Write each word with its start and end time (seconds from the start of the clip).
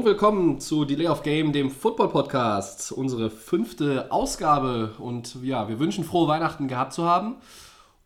und 0.00 0.06
willkommen 0.06 0.60
zu 0.60 0.86
Delay 0.86 1.08
of 1.08 1.22
Game, 1.22 1.52
dem 1.52 1.70
Football 1.70 2.08
Podcast. 2.08 2.90
Unsere 2.90 3.28
fünfte 3.28 4.10
Ausgabe. 4.10 4.94
Und 4.98 5.36
ja, 5.42 5.68
wir 5.68 5.78
wünschen 5.78 6.04
frohe 6.04 6.26
Weihnachten 6.26 6.68
gehabt 6.68 6.94
zu 6.94 7.04
haben. 7.04 7.36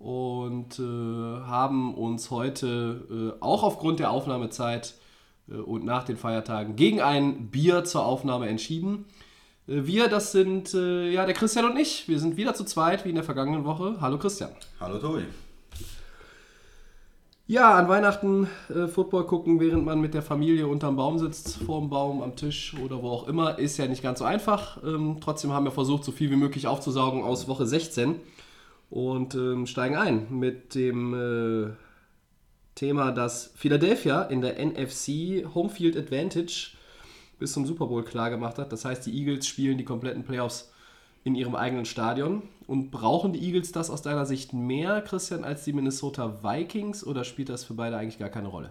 Und 0.01 0.81
äh, 0.81 0.83
haben 0.83 1.95
uns 1.95 2.33
heute 2.33 3.37
äh, 3.39 3.41
auch 3.41 3.63
aufgrund 3.63 4.01
der 4.01 4.11
Aufnahmezeit 4.11 4.95
äh, 5.49 5.55
und 5.55 5.85
nach 5.85 6.03
den 6.03 6.17
Feiertagen 6.17 6.75
gegen 6.75 7.01
ein 7.01 7.53
Bier 7.53 7.85
zur 7.85 8.05
Aufnahme 8.05 8.49
entschieden. 8.49 9.05
Äh, 9.69 9.87
wir, 9.87 10.09
das 10.09 10.33
sind 10.33 10.75
äh, 10.75 11.13
ja 11.13 11.27
der 11.27 11.35
Christian 11.37 11.67
und 11.67 11.79
ich. 11.79 12.09
Wir 12.09 12.19
sind 12.19 12.37
wieder 12.37 12.55
zu 12.55 12.65
zweit 12.65 13.05
wie 13.05 13.11
in 13.11 13.15
der 13.15 13.25
vergangenen 13.25 13.65
Woche. 13.65 13.99
Hallo 14.01 14.19
Christian. 14.19 14.51
Hallo 14.81 14.99
Tobi. 14.99 15.23
Ja, 17.47 17.75
an 17.75 17.89
Weihnachten 17.89 18.49
äh, 18.71 18.87
Football 18.87 19.27
gucken, 19.27 19.61
während 19.61 19.85
man 19.85 20.01
mit 20.01 20.15
der 20.15 20.23
Familie 20.23 20.67
unterm 20.67 20.97
Baum 20.97 21.19
sitzt, 21.19 21.59
vorm 21.59 21.91
Baum, 21.91 22.23
am 22.23 22.37
Tisch 22.37 22.75
oder 22.83 23.03
wo 23.03 23.11
auch 23.11 23.29
immer, 23.29 23.59
ist 23.59 23.77
ja 23.77 23.87
nicht 23.87 24.03
ganz 24.03 24.21
so 24.21 24.25
einfach. 24.25 24.83
Ähm, 24.83 25.19
trotzdem 25.21 25.53
haben 25.53 25.67
wir 25.67 25.71
versucht, 25.71 26.05
so 26.05 26.13
viel 26.13 26.31
wie 26.31 26.37
möglich 26.37 26.67
aufzusaugen 26.67 27.23
aus 27.23 27.47
Woche 27.47 27.67
16 27.67 28.15
und 28.89 29.35
ähm, 29.35 29.67
steigen 29.67 29.95
ein 29.95 30.27
mit 30.31 30.75
dem 30.75 31.13
äh, 31.13 31.73
Thema, 32.77 33.13
dass 33.13 33.53
Philadelphia 33.55 34.23
in 34.23 34.41
der 34.41 34.65
NFC 34.65 35.45
Homefield 35.55 35.99
Advantage 35.99 36.71
bis 37.39 37.53
zum 37.53 37.67
Super 37.67 37.89
Bowl 37.89 38.05
klar 38.05 38.31
gemacht 38.31 38.57
hat. 38.57 38.73
Das 38.73 38.87
heißt, 38.87 39.05
die 39.05 39.19
Eagles 39.19 39.47
spielen 39.47 39.77
die 39.77 39.85
kompletten 39.85 40.25
Playoffs 40.25 40.73
in 41.25 41.35
ihrem 41.35 41.55
eigenen 41.55 41.85
Stadion. 41.87 42.43
Und 42.67 42.91
brauchen 42.91 43.33
die 43.33 43.43
Eagles 43.45 43.73
das 43.73 43.91
aus 43.91 44.03
deiner 44.03 44.25
Sicht 44.25 44.53
mehr, 44.55 45.03
Christian, 45.03 45.45
als 45.45 45.65
die 45.65 45.73
Minnesota 45.75 46.43
Vikings 46.43 47.05
oder 47.07 47.25
spielt 47.25 47.49
das 47.51 47.65
für 47.65 47.75
beide 47.75 47.97
eigentlich 47.97 48.19
gar 48.19 48.31
keine 48.31 48.49
Rolle? 48.49 48.71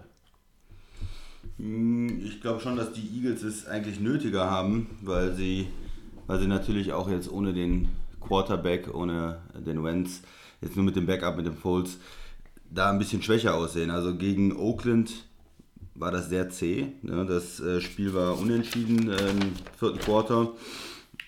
Hm, 1.58 2.20
Ich 2.24 2.40
glaube 2.40 2.60
schon, 2.60 2.76
dass 2.76 2.92
die 2.92 3.08
Eagles 3.16 3.42
es 3.42 3.66
eigentlich 3.66 4.00
nötiger 4.00 4.50
haben, 4.50 4.98
weil 5.02 5.34
sie, 5.34 5.68
weil 6.26 6.40
sie 6.40 6.48
natürlich 6.48 6.92
auch 6.92 7.08
jetzt 7.08 7.30
ohne 7.30 7.52
den 7.52 7.88
Quarterback, 8.20 8.92
ohne 8.94 9.38
den 9.54 9.84
Wentz, 9.84 10.22
jetzt 10.60 10.76
nur 10.76 10.84
mit 10.84 10.96
dem 10.96 11.06
Backup, 11.06 11.36
mit 11.36 11.46
dem 11.46 11.56
Foles, 11.56 11.98
da 12.70 12.90
ein 12.90 12.98
bisschen 12.98 13.22
schwächer 13.22 13.54
aussehen. 13.54 13.90
Also 13.90 14.16
gegen 14.16 14.56
Oakland 14.56 15.12
war 15.94 16.10
das 16.10 16.28
sehr 16.28 16.48
zäh. 16.50 16.88
Ne? 17.02 17.24
Das 17.26 17.60
äh, 17.60 17.80
Spiel 17.80 18.14
war 18.14 18.38
unentschieden 18.38 19.10
im 19.10 19.52
vierten 19.78 19.98
Quarter. 20.00 20.52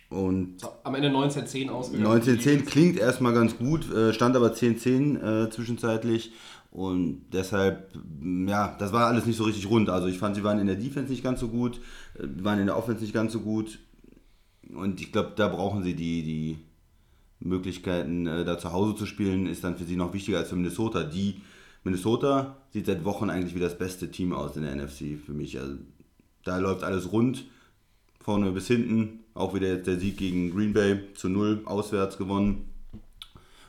Und 0.09 0.59
Am 0.85 0.95
Ende 0.95 1.09
19-10 1.09 1.69
ausgegangen. 1.69 2.07
1910 2.12 2.65
klingt 2.65 2.99
erstmal 2.99 3.35
ganz 3.35 3.59
gut, 3.59 3.91
äh, 3.93 4.13
stand 4.13 4.37
aber 4.37 4.53
10-10 4.53 5.47
äh, 5.47 5.51
zwischenzeitlich. 5.51 6.33
Und 6.71 7.23
deshalb, 7.33 7.95
m, 8.21 8.47
ja, 8.47 8.77
das 8.79 8.93
war 8.93 9.07
alles 9.07 9.27
nicht 9.27 9.37
so 9.37 9.45
richtig 9.45 9.69
rund. 9.69 9.89
Also 9.89 10.07
ich 10.09 10.19
fand, 10.19 10.37
sie 10.37 10.45
waren 10.45 10.59
in 10.59 10.67
der 10.67 10.77
Defense 10.77 11.11
nicht 11.11 11.25
ganz 11.25 11.41
so 11.41 11.48
gut, 11.48 11.81
äh, 12.19 12.27
waren 12.45 12.61
in 12.61 12.67
der 12.67 12.77
Offense 12.77 13.03
nicht 13.03 13.15
ganz 13.15 13.33
so 13.33 13.41
gut. 13.41 13.79
Und 14.75 15.01
ich 15.01 15.11
glaube, 15.11 15.33
da 15.37 15.48
brauchen 15.48 15.83
sie 15.83 15.95
die, 15.95 16.23
die 16.23 16.59
Möglichkeiten, 17.41 18.27
äh, 18.27 18.45
da 18.45 18.59
zu 18.59 18.73
Hause 18.73 18.95
zu 18.95 19.07
spielen, 19.07 19.47
ist 19.47 19.65
dann 19.65 19.77
für 19.77 19.85
sie 19.85 19.97
noch 19.97 20.13
wichtiger 20.13 20.39
als 20.39 20.51
für 20.51 20.57
Minnesota. 20.57 21.03
Die 21.03 21.41
Minnesota 21.83 22.57
sieht 22.73 22.87
seit 22.87 23.05
Wochen 23.05 23.31
eigentlich 23.31 23.55
wie 23.55 23.61
das 23.61 23.79
beste 23.79 24.11
Team 24.11 24.33
aus 24.33 24.57
in 24.57 24.63
der 24.63 24.75
NFC 24.77 25.19
für 25.25 25.33
mich. 25.33 25.59
Also, 25.59 25.75
da 26.45 26.59
läuft 26.59 26.85
alles 26.85 27.11
rund, 27.13 27.45
vorne 28.20 28.53
bis 28.53 28.67
hinten. 28.69 29.20
Auch 29.36 29.55
wieder 29.55 29.69
jetzt 29.69 29.86
der 29.86 29.98
Sieg 29.98 30.17
gegen 30.17 30.51
Green 30.51 30.73
Bay 30.73 30.98
zu 31.14 31.29
null 31.29 31.63
auswärts 31.67 32.17
gewonnen. 32.17 32.70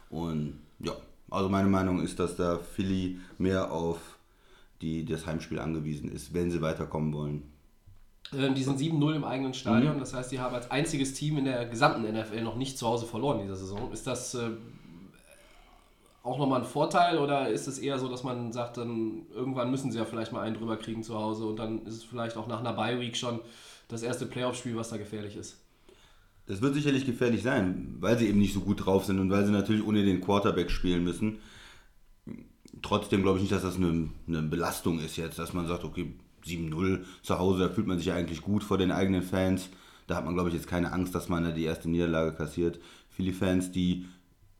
Und 0.09 0.59
ja, 0.79 0.94
also 1.29 1.50
meine 1.50 1.67
Meinung 1.67 2.01
ist, 2.01 2.19
dass 2.19 2.35
da 2.35 2.57
Philly 2.57 3.19
mehr 3.38 3.72
auf 3.72 4.00
die, 4.81 5.03
das 5.05 5.25
Heimspiel 5.25 5.59
angewiesen 5.59 6.11
ist, 6.11 6.33
wenn 6.33 6.51
sie 6.51 6.61
weiterkommen 6.61 7.13
wollen. 7.13 7.44
Die 8.31 8.63
sind 8.63 8.79
7-0 8.79 9.16
im 9.16 9.23
eigenen 9.23 9.53
Stadion. 9.53 10.00
Das 10.00 10.13
heißt, 10.13 10.31
die 10.31 10.39
haben 10.39 10.53
als 10.53 10.69
einziges 10.69 11.13
Team 11.13 11.38
in 11.38 11.45
der 11.45 11.66
gesamten 11.66 12.03
NFL 12.03 12.41
noch 12.41 12.57
nicht 12.57 12.78
zu 12.78 12.85
Hause 12.85 13.05
verloren 13.05 13.39
in 13.39 13.44
dieser 13.44 13.55
Saison. 13.55 13.91
Ist 13.94 14.05
das 14.05 14.35
äh, 14.35 14.49
auch 16.23 16.38
nochmal 16.38 16.59
ein 16.59 16.67
Vorteil 16.67 17.19
oder 17.19 17.47
ist 17.49 17.67
es 17.67 17.79
eher 17.79 17.99
so, 17.99 18.09
dass 18.09 18.23
man 18.23 18.51
sagt, 18.51 18.78
dann 18.78 19.25
irgendwann 19.34 19.72
müssen 19.72 19.91
sie 19.91 19.97
ja 19.97 20.05
vielleicht 20.05 20.34
mal 20.34 20.41
einen 20.41 20.55
drüber 20.55 20.75
kriegen 20.75 21.03
zu 21.03 21.16
Hause 21.16 21.45
und 21.45 21.57
dann 21.57 21.85
ist 21.85 21.95
es 21.95 22.03
vielleicht 22.03 22.35
auch 22.35 22.47
nach 22.47 22.59
einer 22.59 22.73
Bye-Week 22.73 23.16
schon 23.16 23.39
das 23.87 24.03
erste 24.03 24.25
Playoff-Spiel, 24.25 24.75
was 24.75 24.89
da 24.89 24.97
gefährlich 24.97 25.35
ist? 25.35 25.57
Das 26.45 26.61
wird 26.61 26.75
sicherlich 26.75 27.05
gefährlich 27.05 27.43
sein, 27.43 27.95
weil 27.99 28.17
sie 28.17 28.27
eben 28.27 28.39
nicht 28.39 28.53
so 28.53 28.61
gut 28.61 28.85
drauf 28.85 29.05
sind 29.05 29.19
und 29.19 29.29
weil 29.29 29.45
sie 29.45 29.51
natürlich 29.51 29.85
ohne 29.85 30.05
den 30.05 30.21
Quarterback 30.21 30.71
spielen 30.71 31.03
müssen. 31.03 31.39
Trotzdem 32.81 33.21
glaube 33.21 33.37
ich 33.37 33.43
nicht, 33.43 33.53
dass 33.53 33.63
das 33.63 33.75
eine, 33.75 34.09
eine 34.27 34.41
Belastung 34.43 34.99
ist 34.99 35.17
jetzt, 35.17 35.39
dass 35.39 35.53
man 35.53 35.67
sagt, 35.67 35.83
okay, 35.83 36.13
7-0 36.45 37.03
zu 37.21 37.39
Hause, 37.39 37.63
da 37.63 37.69
fühlt 37.69 37.87
man 37.87 37.97
sich 37.97 38.07
ja 38.07 38.15
eigentlich 38.15 38.41
gut 38.41 38.63
vor 38.63 38.77
den 38.77 38.91
eigenen 38.91 39.23
Fans. 39.23 39.69
Da 40.05 40.15
hat 40.15 40.25
man, 40.25 40.35
glaube 40.35 40.49
ich, 40.49 40.55
jetzt 40.55 40.67
keine 40.67 40.93
Angst, 40.93 41.13
dass 41.15 41.27
man 41.27 41.43
da 41.43 41.51
die 41.51 41.65
erste 41.65 41.89
Niederlage 41.89 42.33
kassiert. 42.33 42.79
Viele 43.09 43.33
Fans, 43.33 43.71
die 43.71 44.05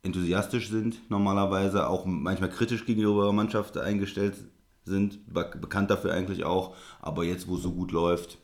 enthusiastisch 0.04 0.70
sind 0.70 1.10
normalerweise, 1.10 1.88
auch 1.88 2.06
manchmal 2.06 2.50
kritisch 2.50 2.86
gegenüber 2.86 3.24
ihrer 3.24 3.34
Mannschaft 3.34 3.78
eingestellt 3.78 4.36
sind, 4.84 5.20
be- 5.34 5.52
bekannt 5.62 5.90
dafür 5.90 6.14
eigentlich 6.14 6.44
auch. 6.44 6.76
Aber 7.00 7.24
jetzt, 7.24 7.48
wo 7.48 7.56
es 7.56 7.62
so 7.64 7.72
gut 7.72 7.92
läuft, 7.92 8.40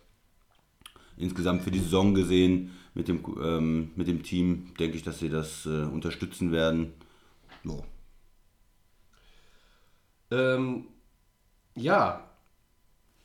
insgesamt 1.18 1.64
für 1.64 1.72
die 1.72 1.80
Saison 1.80 2.14
gesehen 2.14 2.72
mit 2.94 3.08
dem, 3.08 3.24
ähm, 3.42 3.92
mit 3.96 4.08
dem 4.08 4.24
Team, 4.24 4.74
denke 4.80 4.98
ich, 4.98 5.04
dass 5.04 5.20
sie 5.20 5.30
das 5.30 5.66
äh, 5.66 5.84
unterstützen 5.84 6.52
werden. 6.52 6.94
Ja. 7.64 7.78
Ähm, 10.32 10.86
ja, 11.76 12.24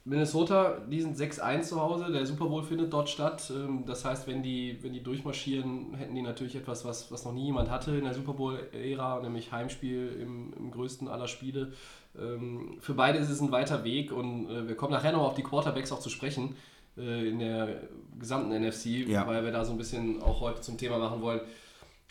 Minnesota, 0.08 0.78
die 0.90 1.02
sind 1.02 1.18
6-1 1.18 1.62
zu 1.62 1.80
Hause, 1.80 2.10
der 2.10 2.24
Super 2.24 2.46
Bowl 2.46 2.62
findet 2.62 2.92
dort 2.92 3.10
statt. 3.10 3.52
Ähm, 3.54 3.84
das 3.86 4.06
heißt, 4.06 4.26
wenn 4.26 4.42
die, 4.42 4.78
wenn 4.82 4.94
die 4.94 5.02
durchmarschieren, 5.02 5.94
hätten 5.94 6.14
die 6.14 6.22
natürlich 6.22 6.56
etwas, 6.56 6.84
was, 6.86 7.12
was 7.12 7.26
noch 7.26 7.34
nie 7.34 7.46
jemand 7.46 7.70
hatte 7.70 7.94
in 7.94 8.04
der 8.04 8.14
Super 8.14 8.32
Bowl-Ära, 8.32 9.20
nämlich 9.20 9.52
Heimspiel 9.52 10.18
im, 10.20 10.54
im 10.54 10.70
größten 10.70 11.08
aller 11.08 11.28
Spiele. 11.28 11.72
Ähm, 12.18 12.78
für 12.80 12.94
beide 12.94 13.18
ist 13.18 13.28
es 13.28 13.42
ein 13.42 13.52
weiter 13.52 13.84
Weg 13.84 14.10
und 14.10 14.48
äh, 14.48 14.66
wir 14.66 14.76
kommen 14.76 14.92
nachher 14.92 15.12
noch 15.12 15.24
auf 15.24 15.34
die 15.34 15.42
Quarterbacks 15.42 15.92
auch 15.92 16.00
zu 16.00 16.08
sprechen 16.08 16.56
äh, 16.98 17.28
in 17.28 17.38
der 17.38 17.82
gesamten 18.18 18.50
NFC, 18.52 19.06
Ja. 19.08 19.26
weil 19.26 19.44
wir 19.44 19.52
da 19.52 19.64
so 19.64 19.72
ein 19.72 19.78
bisschen 19.78 20.20
auch 20.22 20.40
heute 20.40 20.60
zum 20.60 20.76
Thema 20.76 20.98
machen 20.98 21.20
wollen 21.20 21.40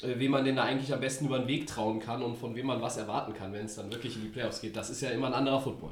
äh, 0.03 0.19
wem 0.19 0.31
man 0.31 0.45
denn 0.45 0.55
da 0.55 0.63
eigentlich 0.63 0.93
am 0.93 0.99
besten 0.99 1.25
über 1.25 1.39
den 1.39 1.47
Weg 1.47 1.65
trauen 1.67 1.99
kann 1.99 2.21
und 2.21 2.37
von 2.37 2.55
wem 2.55 2.67
man 2.67 2.81
was 2.81 2.97
erwarten 2.97 3.33
kann, 3.33 3.51
wenn 3.53 3.65
es 3.65 3.75
dann 3.75 3.91
wirklich 3.91 4.15
in 4.15 4.21
die 4.21 4.27
Playoffs 4.27 4.61
geht. 4.61 4.75
Das 4.75 4.89
ist 4.89 5.01
ja 5.01 5.09
immer 5.09 5.27
ein 5.27 5.33
anderer 5.33 5.59
Football. 5.59 5.91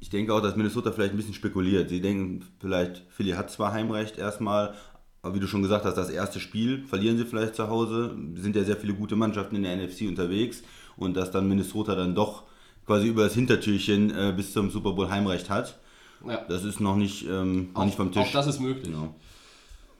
Ich 0.00 0.10
denke 0.10 0.32
auch, 0.34 0.40
dass 0.40 0.56
Minnesota 0.56 0.90
vielleicht 0.90 1.12
ein 1.12 1.16
bisschen 1.16 1.34
spekuliert. 1.34 1.88
Sie 1.90 2.00
denken 2.00 2.44
vielleicht, 2.58 3.04
Philly 3.10 3.32
hat 3.32 3.50
zwar 3.50 3.72
Heimrecht 3.72 4.18
erstmal, 4.18 4.74
aber 5.22 5.34
wie 5.34 5.40
du 5.40 5.46
schon 5.46 5.62
gesagt 5.62 5.84
hast, 5.84 5.96
das 5.96 6.10
erste 6.10 6.40
Spiel 6.40 6.84
verlieren 6.86 7.18
sie 7.18 7.24
vielleicht 7.24 7.54
zu 7.54 7.68
Hause. 7.68 8.16
Es 8.34 8.42
sind 8.42 8.56
ja 8.56 8.64
sehr 8.64 8.76
viele 8.76 8.94
gute 8.94 9.16
Mannschaften 9.16 9.54
in 9.56 9.62
der 9.64 9.76
NFC 9.76 10.08
unterwegs 10.08 10.62
und 10.96 11.16
dass 11.16 11.30
dann 11.30 11.46
Minnesota 11.48 11.94
dann 11.94 12.14
doch 12.14 12.44
quasi 12.86 13.08
über 13.08 13.24
das 13.24 13.34
Hintertürchen 13.34 14.10
äh, 14.10 14.32
bis 14.34 14.52
zum 14.52 14.70
Super 14.70 14.92
Bowl 14.92 15.08
Heimrecht 15.10 15.50
hat. 15.50 15.78
Ja. 16.28 16.44
Das 16.48 16.64
ist 16.64 16.80
noch 16.80 16.96
nicht, 16.96 17.26
ähm, 17.28 17.70
noch 17.72 17.80
Auch- 17.80 17.84
nicht 17.84 17.96
vom 17.96 18.12
Tisch. 18.12 18.22
Auch 18.22 18.32
das 18.32 18.46
ist 18.46 18.60
möglich. 18.60 18.86
Genau. 18.86 19.14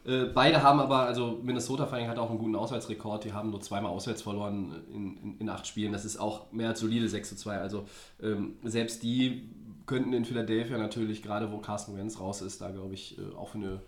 Äh, 0.05 0.27
beide 0.33 0.63
haben 0.63 0.79
aber, 0.79 1.01
also 1.01 1.41
Minnesota 1.43 1.87
vor 1.87 1.99
allem 1.99 2.09
hat 2.09 2.19
auch 2.19 2.31
einen 2.31 2.39
guten 2.39 2.55
Auswärtsrekord. 2.55 3.25
Die 3.25 3.33
haben 3.33 3.51
nur 3.51 3.61
zweimal 3.61 3.91
auswärts 3.91 4.23
verloren 4.23 4.73
in, 4.93 5.17
in, 5.17 5.39
in 5.39 5.49
acht 5.49 5.67
Spielen. 5.67 5.93
Das 5.93 6.05
ist 6.05 6.19
auch 6.19 6.53
mehr 6.53 6.69
als 6.69 6.81
solide 6.81 7.09
6 7.09 7.31
zu 7.31 7.37
2. 7.37 7.59
Also 7.59 7.87
ähm, 8.23 8.55
selbst 8.63 9.03
die 9.03 9.49
könnten 9.87 10.13
in 10.13 10.25
Philadelphia 10.25 10.79
natürlich, 10.79 11.23
gerade 11.23 11.51
wo 11.51 11.59
Carsten 11.59 11.97
Wentz 11.97 12.21
raus 12.21 12.41
ist, 12.43 12.61
da 12.61 12.71
glaube 12.71 12.95
ich 12.95 13.19
äh, 13.19 13.35
auch 13.37 13.49
für, 13.49 13.59
eine, 13.59 13.81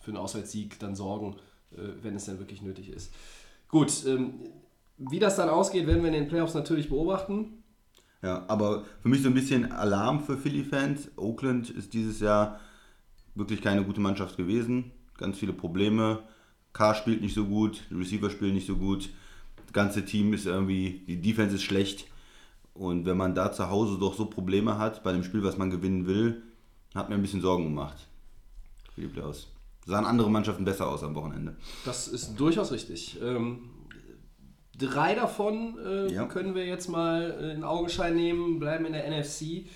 für 0.00 0.10
einen 0.10 0.16
Auswärtssieg 0.18 0.78
dann 0.78 0.94
sorgen, 0.94 1.36
äh, 1.72 1.76
wenn 2.02 2.14
es 2.16 2.24
dann 2.24 2.38
wirklich 2.38 2.62
nötig 2.62 2.88
ist. 2.90 3.12
Gut, 3.68 3.92
ähm, 4.06 4.40
wie 4.96 5.18
das 5.18 5.36
dann 5.36 5.48
ausgeht, 5.50 5.86
werden 5.86 6.00
wir 6.02 6.08
in 6.08 6.14
den 6.14 6.28
Playoffs 6.28 6.54
natürlich 6.54 6.88
beobachten. 6.88 7.62
Ja, 8.22 8.44
aber 8.48 8.84
für 9.00 9.08
mich 9.08 9.22
so 9.22 9.28
ein 9.28 9.34
bisschen 9.34 9.70
Alarm 9.70 10.20
für 10.20 10.36
Philly-Fans. 10.36 11.12
Oakland 11.16 11.70
ist 11.70 11.92
dieses 11.94 12.20
Jahr 12.20 12.58
wirklich 13.34 13.62
keine 13.62 13.84
gute 13.84 14.00
Mannschaft 14.00 14.36
gewesen. 14.36 14.90
Ganz 15.16 15.38
viele 15.38 15.52
Probleme. 15.52 16.20
Carr 16.72 16.94
spielt 16.94 17.22
nicht 17.22 17.34
so 17.34 17.46
gut, 17.46 17.82
Receiver 17.90 18.30
spielen 18.30 18.54
nicht 18.54 18.66
so 18.66 18.76
gut. 18.76 19.10
Das 19.64 19.72
ganze 19.72 20.04
Team 20.04 20.32
ist 20.32 20.46
irgendwie, 20.46 21.04
die 21.06 21.20
Defense 21.20 21.56
ist 21.56 21.62
schlecht. 21.62 22.06
Und 22.74 23.06
wenn 23.06 23.16
man 23.16 23.34
da 23.34 23.52
zu 23.52 23.68
Hause 23.70 23.98
doch 23.98 24.14
so 24.14 24.26
Probleme 24.26 24.78
hat, 24.78 25.02
bei 25.02 25.12
dem 25.12 25.24
Spiel, 25.24 25.42
was 25.42 25.58
man 25.58 25.70
gewinnen 25.70 26.06
will, 26.06 26.42
hat 26.94 27.08
mir 27.08 27.16
ein 27.16 27.22
bisschen 27.22 27.40
Sorgen 27.40 27.64
gemacht. 27.64 28.06
Für 28.94 29.00
die 29.00 29.08
Playoffs. 29.08 29.48
Sahen 29.86 30.04
andere 30.04 30.30
Mannschaften 30.30 30.64
besser 30.64 30.88
aus 30.88 31.02
am 31.02 31.14
Wochenende. 31.14 31.56
Das 31.84 32.08
ist 32.08 32.36
durchaus 32.36 32.72
richtig. 32.72 33.18
Ähm, 33.22 33.70
drei 34.78 35.14
davon 35.14 35.76
äh, 35.84 36.12
Ja. 36.12 36.24
können 36.26 36.54
wir 36.54 36.64
jetzt 36.66 36.88
mal 36.88 37.36
äh, 37.40 37.52
in 37.54 37.64
Augenschein 37.64 38.14
nehmen, 38.14 38.58
bleiben 38.58 38.84
in 38.86 38.92
der 38.92 39.08
NFC. 39.10 39.66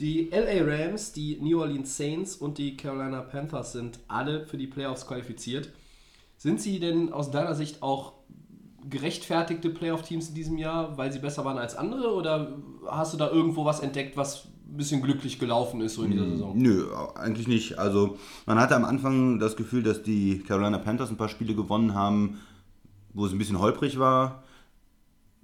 Die 0.00 0.28
LA 0.30 0.62
Rams, 0.64 1.12
die 1.12 1.38
New 1.40 1.60
Orleans 1.60 1.96
Saints 1.96 2.36
und 2.36 2.58
die 2.58 2.76
Carolina 2.76 3.20
Panthers 3.22 3.72
sind 3.72 3.98
alle 4.08 4.44
für 4.46 4.58
die 4.58 4.66
Playoffs 4.66 5.06
qualifiziert. 5.06 5.70
Sind 6.36 6.60
sie 6.60 6.80
denn 6.80 7.12
aus 7.12 7.30
deiner 7.30 7.54
Sicht 7.54 7.82
auch 7.82 8.12
gerechtfertigte 8.88 9.70
Playoff-Teams 9.70 10.28
in 10.28 10.34
diesem 10.34 10.58
Jahr, 10.58 10.96
weil 10.96 11.12
sie 11.12 11.18
besser 11.18 11.44
waren 11.44 11.58
als 11.58 11.76
andere? 11.76 12.12
Oder 12.14 12.56
hast 12.86 13.14
du 13.14 13.16
da 13.18 13.30
irgendwo 13.30 13.64
was 13.64 13.80
entdeckt, 13.80 14.16
was 14.16 14.44
ein 14.68 14.76
bisschen 14.76 15.02
glücklich 15.02 15.38
gelaufen 15.38 15.80
ist 15.80 15.94
so 15.94 16.02
in 16.02 16.12
dieser 16.12 16.28
Saison? 16.28 16.56
Nö, 16.56 16.86
eigentlich 17.14 17.48
nicht. 17.48 17.78
Also 17.78 18.16
man 18.46 18.60
hatte 18.60 18.76
am 18.76 18.84
Anfang 18.84 19.38
das 19.38 19.56
Gefühl, 19.56 19.82
dass 19.82 20.02
die 20.02 20.40
Carolina 20.40 20.78
Panthers 20.78 21.10
ein 21.10 21.16
paar 21.16 21.28
Spiele 21.28 21.54
gewonnen 21.54 21.94
haben, 21.94 22.40
wo 23.14 23.26
es 23.26 23.32
ein 23.32 23.38
bisschen 23.38 23.58
holprig 23.58 23.98
war, 23.98 24.42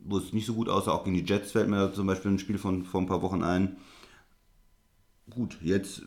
wo 0.04 0.18
es 0.18 0.32
nicht 0.32 0.46
so 0.46 0.54
gut 0.54 0.68
aussah. 0.68 0.92
Auch 0.92 1.04
gegen 1.04 1.16
die 1.16 1.24
Jets 1.24 1.52
fällt 1.52 1.68
mir 1.68 1.92
zum 1.92 2.06
Beispiel 2.06 2.30
ein 2.30 2.38
Spiel 2.38 2.58
von 2.58 2.84
vor 2.84 3.00
ein 3.00 3.06
paar 3.06 3.22
Wochen 3.22 3.42
ein. 3.42 3.76
Gut, 5.30 5.58
jetzt 5.62 6.02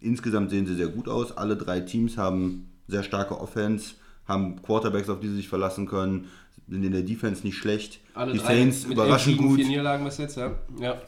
insgesamt 0.00 0.50
sehen 0.50 0.66
sie 0.66 0.74
sehr 0.74 0.88
gut 0.88 1.08
aus. 1.08 1.36
Alle 1.36 1.56
drei 1.56 1.80
Teams 1.80 2.16
haben 2.16 2.70
sehr 2.88 3.02
starke 3.02 3.40
Offense, 3.40 3.94
haben 4.26 4.62
Quarterbacks, 4.62 5.08
auf 5.08 5.20
die 5.20 5.28
sie 5.28 5.36
sich 5.36 5.48
verlassen 5.48 5.86
können, 5.86 6.28
sind 6.68 6.84
in 6.84 6.92
der 6.92 7.02
Defense 7.02 7.44
nicht 7.44 7.56
schlecht. 7.56 8.00
Alle 8.14 8.32
die 8.32 8.38
Saints 8.38 8.84
überraschend 8.84 9.38
gut. 9.38 9.56
Vier 9.56 9.68
Niederlagen 9.68 10.04
bis 10.04 10.18
jetzt, 10.18 10.36
ja. 10.36 10.52
ja. 10.80 11.00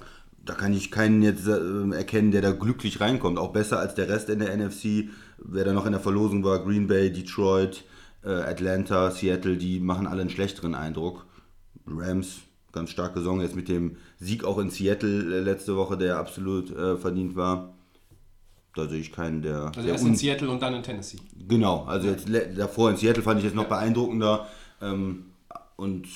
Da 0.44 0.54
kann 0.54 0.72
ich 0.72 0.90
keinen 0.90 1.22
jetzt 1.22 1.46
äh, 1.46 1.90
erkennen, 1.90 2.30
der 2.30 2.42
da 2.42 2.52
glücklich 2.52 3.00
reinkommt. 3.00 3.38
Auch 3.38 3.52
besser 3.52 3.78
als 3.78 3.94
der 3.94 4.08
Rest 4.08 4.30
in 4.30 4.38
der 4.38 4.56
NFC. 4.56 5.10
Wer 5.38 5.64
da 5.64 5.72
noch 5.72 5.86
in 5.86 5.92
der 5.92 6.00
Verlosung 6.00 6.42
war, 6.44 6.64
Green 6.64 6.86
Bay, 6.86 7.12
Detroit, 7.12 7.84
äh, 8.24 8.30
Atlanta, 8.30 9.10
Seattle, 9.10 9.56
die 9.56 9.80
machen 9.80 10.06
alle 10.06 10.22
einen 10.22 10.30
schlechteren 10.30 10.74
Eindruck. 10.74 11.26
Rams, 11.96 12.40
ganz 12.72 12.90
starke 12.90 13.20
Saison 13.20 13.40
jetzt 13.40 13.56
mit 13.56 13.68
dem 13.68 13.96
Sieg 14.18 14.44
auch 14.44 14.58
in 14.58 14.70
Seattle 14.70 15.36
äh, 15.36 15.40
letzte 15.40 15.76
Woche, 15.76 15.96
der 15.96 16.18
absolut 16.18 16.70
äh, 16.70 16.96
verdient 16.96 17.36
war. 17.36 17.74
Da 18.74 18.86
sehe 18.86 19.00
ich 19.00 19.12
keinen, 19.12 19.42
der. 19.42 19.66
Also 19.66 19.82
der 19.82 19.92
erst 19.92 20.06
in 20.06 20.14
Seattle 20.14 20.50
und 20.50 20.62
dann 20.62 20.74
in 20.74 20.82
Tennessee. 20.82 21.18
Genau, 21.48 21.84
also 21.84 22.08
jetzt 22.08 22.28
davor 22.56 22.90
in 22.90 22.96
Seattle 22.96 23.22
fand 23.22 23.38
ich 23.38 23.44
jetzt 23.44 23.56
noch 23.56 23.66
beeindruckender. 23.66 24.46
Ähm, 24.80 25.26
und 25.76 26.06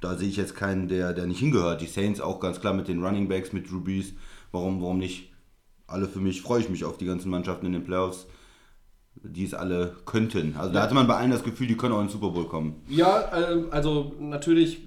da 0.00 0.16
sehe 0.16 0.28
ich 0.28 0.36
jetzt 0.36 0.54
keinen, 0.54 0.88
der, 0.88 1.14
der 1.14 1.26
nicht 1.26 1.40
hingehört. 1.40 1.80
Die 1.80 1.86
Saints 1.86 2.20
auch 2.20 2.40
ganz 2.40 2.60
klar 2.60 2.74
mit 2.74 2.88
den 2.88 3.02
Running 3.02 3.28
Backs, 3.28 3.52
mit 3.52 3.70
Drew 3.70 3.80
Brees. 3.80 4.12
Warum, 4.52 4.82
warum 4.82 4.98
nicht? 4.98 5.32
Alle 5.86 6.08
für 6.08 6.20
mich, 6.20 6.42
freue 6.42 6.60
ich 6.60 6.68
mich 6.68 6.84
auf 6.84 6.98
die 6.98 7.06
ganzen 7.06 7.30
Mannschaften 7.30 7.66
in 7.66 7.72
den 7.72 7.84
Playoffs, 7.84 8.26
die 9.22 9.44
es 9.44 9.54
alle 9.54 9.94
könnten. 10.04 10.56
Also 10.56 10.72
da 10.72 10.82
hatte 10.82 10.94
man 10.94 11.06
bei 11.06 11.16
allen 11.16 11.30
das 11.30 11.44
Gefühl, 11.44 11.66
die 11.66 11.76
können 11.76 11.94
auch 11.94 12.00
in 12.00 12.06
den 12.06 12.12
Super 12.12 12.30
Bowl 12.30 12.46
kommen. 12.46 12.82
Ja, 12.88 13.50
ähm, 13.50 13.66
also 13.70 14.14
natürlich, 14.18 14.82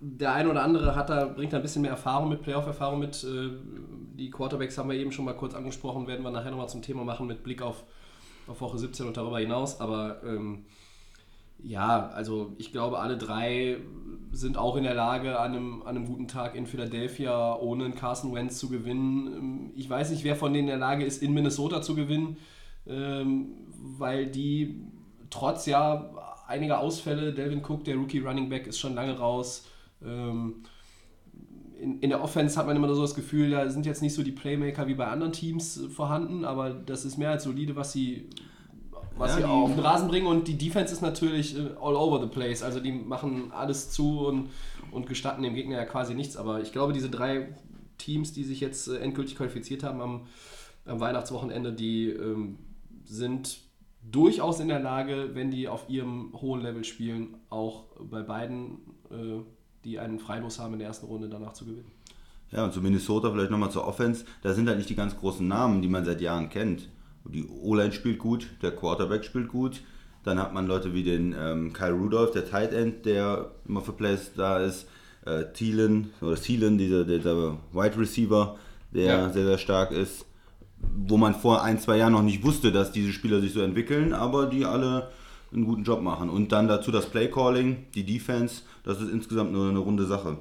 der 0.00 0.32
eine 0.32 0.50
oder 0.50 0.62
andere 0.62 0.96
hat 0.96 1.10
da, 1.10 1.26
bringt 1.26 1.52
da 1.52 1.58
ein 1.58 1.62
bisschen 1.62 1.82
mehr 1.82 1.90
Erfahrung 1.92 2.28
mit, 2.30 2.42
Playoff-Erfahrung 2.42 2.98
mit. 3.00 3.22
Äh, 3.24 3.50
Die 4.16 4.30
Quarterbacks 4.30 4.76
haben 4.78 4.90
wir 4.90 4.96
eben 4.96 5.12
schon 5.12 5.24
mal 5.24 5.34
kurz 5.36 5.54
angesprochen, 5.54 6.06
werden 6.06 6.22
wir 6.22 6.30
nachher 6.30 6.50
nochmal 6.50 6.68
zum 6.68 6.82
Thema 6.82 7.04
machen 7.04 7.26
mit 7.26 7.42
Blick 7.42 7.62
auf, 7.62 7.84
auf 8.46 8.60
Woche 8.60 8.78
17 8.78 9.06
und 9.06 9.16
darüber 9.16 9.38
hinaus. 9.38 9.80
Aber 9.80 10.22
ähm, 10.24 10.64
ja, 11.62 12.08
also 12.10 12.54
ich 12.58 12.72
glaube, 12.72 12.98
alle 13.00 13.18
drei 13.18 13.78
sind 14.32 14.56
auch 14.56 14.76
in 14.76 14.84
der 14.84 14.94
Lage, 14.94 15.38
an 15.38 15.52
einem, 15.52 15.82
an 15.82 15.96
einem 15.96 16.06
guten 16.06 16.28
Tag 16.28 16.54
in 16.54 16.66
Philadelphia 16.66 17.54
ohne 17.56 17.84
einen 17.84 17.94
Carson 17.94 18.34
Wentz 18.34 18.58
zu 18.58 18.68
gewinnen. 18.70 19.26
Ähm, 19.26 19.72
Ich 19.76 19.90
weiß 19.90 20.10
nicht, 20.10 20.24
wer 20.24 20.36
von 20.36 20.52
denen 20.52 20.68
in 20.68 20.78
der 20.78 20.78
Lage 20.78 21.04
ist, 21.04 21.22
in 21.22 21.34
Minnesota 21.34 21.82
zu 21.82 21.94
gewinnen, 21.94 22.36
ähm, 22.86 23.48
weil 23.98 24.26
die 24.26 24.80
trotz 25.30 25.66
ja 25.66 26.10
einiger 26.46 26.80
Ausfälle, 26.80 27.32
Delvin 27.32 27.62
Cook, 27.64 27.84
der 27.84 27.96
Rookie 27.96 28.18
Running 28.20 28.48
Back, 28.48 28.66
ist 28.66 28.78
schon 28.78 28.94
lange 28.94 29.18
raus. 29.18 29.66
Ähm, 30.04 30.62
in, 31.80 32.00
in 32.00 32.10
der 32.10 32.22
Offense 32.22 32.58
hat 32.58 32.66
man 32.66 32.76
immer 32.76 32.92
so 32.94 33.00
das 33.00 33.14
Gefühl, 33.14 33.50
da 33.50 33.68
sind 33.70 33.86
jetzt 33.86 34.02
nicht 34.02 34.14
so 34.14 34.22
die 34.22 34.32
Playmaker 34.32 34.86
wie 34.86 34.94
bei 34.94 35.06
anderen 35.06 35.32
Teams 35.32 35.80
vorhanden, 35.94 36.44
aber 36.44 36.70
das 36.70 37.04
ist 37.04 37.16
mehr 37.16 37.30
als 37.30 37.44
solide, 37.44 37.74
was 37.76 37.92
sie, 37.92 38.28
was 39.16 39.32
Ja, 39.32 39.38
sie 39.38 39.44
auf 39.44 39.70
den 39.70 39.80
Rasen 39.80 40.08
bringen. 40.08 40.26
Und 40.26 40.46
die 40.48 40.58
Defense 40.58 40.92
ist 40.92 41.00
natürlich 41.00 41.56
äh, 41.56 41.70
all 41.80 41.96
over 41.96 42.20
the 42.20 42.28
place. 42.28 42.62
Also 42.62 42.80
die 42.80 42.92
machen 42.92 43.50
alles 43.52 43.90
zu 43.90 44.26
und, 44.26 44.50
und 44.90 45.06
gestatten 45.06 45.42
dem 45.42 45.54
Gegner 45.54 45.76
ja 45.76 45.84
quasi 45.86 46.14
nichts. 46.14 46.36
Aber 46.36 46.60
ich 46.60 46.72
glaube, 46.72 46.92
diese 46.92 47.08
drei 47.08 47.54
Teams, 47.98 48.32
die 48.32 48.44
sich 48.44 48.60
jetzt 48.60 48.88
äh, 48.88 48.98
endgültig 48.98 49.36
qualifiziert 49.36 49.82
haben 49.82 50.00
am, 50.00 50.26
am 50.84 51.00
Weihnachtswochenende, 51.00 51.72
die 51.72 52.08
ähm, 52.08 52.58
sind 53.04 53.60
durchaus 54.02 54.60
in 54.60 54.68
der 54.68 54.80
Lage, 54.80 55.30
wenn 55.34 55.50
die 55.50 55.68
auf 55.68 55.88
ihrem 55.88 56.32
hohen 56.40 56.60
Level 56.60 56.84
spielen, 56.84 57.36
auch 57.50 57.84
bei 57.98 58.22
beiden, 58.22 58.78
äh, 59.10 59.40
die 59.84 59.98
einen 59.98 60.18
Freilos 60.18 60.58
haben 60.58 60.74
in 60.74 60.78
der 60.80 60.88
ersten 60.88 61.06
Runde, 61.06 61.28
danach 61.28 61.52
zu 61.52 61.64
gewinnen. 61.64 61.90
Ja, 62.50 62.64
und 62.64 62.72
zu 62.72 62.80
Minnesota 62.80 63.30
vielleicht 63.30 63.50
nochmal 63.50 63.70
zur 63.70 63.86
Offense. 63.86 64.24
Da 64.42 64.52
sind 64.54 64.68
halt 64.68 64.78
nicht 64.78 64.90
die 64.90 64.96
ganz 64.96 65.16
großen 65.16 65.46
Namen, 65.46 65.82
die 65.82 65.88
man 65.88 66.04
seit 66.04 66.20
Jahren 66.20 66.48
kennt. 66.50 66.88
Die 67.24 67.46
O-Line 67.46 67.92
spielt 67.92 68.18
gut, 68.18 68.48
der 68.62 68.72
Quarterback 68.74 69.24
spielt 69.24 69.48
gut. 69.48 69.82
Dann 70.24 70.38
hat 70.38 70.52
man 70.52 70.66
Leute 70.66 70.92
wie 70.92 71.02
den 71.02 71.34
ähm, 71.38 71.72
Kyle 71.72 71.92
Rudolph, 71.92 72.32
der 72.32 72.48
Tight 72.48 72.72
End, 72.72 73.06
der 73.06 73.50
immer 73.66 73.80
für 73.80 73.92
Plays 73.92 74.32
da 74.36 74.58
ist. 74.58 74.86
Äh, 75.24 75.44
Thielen, 75.52 76.10
oder 76.20 76.34
Thielen, 76.36 76.76
dieser, 76.76 77.04
dieser 77.04 77.58
Wide 77.72 77.98
Receiver, 77.98 78.56
der 78.92 79.04
Ja. 79.04 79.30
sehr, 79.30 79.44
sehr 79.46 79.58
stark 79.58 79.92
ist. 79.92 80.26
Wo 81.06 81.16
man 81.18 81.34
vor 81.34 81.62
ein, 81.62 81.78
zwei 81.78 81.98
Jahren 81.98 82.12
noch 82.12 82.22
nicht 82.22 82.42
wusste, 82.42 82.72
dass 82.72 82.90
diese 82.90 83.12
Spieler 83.12 83.40
sich 83.40 83.52
so 83.52 83.60
entwickeln, 83.60 84.12
aber 84.12 84.46
die 84.46 84.64
alle 84.64 85.10
einen 85.52 85.64
guten 85.64 85.84
Job 85.84 86.02
machen. 86.02 86.30
Und 86.30 86.52
dann 86.52 86.68
dazu 86.68 86.90
das 86.90 87.06
Play 87.06 87.28
Calling, 87.28 87.86
die 87.94 88.04
Defense, 88.04 88.62
das 88.84 89.00
ist 89.00 89.10
insgesamt 89.10 89.52
nur 89.52 89.68
eine 89.68 89.78
runde 89.78 90.06
Sache. 90.06 90.38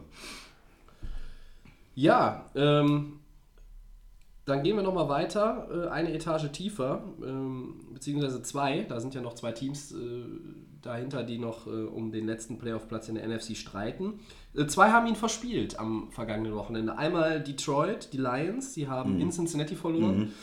Ja, 1.95 2.45
ähm, 2.56 3.19
dann 4.45 4.63
gehen 4.63 4.75
wir 4.75 4.83
nochmal 4.83 5.09
weiter, 5.09 5.67
äh, 5.71 5.88
eine 5.89 6.13
Etage 6.13 6.51
tiefer, 6.51 7.03
ähm, 7.23 7.75
beziehungsweise 7.94 8.41
zwei, 8.41 8.83
da 8.83 9.00
sind 9.00 9.13
ja 9.13 9.21
noch 9.21 9.35
zwei 9.35 9.51
Teams 9.51 9.91
äh, 9.91 10.23
dahinter, 10.81 11.23
die 11.23 11.38
noch 11.38 11.67
äh, 11.67 11.69
um 11.69 12.11
den 12.11 12.25
letzten 12.25 12.57
Playoff-Platz 12.57 13.09
in 13.09 13.15
der 13.15 13.27
NFC 13.27 13.56
streiten. 13.56 14.19
Äh, 14.56 14.65
zwei 14.67 14.91
haben 14.91 15.07
ihn 15.07 15.15
verspielt 15.15 15.79
am 15.79 16.11
vergangenen 16.11 16.56
Wochenende. 16.56 16.97
Einmal 16.97 17.41
Detroit, 17.41 18.13
die 18.13 18.17
Lions, 18.17 18.73
die 18.73 18.88
haben 18.88 19.19
in 19.19 19.31
Cincinnati 19.31 19.75
verloren. 19.75 20.33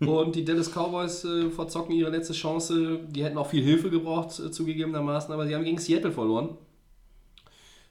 Und 0.00 0.34
die 0.34 0.44
Dallas 0.44 0.70
Cowboys 0.70 1.24
äh, 1.24 1.50
verzocken 1.50 1.94
ihre 1.94 2.10
letzte 2.10 2.32
Chance. 2.32 3.00
Die 3.08 3.24
hätten 3.24 3.38
auch 3.38 3.46
viel 3.46 3.62
Hilfe 3.62 3.90
gebraucht, 3.90 4.38
äh, 4.38 4.50
zugegebenermaßen, 4.50 5.32
aber 5.32 5.46
sie 5.46 5.54
haben 5.54 5.64
gegen 5.64 5.78
Seattle 5.78 6.12
verloren 6.12 6.56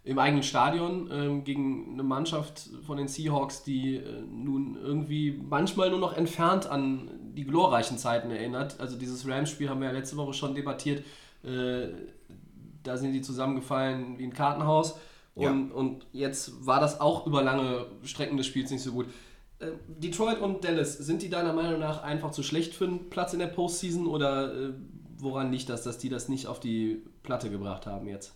im 0.06 0.20
eigenen 0.20 0.44
Stadion 0.44 1.10
ähm, 1.12 1.44
gegen 1.44 1.94
eine 1.94 2.04
Mannschaft 2.04 2.70
von 2.86 2.98
den 2.98 3.08
Seahawks, 3.08 3.64
die 3.64 3.96
äh, 3.96 4.22
nun 4.22 4.78
irgendwie 4.82 5.40
manchmal 5.50 5.90
nur 5.90 6.00
noch 6.00 6.16
entfernt 6.18 6.68
an 6.68 7.10
die 7.34 7.46
glorreichen 7.46 7.98
Zeiten 7.98 8.30
erinnert. 8.30 8.80
Also 8.80 8.98
dieses 8.98 9.26
Rams-Spiel 9.28 9.70
haben 9.70 9.80
wir 9.80 9.88
ja 9.88 9.94
letzte 9.94 10.18
Woche 10.18 10.34
schon 10.34 10.56
debattiert. 10.56 11.06
Äh, 11.44 11.88
da 12.84 12.98
sind 12.98 13.14
die 13.14 13.22
zusammengefallen 13.22 14.18
wie 14.20 14.26
ein 14.26 14.34
Kartenhaus. 14.34 15.00
Und, 15.36 15.72
und 15.72 16.06
jetzt 16.12 16.66
war 16.66 16.80
das 16.80 17.02
auch 17.02 17.26
über 17.26 17.42
lange 17.42 17.88
Strecken 18.04 18.38
des 18.38 18.46
Spiels 18.46 18.70
nicht 18.70 18.84
so 18.84 18.92
gut. 18.92 19.08
Äh, 19.64 19.72
Detroit 19.88 20.40
und 20.42 20.64
Dallas, 20.64 20.98
sind 20.98 21.22
die 21.22 21.30
deiner 21.30 21.54
Meinung 21.54 21.80
nach 21.80 22.04
einfach 22.04 22.32
zu 22.32 22.44
schlecht 22.44 22.74
für 22.74 22.86
einen 22.86 23.10
Platz 23.10 23.34
in 23.34 23.40
der 23.40 23.48
Postseason 23.48 24.08
oder 24.08 24.54
äh, 24.54 24.74
woran 25.18 25.52
liegt 25.52 25.70
das, 25.70 25.84
dass 25.84 25.98
die 25.98 26.10
das 26.10 26.30
nicht 26.30 26.48
auf 26.48 26.60
die 26.60 27.04
Platte 27.24 27.50
gebracht 27.50 27.86
haben 27.86 28.08
jetzt? 28.08 28.34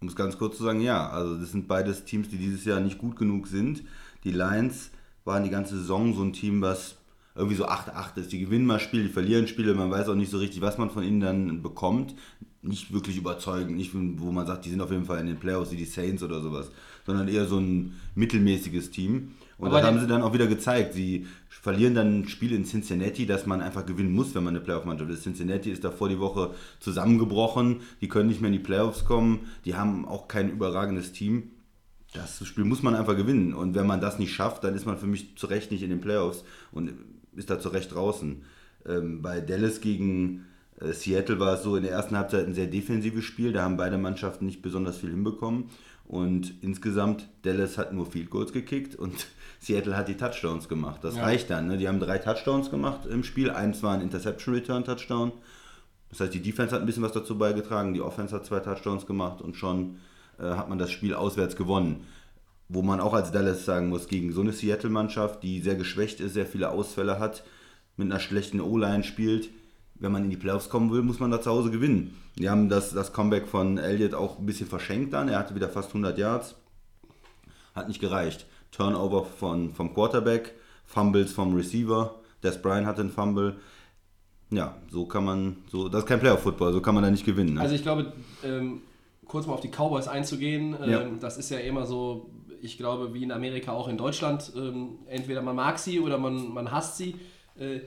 Um 0.00 0.08
es 0.08 0.16
ganz 0.16 0.36
kurz 0.36 0.58
zu 0.58 0.64
sagen, 0.64 0.80
ja, 0.80 1.08
also 1.08 1.36
das 1.36 1.52
sind 1.52 1.68
beides 1.68 2.04
Teams, 2.04 2.28
die 2.28 2.36
dieses 2.36 2.64
Jahr 2.64 2.80
nicht 2.80 2.98
gut 2.98 3.16
genug 3.16 3.46
sind. 3.46 3.82
Die 4.24 4.30
Lions 4.30 4.90
waren 5.24 5.42
die 5.42 5.50
ganze 5.50 5.76
Saison 5.76 6.14
so 6.14 6.22
ein 6.22 6.32
Team, 6.32 6.60
was 6.60 6.96
irgendwie 7.34 7.56
so 7.56 7.66
8-8 7.66 8.18
ist. 8.18 8.32
Die 8.32 8.40
gewinnen 8.40 8.66
mal 8.66 8.80
Spiele, 8.80 9.04
die 9.04 9.08
verlieren 9.08 9.46
Spiele, 9.46 9.74
man 9.74 9.90
weiß 9.90 10.08
auch 10.08 10.14
nicht 10.14 10.30
so 10.30 10.38
richtig, 10.38 10.60
was 10.60 10.78
man 10.78 10.90
von 10.90 11.02
ihnen 11.02 11.20
dann 11.20 11.62
bekommt. 11.62 12.14
Nicht 12.62 12.92
wirklich 12.92 13.16
überzeugend, 13.16 13.76
nicht 13.76 13.92
wo 13.94 14.32
man 14.32 14.46
sagt, 14.46 14.64
die 14.64 14.70
sind 14.70 14.80
auf 14.80 14.90
jeden 14.90 15.04
Fall 15.04 15.20
in 15.20 15.26
den 15.26 15.38
Playoffs 15.38 15.70
wie 15.70 15.76
die 15.76 15.84
Saints 15.84 16.22
oder 16.22 16.40
sowas, 16.40 16.70
sondern 17.04 17.28
eher 17.28 17.46
so 17.46 17.58
ein 17.58 17.94
mittelmäßiges 18.14 18.90
Team. 18.90 19.34
Und 19.58 19.68
Aber 19.68 19.78
das 19.78 19.86
haben 19.86 20.00
sie 20.00 20.06
dann 20.06 20.22
auch 20.22 20.34
wieder 20.34 20.46
gezeigt. 20.46 20.92
Sie 20.92 21.26
verlieren 21.48 21.94
dann 21.94 22.20
ein 22.20 22.28
Spiel 22.28 22.52
in 22.52 22.64
Cincinnati, 22.64 23.24
das 23.24 23.46
man 23.46 23.62
einfach 23.62 23.86
gewinnen 23.86 24.12
muss, 24.12 24.34
wenn 24.34 24.44
man 24.44 24.54
eine 24.54 24.62
Playoff-Mannschaft 24.62 25.10
ist. 25.10 25.22
Cincinnati 25.22 25.70
ist 25.70 25.82
davor 25.82 26.08
die 26.08 26.18
Woche 26.18 26.54
zusammengebrochen. 26.78 27.80
Die 28.00 28.08
können 28.08 28.28
nicht 28.28 28.40
mehr 28.40 28.48
in 28.48 28.58
die 28.58 28.62
Playoffs 28.62 29.04
kommen. 29.06 29.46
Die 29.64 29.74
haben 29.74 30.06
auch 30.06 30.28
kein 30.28 30.50
überragendes 30.50 31.12
Team. 31.12 31.52
Das 32.12 32.46
Spiel 32.46 32.64
muss 32.64 32.82
man 32.82 32.94
einfach 32.94 33.16
gewinnen. 33.16 33.54
Und 33.54 33.74
wenn 33.74 33.86
man 33.86 34.00
das 34.00 34.18
nicht 34.18 34.34
schafft, 34.34 34.62
dann 34.64 34.74
ist 34.74 34.86
man 34.86 34.98
für 34.98 35.06
mich 35.06 35.36
zu 35.36 35.46
Recht 35.46 35.70
nicht 35.70 35.82
in 35.82 35.90
den 35.90 36.00
Playoffs 36.00 36.44
und 36.70 36.92
ist 37.34 37.48
da 37.48 37.58
zu 37.58 37.70
Recht 37.70 37.94
draußen. 37.94 38.42
Ähm, 38.86 39.22
bei 39.22 39.40
Dallas 39.40 39.80
gegen 39.80 40.46
äh, 40.80 40.92
Seattle 40.92 41.38
war 41.40 41.54
es 41.54 41.62
so 41.62 41.76
in 41.76 41.82
der 41.82 41.92
ersten 41.92 42.16
Halbzeit 42.16 42.46
ein 42.46 42.54
sehr 42.54 42.66
defensives 42.66 43.24
Spiel. 43.24 43.52
Da 43.52 43.62
haben 43.62 43.76
beide 43.76 43.98
Mannschaften 43.98 44.46
nicht 44.46 44.62
besonders 44.62 44.98
viel 44.98 45.10
hinbekommen. 45.10 45.70
Und 46.06 46.54
insgesamt, 46.62 47.28
Dallas 47.42 47.78
hat 47.78 47.92
nur 47.92 48.06
Field 48.06 48.30
Goals 48.30 48.52
gekickt 48.52 48.94
und 48.94 49.26
Seattle 49.60 49.96
hat 49.96 50.08
die 50.08 50.16
Touchdowns 50.16 50.68
gemacht. 50.68 51.02
Das 51.02 51.16
Ja. 51.16 51.22
reicht 51.22 51.50
dann. 51.50 51.68
Ne? 51.68 51.76
Die 51.78 51.88
haben 51.88 52.00
drei 52.00 52.18
Touchdowns 52.18 52.70
gemacht 52.70 53.06
im 53.06 53.24
Spiel. 53.24 53.50
Eins 53.50 53.82
war 53.82 53.94
ein 53.94 54.00
Interception 54.00 54.54
Return 54.54 54.84
Touchdown. 54.84 55.32
Das 56.10 56.20
heißt, 56.20 56.34
die 56.34 56.40
Defense 56.42 56.74
hat 56.74 56.80
ein 56.82 56.86
bisschen 56.86 57.02
was 57.02 57.12
dazu 57.12 57.36
beigetragen. 57.36 57.94
Die 57.94 58.00
Offense 58.00 58.34
hat 58.34 58.44
zwei 58.46 58.60
Touchdowns 58.60 59.06
gemacht 59.06 59.40
und 59.42 59.56
schon 59.56 59.96
äh, 60.38 60.44
hat 60.44 60.68
man 60.68 60.78
das 60.78 60.90
Spiel 60.90 61.14
auswärts 61.14 61.56
gewonnen. 61.56 62.04
Wo 62.68 62.82
man 62.82 63.00
auch 63.00 63.14
als 63.14 63.32
Dallas 63.32 63.64
sagen 63.64 63.88
muss, 63.88 64.08
gegen 64.08 64.32
so 64.32 64.40
eine 64.40 64.52
Seattle-Mannschaft, 64.52 65.42
die 65.42 65.60
sehr 65.60 65.76
geschwächt 65.76 66.20
ist, 66.20 66.34
sehr 66.34 66.46
viele 66.46 66.70
Ausfälle 66.70 67.18
hat, 67.18 67.44
mit 67.96 68.10
einer 68.10 68.20
schlechten 68.20 68.60
O-Line 68.60 69.04
spielt, 69.04 69.48
wenn 69.94 70.12
man 70.12 70.24
in 70.24 70.30
die 70.30 70.36
Playoffs 70.36 70.68
kommen 70.68 70.90
will, 70.92 71.02
muss 71.02 71.20
man 71.20 71.30
da 71.30 71.40
zu 71.40 71.50
Hause 71.50 71.70
gewinnen. 71.70 72.16
Die 72.38 72.50
haben 72.50 72.68
das, 72.68 72.92
das 72.92 73.12
Comeback 73.14 73.48
von 73.48 73.78
Elliott 73.78 74.14
auch 74.14 74.38
ein 74.38 74.44
bisschen 74.46 74.66
verschenkt 74.68 75.14
dann. 75.14 75.28
Er 75.28 75.38
hatte 75.38 75.54
wieder 75.54 75.70
fast 75.70 75.88
100 75.88 76.18
Yards. 76.18 76.54
Hat 77.74 77.88
nicht 77.88 78.00
gereicht. 78.00 78.46
Turnover 78.76 79.24
von, 79.24 79.72
vom 79.72 79.94
Quarterback, 79.94 80.54
Fumbles 80.84 81.32
vom 81.32 81.54
Receiver. 81.54 82.14
Des 82.42 82.60
Bryant 82.60 82.86
hatte 82.86 83.00
einen 83.00 83.10
Fumble. 83.10 83.56
Ja, 84.50 84.76
so 84.90 85.06
kann 85.06 85.24
man, 85.24 85.56
so, 85.70 85.88
das 85.88 86.02
ist 86.02 86.06
kein 86.08 86.20
Playoff-Football, 86.20 86.72
so 86.72 86.80
kann 86.80 86.94
man 86.94 87.02
da 87.02 87.10
nicht 87.10 87.24
gewinnen. 87.24 87.54
Ne? 87.54 87.60
Also 87.60 87.74
ich 87.74 87.82
glaube, 87.82 88.12
ähm, 88.44 88.82
kurz 89.26 89.46
mal 89.46 89.54
auf 89.54 89.60
die 89.60 89.70
Cowboys 89.70 90.06
einzugehen, 90.06 90.76
ähm, 90.80 90.90
Ja. 90.90 91.04
das 91.20 91.36
ist 91.36 91.50
ja 91.50 91.58
immer 91.58 91.84
so, 91.86 92.30
ich 92.62 92.76
glaube, 92.76 93.12
wie 93.14 93.24
in 93.24 93.32
Amerika 93.32 93.72
auch 93.72 93.88
in 93.88 93.96
Deutschland, 93.96 94.52
ähm, 94.56 94.98
entweder 95.08 95.42
man 95.42 95.56
mag 95.56 95.78
sie 95.78 95.98
oder 96.00 96.18
man, 96.18 96.52
man 96.52 96.70
hasst 96.70 96.96
sie. 96.96 97.16
Äh, 97.58 97.80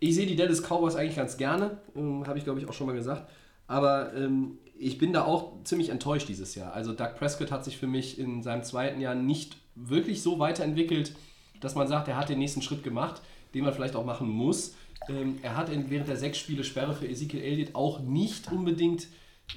ich 0.00 0.16
sehe 0.16 0.26
die 0.26 0.34
Dallas 0.34 0.62
Cowboys 0.62 0.96
eigentlich 0.96 1.16
ganz 1.16 1.36
gerne, 1.36 1.78
ähm, 1.94 2.26
habe 2.26 2.38
ich 2.38 2.44
glaube 2.44 2.58
ich 2.58 2.68
auch 2.68 2.72
schon 2.72 2.88
mal 2.88 2.96
gesagt, 2.96 3.30
aber 3.68 4.12
ähm, 4.14 4.58
ich 4.76 4.98
bin 4.98 5.12
da 5.12 5.24
auch 5.24 5.62
ziemlich 5.62 5.90
enttäuscht 5.90 6.28
dieses 6.28 6.56
Jahr. 6.56 6.72
Also 6.72 6.92
Doug 6.92 7.14
Prescott 7.16 7.52
hat 7.52 7.64
sich 7.64 7.76
für 7.76 7.86
mich 7.86 8.18
in 8.18 8.42
seinem 8.42 8.64
zweiten 8.64 9.00
Jahr 9.00 9.14
nicht 9.14 9.56
wirklich 9.74 10.22
so 10.22 10.38
weiterentwickelt, 10.38 11.14
dass 11.60 11.74
man 11.74 11.88
sagt, 11.88 12.08
er 12.08 12.16
hat 12.16 12.28
den 12.28 12.38
nächsten 12.38 12.62
Schritt 12.62 12.82
gemacht, 12.82 13.22
den 13.54 13.64
man 13.64 13.72
vielleicht 13.72 13.96
auch 13.96 14.04
machen 14.04 14.28
muss. 14.28 14.74
Ähm, 15.08 15.38
er 15.42 15.56
hat 15.56 15.70
während 15.90 16.08
der 16.08 16.16
sechs 16.16 16.38
Spiele 16.38 16.64
Sperre 16.64 16.94
für 16.94 17.08
Ezekiel 17.08 17.40
Elliott 17.40 17.74
auch 17.74 18.00
nicht 18.00 18.50
unbedingt 18.52 19.08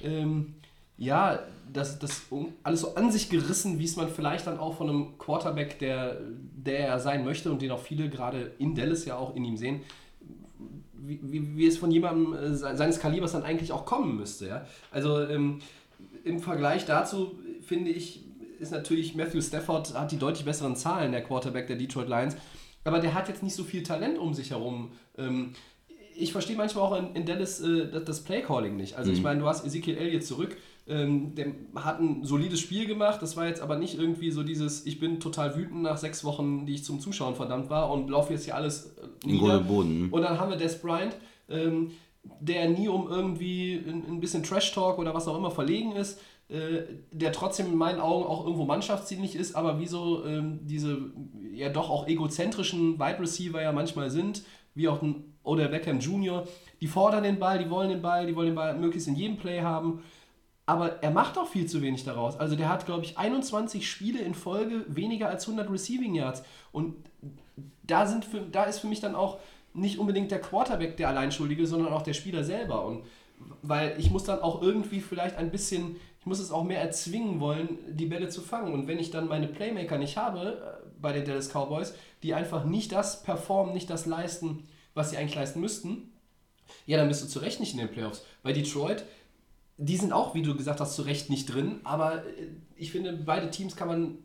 ähm, 0.02 0.54
ja, 0.98 1.40
das, 1.72 1.98
das 1.98 2.22
alles 2.62 2.80
so 2.80 2.94
an 2.94 3.12
sich 3.12 3.28
gerissen, 3.28 3.78
wie 3.78 3.84
es 3.84 3.96
man 3.96 4.08
vielleicht 4.08 4.46
dann 4.46 4.58
auch 4.58 4.76
von 4.76 4.88
einem 4.88 5.18
Quarterback, 5.18 5.78
der, 5.78 6.20
der 6.56 6.88
er 6.88 7.00
sein 7.00 7.24
möchte 7.24 7.50
und 7.52 7.60
den 7.60 7.70
auch 7.70 7.80
viele 7.80 8.08
gerade 8.08 8.52
in 8.58 8.74
Dallas 8.74 9.04
ja 9.04 9.16
auch 9.16 9.36
in 9.36 9.44
ihm 9.44 9.56
sehen, 9.58 9.80
wie, 10.94 11.20
wie, 11.22 11.56
wie 11.56 11.66
es 11.66 11.76
von 11.76 11.90
jemandem 11.90 12.32
äh, 12.32 12.54
se- 12.54 12.76
seines 12.76 12.98
Kalibers 12.98 13.32
dann 13.32 13.42
eigentlich 13.42 13.72
auch 13.72 13.84
kommen 13.84 14.16
müsste. 14.16 14.48
Ja? 14.48 14.66
Also 14.90 15.20
ähm, 15.20 15.60
im 16.24 16.40
Vergleich 16.40 16.86
dazu 16.86 17.38
finde 17.60 17.90
ich, 17.90 18.24
ist 18.58 18.72
natürlich 18.72 19.14
Matthew 19.14 19.40
Stafford 19.40 19.94
hat 19.94 20.12
die 20.12 20.18
deutlich 20.18 20.44
besseren 20.44 20.76
Zahlen, 20.76 21.12
der 21.12 21.22
Quarterback 21.22 21.66
der 21.66 21.76
Detroit 21.76 22.08
Lions, 22.08 22.36
aber 22.84 23.00
der 23.00 23.14
hat 23.14 23.28
jetzt 23.28 23.42
nicht 23.42 23.54
so 23.54 23.64
viel 23.64 23.82
Talent 23.82 24.18
um 24.18 24.34
sich 24.34 24.50
herum. 24.50 24.92
Ähm, 25.18 25.52
ich 26.18 26.32
verstehe 26.32 26.56
manchmal 26.56 26.84
auch 26.84 26.96
in, 26.96 27.14
in 27.14 27.26
Dallas 27.26 27.60
äh, 27.60 27.90
das, 27.90 28.04
das 28.04 28.24
Playcalling 28.24 28.76
nicht. 28.76 28.96
Also 28.96 29.12
ich 29.12 29.22
meine, 29.22 29.40
du 29.40 29.46
hast 29.46 29.66
Ezekiel 29.66 29.98
Elliott 29.98 30.24
zurück, 30.24 30.56
ähm, 30.88 31.34
der 31.34 31.52
hat 31.74 32.00
ein 32.00 32.24
solides 32.24 32.60
Spiel 32.60 32.86
gemacht, 32.86 33.20
das 33.20 33.36
war 33.36 33.46
jetzt 33.46 33.60
aber 33.60 33.76
nicht 33.76 33.98
irgendwie 33.98 34.30
so 34.30 34.42
dieses, 34.42 34.86
ich 34.86 35.00
bin 35.00 35.18
total 35.18 35.56
wütend 35.56 35.82
nach 35.82 35.98
sechs 35.98 36.22
Wochen, 36.24 36.64
die 36.64 36.74
ich 36.74 36.84
zum 36.84 37.00
Zuschauen 37.00 37.34
verdammt 37.34 37.70
war 37.70 37.90
und 37.90 38.08
laufe 38.08 38.32
jetzt 38.32 38.44
hier 38.44 38.54
alles 38.54 38.94
und 39.24 39.66
Boden. 39.66 40.08
und 40.10 40.22
dann 40.22 40.38
haben 40.38 40.50
wir 40.50 40.56
Des 40.56 40.80
Bryant, 40.80 41.16
ähm, 41.48 41.90
der 42.40 42.68
nie 42.68 42.88
um 42.88 43.08
irgendwie 43.08 43.74
ein, 43.74 44.04
ein 44.08 44.20
bisschen 44.20 44.42
Trash-Talk 44.42 44.98
oder 44.98 45.12
was 45.12 45.26
auch 45.26 45.36
immer 45.36 45.50
verlegen 45.50 45.92
ist, 45.92 46.20
äh, 46.48 46.82
der 47.10 47.32
trotzdem 47.32 47.66
in 47.66 47.76
meinen 47.76 48.00
Augen 48.00 48.24
auch 48.24 48.44
irgendwo 48.44 48.64
mannschaftsdienlich 48.64 49.34
ist, 49.34 49.56
aber 49.56 49.80
wie 49.80 49.86
so 49.86 50.24
ähm, 50.24 50.60
diese 50.62 51.10
ja 51.52 51.70
doch 51.70 51.90
auch 51.90 52.06
egozentrischen 52.06 53.00
Wide 53.00 53.18
Receiver 53.18 53.60
ja 53.60 53.72
manchmal 53.72 54.10
sind, 54.10 54.44
wie 54.74 54.88
auch 54.88 55.02
ein 55.02 55.34
Odell 55.42 55.68
Beckham 55.68 55.98
Jr., 56.00 56.46
die 56.80 56.86
fordern 56.86 57.24
den 57.24 57.38
Ball, 57.38 57.58
die 57.58 57.70
wollen 57.70 57.88
den 57.88 58.02
Ball, 58.02 58.26
die 58.26 58.36
wollen 58.36 58.48
den 58.48 58.54
Ball 58.54 58.76
möglichst 58.76 59.08
in 59.08 59.16
jedem 59.16 59.38
Play 59.38 59.62
haben. 59.62 60.02
Aber 60.66 61.02
er 61.02 61.12
macht 61.12 61.38
auch 61.38 61.46
viel 61.46 61.66
zu 61.66 61.80
wenig 61.80 62.04
daraus. 62.04 62.38
Also 62.38 62.56
der 62.56 62.68
hat, 62.68 62.86
glaube 62.86 63.04
ich, 63.04 63.16
21 63.16 63.88
Spiele 63.88 64.20
in 64.20 64.34
Folge 64.34 64.84
weniger 64.88 65.28
als 65.28 65.46
100 65.46 65.70
Receiving 65.70 66.14
Yards. 66.14 66.42
Und 66.72 66.96
da, 67.84 68.06
sind 68.06 68.24
für, 68.24 68.40
da 68.40 68.64
ist 68.64 68.80
für 68.80 68.88
mich 68.88 69.00
dann 69.00 69.14
auch 69.14 69.38
nicht 69.74 69.98
unbedingt 69.98 70.30
der 70.30 70.40
Quarterback 70.40 70.96
der 70.96 71.08
Alleinschuldige, 71.08 71.66
sondern 71.66 71.92
auch 71.92 72.02
der 72.02 72.14
Spieler 72.14 72.42
selber. 72.42 72.84
Und 72.84 73.04
weil 73.62 73.94
ich 73.98 74.10
muss 74.10 74.24
dann 74.24 74.40
auch 74.40 74.60
irgendwie 74.60 75.00
vielleicht 75.00 75.36
ein 75.36 75.50
bisschen, 75.50 75.96
ich 76.26 76.28
muss 76.28 76.40
es 76.40 76.50
auch 76.50 76.64
mehr 76.64 76.80
erzwingen 76.80 77.38
wollen, 77.38 77.78
die 77.88 78.06
Bälle 78.06 78.28
zu 78.28 78.40
fangen. 78.40 78.74
Und 78.74 78.88
wenn 78.88 78.98
ich 78.98 79.12
dann 79.12 79.28
meine 79.28 79.46
Playmaker 79.46 79.96
nicht 79.96 80.16
habe 80.16 80.40
äh, 80.84 80.88
bei 81.00 81.12
den 81.12 81.24
Dallas 81.24 81.50
Cowboys, 81.50 81.94
die 82.24 82.34
einfach 82.34 82.64
nicht 82.64 82.90
das 82.90 83.22
performen, 83.22 83.72
nicht 83.72 83.88
das 83.88 84.06
leisten, 84.06 84.64
was 84.92 85.10
sie 85.10 85.18
eigentlich 85.18 85.36
leisten 85.36 85.60
müssten, 85.60 86.10
ja, 86.84 86.96
dann 86.98 87.06
bist 87.06 87.22
du 87.22 87.28
zu 87.28 87.38
Recht 87.38 87.60
nicht 87.60 87.74
in 87.74 87.78
den 87.78 87.88
Playoffs. 87.92 88.24
Bei 88.42 88.52
Detroit, 88.52 89.04
die 89.76 89.96
sind 89.96 90.12
auch, 90.12 90.34
wie 90.34 90.42
du 90.42 90.56
gesagt 90.56 90.80
hast, 90.80 90.96
zu 90.96 91.02
Recht 91.02 91.30
nicht 91.30 91.46
drin, 91.54 91.78
aber 91.84 92.16
äh, 92.24 92.48
ich 92.74 92.90
finde, 92.90 93.12
beide 93.12 93.48
Teams 93.48 93.76
kann 93.76 93.86
man 93.86 94.18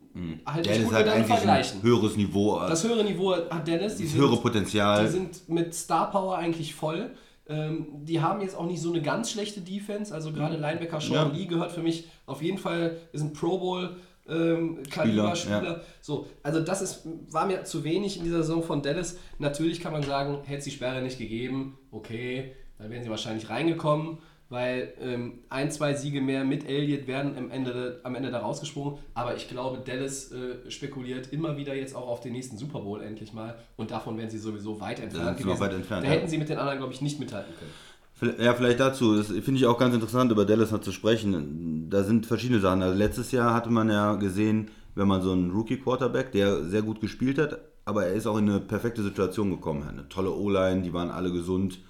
halt 0.44 0.66
Ja, 0.66 0.72
nicht 0.72 0.82
das 0.82 0.88
gut 0.88 0.94
halt 0.94 1.08
eigentlich 1.08 1.26
vergleichen. 1.38 1.78
ein 1.78 1.82
höheres 1.84 2.16
Niveau, 2.16 2.58
äh, 2.64 2.68
Das 2.68 2.82
höhere 2.82 3.04
Niveau 3.04 3.32
hat 3.48 3.68
Dennis, 3.68 3.94
die 3.94 4.02
das 4.02 4.12
sind, 4.12 4.20
höhere 4.20 4.38
Potenzial. 4.38 5.04
die 5.04 5.10
sind 5.12 5.48
mit 5.48 5.72
Star 5.72 6.10
Power 6.10 6.36
eigentlich 6.36 6.74
voll. 6.74 7.12
Ähm, 7.52 7.86
die 8.04 8.20
haben 8.20 8.40
jetzt 8.40 8.56
auch 8.56 8.66
nicht 8.66 8.80
so 8.80 8.90
eine 8.90 9.02
ganz 9.02 9.30
schlechte 9.30 9.60
Defense, 9.60 10.14
also 10.14 10.32
gerade 10.32 10.56
Linebacker 10.56 11.00
Sean 11.00 11.12
Ja. 11.14 11.36
Lee 11.36 11.46
gehört 11.46 11.72
für 11.72 11.82
mich 11.82 12.08
auf 12.24 12.40
jeden 12.42 12.58
Fall, 12.58 12.96
ist 13.12 13.20
ein 13.22 13.32
Pro 13.32 13.58
Bowl 13.58 13.96
ähm, 14.28 14.82
Kaliber 14.88 15.34
Spieler, 15.34 15.58
Spieler. 15.58 15.80
So, 16.00 16.26
also 16.42 16.60
das 16.60 16.80
ist, 16.80 17.02
war 17.30 17.46
mir 17.46 17.64
zu 17.64 17.84
wenig 17.84 18.16
in 18.16 18.24
dieser 18.24 18.38
Saison 18.38 18.62
von 18.62 18.80
Dallas. 18.80 19.18
Natürlich 19.38 19.80
kann 19.80 19.92
man 19.92 20.02
sagen, 20.02 20.38
hätte 20.44 20.58
es 20.58 20.64
die 20.64 20.70
Sperre 20.70 21.02
nicht 21.02 21.18
gegeben, 21.18 21.78
okay, 21.90 22.54
dann 22.78 22.90
wären 22.90 23.02
sie 23.02 23.10
wahrscheinlich 23.10 23.50
reingekommen, 23.50 24.18
weil 24.52 24.92
ähm, 25.00 25.38
ein, 25.48 25.70
zwei 25.70 25.94
Siege 25.94 26.20
mehr 26.20 26.44
mit 26.44 26.68
Elliott 26.68 27.06
werden 27.06 27.38
am 27.38 27.50
Ende, 27.50 28.00
am 28.04 28.14
Ende 28.14 28.30
da 28.30 28.40
rausgesprungen. 28.40 28.98
Aber 29.14 29.34
ich 29.34 29.48
glaube, 29.48 29.82
Dallas 29.82 30.30
äh, 30.30 30.70
spekuliert 30.70 31.32
immer 31.32 31.56
wieder 31.56 31.74
jetzt 31.74 31.96
auch 31.96 32.06
auf 32.06 32.20
den 32.20 32.32
nächsten 32.32 32.58
Super 32.58 32.80
Bowl 32.80 33.02
endlich 33.02 33.32
mal 33.32 33.58
und 33.78 33.90
davon 33.90 34.18
wären 34.18 34.28
sie 34.28 34.38
sowieso 34.38 34.78
weit 34.78 35.00
entfernt 35.00 35.42
noch 35.42 35.58
weit 35.58 35.72
entfernt, 35.72 36.04
da 36.04 36.08
ja. 36.08 36.16
hätten 36.16 36.28
sie 36.28 36.36
mit 36.36 36.50
den 36.50 36.58
anderen, 36.58 36.78
glaube 36.78 36.92
ich, 36.92 37.00
nicht 37.00 37.18
mithalten 37.18 37.54
können. 37.58 38.36
Ja, 38.38 38.52
vielleicht 38.54 38.78
dazu. 38.78 39.16
Das 39.16 39.28
finde 39.28 39.54
ich 39.54 39.66
auch 39.66 39.78
ganz 39.78 39.94
interessant, 39.94 40.30
über 40.30 40.44
Dallas 40.44 40.70
noch 40.70 40.82
zu 40.82 40.92
sprechen. 40.92 41.88
Da 41.90 42.04
sind 42.04 42.26
verschiedene 42.26 42.60
Sachen. 42.60 42.82
Also 42.82 42.96
letztes 42.96 43.32
Jahr 43.32 43.54
hatte 43.54 43.70
man 43.70 43.88
ja 43.88 44.14
gesehen, 44.14 44.70
wenn 44.94 45.08
man 45.08 45.22
so 45.22 45.32
einen 45.32 45.50
Rookie-Quarterback, 45.50 46.30
der 46.30 46.64
sehr 46.64 46.82
gut 46.82 47.00
gespielt 47.00 47.38
hat, 47.38 47.58
aber 47.84 48.06
er 48.06 48.12
ist 48.12 48.26
auch 48.26 48.36
in 48.36 48.48
eine 48.48 48.60
perfekte 48.60 49.02
Situation 49.02 49.50
gekommen. 49.50 49.88
Eine 49.88 50.08
tolle 50.08 50.30
O-Line, 50.30 50.82
die 50.82 50.92
waren 50.92 51.10
alle 51.10 51.32
gesund, 51.32 51.80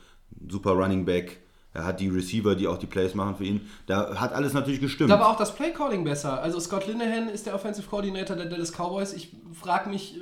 super 0.49 0.71
Running 0.71 1.05
Back. 1.05 1.42
Er 1.75 1.85
hat 1.85 2.01
die 2.01 2.09
Receiver, 2.09 2.55
die 2.55 2.67
auch 2.67 2.77
die 2.77 2.87
Plays 2.87 3.15
machen 3.15 3.37
für 3.37 3.45
ihn. 3.45 3.63
Da 3.87 4.17
hat 4.21 4.33
alles 4.33 4.53
natürlich 4.53 4.81
gestimmt. 4.81 5.11
Da 5.11 5.19
war 5.19 5.31
auch 5.31 5.39
das 5.39 5.55
Playcalling 5.55 6.05
besser. 6.05 6.43
Also 6.43 6.61
Scott 6.61 6.87
Linehan 6.87 7.29
ist 7.29 7.47
der 7.47 7.55
Offensive 7.55 7.89
Coordinator 7.89 8.37
der 8.37 8.47
Dallas 8.47 8.73
Cowboys. 8.73 9.15
Ich 9.15 9.33
frage 9.55 9.89
mich, 9.89 10.17
äh, 10.17 10.21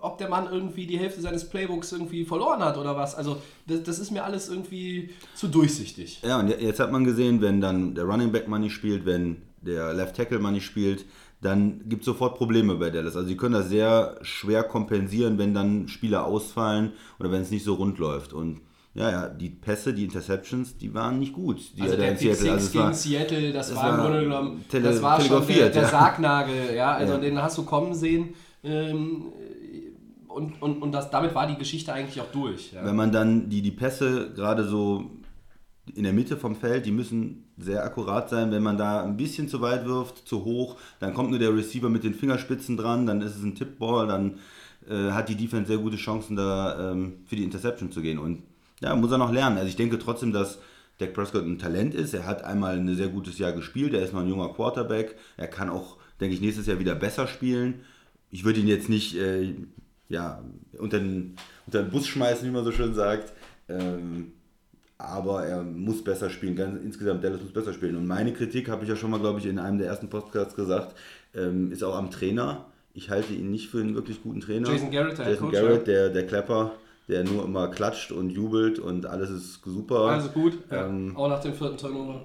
ob 0.00 0.16
der 0.16 0.30
Mann 0.30 0.48
irgendwie 0.50 0.86
die 0.86 0.98
Hälfte 0.98 1.20
seines 1.20 1.48
Playbooks 1.48 1.92
irgendwie 1.92 2.24
verloren 2.24 2.60
hat 2.60 2.78
oder 2.78 2.96
was. 2.96 3.14
Also 3.14 3.36
das, 3.66 3.82
das 3.82 3.98
ist 3.98 4.10
mir 4.10 4.24
alles 4.24 4.48
irgendwie 4.48 5.10
zu 5.34 5.48
durchsichtig. 5.48 6.22
Ja, 6.24 6.40
und 6.40 6.48
jetzt 6.48 6.80
hat 6.80 6.90
man 6.90 7.04
gesehen, 7.04 7.42
wenn 7.42 7.60
dann 7.60 7.94
der 7.94 8.04
Running 8.04 8.32
Back 8.32 8.48
mal 8.48 8.58
nicht 8.58 8.74
spielt, 8.74 9.04
wenn 9.04 9.42
der 9.60 9.92
Left 9.92 10.16
Tackle 10.16 10.38
mal 10.38 10.52
nicht 10.52 10.64
spielt, 10.64 11.04
dann 11.40 11.88
gibt 11.88 12.02
es 12.02 12.06
sofort 12.06 12.36
Probleme 12.36 12.76
bei 12.76 12.90
Dallas. 12.90 13.14
Also 13.14 13.28
sie 13.28 13.36
können 13.36 13.54
das 13.54 13.68
sehr 13.68 14.18
schwer 14.22 14.64
kompensieren, 14.64 15.38
wenn 15.38 15.54
dann 15.54 15.88
Spieler 15.88 16.24
ausfallen 16.24 16.92
oder 17.20 17.30
wenn 17.30 17.42
es 17.42 17.50
nicht 17.50 17.64
so 17.64 17.74
rund 17.74 17.98
läuft. 17.98 18.32
Und 18.32 18.60
ja, 18.98 19.10
ja, 19.10 19.28
die 19.28 19.50
Pässe, 19.50 19.94
die 19.94 20.04
Interceptions, 20.04 20.76
die 20.76 20.92
waren 20.92 21.18
nicht 21.18 21.32
gut. 21.32 21.60
Die 21.76 21.82
Also 21.82 21.94
er 21.94 22.00
der 22.00 22.10
Pick 22.12 22.34
Seattle- 22.34 22.52
also 22.52 22.54
Six 22.54 22.64
es 22.66 22.72
gegen 22.72 22.84
war- 22.84 22.94
Seattle, 22.94 23.52
das 23.52 23.70
es 23.70 23.76
war 23.76 23.94
im 23.94 24.00
Grunde 24.00 24.20
genommen, 24.22 24.64
tele- 24.68 24.84
das 24.84 25.02
war 25.02 25.20
schon 25.20 25.46
der, 25.46 25.68
der 25.70 25.82
ja. 25.82 25.88
Sargnagel, 25.88 26.74
ja, 26.74 26.92
also 26.92 27.14
Ja. 27.14 27.20
den 27.20 27.40
hast 27.42 27.56
du 27.58 27.64
kommen 27.64 27.94
sehen. 27.94 28.34
Ähm, 28.64 29.24
und 30.28 30.60
und, 30.62 30.82
und 30.82 30.92
das, 30.92 31.10
damit 31.10 31.34
war 31.34 31.46
die 31.46 31.56
Geschichte 31.56 31.92
eigentlich 31.92 32.20
auch 32.20 32.30
durch. 32.32 32.72
Ja. 32.72 32.84
Wenn 32.84 32.96
man 32.96 33.12
dann 33.12 33.48
die, 33.48 33.62
die 33.62 33.70
Pässe 33.70 34.32
gerade 34.34 34.64
so 34.64 35.10
in 35.94 36.02
der 36.04 36.12
Mitte 36.12 36.36
vom 36.36 36.54
Feld, 36.54 36.84
die 36.84 36.92
müssen 36.92 37.44
sehr 37.56 37.82
akkurat 37.84 38.28
sein. 38.28 38.50
Wenn 38.50 38.62
man 38.62 38.76
da 38.76 39.02
ein 39.02 39.16
bisschen 39.16 39.48
zu 39.48 39.60
weit 39.62 39.86
wirft, 39.86 40.28
zu 40.28 40.44
hoch, 40.44 40.76
dann 41.00 41.14
kommt 41.14 41.30
nur 41.30 41.38
der 41.38 41.54
Receiver 41.54 41.88
mit 41.88 42.04
den 42.04 42.14
Fingerspitzen 42.14 42.76
dran, 42.76 43.06
dann 43.06 43.22
ist 43.22 43.36
es 43.36 43.42
ein 43.42 43.54
Tippball, 43.54 44.06
dann 44.06 44.38
äh, 44.88 45.12
hat 45.12 45.28
die 45.28 45.34
Defense 45.34 45.68
sehr 45.68 45.78
gute 45.78 45.96
Chancen, 45.96 46.36
da 46.36 46.92
ähm, 46.92 47.14
für 47.26 47.36
die 47.36 47.42
Interception 47.44 47.90
zu 47.90 48.00
gehen. 48.02 48.18
Und 48.18 48.42
ja, 48.80 48.94
muss 48.96 49.10
er 49.10 49.18
noch 49.18 49.32
lernen. 49.32 49.56
Also 49.56 49.68
ich 49.68 49.76
denke 49.76 49.98
trotzdem, 49.98 50.32
dass 50.32 50.58
Dak 50.98 51.14
Prescott 51.14 51.44
ein 51.44 51.58
Talent 51.58 51.94
ist. 51.94 52.14
Er 52.14 52.26
hat 52.26 52.44
einmal 52.44 52.76
ein 52.76 52.94
sehr 52.94 53.08
gutes 53.08 53.38
Jahr 53.38 53.52
gespielt, 53.52 53.94
er 53.94 54.02
ist 54.02 54.12
noch 54.12 54.20
ein 54.20 54.28
junger 54.28 54.52
Quarterback. 54.52 55.16
Er 55.36 55.48
kann 55.48 55.70
auch, 55.70 55.96
denke 56.20 56.34
ich, 56.34 56.40
nächstes 56.40 56.66
Jahr 56.66 56.78
wieder 56.78 56.94
besser 56.94 57.26
spielen. 57.26 57.80
Ich 58.30 58.44
würde 58.44 58.60
ihn 58.60 58.68
jetzt 58.68 58.88
nicht 58.88 59.16
äh, 59.16 59.54
ja, 60.08 60.42
unter, 60.78 60.98
den, 60.98 61.36
unter 61.66 61.82
den 61.82 61.90
Bus 61.90 62.06
schmeißen, 62.06 62.46
wie 62.46 62.52
man 62.52 62.64
so 62.64 62.72
schön 62.72 62.94
sagt. 62.94 63.32
Ähm, 63.68 64.32
aber 64.98 65.44
er 65.44 65.62
muss 65.62 66.02
besser 66.02 66.28
spielen. 66.28 66.56
Ganz, 66.56 66.80
insgesamt 66.82 67.22
Dallas 67.22 67.40
muss 67.40 67.52
besser 67.52 67.72
spielen. 67.72 67.96
Und 67.96 68.06
meine 68.06 68.32
Kritik, 68.32 68.68
habe 68.68 68.82
ich 68.82 68.90
ja 68.90 68.96
schon 68.96 69.10
mal, 69.10 69.20
glaube 69.20 69.38
ich, 69.38 69.46
in 69.46 69.58
einem 69.58 69.78
der 69.78 69.86
ersten 69.86 70.10
Podcasts 70.10 70.56
gesagt, 70.56 70.96
ähm, 71.34 71.70
ist 71.70 71.84
auch 71.84 71.96
am 71.96 72.10
Trainer. 72.10 72.66
Ich 72.94 73.10
halte 73.10 73.32
ihn 73.32 73.50
nicht 73.50 73.68
für 73.68 73.80
einen 73.80 73.94
wirklich 73.94 74.22
guten 74.22 74.40
Trainer. 74.40 74.68
Jason 74.68 74.90
Garrett, 74.90 75.18
der 75.18 75.28
Jason 75.28 75.46
Coach, 75.46 75.60
Garrett, 75.60 75.86
der, 75.86 76.08
der 76.08 76.26
Klepper, 76.26 76.72
der 77.08 77.24
nur 77.24 77.44
immer 77.44 77.68
klatscht 77.68 78.12
und 78.12 78.30
jubelt 78.30 78.78
und 78.78 79.06
alles 79.06 79.30
ist 79.30 79.62
super. 79.64 80.00
Also 80.06 80.28
gut, 80.28 80.58
ja. 80.70 80.86
Ähm, 80.86 81.16
auch 81.16 81.28
nach 81.28 81.40
dem 81.40 81.54
vierten 81.54 81.76
Turnover. 81.76 82.20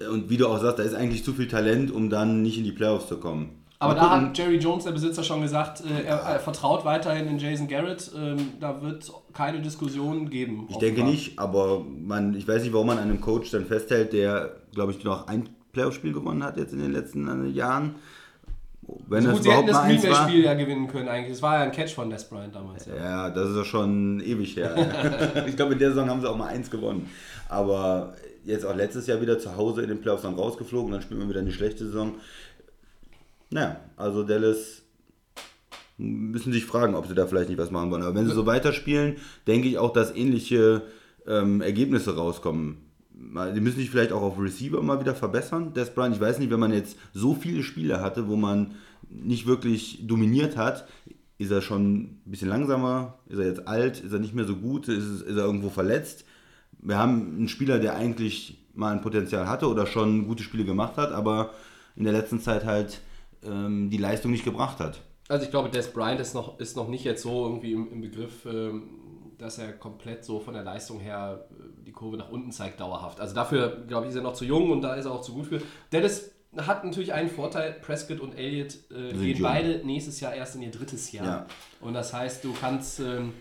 Ja. 0.00 0.08
und 0.10 0.30
wie 0.30 0.36
du 0.36 0.48
auch 0.48 0.60
sagst, 0.60 0.78
da 0.78 0.82
ist 0.82 0.94
eigentlich 0.94 1.24
zu 1.24 1.32
viel 1.32 1.48
Talent, 1.48 1.90
um 1.90 2.08
dann 2.08 2.42
nicht 2.42 2.58
in 2.58 2.64
die 2.64 2.72
Playoffs 2.72 3.08
zu 3.08 3.18
kommen. 3.18 3.62
Aber 3.82 3.94
da 3.96 4.10
hat 4.10 4.38
Jerry 4.38 4.58
Jones, 4.58 4.84
der 4.84 4.92
Besitzer, 4.92 5.24
schon 5.24 5.42
gesagt, 5.42 5.82
äh, 5.84 6.04
er, 6.04 6.18
er 6.18 6.38
vertraut 6.38 6.84
weiterhin 6.84 7.26
in 7.26 7.38
Jason 7.38 7.66
Garrett. 7.66 8.12
Ähm, 8.16 8.36
da 8.60 8.80
wird 8.80 9.02
es 9.02 9.12
keine 9.32 9.60
Diskussion 9.60 10.30
geben. 10.30 10.68
Ich 10.70 10.78
denke 10.78 11.02
nicht, 11.02 11.38
aber 11.38 11.84
man, 11.84 12.34
ich 12.34 12.46
weiß 12.46 12.62
nicht, 12.62 12.72
warum 12.72 12.86
man 12.86 12.98
an 12.98 13.10
einem 13.10 13.20
Coach 13.20 13.50
dann 13.50 13.66
festhält, 13.66 14.12
der, 14.12 14.56
glaube 14.72 14.92
ich, 14.92 15.02
noch 15.02 15.26
ein 15.26 15.48
Playoff-Spiel 15.72 16.12
gewonnen 16.12 16.44
hat 16.44 16.58
jetzt 16.58 16.72
in 16.72 16.78
den 16.78 16.92
letzten 16.92 17.46
äh, 17.46 17.48
Jahren. 17.48 17.96
Wenn 18.82 19.22
So 19.22 19.28
das 19.28 19.36
gut, 19.36 19.42
sie 19.44 19.50
hätten 19.50 19.68
überhaupt 19.68 19.68
das 19.68 19.76
mal 19.76 19.82
eins 19.82 20.02
war. 20.02 20.10
Green-Bay-Spiel 20.10 20.44
ja 20.44 20.54
gewinnen 20.54 20.88
können 20.88 21.08
eigentlich. 21.08 21.32
Das 21.32 21.42
war 21.42 21.58
ja 21.58 21.62
ein 21.62 21.72
Catch 21.72 21.94
von 21.94 22.10
Des 22.10 22.24
Bryant 22.24 22.54
damals. 22.54 22.86
Ja. 22.86 22.96
Ja, 22.96 23.30
das 23.30 23.50
ist 23.50 23.56
ja 23.56 23.64
schon 23.64 24.20
ewig 24.20 24.56
her. 24.56 25.44
ich 25.46 25.56
glaube, 25.56 25.74
in 25.74 25.78
der 25.78 25.90
Saison 25.90 26.08
haben 26.10 26.20
sie 26.20 26.28
auch 26.28 26.36
mal 26.36 26.48
eins 26.48 26.70
gewonnen. 26.70 27.08
Aber 27.48 28.14
jetzt 28.44 28.66
auch 28.66 28.74
letztes 28.74 29.06
Jahr 29.06 29.20
wieder 29.20 29.38
zu 29.38 29.56
Hause 29.56 29.82
in 29.82 29.88
den 29.88 30.00
Playoffs 30.00 30.22
dann 30.22 30.34
rausgeflogen, 30.34 30.90
dann 30.90 31.02
spielt 31.02 31.20
man 31.20 31.28
wieder 31.28 31.40
eine 31.40 31.52
schlechte 31.52 31.86
Saison. 31.86 32.14
Naja, 33.50 33.76
also 33.96 34.24
Dallas 34.24 34.82
müssen 35.98 36.52
sich 36.52 36.64
fragen, 36.64 36.94
ob 36.94 37.06
sie 37.06 37.14
da 37.14 37.26
vielleicht 37.26 37.50
nicht 37.50 37.58
was 37.58 37.70
machen 37.70 37.90
wollen. 37.90 38.02
Aber 38.02 38.14
wenn 38.14 38.26
sie 38.26 38.34
so 38.34 38.46
weiterspielen, 38.46 39.16
denke 39.46 39.68
ich 39.68 39.78
auch, 39.78 39.92
dass 39.92 40.14
ähnliche 40.14 40.82
ähm, 41.26 41.60
Ergebnisse 41.60 42.16
rauskommen. 42.16 42.78
Die 43.54 43.60
müssen 43.60 43.78
sich 43.78 43.90
vielleicht 43.90 44.12
auch 44.12 44.22
auf 44.22 44.38
Receiver 44.38 44.82
mal 44.82 45.00
wieder 45.00 45.14
verbessern. 45.14 45.72
Des 45.72 45.90
Bryant, 45.90 46.14
ich 46.14 46.20
weiß 46.20 46.38
nicht, 46.38 46.50
wenn 46.50 46.60
man 46.60 46.72
jetzt 46.72 46.98
so 47.14 47.34
viele 47.34 47.62
Spiele 47.62 48.00
hatte, 48.00 48.28
wo 48.28 48.36
man 48.36 48.74
nicht 49.08 49.46
wirklich 49.46 50.06
dominiert 50.06 50.56
hat, 50.56 50.86
ist 51.38 51.50
er 51.50 51.62
schon 51.62 51.94
ein 51.94 52.22
bisschen 52.26 52.48
langsamer, 52.48 53.18
ist 53.26 53.38
er 53.38 53.46
jetzt 53.46 53.66
alt, 53.66 54.00
ist 54.00 54.12
er 54.12 54.18
nicht 54.18 54.34
mehr 54.34 54.44
so 54.44 54.56
gut, 54.56 54.88
ist, 54.88 55.22
ist 55.22 55.36
er 55.36 55.44
irgendwo 55.44 55.70
verletzt. 55.70 56.24
Wir 56.78 56.98
haben 56.98 57.36
einen 57.36 57.48
Spieler, 57.48 57.78
der 57.78 57.96
eigentlich 57.96 58.58
mal 58.74 58.92
ein 58.92 59.02
Potenzial 59.02 59.48
hatte 59.48 59.68
oder 59.68 59.86
schon 59.86 60.26
gute 60.26 60.42
Spiele 60.42 60.64
gemacht 60.64 60.96
hat, 60.96 61.12
aber 61.12 61.50
in 61.96 62.04
der 62.04 62.12
letzten 62.12 62.40
Zeit 62.40 62.64
halt 62.64 63.00
ähm, 63.44 63.90
die 63.90 63.98
Leistung 63.98 64.30
nicht 64.30 64.44
gebracht 64.44 64.78
hat. 64.78 65.00
Also 65.28 65.44
ich 65.44 65.50
glaube, 65.50 65.70
Des 65.70 65.92
Bryant 65.92 66.20
ist 66.20 66.34
noch, 66.34 66.58
ist 66.60 66.76
noch 66.76 66.88
nicht 66.88 67.04
jetzt 67.04 67.22
so 67.22 67.46
irgendwie 67.46 67.72
im, 67.72 67.90
im 67.92 68.00
Begriff, 68.02 68.46
ähm, 68.46 68.82
dass 69.42 69.58
er 69.58 69.72
komplett 69.72 70.24
so 70.24 70.40
von 70.40 70.54
der 70.54 70.62
Leistung 70.62 71.00
her 71.00 71.46
äh, 71.50 71.84
die 71.84 71.92
Kurve 71.92 72.16
nach 72.16 72.30
unten 72.30 72.52
zeigt, 72.52 72.80
dauerhaft. 72.80 73.20
Also 73.20 73.34
dafür, 73.34 73.84
glaube 73.86 74.06
ich, 74.06 74.10
ist 74.10 74.16
er 74.16 74.22
noch 74.22 74.34
zu 74.34 74.44
jung 74.44 74.70
und 74.70 74.82
da 74.82 74.94
ist 74.94 75.04
er 75.04 75.12
auch 75.12 75.22
zu 75.22 75.34
gut 75.34 75.46
für. 75.46 75.60
Dallas 75.90 76.30
hat 76.56 76.84
natürlich 76.84 77.12
einen 77.12 77.28
Vorteil, 77.28 77.72
Prescott 77.72 78.20
und 78.20 78.34
Elliott 78.34 78.76
äh, 78.90 79.12
gehen 79.12 79.38
jung. 79.38 79.42
beide 79.42 79.84
nächstes 79.84 80.20
Jahr 80.20 80.34
erst 80.34 80.54
in 80.56 80.62
ihr 80.62 80.70
drittes 80.70 81.10
Jahr. 81.12 81.26
Ja. 81.26 81.46
Und 81.80 81.94
das 81.94 82.12
heißt, 82.12 82.44
du 82.44 82.52
kannst, 82.58 83.00
ähm, 83.00 83.32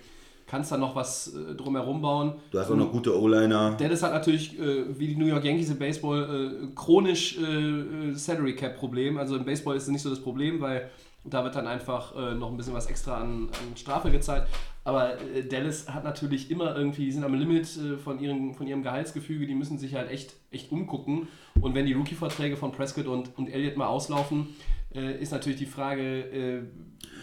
kannst 0.48 0.72
da 0.72 0.78
noch 0.78 0.96
was 0.96 1.34
äh, 1.34 1.56
drumherum 1.56 2.02
bauen. 2.02 2.36
Du 2.52 2.60
hast 2.60 2.72
auch 2.72 2.76
noch 2.76 2.92
gute 2.92 3.20
O-Liner. 3.20 3.76
Dallas 3.78 4.02
hat 4.02 4.14
natürlich, 4.14 4.58
äh, 4.58 4.98
wie 4.98 5.08
die 5.08 5.16
New 5.16 5.28
York 5.28 5.44
Yankees 5.44 5.70
im 5.70 5.78
Baseball, 5.78 6.24
äh, 6.64 6.68
chronisch 6.74 7.38
äh, 7.38 8.14
Salary 8.14 8.56
Cap 8.56 8.78
Problem. 8.78 9.18
Also 9.18 9.36
im 9.36 9.46
Baseball 9.46 9.76
ist 9.76 9.84
es 9.84 9.90
nicht 9.90 10.02
so 10.02 10.10
das 10.10 10.22
Problem, 10.22 10.62
weil 10.62 10.90
da 11.24 11.44
wird 11.44 11.54
dann 11.54 11.68
einfach 11.68 12.16
noch 12.34 12.50
ein 12.50 12.58
bisschen 12.58 12.74
was 12.74 12.88
extra 12.88 13.18
an, 13.18 13.50
an 13.50 13.78
Strafe 13.78 14.10
gezahlt. 14.10 14.48
Aber 14.84 15.22
äh, 15.22 15.44
Dallas 15.44 15.88
hat 15.94 16.04
natürlich 16.04 16.50
immer 16.50 16.76
irgendwie, 16.76 17.06
die 17.06 17.12
sind 17.12 17.24
am 17.24 17.34
Limit 17.36 17.78
äh, 17.78 17.98
von, 17.98 18.20
ihren, 18.20 18.54
von 18.56 18.66
ihrem 18.66 18.82
Gehaltsgefüge, 18.82 19.46
die 19.46 19.54
müssen 19.54 19.78
sich 19.78 19.94
halt 19.94 20.10
echt, 20.10 20.34
echt 20.50 20.72
umgucken. 20.72 21.28
Und 21.60 21.76
wenn 21.76 21.86
die 21.86 21.94
Rookie-Verträge 21.94 22.58
von 22.58 22.72
Prescott 22.72 23.06
und, 23.06 23.38
und 23.38 23.48
Elliott 23.48 23.78
mal 23.78 23.88
auslaufen, 23.88 24.56
äh, 24.96 25.22
ist 25.22 25.32
natürlich 25.32 25.60
die 25.60 25.68
Frage, 25.68 26.66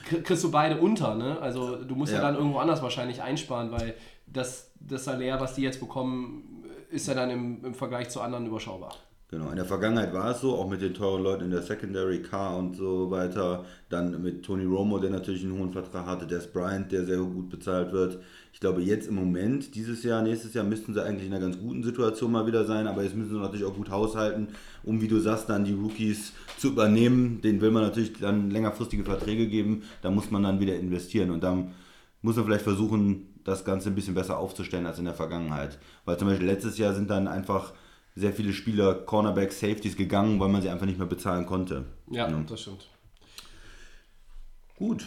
kri- 0.09 0.23
kriegst 0.23 0.45
du 0.45 0.51
beide 0.51 0.81
unter, 0.81 1.15
ne? 1.17 1.39
Also 1.41 1.83
du 1.83 1.95
musst 1.97 2.13
ja. 2.13 2.19
Ja. 2.19 2.25
dann 2.27 2.37
irgendwo 2.37 2.59
anders 2.59 2.81
wahrscheinlich 2.83 3.23
einsparen, 3.23 3.73
weil 3.73 3.95
das, 4.27 4.73
das 4.79 5.05
Salär, 5.05 5.41
was 5.41 5.55
die 5.55 5.63
jetzt 5.63 5.81
bekommen, 5.81 6.65
ist 6.91 7.09
ja 7.09 7.15
dann 7.15 7.31
im, 7.31 7.65
im 7.65 7.75
Vergleich 7.75 8.09
zu 8.09 8.21
anderen 8.21 8.47
überschaubar. 8.47 8.95
Genau, 9.31 9.51
in 9.51 9.57
der 9.57 9.67
Vergangenheit 9.67 10.15
war 10.15 10.31
es 10.31 10.41
so, 10.41 10.55
auch 10.55 10.71
mit 10.71 10.81
den 10.81 10.95
teuren 10.95 11.23
Leuten 11.23 11.45
in 11.45 11.51
der 11.51 11.61
Secondary, 11.61 12.23
Car 12.23 12.57
und 12.57 12.75
so 12.77 13.11
weiter. 13.11 13.67
Dann 13.91 14.23
mit 14.23 14.43
Tony 14.43 14.65
Romo, 14.65 14.99
der 14.99 15.11
natürlich 15.11 15.45
einen 15.45 15.59
hohen 15.59 15.71
Vertrag 15.71 16.07
hatte, 16.07 16.27
Des 16.27 16.47
Bryant, 16.47 16.91
der 16.91 17.05
sehr 17.05 17.19
gut 17.19 17.51
bezahlt 17.51 17.93
wird. 17.93 18.21
Ich 18.55 18.61
glaube, 18.61 18.81
jetzt 18.81 19.07
im 19.07 19.17
Moment, 19.17 19.75
dieses 19.75 20.03
Jahr, 20.03 20.23
nächstes 20.23 20.55
Jahr, 20.55 20.65
müssten 20.65 20.95
sie 20.95 21.05
eigentlich 21.05 21.27
in 21.27 21.35
einer 21.35 21.45
ganz 21.45 21.59
guten 21.59 21.83
Situation 21.83 22.33
mal 22.33 22.47
wieder 22.47 22.65
sein. 22.65 22.87
Aber 22.87 23.03
jetzt 23.03 23.15
müssen 23.15 23.33
sie 23.35 23.39
natürlich 23.39 23.67
auch 23.67 23.75
gut 23.75 23.91
haushalten, 23.91 24.49
um, 24.83 25.03
wie 25.03 25.09
du 25.09 25.21
sagst, 25.21 25.51
dann 25.51 25.67
die 25.67 25.75
Rookies 25.75 26.33
zu 26.57 26.69
übernehmen. 26.69 27.43
Den 27.43 27.61
will 27.61 27.71
man 27.71 27.83
natürlich 27.83 28.15
dann 28.15 28.51
längerfristige 28.51 29.05
Verträge 29.05 29.47
geben. 29.47 29.83
Da 30.01 30.11
muss 30.11 30.31
man 30.31 30.43
dann 30.43 30.59
wieder 30.59 30.75
investieren. 30.75 31.31
Und 31.33 31.43
dann 31.43 31.73
muss 32.23 32.37
man 32.37 32.47
vielleicht 32.47 32.65
versuchen, 32.65 33.27
das 33.45 33.67
Ganze 33.67 33.91
ein 33.91 33.95
bisschen 33.95 34.15
besser 34.15 34.39
aufzustellen 34.39 34.87
als 34.87 34.99
in 34.99 35.05
der 35.05 35.13
Vergangenheit. 35.13 35.79
Weil 36.07 36.17
zum 36.17 36.29
Beispiel 36.29 36.47
letztes 36.47 36.79
Jahr 36.79 36.95
sind 36.95 37.11
dann 37.11 37.29
einfach 37.29 37.75
sehr 38.19 38.33
viele 38.33 38.53
Spieler, 38.53 38.95
Cornerbacks, 38.95 39.61
Safeties 39.61 39.97
gegangen, 39.97 40.41
weil 40.41 40.49
man 40.49 40.61
sie 40.63 40.69
einfach 40.69 40.87
nicht 40.87 40.99
mehr 40.99 41.07
bezahlen 41.07 41.47
konnte. 41.47 41.85
Ja, 42.11 42.27
Genau. 42.27 42.41
das 42.49 42.61
stimmt. 42.63 42.89
Gut, 44.77 45.07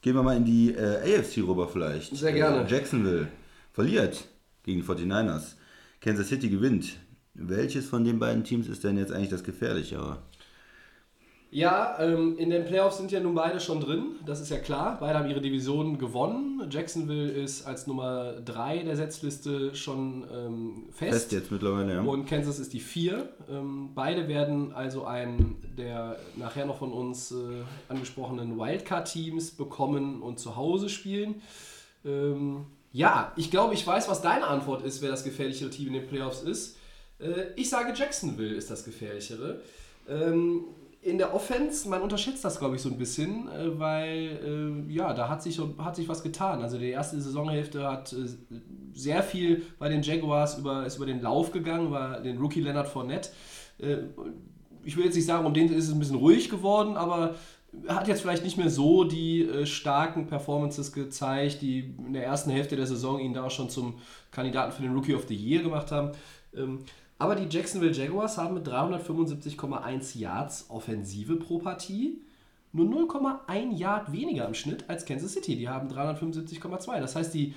gehen 0.00 0.14
wir 0.14 0.22
mal 0.22 0.36
in 0.36 0.44
die 0.44 0.72
äh, 0.74 1.18
AFC 1.18 1.38
rüber 1.38 1.68
vielleicht. 1.68 2.14
Sehr 2.16 2.32
gerne. 2.32 2.64
Äh, 2.66 2.70
Jacksonville 2.70 3.28
verliert 3.72 4.24
gegen 4.62 4.80
die 4.80 4.86
49ers. 4.86 5.54
Kansas 6.00 6.28
City 6.28 6.48
gewinnt. 6.48 6.96
Welches 7.34 7.86
von 7.86 8.04
den 8.04 8.18
beiden 8.18 8.44
Teams 8.44 8.66
ist 8.68 8.82
denn 8.84 8.98
jetzt 8.98 9.12
eigentlich 9.12 9.28
das 9.30 9.44
gefährlichere? 9.44 10.18
Ja, 11.52 11.96
ähm, 11.98 12.38
in 12.38 12.50
den 12.50 12.64
Playoffs 12.64 12.98
sind 12.98 13.10
ja 13.10 13.18
nun 13.18 13.34
beide 13.34 13.58
schon 13.58 13.80
drin, 13.80 14.14
das 14.24 14.40
ist 14.40 14.50
ja 14.50 14.58
klar. 14.58 14.98
Beide 15.00 15.18
haben 15.18 15.28
ihre 15.28 15.40
Division 15.40 15.98
gewonnen. 15.98 16.62
Jacksonville 16.70 17.28
ist 17.28 17.66
als 17.66 17.88
Nummer 17.88 18.34
3 18.44 18.84
der 18.84 18.94
Setzliste 18.94 19.74
schon 19.74 20.24
ähm, 20.32 20.84
fest. 20.92 21.12
Fest 21.12 21.32
jetzt 21.32 21.50
mittlerweile, 21.50 21.94
ja. 21.94 22.00
Und 22.02 22.26
Kansas 22.26 22.60
ist 22.60 22.72
die 22.72 22.78
4. 22.78 23.28
Ähm, 23.50 23.90
beide 23.96 24.28
werden 24.28 24.72
also 24.72 25.04
einen 25.04 25.56
der 25.76 26.18
nachher 26.36 26.66
noch 26.66 26.78
von 26.78 26.92
uns 26.92 27.32
äh, 27.32 27.34
angesprochenen 27.88 28.56
Wildcard-Teams 28.56 29.52
bekommen 29.52 30.22
und 30.22 30.38
zu 30.38 30.54
Hause 30.54 30.88
spielen. 30.88 31.42
Ähm, 32.04 32.66
ja, 32.92 33.32
ich 33.36 33.50
glaube, 33.50 33.74
ich 33.74 33.84
weiß, 33.84 34.08
was 34.08 34.22
deine 34.22 34.46
Antwort 34.46 34.84
ist, 34.84 35.02
wer 35.02 35.10
das 35.10 35.24
gefährlichere 35.24 35.70
Team 35.70 35.88
in 35.88 35.94
den 35.94 36.06
Playoffs 36.06 36.42
ist. 36.42 36.76
Äh, 37.18 37.46
ich 37.56 37.68
sage, 37.68 37.92
Jacksonville 37.96 38.54
ist 38.54 38.70
das 38.70 38.84
gefährlichere. 38.84 39.60
Ähm, 40.08 40.64
in 41.02 41.16
der 41.16 41.34
Offense, 41.34 41.88
man 41.88 42.02
unterschätzt 42.02 42.44
das, 42.44 42.58
glaube 42.58 42.76
ich, 42.76 42.82
so 42.82 42.90
ein 42.90 42.98
bisschen, 42.98 43.48
äh, 43.48 43.78
weil 43.78 44.86
äh, 44.88 44.92
ja, 44.92 45.14
da 45.14 45.28
hat 45.28 45.42
sich, 45.42 45.60
hat 45.78 45.96
sich 45.96 46.08
was 46.08 46.22
getan. 46.22 46.62
Also 46.62 46.78
die 46.78 46.90
erste 46.90 47.20
Saisonhälfte 47.20 47.86
hat 47.88 48.12
äh, 48.12 48.28
sehr 48.92 49.22
viel 49.22 49.62
bei 49.78 49.88
den 49.88 50.02
Jaguars 50.02 50.58
über, 50.58 50.84
ist 50.84 50.96
über 50.96 51.06
den 51.06 51.22
Lauf 51.22 51.52
gegangen, 51.52 51.86
über 51.86 52.20
den 52.22 52.38
Rookie 52.38 52.60
Leonard 52.60 52.88
Fournette. 52.88 53.30
Äh, 53.78 53.98
ich 54.84 54.96
will 54.96 55.04
jetzt 55.04 55.14
nicht 55.14 55.26
sagen, 55.26 55.46
um 55.46 55.54
den 55.54 55.72
ist 55.72 55.88
es 55.88 55.92
ein 55.92 55.98
bisschen 55.98 56.16
ruhig 56.16 56.50
geworden, 56.50 56.96
aber 56.96 57.34
er 57.86 57.96
hat 57.96 58.08
jetzt 58.08 58.20
vielleicht 58.20 58.44
nicht 58.44 58.58
mehr 58.58 58.70
so 58.70 59.04
die 59.04 59.42
äh, 59.42 59.64
starken 59.64 60.26
Performances 60.26 60.92
gezeigt, 60.92 61.62
die 61.62 61.94
in 61.98 62.12
der 62.12 62.24
ersten 62.24 62.50
Hälfte 62.50 62.76
der 62.76 62.86
Saison 62.86 63.20
ihn 63.20 63.32
da 63.32 63.48
schon 63.48 63.70
zum 63.70 63.94
Kandidaten 64.30 64.72
für 64.72 64.82
den 64.82 64.92
Rookie 64.92 65.14
of 65.14 65.26
the 65.28 65.34
Year 65.34 65.62
gemacht 65.62 65.92
haben. 65.92 66.12
Ähm, 66.54 66.80
aber 67.20 67.36
die 67.36 67.54
Jacksonville 67.54 67.92
Jaguars 67.92 68.38
haben 68.38 68.54
mit 68.54 68.66
375,1 68.66 70.18
Yards 70.18 70.66
Offensive 70.70 71.36
pro 71.36 71.58
Partie 71.58 72.22
nur 72.72 72.86
0,1 72.86 73.76
Yard 73.76 74.10
weniger 74.12 74.46
im 74.46 74.54
Schnitt 74.54 74.88
als 74.88 75.04
Kansas 75.04 75.34
City. 75.34 75.54
Die 75.54 75.68
haben 75.68 75.88
375,2. 75.88 76.98
Das 76.98 77.16
heißt, 77.16 77.34
die 77.34 77.54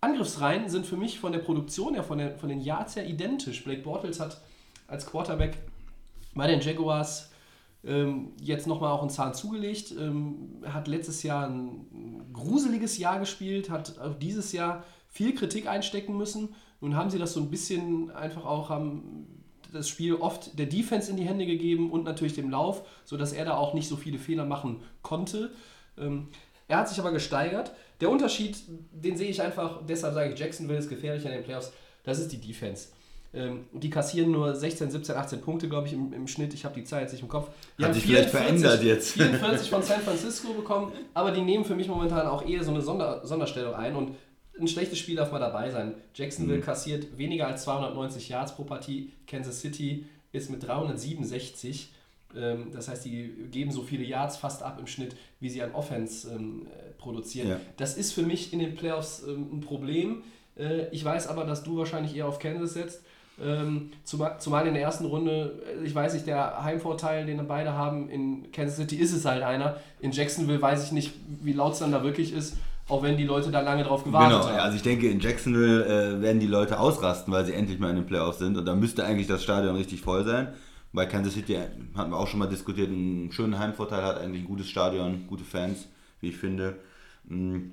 Angriffsreihen 0.00 0.70
sind 0.70 0.86
für 0.86 0.96
mich 0.96 1.20
von 1.20 1.32
der 1.32 1.40
Produktion 1.40 1.92
her, 1.92 2.04
von, 2.04 2.16
der, 2.16 2.38
von 2.38 2.48
den 2.48 2.60
Yards 2.62 2.96
her 2.96 3.06
identisch. 3.06 3.64
Blake 3.64 3.82
Bortles 3.82 4.18
hat 4.18 4.40
als 4.88 5.04
Quarterback 5.04 5.58
bei 6.34 6.46
den 6.46 6.60
Jaguars 6.60 7.30
ähm, 7.84 8.32
jetzt 8.40 8.66
nochmal 8.66 8.92
auch 8.92 9.02
einen 9.02 9.10
Zahn 9.10 9.34
zugelegt. 9.34 9.92
Ähm, 9.98 10.62
hat 10.64 10.88
letztes 10.88 11.22
Jahr 11.22 11.48
ein 11.48 12.30
gruseliges 12.32 12.96
Jahr 12.96 13.18
gespielt, 13.18 13.68
hat 13.68 13.98
auch 13.98 14.14
dieses 14.14 14.52
Jahr 14.52 14.84
viel 15.10 15.34
Kritik 15.34 15.66
einstecken 15.68 16.16
müssen. 16.16 16.54
Nun 16.80 16.96
haben 16.96 17.10
sie 17.10 17.18
das 17.18 17.32
so 17.32 17.40
ein 17.40 17.50
bisschen 17.50 18.10
einfach 18.10 18.44
auch, 18.44 18.68
haben 18.68 19.26
das 19.72 19.88
Spiel 19.88 20.14
oft 20.14 20.58
der 20.58 20.66
Defense 20.66 21.10
in 21.10 21.16
die 21.16 21.24
Hände 21.24 21.46
gegeben 21.46 21.90
und 21.90 22.04
natürlich 22.04 22.34
dem 22.34 22.50
Lauf, 22.50 22.82
sodass 23.04 23.32
er 23.32 23.44
da 23.44 23.56
auch 23.56 23.74
nicht 23.74 23.88
so 23.88 23.96
viele 23.96 24.18
Fehler 24.18 24.44
machen 24.44 24.80
konnte. 25.02 25.50
Ähm, 25.98 26.28
er 26.68 26.78
hat 26.78 26.88
sich 26.88 26.98
aber 26.98 27.12
gesteigert. 27.12 27.72
Der 28.00 28.10
Unterschied, 28.10 28.58
den 28.92 29.16
sehe 29.16 29.30
ich 29.30 29.40
einfach, 29.40 29.80
deshalb 29.86 30.14
sage 30.14 30.32
ich, 30.32 30.38
Jacksonville 30.38 30.78
ist 30.78 30.88
gefährlicher 30.88 31.28
in 31.28 31.36
den 31.36 31.44
Playoffs, 31.44 31.72
das 32.04 32.18
ist 32.18 32.32
die 32.32 32.40
Defense. 32.40 32.88
Ähm, 33.34 33.66
die 33.72 33.90
kassieren 33.90 34.30
nur 34.30 34.54
16, 34.54 34.90
17, 34.90 35.14
18 35.14 35.40
Punkte, 35.40 35.68
glaube 35.68 35.86
ich, 35.88 35.92
im, 35.92 36.12
im 36.12 36.26
Schnitt. 36.26 36.54
Ich 36.54 36.64
habe 36.64 36.74
die 36.74 36.84
Zahl 36.84 37.02
jetzt 37.02 37.12
nicht 37.12 37.22
im 37.22 37.28
Kopf. 37.28 37.50
Die 37.78 37.82
Hat 37.82 37.90
haben 37.90 37.94
sich 37.94 38.04
vielleicht 38.04 38.30
verändert 38.30 38.82
jetzt. 38.82 39.12
44 39.12 39.68
von 39.68 39.82
San 39.82 40.00
Francisco 40.00 40.52
bekommen, 40.54 40.92
aber 41.12 41.32
die 41.32 41.42
nehmen 41.42 41.64
für 41.64 41.74
mich 41.74 41.88
momentan 41.88 42.26
auch 42.26 42.46
eher 42.46 42.64
so 42.64 42.70
eine 42.70 42.80
Sonder, 42.80 43.26
Sonderstellung 43.26 43.74
ein 43.74 43.94
und 43.94 44.16
ein 44.58 44.68
schlechtes 44.68 44.98
Spiel 44.98 45.16
darf 45.16 45.32
mal 45.32 45.38
dabei 45.38 45.70
sein. 45.70 45.94
Jacksonville 46.14 46.60
kassiert 46.60 47.18
weniger 47.18 47.46
als 47.46 47.64
290 47.64 48.28
Yards 48.28 48.54
pro 48.54 48.64
Partie. 48.64 49.12
Kansas 49.26 49.60
City 49.60 50.06
ist 50.32 50.50
mit 50.50 50.66
367. 50.66 51.92
Ähm, 52.34 52.70
das 52.72 52.88
heißt, 52.88 53.04
die 53.04 53.48
geben 53.50 53.70
so 53.70 53.82
viele 53.82 54.04
Yards 54.04 54.36
fast 54.36 54.62
ab 54.62 54.78
im 54.78 54.86
Schnitt, 54.86 55.16
wie 55.40 55.48
sie 55.48 55.62
an 55.62 55.72
Offense 55.72 56.30
ähm, 56.30 56.66
äh, 56.66 56.90
produzieren. 56.98 57.48
Ja. 57.48 57.60
Das 57.76 57.96
ist 57.96 58.12
für 58.12 58.22
mich 58.22 58.52
in 58.52 58.58
den 58.58 58.74
Playoffs 58.74 59.22
ähm, 59.26 59.48
ein 59.52 59.60
Problem. 59.60 60.22
Äh, 60.58 60.88
ich 60.88 61.04
weiß 61.04 61.28
aber, 61.28 61.44
dass 61.44 61.62
du 61.62 61.78
wahrscheinlich 61.78 62.16
eher 62.16 62.26
auf 62.26 62.38
Kansas 62.38 62.74
setzt. 62.74 63.02
Ähm, 63.38 63.90
zumal, 64.04 64.40
zumal 64.40 64.66
in 64.66 64.72
der 64.72 64.82
ersten 64.82 65.04
Runde, 65.04 65.62
ich 65.84 65.94
weiß 65.94 66.14
nicht, 66.14 66.26
der 66.26 66.64
Heimvorteil, 66.64 67.26
den 67.26 67.46
beide 67.46 67.74
haben, 67.74 68.08
in 68.08 68.50
Kansas 68.50 68.76
City 68.76 68.96
ist 68.96 69.12
es 69.12 69.26
halt 69.26 69.42
einer. 69.42 69.78
In 70.00 70.12
Jacksonville 70.12 70.60
weiß 70.60 70.84
ich 70.84 70.92
nicht, 70.92 71.12
wie 71.42 71.52
laut 71.52 71.74
es 71.74 71.80
dann 71.80 71.92
da 71.92 72.02
wirklich 72.02 72.32
ist, 72.32 72.56
auch 72.88 73.02
wenn 73.02 73.16
die 73.16 73.24
Leute 73.24 73.50
da 73.50 73.60
lange 73.60 73.82
drauf 73.84 74.04
gewartet 74.04 74.38
Genau, 74.40 74.48
haben. 74.50 74.60
also 74.60 74.76
ich 74.76 74.82
denke, 74.82 75.08
in 75.08 75.20
Jacksonville 75.20 75.84
äh, 75.86 76.20
werden 76.22 76.40
die 76.40 76.46
Leute 76.46 76.78
ausrasten, 76.78 77.32
weil 77.32 77.44
sie 77.44 77.52
endlich 77.52 77.78
mal 77.78 77.90
in 77.90 77.96
den 77.96 78.06
Playoffs 78.06 78.38
sind. 78.38 78.56
Und 78.56 78.64
da 78.64 78.74
müsste 78.76 79.04
eigentlich 79.04 79.26
das 79.26 79.42
Stadion 79.42 79.74
richtig 79.76 80.00
voll 80.02 80.24
sein. 80.24 80.54
Bei 80.92 81.04
Kansas 81.06 81.34
City 81.34 81.58
hatten 81.94 82.10
wir 82.10 82.16
auch 82.16 82.28
schon 82.28 82.38
mal 82.38 82.48
diskutiert, 82.48 82.88
einen 82.88 83.30
schönen 83.32 83.58
Heimvorteil 83.58 84.02
hat, 84.02 84.18
eigentlich 84.18 84.42
ein 84.42 84.46
gutes 84.48 84.68
Stadion, 84.68 85.26
gute 85.26 85.44
Fans, 85.44 85.88
wie 86.20 86.28
ich 86.28 86.36
finde. 86.36 86.76
Mm, 87.24 87.70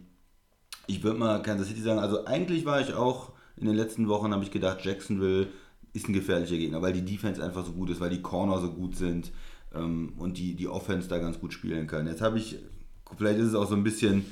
Ich 0.88 1.04
würde 1.04 1.20
mal 1.20 1.42
Kansas 1.42 1.68
City 1.68 1.82
sagen, 1.82 2.00
also 2.00 2.26
eigentlich 2.26 2.66
war 2.66 2.82
ich 2.82 2.94
auch 2.94 3.32
in 3.56 3.68
den 3.68 3.76
letzten 3.76 4.08
Wochen, 4.10 4.34
habe 4.34 4.44
ich 4.44 4.52
gedacht, 4.52 4.84
Jacksonville 4.84 5.48
ist 5.94 6.10
ein 6.10 6.14
gefährlicher 6.14 6.58
Gegner, 6.58 6.82
weil 6.82 6.92
die 6.94 7.06
Defense 7.06 7.42
einfach 7.42 7.64
so 7.66 7.72
gut 7.74 7.90
ist, 7.92 8.02
weil 8.02 8.10
die 8.10 8.22
Corner 8.22 8.60
so 8.60 8.72
gut 8.72 8.96
sind 8.98 9.32
ähm, 9.76 10.14
und 10.18 10.38
die, 10.40 10.56
die 10.56 10.68
Offense 10.68 11.08
da 11.08 11.20
ganz 11.20 11.40
gut 11.40 11.54
spielen 11.54 11.88
kann. 11.88 12.08
Jetzt 12.08 12.22
habe 12.22 12.40
ich, 12.40 12.58
vielleicht 13.18 13.40
ist 13.40 13.50
es 13.50 13.56
auch 13.56 13.70
so 13.70 13.76
ein 13.76 13.84
bisschen, 13.84 14.26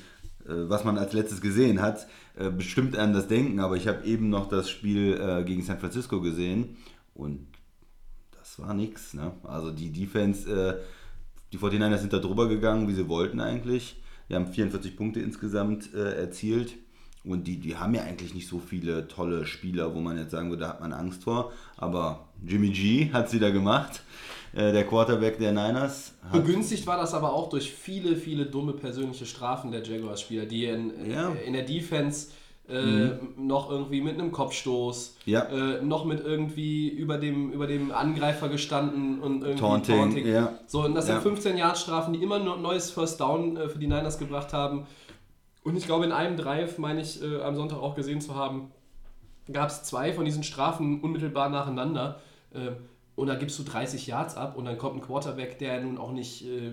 was 0.69 0.83
man 0.83 0.97
als 0.97 1.13
letztes 1.13 1.41
gesehen 1.41 1.81
hat, 1.81 2.07
äh, 2.37 2.49
bestimmt 2.49 2.97
an 2.97 3.13
das 3.13 3.27
Denken, 3.27 3.59
aber 3.59 3.75
ich 3.77 3.87
habe 3.87 4.05
eben 4.05 4.29
noch 4.29 4.49
das 4.49 4.69
Spiel 4.69 5.19
äh, 5.19 5.43
gegen 5.43 5.63
San 5.63 5.79
Francisco 5.79 6.21
gesehen 6.21 6.77
und 7.13 7.47
das 8.37 8.59
war 8.59 8.73
nix. 8.73 9.13
Ne? 9.13 9.31
Also 9.43 9.71
die 9.71 9.91
Defense, 9.91 10.51
äh, 10.51 10.77
die 11.53 11.57
49ers 11.57 11.99
sind 11.99 12.13
da 12.13 12.19
drüber 12.19 12.47
gegangen, 12.47 12.87
wie 12.87 12.93
sie 12.93 13.07
wollten 13.07 13.39
eigentlich. 13.39 14.01
Die 14.29 14.35
haben 14.35 14.47
44 14.47 14.95
Punkte 14.95 15.19
insgesamt 15.19 15.93
äh, 15.93 16.15
erzielt. 16.15 16.75
Und 17.23 17.45
die, 17.45 17.57
die 17.57 17.77
haben 17.77 17.93
ja 17.93 18.01
eigentlich 18.01 18.33
nicht 18.33 18.47
so 18.47 18.59
viele 18.59 19.07
tolle 19.07 19.45
Spieler, 19.45 19.93
wo 19.93 19.99
man 19.99 20.17
jetzt 20.17 20.31
sagen 20.31 20.49
würde, 20.49 20.63
da 20.63 20.69
hat 20.69 20.81
man 20.81 20.91
Angst 20.91 21.23
vor. 21.23 21.51
Aber 21.77 22.29
Jimmy 22.43 22.69
G 22.69 23.11
hat 23.13 23.27
es 23.27 23.33
wieder 23.33 23.51
gemacht. 23.51 24.03
Äh, 24.53 24.71
der 24.73 24.85
Quarterback 24.85 25.37
der 25.37 25.51
Niners. 25.51 26.13
Begünstigt 26.31 26.85
war 26.85 26.97
das 26.97 27.13
aber 27.13 27.33
auch 27.33 27.47
durch 27.49 27.71
viele, 27.71 28.15
viele 28.17 28.45
dumme 28.45 28.73
persönliche 28.73 29.25
Strafen 29.25 29.71
der 29.71 29.83
Jaguars-Spieler, 29.83 30.45
die 30.45 30.65
in, 30.65 31.09
Ja. 31.09 31.29
Mhm. 31.29 31.37
in 31.47 31.53
der 31.53 31.63
Defense 31.63 32.31
äh, 32.69 33.17
noch 33.37 33.69
irgendwie 33.69 33.99
mit 34.01 34.13
einem 34.13 34.31
Kopfstoß, 34.31 35.17
Ja. 35.25 35.41
äh, 35.43 35.81
noch 35.81 36.05
mit 36.05 36.21
irgendwie 36.21 36.87
über 36.89 37.17
dem, 37.17 37.51
über 37.51 37.67
dem 37.67 37.91
Angreifer 37.91 38.47
gestanden 38.47 39.19
und 39.19 39.41
irgendwie 39.41 39.59
Taunting, 39.59 40.25
ja. 40.27 40.53
So, 40.67 40.85
und 40.85 40.95
das 40.95 41.07
Ja. 41.07 41.15
sind 41.15 41.23
15 41.23 41.57
Yard 41.57 41.77
Strafen, 41.77 42.13
die 42.13 42.23
immer 42.23 42.39
nur 42.39 42.55
ein 42.55 42.61
neues 42.61 42.89
First 42.91 43.19
Down 43.19 43.57
äh, 43.57 43.67
für 43.67 43.77
die 43.79 43.87
Niners 43.87 44.19
gebracht 44.19 44.53
haben. 44.53 44.85
Und 45.63 45.75
ich 45.75 45.85
glaube, 45.85 46.05
in 46.05 46.11
einem 46.13 46.37
Drive, 46.37 46.77
meine 46.77 47.01
ich, 47.01 47.21
äh, 47.21 47.41
am 47.41 47.55
Sonntag 47.55 47.79
auch 47.79 47.93
gesehen 47.95 48.21
zu 48.21 48.35
haben, 48.35 48.71
gab 49.51 49.69
es 49.69 49.83
zwei 49.83 50.13
von 50.13 50.23
diesen 50.23 50.43
Strafen 50.43 51.01
unmittelbar 51.01 51.49
nacheinander. 51.49 52.19
Und 53.21 53.27
da 53.27 53.35
gibst 53.35 53.59
du 53.59 53.63
30 53.63 54.07
Yards 54.07 54.35
ab 54.35 54.57
und 54.57 54.65
dann 54.65 54.79
kommt 54.79 54.95
ein 54.95 55.01
Quarterback, 55.01 55.59
der 55.59 55.79
nun 55.79 55.99
auch 55.99 56.11
nicht 56.11 56.43
äh, 56.43 56.71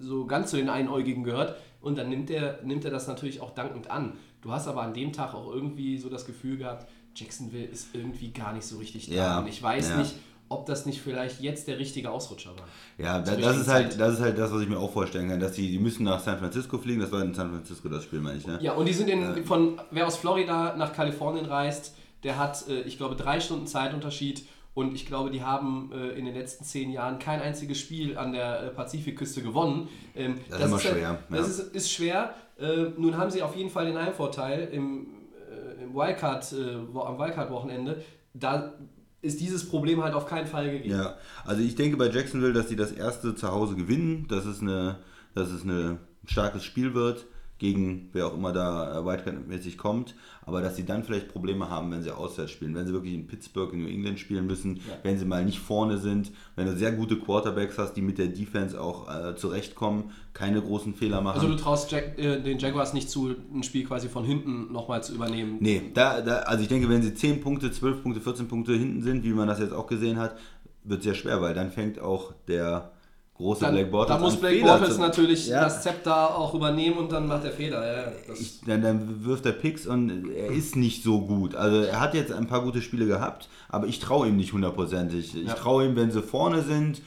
so 0.00 0.24
ganz 0.24 0.48
zu 0.50 0.56
den 0.56 0.70
Einäugigen 0.70 1.22
gehört. 1.22 1.54
Und 1.82 1.98
dann 1.98 2.08
nimmt 2.08 2.30
er, 2.30 2.62
nimmt 2.62 2.82
er 2.86 2.90
das 2.90 3.06
natürlich 3.06 3.42
auch 3.42 3.50
dankend 3.50 3.90
an. 3.90 4.14
Du 4.40 4.52
hast 4.52 4.68
aber 4.68 4.80
an 4.80 4.94
dem 4.94 5.12
Tag 5.12 5.34
auch 5.34 5.52
irgendwie 5.52 5.98
so 5.98 6.08
das 6.08 6.24
Gefühl 6.24 6.56
gehabt, 6.56 6.88
Jacksonville 7.14 7.66
ist 7.66 7.94
irgendwie 7.94 8.30
gar 8.30 8.54
nicht 8.54 8.64
so 8.64 8.78
richtig 8.78 9.10
da. 9.10 9.14
Ja, 9.14 9.38
Und 9.40 9.48
ich 9.48 9.62
weiß 9.62 9.90
ja. 9.90 9.96
nicht, 9.98 10.14
ob 10.48 10.64
das 10.64 10.86
nicht 10.86 11.02
vielleicht 11.02 11.42
jetzt 11.42 11.68
der 11.68 11.78
richtige 11.78 12.10
Ausrutscher 12.10 12.52
war. 12.56 12.66
Ja, 12.96 13.20
das, 13.20 13.36
richtigen 13.36 13.60
ist 13.60 13.68
halt, 13.68 13.92
Zeit. 13.92 14.00
das 14.00 14.14
ist 14.14 14.20
halt 14.20 14.38
das, 14.38 14.50
was 14.52 14.62
ich 14.62 14.68
mir 14.70 14.78
auch 14.78 14.90
vorstellen 14.90 15.28
kann, 15.28 15.40
dass 15.40 15.52
die, 15.52 15.70
die 15.70 15.78
müssen 15.78 16.04
nach 16.04 16.20
San 16.20 16.38
Francisco 16.38 16.78
fliegen. 16.78 17.02
Das 17.02 17.12
war 17.12 17.20
in 17.20 17.34
San 17.34 17.50
Francisco 17.50 17.86
das 17.90 18.04
Spiel, 18.04 18.20
meine 18.20 18.38
ich, 18.38 18.46
ne? 18.46 18.58
Ja, 18.62 18.72
und 18.72 18.86
die 18.86 18.94
sind 18.94 19.10
in, 19.10 19.44
von, 19.44 19.78
wer 19.90 20.06
aus 20.06 20.16
Florida 20.16 20.74
nach 20.78 20.94
Kalifornien 20.94 21.44
reist, 21.44 21.94
der 22.22 22.38
hat, 22.38 22.66
äh, 22.66 22.80
ich 22.80 22.96
glaube, 22.96 23.14
drei 23.14 23.40
Stunden 23.40 23.66
Zeitunterschied 23.66 24.42
und 24.74 24.94
ich 24.94 25.06
glaube, 25.06 25.30
die 25.30 25.42
haben 25.42 25.90
äh, 25.92 26.10
in 26.10 26.24
den 26.24 26.34
letzten 26.34 26.64
zehn 26.64 26.90
Jahren 26.90 27.18
kein 27.18 27.40
einziges 27.40 27.78
Spiel 27.78 28.16
an 28.16 28.32
der 28.32 28.62
äh, 28.62 28.68
Pazifikküste 28.70 29.42
gewonnen. 29.42 29.88
Ähm, 30.14 30.36
Das 30.48 30.60
ist 30.60 30.64
immer 30.66 30.76
halt- 30.76 30.82
schwer, 30.86 31.18
Das 31.28 31.38
ja. 31.58 31.64
ist, 31.64 31.74
ist 31.74 31.92
schwer. 31.92 32.34
Äh, 32.58 32.90
nun 32.96 33.16
haben 33.16 33.30
sie 33.30 33.42
auf 33.42 33.56
jeden 33.56 33.70
Fall 33.70 33.86
den 33.86 33.98
Heimvorteil 33.98 34.68
im, 34.72 35.06
äh, 35.50 35.82
im 35.82 35.94
Wildcard, 35.94 36.52
äh, 36.52 36.74
am 36.74 37.18
Wildcard-Wochenende. 37.18 38.02
Da 38.34 38.74
ist 39.22 39.40
dieses 39.40 39.68
Problem 39.68 40.02
halt 40.02 40.14
auf 40.14 40.26
keinen 40.26 40.46
Fall 40.46 40.70
gegeben. 40.70 40.94
Ja, 40.94 41.16
also 41.44 41.62
ich 41.62 41.74
denke 41.74 41.96
bei 41.96 42.08
Jacksonville, 42.08 42.52
dass 42.52 42.68
sie 42.68 42.76
das 42.76 42.92
erste 42.92 43.34
zu 43.34 43.50
Hause 43.50 43.74
gewinnen, 43.74 44.26
dass 44.28 44.44
es, 44.46 44.60
eine, 44.62 44.98
dass 45.34 45.50
es 45.50 45.62
eine, 45.62 45.98
ein 46.22 46.28
starkes 46.28 46.64
Spiel 46.64 46.94
wird, 46.94 47.26
gegen 47.60 48.08
wer 48.14 48.26
auch 48.26 48.34
immer 48.34 48.52
da 48.52 48.98
äh, 48.98 49.04
Wildcard-mäßig 49.04 49.76
kommt, 49.76 50.14
aber 50.46 50.62
dass 50.62 50.76
sie 50.76 50.86
dann 50.86 51.04
vielleicht 51.04 51.28
Probleme 51.28 51.68
haben, 51.68 51.92
wenn 51.92 52.02
sie 52.02 52.10
auswärts 52.10 52.50
spielen, 52.50 52.74
wenn 52.74 52.86
sie 52.86 52.94
wirklich 52.94 53.12
in 53.12 53.26
Pittsburgh, 53.26 53.72
in 53.74 53.82
New 53.82 53.88
England 53.88 54.18
spielen 54.18 54.46
müssen, 54.46 54.80
wenn 55.02 55.18
sie 55.18 55.26
mal 55.26 55.44
nicht 55.44 55.58
vorne 55.58 55.98
sind, 55.98 56.32
wenn 56.56 56.66
du 56.66 56.74
sehr 56.74 56.90
gute 56.90 57.18
Quarterbacks 57.18 57.76
hast, 57.76 57.92
die 57.92 58.00
mit 58.00 58.16
der 58.16 58.28
Defense 58.28 58.80
auch 58.80 59.08
äh, 59.14 59.36
zurechtkommen, 59.36 60.10
keine 60.32 60.62
großen 60.62 60.94
Fehler 60.94 61.20
machen. 61.20 61.38
Also 61.38 61.48
du 61.48 61.56
traust 61.56 61.92
Jack, 61.92 62.18
äh, 62.18 62.40
den 62.40 62.58
Jaguars 62.58 62.94
nicht 62.94 63.10
zu, 63.10 63.36
ein 63.54 63.62
Spiel 63.62 63.84
quasi 63.84 64.08
von 64.08 64.24
hinten 64.24 64.72
nochmal 64.72 65.04
zu 65.04 65.14
übernehmen. 65.14 65.58
Nee, 65.60 65.82
da, 65.92 66.22
da, 66.22 66.38
also 66.38 66.62
ich 66.62 66.68
denke, 66.68 66.88
wenn 66.88 67.02
sie 67.02 67.14
10 67.14 67.42
Punkte, 67.42 67.70
12 67.70 68.02
Punkte, 68.02 68.22
14 68.22 68.48
Punkte 68.48 68.72
hinten 68.72 69.02
sind, 69.02 69.22
wie 69.22 69.34
man 69.34 69.46
das 69.46 69.60
jetzt 69.60 69.74
auch 69.74 69.86
gesehen 69.86 70.16
hat, 70.16 70.34
wird 70.82 71.00
es 71.00 71.04
sehr 71.04 71.14
schwer, 71.14 71.42
weil 71.42 71.52
dann 71.52 71.70
fängt 71.70 72.00
auch 72.00 72.32
der 72.48 72.92
große 73.40 73.62
Dann, 73.64 73.74
Black 73.74 73.90
Bortles 73.90 74.16
da 74.18 74.22
muss 74.22 74.36
Blake 74.36 74.56
Fehler 74.56 74.78
Bortles 74.78 74.98
natürlich 74.98 75.48
Ja. 75.48 75.62
das 75.64 75.82
Zepter 75.82 76.36
auch 76.36 76.54
übernehmen 76.54 76.98
und 76.98 77.10
dann 77.10 77.26
macht 77.26 77.44
er 77.44 77.50
Fehler. 77.52 77.84
Ja, 78.06 78.12
Ich, 78.34 78.60
dann, 78.66 78.82
dann 78.82 79.24
wirft 79.24 79.46
er 79.46 79.52
Picks 79.52 79.86
und 79.86 80.30
er 80.30 80.48
ist 80.50 80.76
nicht 80.76 81.02
so 81.02 81.22
gut. 81.26 81.54
Also 81.54 81.80
er 81.82 82.00
hat 82.00 82.14
jetzt 82.14 82.32
ein 82.32 82.46
paar 82.46 82.62
gute 82.62 82.82
Spiele 82.82 83.06
gehabt, 83.06 83.48
aber 83.68 83.86
ich 83.86 83.98
traue 83.98 84.28
ihm 84.28 84.36
nicht 84.36 84.52
hundertprozentig. 84.52 85.34
Ich 85.34 85.48
Ja. 85.48 85.54
traue 85.54 85.86
ihm, 85.86 85.96
wenn 85.96 86.10
sie 86.10 86.22
vorne 86.22 86.62
sind, 86.62 87.00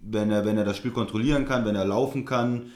wenn 0.00 0.30
er, 0.30 0.44
wenn 0.44 0.58
er 0.58 0.64
das 0.64 0.76
Spiel 0.76 0.90
kontrollieren 0.90 1.46
kann, 1.46 1.64
wenn 1.64 1.74
er 1.76 1.84
laufen 1.86 2.24
kann 2.24 2.66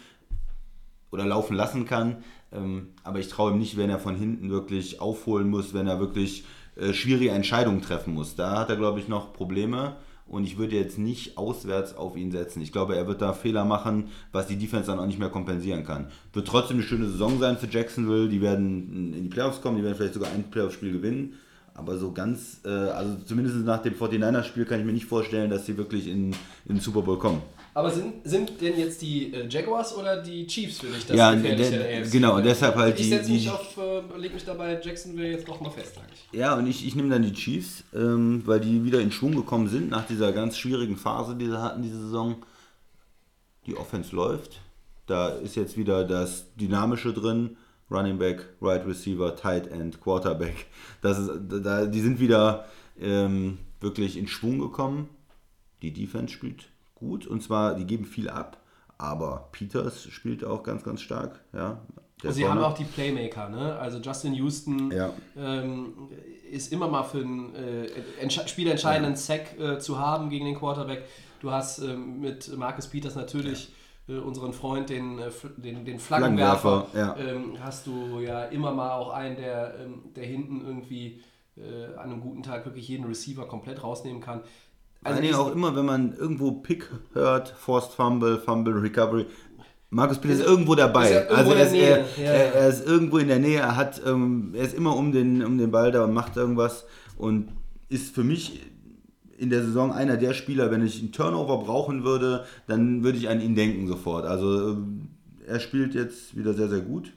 oder 1.12 1.24
laufen 1.26 1.54
lassen 1.56 1.84
kann. 1.86 2.24
Ähm, 2.52 2.88
aber 3.04 3.18
ich 3.18 3.28
traue 3.28 3.52
ihm 3.52 3.58
nicht, 3.58 3.76
wenn 3.76 3.90
er 3.90 3.98
von 3.98 4.14
hinten 4.16 4.50
wirklich 4.50 5.00
aufholen 5.00 5.50
muss, 5.50 5.74
wenn 5.74 5.86
er 5.86 5.98
wirklich 6.00 6.44
äh, 6.76 6.92
schwierige 6.92 7.30
Entscheidungen 7.32 7.82
treffen 7.82 8.14
muss. 8.14 8.36
Da 8.36 8.58
hat 8.58 8.70
er, 8.70 8.76
glaube 8.76 9.00
ich, 9.00 9.08
noch 9.08 9.32
Probleme. 9.32 9.96
Und 10.28 10.44
ich 10.44 10.58
würde 10.58 10.74
jetzt 10.74 10.98
nicht 10.98 11.38
auswärts 11.38 11.96
auf 11.96 12.16
ihn 12.16 12.32
setzen. 12.32 12.60
Ich 12.60 12.72
glaube, 12.72 12.96
er 12.96 13.06
wird 13.06 13.22
da 13.22 13.32
Fehler 13.32 13.64
machen, 13.64 14.08
was 14.32 14.48
die 14.48 14.56
Defense 14.56 14.88
dann 14.88 14.98
auch 14.98 15.06
nicht 15.06 15.20
mehr 15.20 15.28
kompensieren 15.28 15.84
kann. 15.84 16.08
Wird 16.32 16.48
trotzdem 16.48 16.78
eine 16.78 16.86
schöne 16.86 17.08
Saison 17.08 17.38
sein 17.38 17.56
für 17.58 17.68
Jacksonville. 17.68 18.28
Die 18.28 18.40
werden 18.40 19.14
in 19.14 19.22
die 19.22 19.28
Playoffs 19.28 19.60
kommen, 19.60 19.76
die 19.76 19.84
werden 19.84 19.96
vielleicht 19.96 20.14
sogar 20.14 20.32
ein 20.32 20.50
Playoff-Spiel 20.50 20.92
gewinnen. 20.92 21.34
Aber 21.74 21.98
so 21.98 22.10
ganz, 22.10 22.60
äh, 22.64 22.68
also 22.68 23.16
zumindest 23.24 23.56
nach 23.58 23.82
dem 23.82 23.94
49ers-Spiel 23.94 24.64
kann 24.64 24.80
ich 24.80 24.86
mir 24.86 24.92
nicht 24.92 25.06
vorstellen, 25.06 25.50
dass 25.50 25.66
sie 25.66 25.76
wirklich 25.76 26.08
in, 26.08 26.32
in 26.64 26.76
den 26.76 26.80
Super 26.80 27.02
Bowl 27.02 27.18
kommen. 27.18 27.42
Aber 27.76 27.90
sind, 27.90 28.14
sind 28.24 28.58
denn 28.62 28.78
jetzt 28.78 29.02
die 29.02 29.34
äh, 29.34 29.46
Jaguars 29.48 29.94
oder 29.94 30.22
die 30.22 30.46
Chiefs 30.46 30.78
für 30.80 30.86
dich 30.86 31.04
das 31.04 31.14
Ja, 31.14 31.34
Gefährliche 31.34 31.72
der- 31.78 32.00
AFC? 32.00 32.10
genau, 32.10 32.40
deshalb 32.40 32.74
halt 32.76 32.98
ich 32.98 33.02
die- 33.04 33.10
setze 33.10 33.26
die- 33.26 33.32
mich 33.34 33.50
auf, 33.50 33.76
äh, 33.76 34.16
leg 34.18 34.32
mich 34.32 34.46
dabei 34.46 34.80
Jacksonville 34.82 35.30
jetzt 35.32 35.46
doch 35.46 35.60
mal 35.60 35.68
fest, 35.70 35.92
sag 35.96 36.04
ich. 36.10 36.38
Ja, 36.38 36.54
und 36.56 36.66
ich, 36.66 36.86
ich 36.86 36.94
nehme 36.96 37.10
dann 37.10 37.20
die 37.22 37.34
Chiefs, 37.34 37.84
ähm, 37.94 38.42
weil 38.46 38.60
die 38.60 38.82
wieder 38.82 39.00
in 39.00 39.12
Schwung 39.12 39.36
gekommen 39.36 39.68
sind 39.68 39.90
nach 39.90 40.06
dieser 40.06 40.32
ganz 40.32 40.56
schwierigen 40.56 40.96
Phase, 40.96 41.36
die 41.36 41.44
sie 41.46 41.60
hatten 41.62 41.82
diese 41.82 42.00
Saison. 42.00 42.36
Die 43.66 43.76
Offense 43.76 44.16
läuft. 44.16 44.60
Da 45.06 45.28
ist 45.28 45.54
jetzt 45.54 45.76
wieder 45.76 46.04
das 46.04 46.46
Dynamische 46.56 47.12
drin. 47.12 47.58
Running 47.90 48.16
Back, 48.18 48.48
Right 48.62 48.86
Receiver, 48.86 49.36
Tight 49.36 49.66
End, 49.70 50.00
Quarterback. 50.00 50.64
Das 51.02 51.18
ist, 51.18 51.30
da, 51.62 51.84
die 51.84 52.00
sind 52.00 52.20
wieder 52.20 52.64
ähm, 52.98 53.58
wirklich 53.80 54.16
in 54.16 54.28
Schwung 54.28 54.60
gekommen. 54.60 55.10
Die 55.82 55.92
Defense 55.92 56.32
spielt 56.32 56.68
gut 56.96 57.26
und 57.26 57.42
zwar, 57.42 57.74
die 57.74 57.84
geben 57.86 58.04
viel 58.04 58.28
ab, 58.28 58.58
aber 58.98 59.48
Peters 59.52 60.02
spielt 60.04 60.44
auch 60.44 60.62
ganz, 60.62 60.82
ganz 60.82 61.00
stark. 61.02 61.40
Ja, 61.52 61.80
Der 62.22 62.32
sie 62.32 62.48
haben 62.48 62.58
auch 62.60 62.74
die 62.74 62.84
Playmaker, 62.84 63.48
ne? 63.48 63.76
Also 63.78 63.98
Justin 63.98 64.34
Houston 64.34 64.90
Ja. 64.90 65.12
ähm, 65.36 65.92
ist 66.50 66.72
immer 66.72 66.88
mal 66.88 67.02
für 67.02 67.18
einen 67.18 67.54
äh, 67.54 67.88
entsche- 68.22 68.48
spielentscheidenden 68.48 69.16
Sack 69.16 69.58
äh, 69.60 69.78
zu 69.78 69.98
haben 69.98 70.30
gegen 70.30 70.46
den 70.46 70.54
Quarterback. 70.54 71.04
Du 71.40 71.50
hast 71.50 71.78
ähm, 71.80 72.20
mit 72.20 72.56
Marcus 72.56 72.86
Peters 72.86 73.14
natürlich 73.14 73.70
äh, 74.08 74.16
unseren 74.16 74.54
Freund, 74.54 74.88
den, 74.88 75.18
äh, 75.18 75.30
den, 75.58 75.84
den 75.84 75.98
Flaggenwerfer, 75.98 76.86
ja. 76.94 77.16
ähm, 77.16 77.56
hast 77.60 77.86
du 77.86 78.20
ja 78.20 78.44
immer 78.46 78.72
mal 78.72 78.92
auch 78.92 79.10
einen, 79.10 79.36
der, 79.36 79.74
ähm, 79.80 80.04
der 80.14 80.24
hinten 80.24 80.62
irgendwie 80.64 81.20
äh, 81.56 81.86
an 81.96 82.10
einem 82.10 82.20
guten 82.20 82.42
Tag 82.42 82.64
wirklich 82.64 82.88
jeden 82.88 83.04
Receiver 83.06 83.46
komplett 83.46 83.82
rausnehmen 83.82 84.22
kann. 84.22 84.40
Also 85.06 85.22
die- 85.22 85.34
auch 85.34 85.52
immer, 85.52 85.74
wenn 85.76 85.86
man 85.86 86.14
irgendwo 86.16 86.52
Pick 86.52 86.88
hört, 87.12 87.48
Forced 87.48 87.92
Fumble, 87.92 88.38
Fumble 88.38 88.74
Recovery, 88.80 89.26
Markus 89.90 90.18
Pitt 90.18 90.32
ist 90.32 90.44
irgendwo 90.44 90.74
dabei. 90.74 91.04
ist 91.04 91.10
er 91.12 91.30
irgendwo 91.30 91.52
also 91.52 91.52
er 91.54 91.66
ist, 91.66 91.72
er, 91.74 91.98
ja, 91.98 92.04
er, 92.18 92.24
ja. 92.24 92.52
er 92.60 92.68
ist 92.68 92.86
irgendwo 92.86 93.18
in 93.18 93.28
der 93.28 93.38
Nähe, 93.38 93.60
er 93.60 93.76
hat, 93.76 94.02
ähm, 94.04 94.50
er 94.54 94.64
ist 94.64 94.74
immer 94.74 94.96
um 94.96 95.12
den, 95.12 95.44
um 95.44 95.58
den 95.58 95.70
Ball 95.70 95.92
da 95.92 96.04
und 96.04 96.12
macht 96.12 96.36
irgendwas 96.36 96.84
und 97.16 97.48
ist 97.88 98.14
für 98.14 98.24
mich 98.24 98.60
in 99.38 99.50
der 99.50 99.62
Saison 99.62 99.92
einer 99.92 100.16
der 100.16 100.34
Spieler, 100.34 100.70
wenn 100.70 100.84
ich 100.84 100.98
einen 101.00 101.12
Turnover 101.12 101.58
brauchen 101.58 102.04
würde, 102.04 102.44
dann 102.66 103.04
würde 103.04 103.18
ich 103.18 103.28
an 103.28 103.40
ihn 103.40 103.54
denken 103.54 103.86
sofort. 103.86 104.24
Also 104.26 104.70
ähm, 104.70 105.08
er 105.46 105.60
spielt 105.60 105.94
jetzt 105.94 106.36
wieder 106.36 106.54
sehr, 106.54 106.68
sehr 106.68 106.80
gut. 106.80 107.12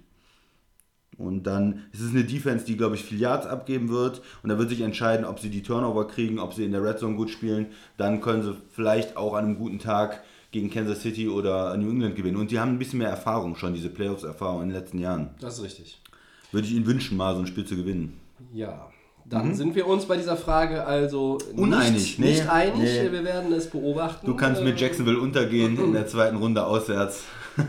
Und 1.19 1.43
dann 1.43 1.83
ist 1.91 1.99
es 2.01 2.11
eine 2.11 2.23
Defense, 2.23 2.65
die, 2.65 2.77
glaube 2.77 2.95
ich, 2.95 3.03
viel 3.03 3.19
Yards 3.19 3.45
abgeben 3.45 3.89
wird. 3.89 4.21
Und 4.41 4.49
da 4.49 4.57
wird 4.57 4.69
sich 4.69 4.81
entscheiden, 4.81 5.25
ob 5.25 5.39
sie 5.39 5.49
die 5.49 5.61
Turnover 5.61 6.07
kriegen, 6.07 6.39
ob 6.39 6.53
sie 6.53 6.63
in 6.65 6.71
der 6.71 6.81
Red 6.83 6.97
Zone 6.99 7.15
gut 7.15 7.29
spielen. 7.29 7.67
Dann 7.97 8.21
können 8.21 8.41
sie 8.41 8.55
vielleicht 8.71 9.17
auch 9.17 9.33
an 9.33 9.45
einem 9.45 9.57
guten 9.57 9.79
Tag 9.79 10.23
gegen 10.51 10.71
Kansas 10.71 11.01
City 11.01 11.27
oder 11.29 11.75
New 11.77 11.89
England 11.91 12.15
gewinnen. 12.15 12.37
Und 12.37 12.49
die 12.51 12.59
haben 12.59 12.71
ein 12.71 12.79
bisschen 12.79 12.99
mehr 12.99 13.09
Erfahrung 13.09 13.55
schon, 13.55 13.73
diese 13.73 13.89
Playoffs-Erfahrung 13.89 14.63
in 14.63 14.69
den 14.69 14.77
letzten 14.77 14.97
Jahren. 14.97 15.29
Das 15.41 15.57
ist 15.59 15.63
richtig. 15.63 16.01
Würde 16.51 16.65
ich 16.67 16.73
ihnen 16.73 16.87
wünschen, 16.87 17.17
mal 17.17 17.35
so 17.35 17.41
ein 17.41 17.47
Spiel 17.47 17.65
zu 17.65 17.75
gewinnen. 17.75 18.19
Ja. 18.53 18.87
Dann 19.25 19.53
sind 19.53 19.75
wir 19.75 19.85
uns 19.85 20.05
bei 20.05 20.17
dieser 20.17 20.35
Frage 20.37 20.85
also 20.85 21.37
Uneinig. 21.55 22.17
nicht, 22.17 22.19
nicht 22.19 22.43
Nee, 22.45 22.49
einig. 22.49 22.79
nee. 22.79 23.11
Wir 23.11 23.23
werden 23.23 23.53
es 23.53 23.69
beobachten. 23.69 24.25
Du 24.25 24.35
kannst 24.35 24.63
mit 24.63 24.71
Ähm, 24.73 24.77
Jacksonville 24.79 25.19
untergehen 25.19 25.77
in 25.77 25.93
der 25.93 26.07
zweiten 26.07 26.37
Runde 26.37 26.65
auswärts. 26.65 27.25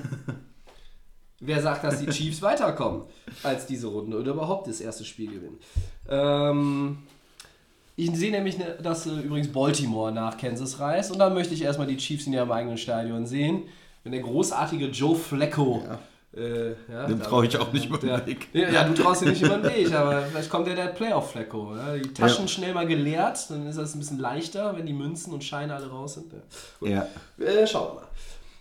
Wer 1.40 1.62
sagt, 1.62 1.84
dass 1.84 1.98
die 1.98 2.06
Chiefs 2.06 2.42
weiterkommen 2.42 3.02
als 3.42 3.66
diese 3.66 3.86
Runde 3.86 4.18
oder 4.18 4.32
überhaupt 4.32 4.68
das 4.68 4.80
erste 4.80 5.04
Spiel 5.04 5.30
gewinnen? 5.30 5.58
Ähm, 6.08 6.98
ich 7.96 8.10
sehe 8.16 8.30
nämlich, 8.30 8.58
ne, 8.58 8.76
dass 8.82 9.06
äh, 9.06 9.10
übrigens 9.10 9.48
Baltimore 9.48 10.12
nach 10.12 10.36
Kansas 10.36 10.78
reist 10.80 11.10
und 11.12 11.18
dann 11.18 11.34
möchte 11.34 11.54
ich 11.54 11.62
erstmal 11.62 11.86
die 11.86 11.96
Chiefs 11.96 12.26
in 12.26 12.32
ihrem 12.34 12.50
eigenen 12.52 12.78
Stadion 12.78 13.26
sehen. 13.26 13.64
Wenn 14.04 14.12
der 14.12 14.22
großartige 14.22 14.86
Joe 14.86 15.14
Flacco. 15.14 15.82
Äh, 16.34 16.70
ja, 16.90 17.06
Dem 17.06 17.20
traue 17.20 17.46
ich 17.46 17.58
auch 17.58 17.72
nicht 17.72 17.86
über 17.86 17.98
den 17.98 18.24
Weg. 18.24 18.48
Ja, 18.52 18.70
ja, 18.70 18.84
du 18.84 18.94
traust 18.94 19.22
dir 19.22 19.30
nicht 19.30 19.42
über 19.42 19.58
den 19.58 19.64
Weg, 19.64 19.92
aber 19.92 20.22
vielleicht 20.22 20.48
kommt 20.48 20.68
ja 20.68 20.74
der 20.74 20.86
Playoff-Flecko. 20.86 21.74
Ja? 21.76 21.96
Die 21.96 22.14
Taschen 22.14 22.44
Ja. 22.44 22.48
schnell 22.48 22.72
mal 22.72 22.86
geleert, 22.86 23.50
dann 23.50 23.66
ist 23.66 23.76
das 23.76 23.94
ein 23.94 23.98
bisschen 23.98 24.20
leichter, 24.20 24.76
wenn 24.76 24.86
die 24.86 24.92
Münzen 24.92 25.32
und 25.34 25.42
Scheine 25.42 25.74
alle 25.74 25.90
raus 25.90 26.14
sind. 26.14 26.32
Ja. 26.80 26.88
Ja. 26.88 27.44
Äh, 27.44 27.66
schauen 27.66 27.88
wir 27.88 27.94
mal. 28.02 28.06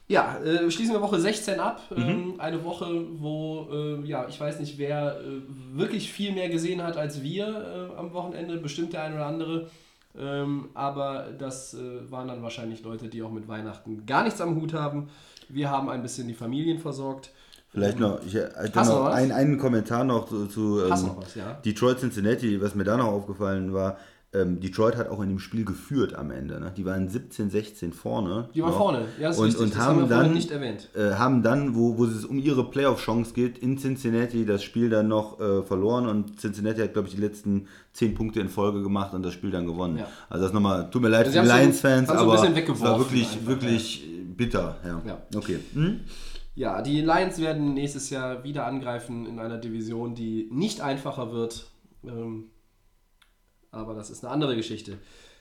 Ja, 0.10 0.39
äh, 0.39 0.72
schließen 0.72 0.95
wir 0.95 1.02
Woche 1.02 1.19
16 1.19 1.60
ab. 1.60 1.82
Mhm. 1.91 2.02
Ähm, 2.02 2.34
eine 2.39 2.63
Woche, 2.63 2.88
wo, 3.19 3.67
äh, 3.72 4.08
ja, 4.08 4.28
ich 4.28 4.39
weiß 4.39 4.60
nicht, 4.60 4.80
wer 4.80 5.19
äh, 5.19 5.41
wirklich 5.78 6.12
viel 6.12 6.34
mehr 6.34 6.50
gesehen 6.50 6.82
hat 6.82 6.98
als 6.98 7.22
wir 7.22 7.91
äh, 7.93 7.95
am 7.95 8.12
Wochenende, 8.12 8.58
bestimmt 8.58 8.93
der 8.93 9.04
ein 9.04 9.13
oder 9.13 9.28
andere. 9.28 9.69
Ähm, 10.17 10.69
aber 10.74 11.28
das 11.38 11.76
äh, 11.76 12.12
waren 12.12 12.28
dann 12.28 12.41
wahrscheinlich 12.41 12.84
Leute, 12.84 13.08
die 13.08 13.22
auch 13.22 13.30
mit 13.30 13.48
Weihnachten 13.48 14.08
gar 14.08 14.24
nichts 14.24 14.41
am 14.41 14.56
Hut 14.60 14.74
haben. 14.74 15.10
Wir 15.48 15.69
haben 15.69 15.89
ein 15.89 16.02
bisschen 16.02 16.28
die 16.28 16.34
Familien 16.34 16.80
versorgt. 16.80 17.30
Vielleicht 17.72 18.00
noch, 18.00 18.19
ich, 18.26 18.34
ich 18.34 18.72
du 18.72 18.80
noch 18.80 18.88
noch 18.88 19.04
was? 19.06 19.32
einen, 19.32 19.60
Kommentar 19.60 20.04
noch 20.04 20.28
zu, 20.28 20.48
zu 20.48 20.82
ähm, 20.82 20.89
noch 20.89 21.17
was, 21.17 21.36
ja? 21.36 21.54
Detroit 21.63 22.00
Cincinnati, 22.00 22.60
was 22.60 22.74
mir 22.74 22.84
da 22.84 22.98
noch 22.98 23.10
aufgefallen 23.10 23.74
war, 23.76 23.98
ähm, 24.32 24.60
Detroit 24.60 24.96
hat 24.96 25.10
auch 25.10 25.22
in 25.22 25.30
dem 25.30 25.39
Spiel 25.39 25.65
geführt 25.65 26.13
am 26.13 26.30
Ende. 26.30 26.60
Ne? 26.60 26.72
Die 26.78 26.86
waren 26.86 27.10
17-16 27.10 27.94
vorne. 27.94 28.50
Die 28.54 28.62
waren 28.62 28.70
noch. 28.70 28.78
vorne, 28.78 29.06
ja, 29.20 29.30
ist 29.30 29.39
und, 29.39 29.46
richtig. 29.46 29.63
und 29.63 29.74
Das 29.74 29.80
haben 29.80 30.02
haben 30.02 30.10
wir 30.10 30.18
dann, 30.18 30.34
nicht 30.34 30.52
erwähnt. 30.52 30.89
Äh, 30.96 31.15
haben 31.15 31.42
dann, 31.42 31.76
wo, 31.76 31.98
wo 31.98 32.06
es 32.06 32.26
um 32.26 32.38
ihre 32.38 32.70
Playoff-Chance 32.70 33.34
geht, 33.34 33.58
in 33.58 33.78
Cincinnati 33.80 34.46
das 34.46 34.63
Spiel 34.63 34.89
dann 34.89 35.08
noch 35.08 35.39
äh, 35.39 35.63
verloren 35.63 36.08
und 36.08 36.39
Cincinnati 36.39 36.82
hat, 36.82 36.94
glaube 36.94 37.08
ich, 37.08 37.15
die 37.15 37.22
letzten 37.22 37.68
10 37.94 38.13
Punkte 38.13 38.39
in 38.39 38.50
Folge 38.50 38.84
gemacht 38.84 39.15
und 39.15 39.24
das 39.24 39.34
Spiel 39.34 39.50
dann 39.50 39.65
gewonnen. 39.65 39.98
Ja. 39.98 40.08
Also 40.30 40.44
das 40.44 40.54
nochmal, 40.54 40.92
tut 40.92 41.02
mir 41.02 41.10
leid 41.10 41.26
Also 41.26 41.39
für 41.39 41.46
die 41.46 41.52
Lions-Fans, 41.52 42.10
aber 42.10 42.36
es 42.36 42.42
war 42.44 43.00
wirklich, 43.00 43.32
einfach, 43.34 43.48
wirklich 43.48 44.08
bitter. 44.38 44.78
Ja. 44.86 45.02
Ja. 45.08 45.22
Okay. 45.36 45.60
Hm? 45.74 46.02
Ja, 46.54 46.84
die 46.84 47.02
Lions 47.02 47.39
werden 47.39 47.74
nächstes 47.74 48.12
Jahr 48.12 48.44
wieder 48.44 48.68
angreifen 48.68 49.26
in 49.26 49.39
einer 49.39 49.58
Division, 49.58 50.13
die 50.13 50.50
nicht 50.52 50.82
einfacher 50.82 51.32
wird. 51.32 51.65
Ähm, 52.04 52.50
aber 53.72 53.94
das 53.94 54.10
ist 54.10 54.24
eine 54.24 54.34
andere 54.34 54.56
Geschichte. 54.56 54.98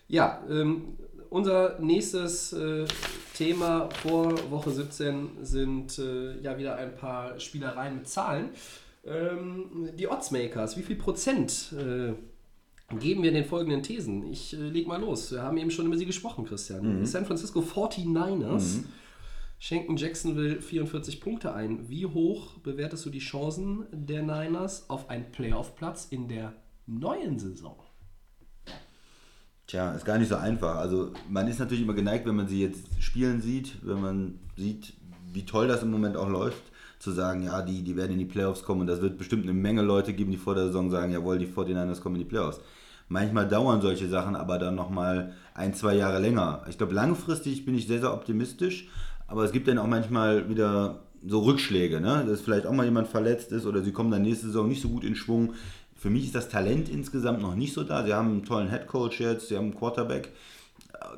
Ja, 0.08 0.42
ähm, 0.48 0.96
unser 1.30 1.78
nächstes 1.80 2.52
äh, 2.52 2.86
Thema 3.34 3.90
vor 4.02 4.50
Woche 4.50 4.70
17 4.70 5.30
sind 5.42 5.98
äh, 5.98 6.40
ja 6.40 6.56
wieder 6.58 6.76
ein 6.76 6.94
paar 6.94 7.38
Spielereien 7.38 7.96
mit 7.96 8.08
Zahlen. 8.08 8.50
Ähm, 9.04 9.90
die 9.96 10.08
Oddsmakers, 10.08 10.76
wie 10.76 10.82
viel 10.82 10.96
Prozent 10.96 11.72
äh, 11.72 12.14
geben 12.96 13.22
wir 13.22 13.32
den 13.32 13.44
folgenden 13.44 13.82
Thesen? 13.82 14.24
Ich 14.30 14.54
äh, 14.54 14.56
leg 14.56 14.86
mal 14.86 15.00
los. 15.00 15.30
Wir 15.32 15.42
haben 15.42 15.58
eben 15.58 15.70
schon 15.70 15.86
über 15.86 15.98
sie 15.98 16.06
gesprochen, 16.06 16.46
Christian. 16.46 17.04
San 17.04 17.26
Francisco 17.26 17.60
49ers 17.60 18.80
schenken 19.58 19.96
Jacksonville 19.96 20.62
44 20.62 21.20
Punkte 21.20 21.52
ein. 21.52 21.88
Wie 21.88 22.06
hoch 22.06 22.58
bewertest 22.58 23.04
du 23.04 23.10
die 23.10 23.18
Chancen 23.18 23.86
der 23.92 24.22
Niners 24.22 24.88
auf 24.88 25.10
einen 25.10 25.30
Playoff-Platz 25.30 26.06
in 26.10 26.28
der 26.28 26.54
neuen 26.86 27.38
Saison? 27.38 27.76
Tja, 29.68 29.92
ist 29.92 30.06
gar 30.06 30.16
nicht 30.16 30.30
so 30.30 30.36
einfach. 30.36 30.76
Also 30.76 31.12
man 31.28 31.46
ist 31.46 31.60
natürlich 31.60 31.84
immer 31.84 31.92
geneigt, 31.92 32.26
wenn 32.26 32.36
man 32.36 32.48
sie 32.48 32.62
jetzt 32.62 32.86
spielen 33.00 33.42
sieht, 33.42 33.76
wenn 33.82 34.00
man 34.00 34.38
sieht, 34.56 34.94
wie 35.30 35.44
toll 35.44 35.68
das 35.68 35.82
im 35.82 35.90
Moment 35.90 36.16
auch 36.16 36.30
läuft, 36.30 36.62
zu 36.98 37.12
sagen, 37.12 37.42
ja, 37.42 37.60
die, 37.60 37.82
die 37.82 37.94
werden 37.94 38.12
in 38.12 38.18
die 38.18 38.24
Playoffs 38.24 38.64
kommen 38.64 38.80
und 38.80 38.86
das 38.86 39.02
wird 39.02 39.18
bestimmt 39.18 39.42
eine 39.42 39.52
Menge 39.52 39.82
Leute 39.82 40.14
geben, 40.14 40.30
die 40.30 40.38
vor 40.38 40.54
der 40.54 40.68
Saison 40.68 40.90
sagen, 40.90 41.12
jawohl, 41.12 41.38
die 41.38 41.46
49ers 41.46 42.00
kommen 42.00 42.16
in 42.16 42.22
die 42.22 42.28
Playoffs. 42.28 42.60
Manchmal 43.08 43.46
dauern 43.46 43.82
solche 43.82 44.08
Sachen 44.08 44.36
aber 44.36 44.58
dann 44.58 44.74
nochmal 44.74 45.34
ein, 45.52 45.74
zwei 45.74 45.94
Jahre 45.94 46.18
länger. 46.18 46.64
Ich 46.70 46.78
glaube, 46.78 46.94
langfristig 46.94 47.66
bin 47.66 47.74
ich 47.74 47.86
sehr, 47.86 48.00
sehr 48.00 48.14
optimistisch, 48.14 48.88
aber 49.26 49.44
es 49.44 49.52
gibt 49.52 49.68
dann 49.68 49.76
auch 49.76 49.86
manchmal 49.86 50.48
wieder 50.48 51.00
so 51.26 51.40
Rückschläge, 51.40 52.00
ne? 52.00 52.24
dass 52.26 52.40
vielleicht 52.40 52.66
auch 52.66 52.72
mal 52.72 52.86
jemand 52.86 53.08
verletzt 53.08 53.52
ist 53.52 53.66
oder 53.66 53.82
sie 53.82 53.92
kommen 53.92 54.10
dann 54.10 54.22
nächste 54.22 54.46
Saison 54.46 54.66
nicht 54.66 54.80
so 54.80 54.88
gut 54.88 55.04
in 55.04 55.14
Schwung. 55.14 55.52
Für 55.98 56.10
mich 56.10 56.26
ist 56.26 56.34
das 56.36 56.48
Talent 56.48 56.88
insgesamt 56.88 57.42
noch 57.42 57.56
nicht 57.56 57.74
so 57.74 57.82
da. 57.82 58.04
Sie 58.04 58.14
haben 58.14 58.28
einen 58.28 58.44
tollen 58.44 58.68
Headcoach 58.68 59.18
jetzt, 59.18 59.48
sie 59.48 59.56
haben 59.56 59.64
einen 59.64 59.74
Quarterback. 59.74 60.32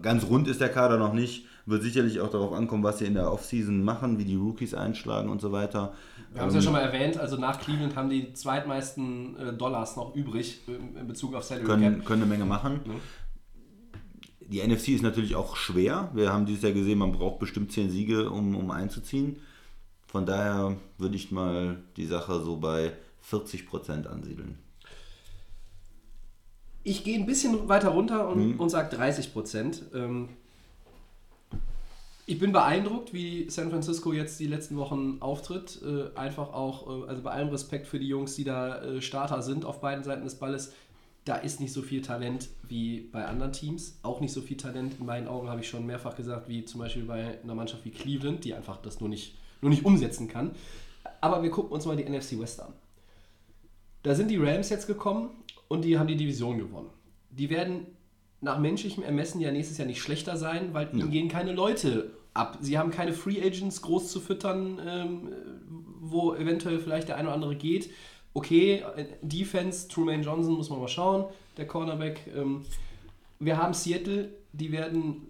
Ganz 0.01 0.25
rund 0.25 0.49
ist 0.49 0.61
der 0.61 0.71
Kader 0.71 0.97
noch 0.97 1.13
nicht. 1.13 1.45
Wird 1.67 1.83
sicherlich 1.83 2.21
auch 2.21 2.31
darauf 2.31 2.55
ankommen, 2.55 2.83
was 2.83 2.99
sie 2.99 3.05
in 3.05 3.13
der 3.13 3.31
Offseason 3.31 3.85
machen, 3.85 4.19
wie 4.19 4.25
die 4.25 4.37
Rookies 4.37 4.73
einschlagen 4.73 5.29
und 5.29 5.43
so 5.43 5.53
weiter. 5.53 5.93
Wir 6.33 6.41
haben 6.41 6.49
es 6.49 6.55
ja 6.55 6.63
schon 6.63 6.73
mal 6.73 6.81
erwähnt, 6.81 7.19
also 7.19 7.37
nach 7.37 7.61
Cleveland 7.61 7.95
haben 7.95 8.09
die 8.09 8.33
zweitmeisten 8.33 9.37
äh, 9.37 9.53
Dollars 9.53 9.97
noch 9.97 10.15
übrig 10.17 10.63
ähm, 10.67 10.97
in 10.99 11.07
Bezug 11.07 11.35
auf 11.35 11.45
Salary 11.45 11.67
können, 11.67 11.97
Cap. 11.99 12.07
können 12.07 12.23
eine 12.23 12.31
Menge 12.31 12.47
machen. 12.47 12.81
Die 14.41 14.67
NFC 14.67 14.89
ist 14.89 15.03
natürlich 15.03 15.37
auch 15.37 15.57
schwer. 15.57 16.11
Wir 16.15 16.33
haben 16.33 16.47
dieses 16.47 16.63
Jahr 16.63 16.73
gesehen, 16.73 16.99
man 16.99 17.13
braucht 17.13 17.39
bestimmt 17.39 17.71
10 17.71 17.91
Siege, 17.91 18.31
um, 18.31 18.57
um 18.57 18.71
einzuziehen. 18.71 19.37
Von 20.07 20.25
daher 20.25 20.77
würde 20.97 21.17
ich 21.17 21.31
mal 21.31 21.77
die 21.97 22.07
Sache 22.07 22.41
so 22.41 22.57
bei 22.57 22.93
40% 23.31 24.07
ansiedeln. 24.07 24.59
Ich 26.91 27.05
gehe 27.05 27.17
ein 27.17 27.25
bisschen 27.25 27.69
weiter 27.69 27.91
runter 27.91 28.29
und, 28.29 28.59
und 28.59 28.69
sage 28.69 28.97
30 28.97 29.33
Prozent. 29.33 29.83
Ähm, 29.95 30.29
ich 32.27 32.41
bin 32.41 32.51
beeindruckt, 32.51 33.13
wie 33.13 33.49
San 33.49 33.71
Francisco 33.71 34.13
jetzt 34.13 34.41
die 34.41 34.49
letzten 34.49 34.77
Wochen 34.77 35.19
auftritt. 35.21 35.81
Äh, 35.85 36.19
einfach 36.19 36.53
auch, 36.53 37.05
äh, 37.05 37.09
also 37.09 37.23
bei 37.23 37.31
allem 37.31 37.51
Respekt 37.51 37.87
für 37.87 38.01
die 38.01 38.09
Jungs, 38.09 38.35
die 38.35 38.43
da 38.43 38.83
äh, 38.83 39.01
Starter 39.01 39.41
sind 39.41 39.65
auf 39.65 39.81
beiden 39.81 40.03
Seiten 40.03 40.25
des 40.25 40.35
Balles. 40.35 40.73
Da 41.25 41.37
ist 41.37 41.61
nicht 41.61 41.73
so 41.73 41.81
viel 41.81 42.03
Talent 42.03 42.49
wie 42.67 43.03
bei 43.13 43.25
anderen 43.25 43.53
Teams. 43.53 44.01
Auch 44.03 44.21
nicht 44.21 44.33
so 44.33 44.41
viel 44.41 44.57
Talent 44.57 44.97
in 44.99 45.07
meinen 45.07 45.29
Augen, 45.29 45.49
habe 45.49 45.61
ich 45.61 45.69
schon 45.69 45.87
mehrfach 45.87 46.17
gesagt, 46.17 46.49
wie 46.49 46.65
zum 46.65 46.81
Beispiel 46.81 47.05
bei 47.05 47.39
einer 47.41 47.55
Mannschaft 47.55 47.85
wie 47.85 47.91
Cleveland, 47.91 48.45
die 48.45 48.53
einfach 48.53 48.79
das 48.79 48.99
nur 48.99 49.09
nicht, 49.09 49.37
nur 49.61 49.71
nicht 49.71 49.85
umsetzen 49.85 50.27
kann. 50.27 50.57
Aber 51.21 51.45
wir 51.45 51.51
gucken 51.53 51.71
uns 51.71 51.87
mal 51.87 51.97
die 51.97 52.03
NFC 52.03 52.41
West 52.41 52.61
an. 52.61 52.73
Da 54.03 54.15
sind 54.15 54.29
die 54.29 54.39
Rams 54.39 54.71
jetzt 54.71 54.89
gekommen 54.89 55.31
und 55.71 55.85
die 55.85 55.99
haben 55.99 56.09
die 56.09 56.17
Division 56.17 56.59
gewonnen. 56.59 56.91
Die 57.31 57.49
werden 57.49 57.87
nach 58.41 58.59
menschlichem 58.59 59.05
Ermessen 59.05 59.41
ja 59.41 59.53
nächstes 59.53 59.79
Jahr 59.79 59.87
nicht 59.87 60.03
schlechter 60.03 60.37
sein, 60.37 60.75
weil 60.75 60.91
ihnen 60.93 61.11
gehen 61.13 61.29
keine 61.29 61.53
Leute 61.53 62.11
ab. 62.35 62.59
Sie 62.61 62.77
haben 62.77 62.91
keine 62.91 63.13
Free 63.13 63.41
Agents 63.41 63.81
groß 63.81 64.11
zu 64.11 64.19
füttern, 64.19 64.81
ähm, 64.85 65.29
wo 66.01 66.35
eventuell 66.35 66.81
vielleicht 66.81 67.09
der 67.09 67.17
eine 67.17 67.29
oder 67.29 67.35
andere 67.37 67.55
geht. 67.55 67.91
Okay, 68.35 68.83
äh, 68.97 69.07
Defense, 69.23 69.87
Truman 69.87 70.25
Johnson 70.25 70.55
muss 70.55 70.71
man 70.71 70.81
mal 70.81 70.89
schauen, 70.89 71.27
der 71.57 71.69
Cornerback. 71.69 72.29
Ähm, 72.35 72.65
wir 73.39 73.57
haben 73.57 73.73
Seattle, 73.73 74.31
die 74.53 74.73
werden 74.73 75.29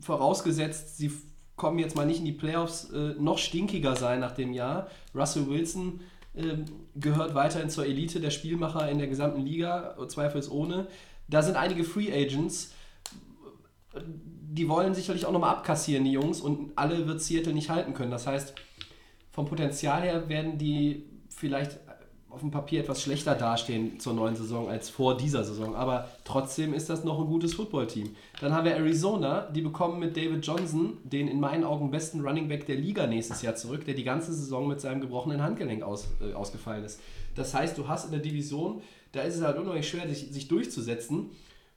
vorausgesetzt, 0.00 0.96
sie 0.96 1.12
kommen 1.56 1.78
jetzt 1.78 1.94
mal 1.94 2.06
nicht 2.06 2.20
in 2.20 2.24
die 2.24 2.32
Playoffs, 2.32 2.90
äh, 2.90 3.14
noch 3.18 3.36
stinkiger 3.36 3.96
sein 3.96 4.20
nach 4.20 4.32
dem 4.32 4.54
Jahr. 4.54 4.88
Russell 5.14 5.46
Wilson 5.46 6.00
gehört 6.94 7.34
weiterhin 7.34 7.70
zur 7.70 7.86
Elite 7.86 8.20
der 8.20 8.30
Spielmacher 8.30 8.90
in 8.90 8.98
der 8.98 9.08
gesamten 9.08 9.40
Liga, 9.40 9.96
zweifelsohne. 10.08 10.88
Da 11.28 11.42
sind 11.42 11.56
einige 11.56 11.84
Free 11.84 12.12
Agents, 12.12 12.72
die 14.04 14.68
wollen 14.68 14.94
sicherlich 14.94 15.26
auch 15.26 15.32
nochmal 15.32 15.50
abkassieren, 15.50 16.04
die 16.04 16.12
Jungs, 16.12 16.40
und 16.40 16.72
alle 16.76 17.06
wird 17.06 17.20
Seattle 17.20 17.52
nicht 17.52 17.70
halten 17.70 17.94
können. 17.94 18.10
Das 18.10 18.26
heißt, 18.26 18.54
vom 19.30 19.46
Potenzial 19.46 20.02
her 20.02 20.28
werden 20.28 20.58
die 20.58 21.04
vielleicht 21.28 21.78
auf 22.38 22.42
dem 22.42 22.52
Papier 22.52 22.80
etwas 22.80 23.02
schlechter 23.02 23.34
dastehen 23.34 23.98
zur 23.98 24.14
neuen 24.14 24.36
Saison 24.36 24.68
als 24.68 24.88
vor 24.88 25.16
dieser 25.16 25.42
Saison. 25.42 25.74
Aber 25.74 26.08
trotzdem 26.24 26.72
ist 26.72 26.88
das 26.88 27.02
noch 27.02 27.18
ein 27.18 27.26
gutes 27.26 27.54
Footballteam. 27.54 28.14
Dann 28.40 28.52
haben 28.54 28.64
wir 28.64 28.76
Arizona, 28.76 29.50
die 29.50 29.60
bekommen 29.60 29.98
mit 29.98 30.16
David 30.16 30.46
Johnson 30.46 30.98
den 31.02 31.26
in 31.26 31.40
meinen 31.40 31.64
Augen 31.64 31.90
besten 31.90 32.20
Running 32.20 32.46
Back 32.46 32.66
der 32.66 32.76
Liga 32.76 33.08
nächstes 33.08 33.42
Jahr 33.42 33.56
zurück, 33.56 33.84
der 33.86 33.94
die 33.94 34.04
ganze 34.04 34.32
Saison 34.32 34.68
mit 34.68 34.80
seinem 34.80 35.00
gebrochenen 35.00 35.42
Handgelenk 35.42 35.82
aus, 35.82 36.06
äh, 36.20 36.32
ausgefallen 36.32 36.84
ist. 36.84 37.00
Das 37.34 37.54
heißt, 37.54 37.76
du 37.76 37.88
hast 37.88 38.04
in 38.04 38.12
der 38.12 38.20
Division, 38.20 38.82
da 39.10 39.22
ist 39.22 39.34
es 39.34 39.42
halt 39.42 39.58
unheimlich 39.58 39.88
schwer, 39.88 40.06
sich, 40.08 40.30
sich 40.30 40.46
durchzusetzen. 40.46 41.30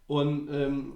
Und 0.06 0.48
ähm, 0.52 0.94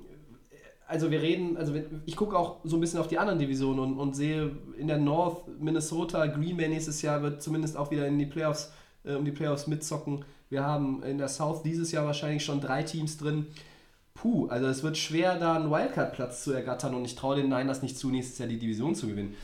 also 0.88 1.10
wir 1.10 1.23
reden, 1.23 1.58
also 1.58 1.73
ich 2.06 2.15
gucke 2.15 2.38
auch 2.38 2.58
so 2.63 2.78
ein 2.78 2.82
bisschen 2.82 2.99
auf 2.99 3.08
die 3.08 3.17
anderen 3.17 3.39
Divisionen 3.39 3.80
und, 3.80 3.97
und 3.97 4.15
sehe 4.15 4.51
in 4.78 4.86
der 4.88 4.99
North 4.99 5.47
Minnesota, 5.60 6.28
Green 6.28 6.56
Bay 6.56 6.69
nächstes 6.69 7.01
Jahr 7.01 7.23
wird 7.23 7.41
zumindest 7.41 7.78
auch 7.78 7.89
wieder 7.89 8.06
in 8.06 8.19
die 8.19 8.28
Playoffs 8.28 8.71
äh, 9.05 9.15
um 9.15 9.25
die 9.25 9.31
Playoffs 9.31 9.67
mitzocken. 9.67 10.25
Wir 10.49 10.63
haben 10.63 11.03
in 11.03 11.17
der 11.17 11.27
South 11.27 11.63
dieses 11.63 11.91
Jahr 11.91 12.05
wahrscheinlich 12.05 12.45
schon 12.45 12.61
drei 12.61 12.83
Teams 12.83 13.17
drin. 13.17 13.47
Puh, 14.13 14.47
also 14.47 14.67
es 14.67 14.83
wird 14.83 14.97
schwer, 14.97 15.37
da 15.37 15.55
einen 15.55 15.69
Wildcard-Platz 15.69 16.43
zu 16.43 16.53
ergattern 16.53 16.95
und 16.95 17.03
ich 17.03 17.15
traue 17.15 17.35
den 17.35 17.49
Niners 17.49 17.81
nicht 17.81 17.97
zu, 17.97 18.09
nächstes 18.09 18.37
Jahr 18.39 18.47
die 18.47 18.59
Division 18.59 18.95
zu 18.95 19.07
gewinnen. 19.07 19.35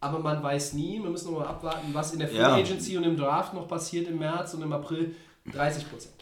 Aber 0.00 0.18
man 0.18 0.42
weiß 0.42 0.72
nie, 0.72 1.00
wir 1.02 1.10
müssen 1.10 1.30
noch 1.30 1.40
mal 1.40 1.46
abwarten, 1.46 1.88
was 1.92 2.12
in 2.12 2.18
der 2.18 2.28
Free 2.28 2.38
Ja. 2.38 2.54
Agency 2.54 2.96
und 2.96 3.04
im 3.04 3.16
Draft 3.16 3.54
noch 3.54 3.68
passiert 3.68 4.08
im 4.08 4.18
März 4.18 4.54
und 4.54 4.62
im 4.62 4.72
April. 4.72 5.14
30 5.52 5.90
Prozent. 5.90 6.14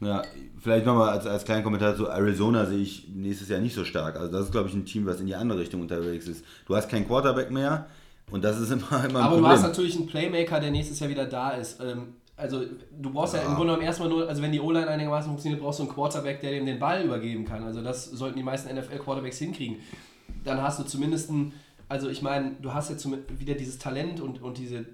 Ja, 0.00 0.22
vielleicht 0.60 0.86
nochmal 0.86 1.10
als, 1.10 1.26
als 1.26 1.44
kleinen 1.44 1.64
Kommentar 1.64 1.96
zu 1.96 2.06
Arizona 2.06 2.66
sehe 2.66 2.78
ich 2.78 3.08
nächstes 3.08 3.48
Jahr 3.48 3.60
nicht 3.60 3.74
so 3.74 3.84
stark. 3.84 4.16
Also 4.16 4.30
das 4.30 4.46
ist, 4.46 4.52
glaube 4.52 4.68
ich, 4.68 4.74
ein 4.74 4.84
Team, 4.84 5.06
was 5.06 5.20
in 5.20 5.26
die 5.26 5.34
andere 5.34 5.58
Richtung 5.58 5.80
unterwegs 5.80 6.28
ist. 6.28 6.44
Du 6.66 6.76
hast 6.76 6.88
keinen 6.88 7.06
Quarterback 7.06 7.50
mehr 7.50 7.86
und 8.30 8.42
das 8.44 8.58
ist 8.60 8.70
immer, 8.70 9.04
immer 9.08 9.18
ein 9.20 9.24
Aber 9.26 9.36
du 9.38 9.46
hast 9.46 9.60
Problem. 9.62 9.70
natürlich 9.70 9.96
einen 9.96 10.06
Playmaker, 10.06 10.60
der 10.60 10.70
nächstes 10.70 11.00
Jahr 11.00 11.10
wieder 11.10 11.26
da 11.26 11.50
ist. 11.50 11.80
Ähm, 11.80 12.14
Also 12.36 12.62
du 13.00 13.10
brauchst 13.10 13.34
ja, 13.34 13.40
Ja. 13.42 13.48
im 13.48 13.54
Grunde 13.56 13.72
genommen 13.72 13.86
erstmal 13.86 14.08
nur, 14.08 14.28
also 14.28 14.40
wenn 14.42 14.52
die 14.52 14.60
O-Line 14.60 14.86
einigermaßen 14.88 15.28
funktioniert, 15.28 15.60
brauchst 15.60 15.80
du 15.80 15.84
einen 15.84 15.92
Quarterback, 15.92 16.40
der 16.40 16.52
dem 16.52 16.66
den 16.66 16.78
Ball 16.78 17.04
übergeben 17.04 17.44
kann. 17.44 17.64
Also 17.64 17.82
das 17.82 18.04
sollten 18.04 18.36
die 18.36 18.44
meisten 18.44 18.72
NFL-Quarterbacks 18.74 19.38
hinkriegen. 19.38 19.76
Dann 20.44 20.62
hast 20.62 20.78
du 20.78 20.84
zumindest 20.84 21.30
ein, 21.30 21.52
also 21.88 22.08
ich 22.08 22.22
meine, 22.22 22.52
du 22.62 22.72
hast 22.72 22.90
jetzt 22.90 23.08
wieder 23.40 23.54
dieses 23.54 23.78
Talent 23.78 24.20
und, 24.20 24.40
und 24.40 24.56
diese, 24.56 24.84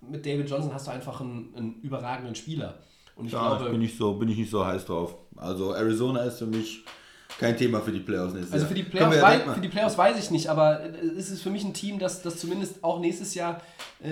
mit 0.00 0.24
David 0.24 0.48
Johnson 0.48 0.72
hast 0.72 0.86
du 0.86 0.92
einfach 0.92 1.20
einen, 1.20 1.52
einen 1.56 1.80
überragenden 1.82 2.34
Spieler. 2.36 2.78
Und 3.16 3.26
ich 3.26 3.32
Ja, 3.32 3.56
glaube, 3.56 3.70
bin, 3.70 3.82
ich 3.82 3.96
so, 3.96 4.14
bin 4.14 4.28
ich 4.28 4.38
nicht 4.38 4.50
so 4.50 4.64
heiß 4.64 4.84
drauf. 4.86 5.16
Also 5.36 5.72
Arizona 5.74 6.20
ist 6.22 6.38
für 6.38 6.46
mich 6.46 6.84
kein 7.38 7.56
Thema 7.56 7.80
für 7.80 7.92
die 7.92 8.00
Playoffs 8.00 8.34
nächstes 8.34 8.52
Also 8.52 8.64
Jahr. 8.64 8.68
für 8.68 8.74
die, 8.74 8.82
Playoffs 8.82 9.16
ja 9.16 9.22
wei 9.22 9.38
für 9.54 9.60
die 9.60 9.68
Playoffs 9.68 9.96
weiß 9.96 10.18
ich 10.18 10.30
nicht, 10.30 10.48
aber 10.48 10.80
äh, 10.82 10.88
es 11.18 11.30
ist 11.30 11.42
für 11.42 11.50
mich 11.50 11.64
ein 11.64 11.72
Team, 11.74 11.98
das, 11.98 12.22
das 12.22 12.38
zumindest 12.38 12.82
auch 12.84 13.00
nächstes 13.00 13.34
Jahr 13.34 13.60
äh, 14.02 14.10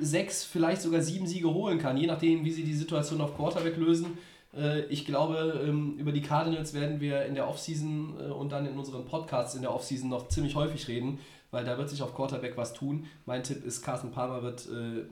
sechs, 0.00 0.44
vielleicht 0.44 0.82
sogar 0.82 1.00
sieben 1.02 1.26
Siege 1.26 1.52
holen 1.52 1.78
kann, 1.78 1.96
je 1.96 2.06
nachdem, 2.06 2.44
wie 2.44 2.50
sie 2.52 2.64
die 2.64 2.74
Situation 2.74 3.20
auf 3.20 3.36
Quarterback 3.36 3.76
lösen. 3.76 4.18
Äh, 4.56 4.82
ich 4.86 5.04
glaube, 5.06 5.60
ähm, 5.66 5.96
über 5.98 6.12
die 6.12 6.22
Cardinals 6.22 6.74
werden 6.74 7.00
wir 7.00 7.24
in 7.26 7.34
der 7.34 7.48
Offseason 7.48 8.14
äh, 8.20 8.30
und 8.32 8.50
dann 8.52 8.66
in 8.66 8.78
unseren 8.78 9.04
Podcasts 9.04 9.54
in 9.54 9.62
der 9.62 9.74
Offseason 9.74 10.08
noch 10.08 10.28
ziemlich 10.28 10.54
häufig 10.54 10.88
reden, 10.88 11.18
weil 11.50 11.64
da 11.64 11.78
wird 11.78 11.88
sich 11.90 12.02
auf 12.02 12.14
Quarterback 12.14 12.56
was 12.56 12.72
tun. 12.74 13.06
Mein 13.26 13.42
Tipp 13.42 13.64
ist, 13.64 13.82
Carsten 13.82 14.10
Palmer 14.10 14.42
wird 14.42 14.66
äh, 14.66 15.04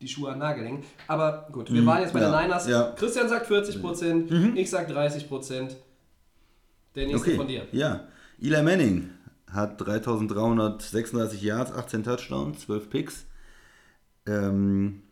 die 0.00 0.08
Schuhe 0.08 0.28
an 0.28 0.34
den 0.34 0.40
Nagel 0.40 0.64
hängen. 0.66 0.84
Aber 1.08 1.48
gut, 1.52 1.72
wir 1.72 1.80
Mhm, 1.82 1.86
waren 1.86 2.02
jetzt 2.02 2.12
bei 2.12 2.20
ja, 2.20 2.30
den 2.30 2.42
Niners. 2.46 2.68
ja. 2.68 2.92
Christian 2.96 3.28
sagt 3.28 3.48
40%, 3.50 4.54
ich 4.54 4.68
sag 4.70 4.90
30%. 4.90 5.70
Der 6.94 7.06
nächste 7.06 7.28
Okay, 7.30 7.36
von 7.36 7.48
dir. 7.48 7.66
ja. 7.72 8.06
Eli 8.40 8.62
Manning 8.62 9.10
hat 9.50 9.80
3336 9.80 11.42
Yards, 11.42 11.72
18 11.72 12.02
Touchdowns, 12.04 12.60
12 12.60 12.90
Picks. 12.90 13.26
Ähm, 14.26 15.02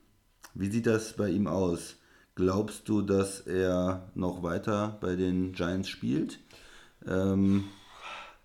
wie 0.54 0.68
sieht 0.70 0.86
das 0.86 1.14
bei 1.14 1.28
ihm 1.30 1.46
aus? 1.46 1.96
Glaubst 2.34 2.88
du, 2.88 3.02
dass 3.02 3.40
er 3.40 4.10
noch 4.14 4.42
weiter 4.42 4.96
bei 5.00 5.16
den 5.16 5.52
Giants 5.52 5.88
spielt? 5.88 6.38
Ähm, 7.06 7.64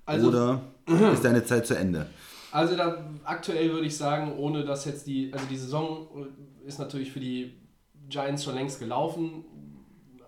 Also- 0.06 0.28
oder 0.30 0.62
ist 1.14 1.24
deine 1.26 1.44
Zeit 1.46 1.66
zu 1.68 1.78
Ende? 1.78 2.08
Also 2.52 2.76
da 2.76 3.06
aktuell 3.24 3.72
würde 3.72 3.88
ich 3.88 3.98
sagen, 3.98 4.34
ohne 4.38 4.64
dass 4.64 4.86
jetzt 4.86 5.06
die, 5.08 5.34
also 5.34 5.46
die 5.48 5.58
Saison 5.58 6.08
ist 6.66 6.80
natürlich 6.80 7.12
für 7.12 7.20
die 7.20 7.54
Giants 8.10 8.44
schon 8.46 8.56
längst 8.56 8.80
gelaufen, 8.80 9.44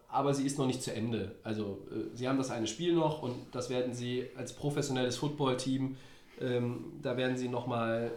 aber 0.10 0.34
sie 0.34 0.46
ist 0.46 0.58
noch 0.58 0.66
nicht 0.66 0.82
zu 0.82 0.94
Ende. 0.94 1.36
Also 1.44 1.88
äh, 1.92 2.16
sie 2.16 2.28
haben 2.28 2.38
das 2.38 2.50
eine 2.50 2.68
Spiel 2.68 2.94
noch 2.94 3.22
und 3.22 3.36
das 3.52 3.70
werden 3.70 3.94
sie 3.94 4.28
als 4.36 4.54
professionelles 4.54 5.18
Footballteam, 5.18 5.96
ähm, 6.42 6.94
da 7.02 7.16
werden 7.16 7.38
sie 7.38 7.48
nochmal 7.48 8.12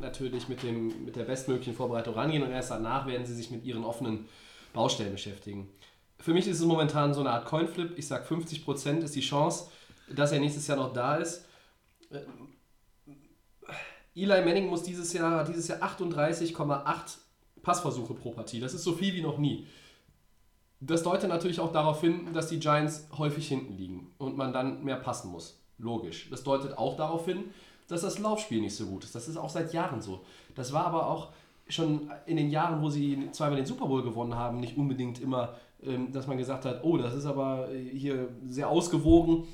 natürlich 0.00 0.48
mit, 0.48 0.62
dem, 0.62 1.04
mit 1.04 1.16
der 1.16 1.24
bestmöglichen 1.24 1.74
Vorbereitung 1.74 2.14
rangehen 2.14 2.42
und 2.42 2.50
erst 2.50 2.70
danach 2.70 3.06
werden 3.06 3.26
sie 3.26 3.34
sich 3.34 3.50
mit 3.50 3.64
ihren 3.64 3.84
offenen 3.84 4.26
Baustellen 4.72 5.12
beschäftigen. 5.12 5.68
Für 6.18 6.32
mich 6.32 6.46
ist 6.46 6.60
es 6.60 6.66
momentan 6.66 7.12
so 7.14 7.20
eine 7.20 7.30
Art 7.30 7.46
Coinflip. 7.46 7.98
Ich 7.98 8.06
sage 8.06 8.24
50% 8.32 9.00
ist 9.02 9.14
die 9.14 9.20
Chance, 9.20 9.70
dass 10.08 10.32
er 10.32 10.40
nächstes 10.40 10.66
Jahr 10.66 10.76
noch 10.76 10.92
da 10.92 11.16
ist. 11.16 11.46
Eli 14.14 14.44
Manning 14.44 14.68
muss 14.68 14.82
dieses 14.82 15.12
Jahr, 15.12 15.44
dieses 15.44 15.68
Jahr 15.68 15.80
38,8 15.82 17.16
Passversuche 17.62 18.14
pro 18.14 18.30
Partie. 18.30 18.60
Das 18.60 18.74
ist 18.74 18.84
so 18.84 18.92
viel 18.92 19.14
wie 19.14 19.22
noch 19.22 19.38
nie. 19.38 19.66
Das 20.84 21.04
deutet 21.04 21.28
natürlich 21.28 21.60
auch 21.60 21.70
darauf 21.70 22.00
hin, 22.00 22.32
dass 22.32 22.48
die 22.48 22.58
Giants 22.58 23.06
häufig 23.16 23.46
hinten 23.46 23.76
liegen 23.76 24.10
und 24.18 24.36
man 24.36 24.52
dann 24.52 24.82
mehr 24.82 24.96
passen 24.96 25.30
muss. 25.30 25.60
Logisch. 25.78 26.28
Das 26.30 26.42
deutet 26.42 26.76
auch 26.76 26.96
darauf 26.96 27.24
hin, 27.24 27.44
dass 27.86 28.00
das 28.00 28.18
Laufspiel 28.18 28.60
nicht 28.60 28.74
so 28.74 28.86
gut 28.86 29.04
ist. 29.04 29.14
Das 29.14 29.28
ist 29.28 29.36
auch 29.36 29.48
seit 29.48 29.72
Jahren 29.72 30.00
so. 30.00 30.22
Das 30.56 30.72
war 30.72 30.86
aber 30.86 31.06
auch 31.06 31.28
schon 31.68 32.10
in 32.26 32.36
den 32.36 32.50
Jahren, 32.50 32.82
wo 32.82 32.90
sie 32.90 33.28
zweimal 33.30 33.56
den 33.56 33.66
Super 33.66 33.86
Bowl 33.86 34.02
gewonnen 34.02 34.34
haben, 34.34 34.58
nicht 34.58 34.76
unbedingt 34.76 35.20
immer, 35.20 35.54
ähm, 35.84 36.10
dass 36.12 36.26
man 36.26 36.36
gesagt 36.36 36.64
hat, 36.64 36.82
oh, 36.82 36.96
das 36.96 37.14
ist 37.14 37.26
aber 37.26 37.68
hier 37.92 38.28
sehr 38.46 38.68
ausgewogen. 38.68 39.44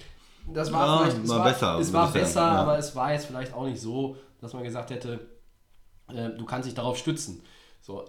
Das 0.51 0.73
war 0.73 0.87
Ja, 0.87 0.99
vielleicht 1.11 1.25
es 1.25 1.29
war 1.29 1.45
besser, 1.45 1.79
Es 1.79 1.93
war 1.93 2.07
sagen, 2.07 2.21
besser, 2.21 2.41
ja. 2.41 2.53
aber 2.53 2.79
es 2.79 2.97
war 2.97 3.12
jetzt 3.12 3.27
vielleicht 3.27 3.53
auch 3.53 3.67
nicht 3.67 3.81
so, 3.81 4.17
dass 4.41 4.55
man 4.55 4.62
gesagt 4.64 4.91
hätte, 4.91 5.21
äh, 6.11 6.31
du 6.31 6.47
kannst 6.47 6.67
dich 6.67 6.75
darauf 6.75 6.97
stützen. 6.97 7.43
So, 7.83 8.05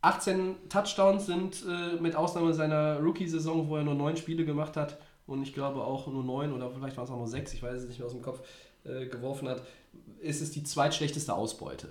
18 0.00 0.68
Touchdowns 0.68 1.26
sind 1.26 1.64
äh, 1.68 2.00
mit 2.00 2.14
Ausnahme 2.16 2.54
seiner 2.54 3.00
Rookie-Saison, 3.00 3.68
wo 3.68 3.76
er 3.76 3.82
nur 3.84 3.94
neun 3.94 4.16
Spiele 4.16 4.44
gemacht 4.44 4.76
hat 4.76 4.98
und 5.26 5.42
ich 5.42 5.52
glaube 5.54 5.82
auch 5.82 6.06
nur 6.06 6.24
neun 6.24 6.52
oder 6.52 6.70
vielleicht 6.70 6.96
waren 6.96 7.04
es 7.04 7.10
auch 7.10 7.16
nur 7.16 7.26
sechs, 7.28 7.52
ich 7.52 7.62
weiß 7.62 7.82
es 7.82 7.88
nicht 7.88 7.98
mehr 7.98 8.06
aus 8.06 8.12
dem 8.12 8.22
Kopf, 8.22 8.40
äh, 8.84 9.06
geworfen 9.06 9.48
hat, 9.48 9.62
ist 10.20 10.40
es 10.40 10.52
die 10.52 10.62
zweitschlechteste 10.62 11.34
Ausbeute. 11.34 11.88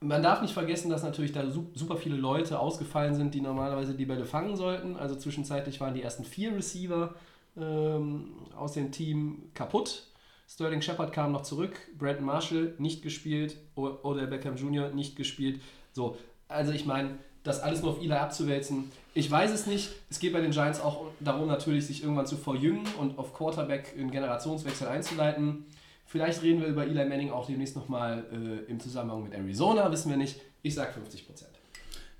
Man 0.00 0.22
darf 0.22 0.42
nicht 0.42 0.52
vergessen, 0.52 0.90
dass 0.90 1.02
natürlich 1.02 1.32
da 1.32 1.50
su- 1.50 1.70
super 1.74 1.96
viele 1.96 2.16
Leute 2.16 2.58
ausgefallen 2.58 3.14
sind, 3.14 3.34
die 3.34 3.40
normalerweise 3.40 3.94
die 3.94 4.04
Bälle 4.04 4.26
fangen 4.26 4.54
sollten. 4.56 4.96
Also 4.96 5.16
zwischenzeitlich 5.16 5.80
waren 5.80 5.94
die 5.94 6.02
ersten 6.02 6.24
vier 6.24 6.54
Receiver 6.54 7.14
ähm, 7.56 8.32
aus 8.54 8.72
dem 8.72 8.92
Team 8.92 9.50
kaputt. 9.54 10.08
Sterling 10.46 10.82
Shepard 10.82 11.12
kam 11.12 11.32
noch 11.32 11.40
zurück, 11.42 11.78
Brandon 11.96 12.26
Marshall 12.26 12.74
nicht 12.78 13.02
gespielt, 13.02 13.56
Odell 13.76 14.26
Beckham 14.26 14.56
Jr. 14.56 14.90
nicht 14.90 15.16
gespielt. 15.16 15.60
So, 15.94 16.16
also 16.48 16.72
ich 16.72 16.84
meine, 16.84 17.18
das 17.44 17.60
alles 17.60 17.82
nur 17.82 17.92
auf 17.92 18.02
Eli 18.02 18.12
abzuwälzen, 18.12 18.90
ich 19.14 19.30
weiß 19.30 19.52
es 19.52 19.66
nicht. 19.66 19.90
Es 20.10 20.18
geht 20.18 20.32
bei 20.32 20.40
den 20.40 20.50
Giants 20.50 20.80
auch 20.80 21.06
darum, 21.20 21.46
natürlich 21.46 21.86
sich 21.86 22.02
irgendwann 22.02 22.26
zu 22.26 22.36
verjüngen 22.36 22.84
und 22.98 23.16
auf 23.16 23.32
Quarterback 23.32 23.94
einen 23.96 24.10
Generationswechsel 24.10 24.88
einzuleiten. 24.88 25.66
Vielleicht 26.04 26.42
reden 26.42 26.60
wir 26.60 26.68
über 26.68 26.84
Eli 26.84 27.04
Manning 27.04 27.30
auch 27.30 27.46
demnächst 27.46 27.76
nochmal 27.76 28.24
äh, 28.32 28.70
im 28.70 28.80
Zusammenhang 28.80 29.22
mit 29.22 29.32
Arizona, 29.32 29.90
wissen 29.90 30.10
wir 30.10 30.16
nicht. 30.16 30.40
Ich 30.62 30.74
sage 30.74 30.92
50%. 30.92 31.44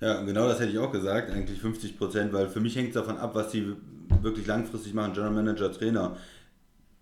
Ja, 0.01 0.23
genau 0.23 0.47
das 0.47 0.61
hätte 0.61 0.71
ich 0.71 0.79
auch 0.79 0.93
gesagt, 0.93 1.31
eigentlich 1.31 1.59
50 1.59 1.99
Prozent, 1.99 2.33
weil 2.33 2.49
für 2.49 2.61
mich 2.61 2.77
hängt 2.77 2.89
es 2.89 2.95
davon 2.95 3.17
ab, 3.17 3.35
was 3.35 3.51
die 3.51 3.75
wirklich 4.23 4.47
langfristig 4.47 4.95
machen, 4.95 5.15
General 5.15 5.33
Manager, 5.33 5.73
Trainer. 5.73 6.17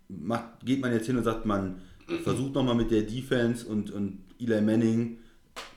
Macht, 0.08 0.64
geht 0.64 0.80
man 0.80 0.92
jetzt 0.92 1.06
hin 1.06 1.16
und 1.16 1.24
sagt, 1.24 1.44
man 1.44 1.82
versucht 2.22 2.54
nochmal 2.54 2.74
mit 2.74 2.90
der 2.90 3.02
Defense 3.02 3.66
und, 3.66 3.90
und 3.90 4.18
Eli 4.38 4.60
Manning 4.60 5.18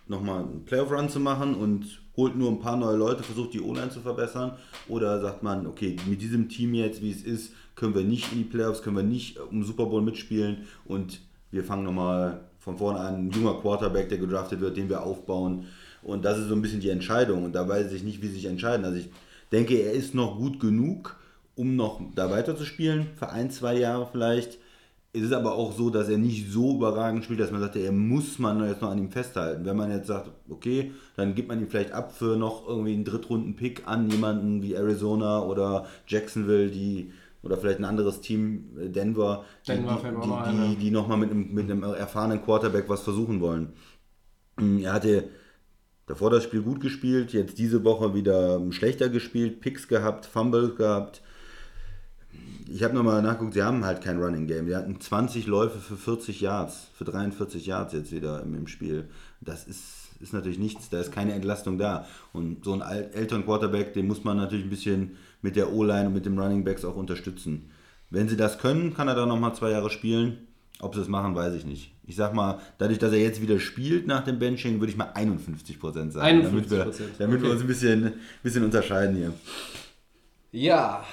nochmal 0.07 0.43
einen 0.43 0.65
Playoff-Run 0.65 1.09
zu 1.09 1.19
machen 1.19 1.55
und 1.55 2.01
holt 2.15 2.35
nur 2.35 2.49
ein 2.49 2.59
paar 2.59 2.77
neue 2.77 2.95
Leute, 2.95 3.23
versucht 3.23 3.53
die 3.53 3.61
O-Line 3.61 3.89
zu 3.89 3.99
verbessern? 3.99 4.53
Oder 4.88 5.19
sagt 5.21 5.43
man, 5.43 5.67
okay, 5.67 5.97
mit 6.07 6.21
diesem 6.21 6.49
Team 6.49 6.73
jetzt, 6.73 7.01
wie 7.01 7.11
es 7.11 7.23
ist, 7.23 7.53
können 7.75 7.95
wir 7.95 8.03
nicht 8.03 8.31
in 8.31 8.39
die 8.39 8.43
Playoffs, 8.45 8.81
können 8.81 8.95
wir 8.95 9.03
nicht 9.03 9.39
um 9.39 9.63
Super 9.63 9.85
Bowl 9.85 10.01
mitspielen 10.01 10.65
und 10.85 11.19
wir 11.51 11.63
fangen 11.63 11.83
nochmal 11.83 12.41
von 12.59 12.77
vorne 12.77 12.99
an, 12.99 13.15
ein 13.15 13.31
junger 13.31 13.59
Quarterback, 13.61 14.09
der 14.09 14.17
gedraftet 14.17 14.59
wird, 14.59 14.77
den 14.77 14.89
wir 14.89 15.03
aufbauen. 15.03 15.67
Und 16.01 16.25
das 16.25 16.38
ist 16.38 16.47
so 16.47 16.55
ein 16.55 16.61
bisschen 16.61 16.81
die 16.81 16.89
Entscheidung. 16.89 17.43
Und 17.43 17.53
da 17.53 17.67
weiß 17.67 17.91
ich 17.91 18.03
nicht, 18.03 18.21
wie 18.21 18.27
sie 18.27 18.35
sich 18.35 18.45
entscheiden. 18.45 18.85
Also 18.85 18.97
ich 18.97 19.09
denke, 19.51 19.75
er 19.75 19.91
ist 19.91 20.15
noch 20.15 20.38
gut 20.38 20.59
genug, 20.59 21.15
um 21.55 21.75
noch 21.75 22.01
da 22.15 22.29
weiterzuspielen, 22.29 23.07
für 23.15 23.29
ein, 23.29 23.51
zwei 23.51 23.77
Jahre 23.77 24.07
vielleicht. 24.11 24.57
Es 25.15 25.21
ist 25.21 25.34
aber 25.34 25.54
auch 25.56 25.71
so, 25.71 25.89
dass 25.89 26.10
er 26.10 26.17
nicht 26.17 26.51
so 26.51 26.75
überragend 26.75 27.23
spielt, 27.23 27.39
dass 27.39 27.51
man 27.51 27.62
sagt, 27.62 27.75
er 27.78 27.91
muss 27.91 28.38
man 28.39 28.67
jetzt 28.67 28.82
noch 28.82 28.91
an 28.91 28.97
ihm 28.97 29.12
festhalten. 29.12 29.65
Wenn 29.65 29.78
man 29.78 29.89
jetzt 29.91 30.08
sagt, 30.08 30.30
okay, 30.49 30.91
dann 31.15 31.36
gibt 31.36 31.47
man 31.47 31.60
ihn 31.62 31.69
vielleicht 31.69 31.91
ab 31.93 32.12
für 32.13 32.36
noch 32.36 32.67
irgendwie 32.67 32.93
einen 32.93 33.06
Drittrunden-Pick 33.06 33.88
an 33.88 34.10
jemanden 34.10 34.62
wie 34.62 34.73
Arizona 34.73 35.41
oder 35.41 35.86
Jacksonville, 36.07 36.70
die 36.70 37.11
oder 37.43 37.57
vielleicht 37.57 37.80
ein 37.80 37.86
anderes 37.86 38.22
Team, 38.22 38.78
äh, 38.78 38.89
Denver, 38.89 39.45
die, 39.68 39.72
Denver 39.72 39.99
die, 40.01 40.32
ein, 40.32 40.57
ja. 40.57 40.68
die, 40.68 40.76
die 40.78 40.91
nochmal 40.91 41.18
mit 41.20 41.32
einem, 41.32 41.53
mit 41.53 41.70
einem 41.72 41.84
erfahrenen 41.84 42.41
Quarterback 42.41 42.89
was 42.89 43.01
versuchen 43.03 43.39
wollen. 43.39 43.74
Mm, 44.57 44.80
Er 44.80 44.93
hatte 44.93 45.30
davor 46.07 46.30
das 46.30 46.43
Spiel 46.43 46.61
gut 46.61 46.82
gespielt, 46.82 47.34
jetzt 47.34 47.57
diese 47.57 47.84
Woche 47.84 48.13
wieder 48.16 48.61
schlechter 48.72 49.09
gespielt, 49.09 49.61
Picks 49.61 49.88
gehabt, 49.88 50.26
Fumbles 50.26 50.76
gehabt. 50.76 51.22
Ich 52.68 52.84
habe 52.84 52.93
nochmal 52.95 53.22
nachgeguckt, 53.22 53.53
sie 53.53 53.63
haben 53.63 53.86
halt 53.86 54.01
kein 54.01 54.22
Running 54.22 54.47
Game. 54.47 54.66
Die 54.68 54.76
hatten 54.76 54.99
20 54.99 55.45
Läufe 55.47 55.80
für 55.80 55.97
40 55.97 56.41
Yards, 56.41 56.88
für 56.97 57.03
43 57.03 57.66
Yards 57.66 57.93
jetzt 57.93 58.11
wieder 58.11 58.41
im, 58.41 58.55
im 58.55 58.68
Spiel. 58.68 59.07
Das 59.41 59.66
ist, 59.66 60.09
ist 60.20 60.34
natürlich 60.34 60.57
nichts, 60.57 60.89
da 60.89 60.99
ist 60.99 61.11
keine 61.11 61.34
Entlastung 61.34 61.78
da. 61.78 62.07
Und 62.34 62.66
so 62.66 62.74
ein 62.74 62.82
älteren 62.82 63.45
Quarterback, 63.45 63.93
den 63.93 64.07
muss 64.07 64.24
man 64.24 64.38
natürlich 64.38 64.66
ein 64.66 64.70
bisschen 64.70 65.18
mit 65.41 65.55
der 65.55 65.72
O-Line 65.72 66.07
und 66.07 66.13
mit 66.13 66.26
dem 66.26 66.39
Running 66.39 66.63
Backs 66.63 66.86
auch 66.86 66.95
unterstützen. 66.95 67.70
Wenn 68.09 68.30
sie 68.30 68.38
das 68.38 68.57
können, 68.57 68.93
kann 68.93 69.07
er 69.07 69.16
da 69.16 69.26
nochmal 69.26 69.53
zwei 69.55 69.72
Jahre 69.72 69.89
spielen. 69.89 70.47
Ob 70.82 70.93
sie 70.93 71.01
es 71.01 71.07
machen, 71.07 71.36
weiß 71.36 71.53
ich 71.53 71.66
nicht. 71.66 71.93
Ich 72.05 72.16
sag 72.16 72.34
mal, 72.34 72.59
dadurch, 72.78 72.99
dass 72.99 73.13
er 73.13 73.20
jetzt 73.20 73.41
wieder 73.41 73.59
spielt 73.59 74.07
nach 74.07 74.24
dem 74.24 74.39
Benching, 74.39 74.80
würde 74.80 74.91
ich 74.91 74.97
mal 74.97 75.11
51% 75.13 76.11
sagen. 76.11 76.41
51%, 76.41 76.43
Damit 76.43 76.70
wir, 76.70 76.91
damit 77.18 77.41
wir 77.41 77.47
okay. 77.47 77.51
uns 77.51 77.61
ein 77.61 77.68
bisschen, 77.68 78.13
bisschen 78.43 78.63
unterscheiden 78.63 79.16
hier. 79.16 79.34
Ja, 80.51 81.03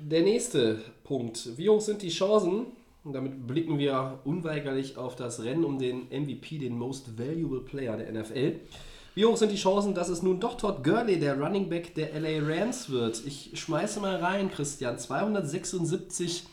der 0.00 0.22
nächste 0.22 0.80
Punkt. 1.04 1.56
Wie 1.56 1.68
hoch 1.68 1.80
sind 1.80 2.02
die 2.02 2.08
Chancen? 2.08 2.66
Und 3.04 3.12
damit 3.12 3.46
blicken 3.46 3.78
wir 3.78 4.18
unweigerlich 4.24 4.96
auf 4.96 5.16
das 5.16 5.42
Rennen 5.42 5.64
um 5.64 5.78
den 5.78 6.08
MVP, 6.08 6.58
den 6.58 6.76
Most 6.76 7.18
Valuable 7.18 7.60
Player 7.60 7.96
der 7.96 8.12
NFL. 8.12 8.60
Wie 9.14 9.24
hoch 9.24 9.36
sind 9.36 9.50
die 9.50 9.56
Chancen, 9.56 9.94
dass 9.94 10.08
es 10.08 10.22
nun 10.22 10.40
doch 10.40 10.56
Todd 10.56 10.84
Gurley, 10.84 11.18
der 11.18 11.40
Running 11.40 11.68
Back 11.68 11.94
der 11.94 12.20
LA 12.20 12.46
Rams 12.46 12.90
wird? 12.90 13.22
Ich 13.26 13.50
schmeiße 13.54 14.00
mal 14.00 14.16
rein, 14.16 14.50
Christian. 14.50 14.98
276 14.98 16.44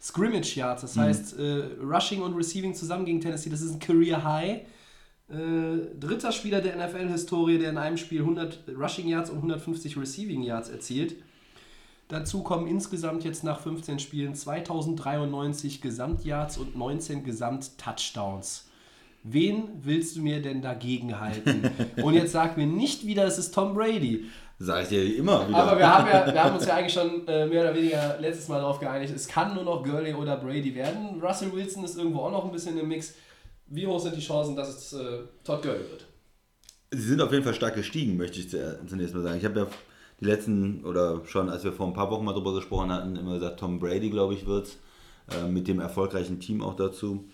Scrimmage 0.00 0.56
Yards, 0.56 0.80
das 0.80 0.96
heißt 0.96 1.38
äh, 1.38 1.62
Rushing 1.82 2.22
und 2.22 2.34
Receiving 2.34 2.74
zusammen 2.74 3.04
gegen 3.04 3.20
Tennessee, 3.20 3.50
das 3.50 3.60
ist 3.60 3.72
ein 3.72 3.80
Career 3.80 4.24
High. 4.24 4.60
Äh, 5.28 5.94
dritter 5.98 6.32
Spieler 6.32 6.62
der 6.62 6.76
NFL-Historie, 6.76 7.58
der 7.58 7.70
in 7.70 7.76
einem 7.76 7.98
Spiel 7.98 8.20
100 8.20 8.64
Rushing 8.78 9.08
Yards 9.08 9.28
und 9.28 9.36
150 9.36 9.98
Receiving 9.98 10.42
Yards 10.42 10.70
erzielt. 10.70 11.16
Dazu 12.10 12.42
kommen 12.42 12.66
insgesamt 12.66 13.24
jetzt 13.24 13.44
nach 13.44 13.60
15 13.60 13.98
Spielen 14.00 14.34
2093 14.34 15.80
Gesamtyards 15.80 16.58
und 16.58 16.76
19 16.76 17.22
Gesamt-Touchdowns. 17.24 18.66
Wen 19.22 19.68
willst 19.82 20.16
du 20.16 20.22
mir 20.22 20.40
denn 20.42 20.62
dagegen 20.62 21.20
halten? 21.20 21.70
Und 22.02 22.14
jetzt 22.14 22.32
sag 22.32 22.56
mir 22.56 22.66
nicht 22.66 23.04
wieder, 23.06 23.24
es 23.26 23.36
ist 23.36 23.52
Tom 23.54 23.74
Brady. 23.74 24.24
Sag 24.58 24.84
ich 24.84 24.88
dir 24.88 25.16
immer 25.16 25.46
wieder. 25.46 25.58
Aber 25.58 25.78
wir 25.78 25.86
haben, 25.94 26.06
ja, 26.08 26.26
wir 26.32 26.42
haben 26.42 26.56
uns 26.56 26.66
ja 26.66 26.76
eigentlich 26.76 26.94
schon 26.94 27.28
äh, 27.28 27.46
mehr 27.46 27.62
oder 27.64 27.74
weniger 27.74 28.16
letztes 28.18 28.48
Mal 28.48 28.60
darauf 28.60 28.80
geeinigt, 28.80 29.12
es 29.14 29.28
kann 29.28 29.54
nur 29.54 29.64
noch 29.64 29.84
Gurley 29.84 30.14
oder 30.14 30.38
Brady 30.38 30.74
werden. 30.74 31.20
Russell 31.22 31.52
Wilson 31.52 31.84
ist 31.84 31.98
irgendwo 31.98 32.20
auch 32.20 32.30
noch 32.30 32.46
ein 32.46 32.50
bisschen 32.50 32.78
im 32.78 32.88
Mix. 32.88 33.12
Wie 33.66 33.86
hoch 33.86 34.00
sind 34.00 34.16
die 34.16 34.20
Chancen, 34.22 34.56
dass 34.56 34.68
es 34.70 34.92
äh, 34.94 35.18
Todd 35.44 35.62
Gurley 35.62 35.80
wird? 35.80 36.06
Sie 36.92 37.02
sind 37.02 37.20
auf 37.20 37.30
jeden 37.30 37.44
Fall 37.44 37.54
stark 37.54 37.74
gestiegen, 37.74 38.16
möchte 38.16 38.40
ich 38.40 38.48
zu- 38.50 38.80
zunächst 38.86 39.14
mal 39.14 39.22
sagen. 39.22 39.36
Ich 39.38 39.44
habe 39.44 39.60
ja 39.60 39.66
die 40.20 40.26
letzten, 40.26 40.84
oder 40.84 41.22
schon 41.24 41.48
als 41.48 41.64
wir 41.64 41.72
vor 41.72 41.86
ein 41.86 41.94
paar 41.94 42.10
Wochen 42.10 42.24
mal 42.24 42.34
drüber 42.34 42.54
gesprochen 42.54 42.92
hatten, 42.92 43.16
immer 43.16 43.34
gesagt, 43.34 43.60
Tom 43.60 43.78
Brady, 43.78 44.10
glaube 44.10 44.34
ich, 44.34 44.46
wird 44.46 44.76
äh, 45.30 45.48
mit 45.48 45.66
dem 45.68 45.80
erfolgreichen 45.80 46.40
Team 46.40 46.62
auch 46.62 46.76
dazu. 46.76 47.24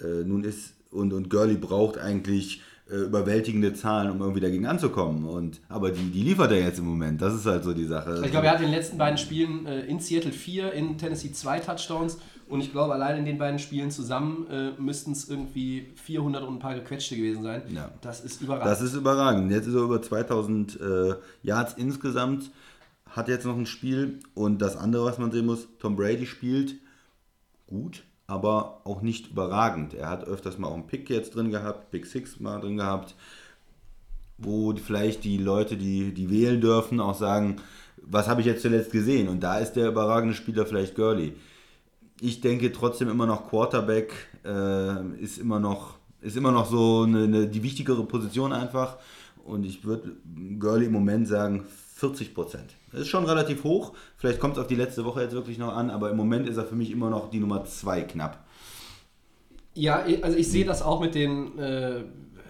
Äh, 0.00 0.24
nun 0.24 0.44
ist, 0.44 0.74
und, 0.90 1.12
und 1.12 1.28
Gurley 1.30 1.56
braucht 1.56 1.98
eigentlich 1.98 2.62
äh, 2.90 2.96
überwältigende 2.96 3.74
Zahlen, 3.74 4.10
um 4.10 4.20
irgendwie 4.20 4.40
dagegen 4.40 4.66
anzukommen. 4.66 5.24
Und, 5.24 5.60
aber 5.68 5.90
die, 5.90 6.10
die 6.10 6.22
liefert 6.22 6.52
er 6.52 6.60
jetzt 6.60 6.78
im 6.78 6.86
Moment, 6.86 7.20
das 7.20 7.34
ist 7.34 7.46
halt 7.46 7.64
so 7.64 7.72
die 7.72 7.84
Sache. 7.84 8.22
Ich 8.24 8.30
glaube, 8.30 8.46
er 8.46 8.52
hat 8.52 8.60
in 8.60 8.66
den 8.66 8.74
letzten 8.74 8.98
beiden 8.98 9.18
Spielen 9.18 9.66
äh, 9.66 9.86
in 9.86 10.00
Seattle 10.00 10.32
vier, 10.32 10.72
in 10.72 10.98
Tennessee 10.98 11.32
zwei 11.32 11.60
Touchdowns. 11.60 12.18
Und 12.50 12.62
ich 12.62 12.72
glaube, 12.72 12.94
allein 12.94 13.18
in 13.18 13.24
den 13.24 13.38
beiden 13.38 13.60
Spielen 13.60 13.92
zusammen 13.92 14.46
äh, 14.50 14.72
müssten 14.76 15.12
es 15.12 15.28
irgendwie 15.28 15.92
400 15.94 16.42
und 16.42 16.54
ein 16.54 16.58
paar 16.58 16.74
gequetschte 16.74 17.16
gewesen 17.16 17.44
sein. 17.44 17.62
Ja. 17.72 17.92
Das 18.00 18.22
ist 18.24 18.42
überragend. 18.42 18.66
Das 18.66 18.80
ist 18.80 18.94
überragend. 18.94 19.52
Jetzt 19.52 19.68
ist 19.68 19.74
er 19.74 19.82
über 19.82 20.02
2000 20.02 20.80
äh, 20.80 21.14
Yards 21.44 21.74
insgesamt, 21.74 22.50
hat 23.08 23.28
jetzt 23.28 23.46
noch 23.46 23.56
ein 23.56 23.66
Spiel. 23.66 24.18
Und 24.34 24.60
das 24.60 24.76
andere, 24.76 25.04
was 25.04 25.18
man 25.18 25.30
sehen 25.30 25.46
muss, 25.46 25.68
Tom 25.78 25.94
Brady 25.94 26.26
spielt 26.26 26.74
gut, 27.68 28.02
aber 28.26 28.80
auch 28.82 29.00
nicht 29.00 29.30
überragend. 29.30 29.94
Er 29.94 30.10
hat 30.10 30.24
öfters 30.24 30.58
mal 30.58 30.66
auch 30.66 30.74
einen 30.74 30.88
Pick 30.88 31.08
jetzt 31.08 31.36
drin 31.36 31.52
gehabt, 31.52 31.92
Pick 31.92 32.04
Six 32.04 32.40
mal 32.40 32.60
drin 32.60 32.78
gehabt, 32.78 33.14
wo 34.38 34.74
vielleicht 34.74 35.22
die 35.22 35.38
Leute, 35.38 35.76
die, 35.76 36.12
die 36.12 36.30
wählen 36.30 36.60
dürfen, 36.60 36.98
auch 36.98 37.14
sagen, 37.14 37.56
was 37.96 38.26
habe 38.26 38.40
ich 38.40 38.48
jetzt 38.48 38.62
zuletzt 38.62 38.90
gesehen? 38.90 39.28
Und 39.28 39.40
da 39.40 39.58
ist 39.58 39.74
der 39.74 39.86
überragende 39.86 40.34
Spieler 40.34 40.66
vielleicht 40.66 40.96
Gurley. 40.96 41.36
Ich 42.20 42.40
denke 42.40 42.72
trotzdem 42.72 43.08
immer 43.08 43.26
noch 43.26 43.48
Quarterback 43.48 44.12
äh, 44.44 45.22
ist 45.22 45.38
immer 45.38 45.58
noch 45.58 46.00
ist 46.22 46.36
immer 46.36 46.52
noch 46.52 46.66
so 46.66 47.04
eine, 47.06 47.24
eine, 47.24 47.46
die 47.46 47.62
wichtigere 47.62 48.04
Position 48.04 48.52
einfach. 48.52 48.98
Und 49.44 49.64
ich 49.64 49.84
würde 49.84 50.12
Gurley 50.58 50.86
im 50.86 50.92
Moment 50.92 51.26
sagen 51.26 51.64
40 51.94 52.34
Prozent. 52.34 52.74
Das 52.92 53.02
ist 53.02 53.08
schon 53.08 53.24
relativ 53.24 53.64
hoch. 53.64 53.94
Vielleicht 54.16 54.38
kommt 54.38 54.56
es 54.56 54.60
auf 54.60 54.66
die 54.66 54.74
letzte 54.74 55.04
Woche 55.04 55.22
jetzt 55.22 55.32
wirklich 55.32 55.58
noch 55.58 55.74
an, 55.74 55.90
aber 55.90 56.10
im 56.10 56.16
Moment 56.16 56.48
ist 56.48 56.56
er 56.56 56.64
für 56.64 56.74
mich 56.74 56.90
immer 56.90 57.10
noch 57.10 57.30
die 57.30 57.40
Nummer 57.40 57.64
2 57.64 58.02
knapp. 58.02 58.44
Ja, 59.74 60.04
also 60.22 60.36
ich 60.36 60.50
sehe 60.50 60.64
das 60.64 60.82
auch 60.82 61.00
mit 61.00 61.14
den, 61.14 61.58
äh, 61.58 62.02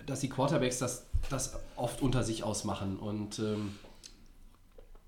dass 0.06 0.20
die 0.20 0.28
Quarterbacks 0.28 0.78
das, 0.78 1.06
das 1.28 1.56
oft 1.76 2.02
unter 2.02 2.22
sich 2.22 2.42
ausmachen. 2.44 2.96
Und 2.96 3.38
ähm, 3.38 3.72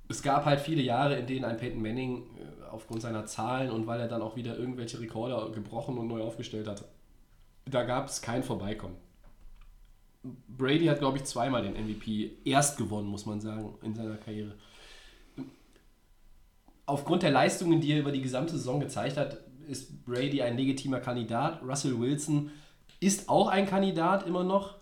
es 0.08 0.22
gab 0.22 0.44
halt 0.44 0.60
viele 0.60 0.82
Jahre, 0.82 1.16
in 1.16 1.26
denen 1.26 1.44
ein 1.44 1.56
Peyton 1.56 1.80
Manning 1.80 2.18
äh, 2.18 2.51
aufgrund 2.72 3.02
seiner 3.02 3.26
Zahlen 3.26 3.70
und 3.70 3.86
weil 3.86 4.00
er 4.00 4.08
dann 4.08 4.22
auch 4.22 4.36
wieder 4.36 4.56
irgendwelche 4.56 5.00
Rekorde 5.00 5.52
gebrochen 5.52 5.98
und 5.98 6.08
neu 6.08 6.22
aufgestellt 6.22 6.66
hat, 6.68 6.84
da 7.64 7.84
gab 7.84 8.08
es 8.08 8.22
kein 8.22 8.42
Vorbeikommen. 8.42 8.96
Brady 10.48 10.86
hat, 10.86 11.00
glaube 11.00 11.18
ich, 11.18 11.24
zweimal 11.24 11.62
den 11.62 11.74
MVP 11.74 12.38
erst 12.44 12.78
gewonnen, 12.78 13.08
muss 13.08 13.26
man 13.26 13.40
sagen, 13.40 13.74
in 13.82 13.94
seiner 13.94 14.16
Karriere. 14.16 14.54
Aufgrund 16.86 17.22
der 17.22 17.30
Leistungen, 17.30 17.80
die 17.80 17.92
er 17.92 18.00
über 18.00 18.12
die 18.12 18.22
gesamte 18.22 18.52
Saison 18.52 18.80
gezeigt 18.80 19.16
hat, 19.16 19.38
ist 19.68 20.04
Brady 20.04 20.42
ein 20.42 20.56
legitimer 20.56 21.00
Kandidat. 21.00 21.62
Russell 21.62 21.98
Wilson 21.98 22.50
ist 23.00 23.28
auch 23.28 23.48
ein 23.48 23.66
Kandidat 23.66 24.26
immer 24.26 24.44
noch. 24.44 24.76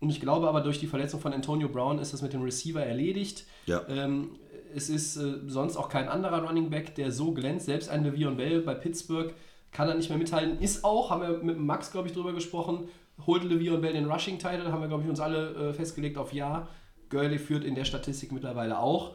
Und 0.00 0.10
ich 0.10 0.20
glaube 0.20 0.48
aber, 0.48 0.60
durch 0.60 0.78
die 0.78 0.86
Verletzung 0.86 1.20
von 1.20 1.32
Antonio 1.32 1.68
Brown 1.68 1.98
ist 1.98 2.12
das 2.12 2.22
mit 2.22 2.32
dem 2.32 2.42
Receiver 2.42 2.84
erledigt. 2.84 3.46
Ja. 3.66 3.82
Ähm, 3.88 4.36
es 4.74 4.88
ist 4.88 5.16
äh, 5.16 5.40
sonst 5.46 5.76
auch 5.76 5.88
kein 5.88 6.08
anderer 6.08 6.42
Running 6.46 6.70
Back, 6.70 6.94
der 6.94 7.12
so 7.12 7.32
glänzt. 7.32 7.66
Selbst 7.66 7.88
ein 7.88 8.04
Le'Veon 8.06 8.34
Bell 8.34 8.60
bei 8.60 8.74
Pittsburgh 8.74 9.34
kann 9.72 9.88
er 9.88 9.94
nicht 9.94 10.08
mehr 10.08 10.18
mithalten. 10.18 10.60
Ist 10.60 10.84
auch, 10.84 11.10
haben 11.10 11.22
wir 11.22 11.38
mit 11.42 11.58
Max, 11.58 11.90
glaube 11.90 12.08
ich, 12.08 12.14
drüber 12.14 12.32
gesprochen, 12.32 12.88
holte 13.26 13.46
Le'Veon 13.46 13.78
Bell 13.78 13.92
den 13.92 14.10
Rushing-Title, 14.10 14.70
haben 14.70 14.80
wir, 14.80 14.88
glaube 14.88 15.02
ich, 15.02 15.08
uns 15.08 15.20
alle 15.20 15.70
äh, 15.70 15.72
festgelegt 15.72 16.18
auf 16.18 16.32
Ja. 16.32 16.68
Gurley 17.10 17.38
führt 17.38 17.64
in 17.64 17.74
der 17.74 17.84
Statistik 17.84 18.32
mittlerweile 18.32 18.78
auch. 18.78 19.12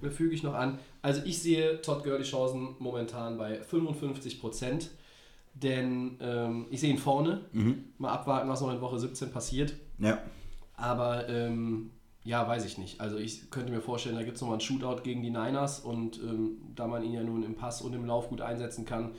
Da 0.00 0.10
füge 0.10 0.34
ich 0.34 0.42
noch 0.42 0.54
an. 0.54 0.78
Also 1.02 1.22
ich 1.24 1.42
sehe 1.42 1.80
Todd 1.82 2.02
Gurley 2.02 2.24
Chancen 2.24 2.76
momentan 2.78 3.36
bei 3.36 3.62
55 3.62 4.40
Prozent. 4.40 4.90
Denn 5.54 6.16
ähm, 6.20 6.66
ich 6.70 6.80
sehe 6.80 6.90
ihn 6.90 6.98
vorne. 6.98 7.42
Mal 7.98 8.10
abwarten, 8.10 8.48
was 8.48 8.62
noch 8.62 8.72
in 8.72 8.80
Woche 8.80 8.98
17 8.98 9.30
passiert. 9.30 9.74
Ja. 9.98 10.18
Aber 10.76 11.28
ähm, 11.28 11.90
ja, 12.24 12.46
weiß 12.46 12.64
ich 12.64 12.78
nicht. 12.78 13.00
Also 13.00 13.16
ich 13.16 13.50
könnte 13.50 13.72
mir 13.72 13.80
vorstellen, 13.80 14.16
da 14.16 14.22
gibt 14.22 14.36
es 14.36 14.40
nochmal 14.40 14.54
einen 14.54 14.60
Shootout 14.60 15.02
gegen 15.02 15.22
die 15.22 15.30
Niners 15.30 15.80
und 15.80 16.18
ähm, 16.18 16.58
da 16.74 16.86
man 16.86 17.02
ihn 17.02 17.12
ja 17.12 17.22
nun 17.22 17.42
im 17.42 17.56
Pass 17.56 17.82
und 17.82 17.92
im 17.94 18.06
Lauf 18.06 18.28
gut 18.28 18.40
einsetzen 18.40 18.84
kann, 18.84 19.12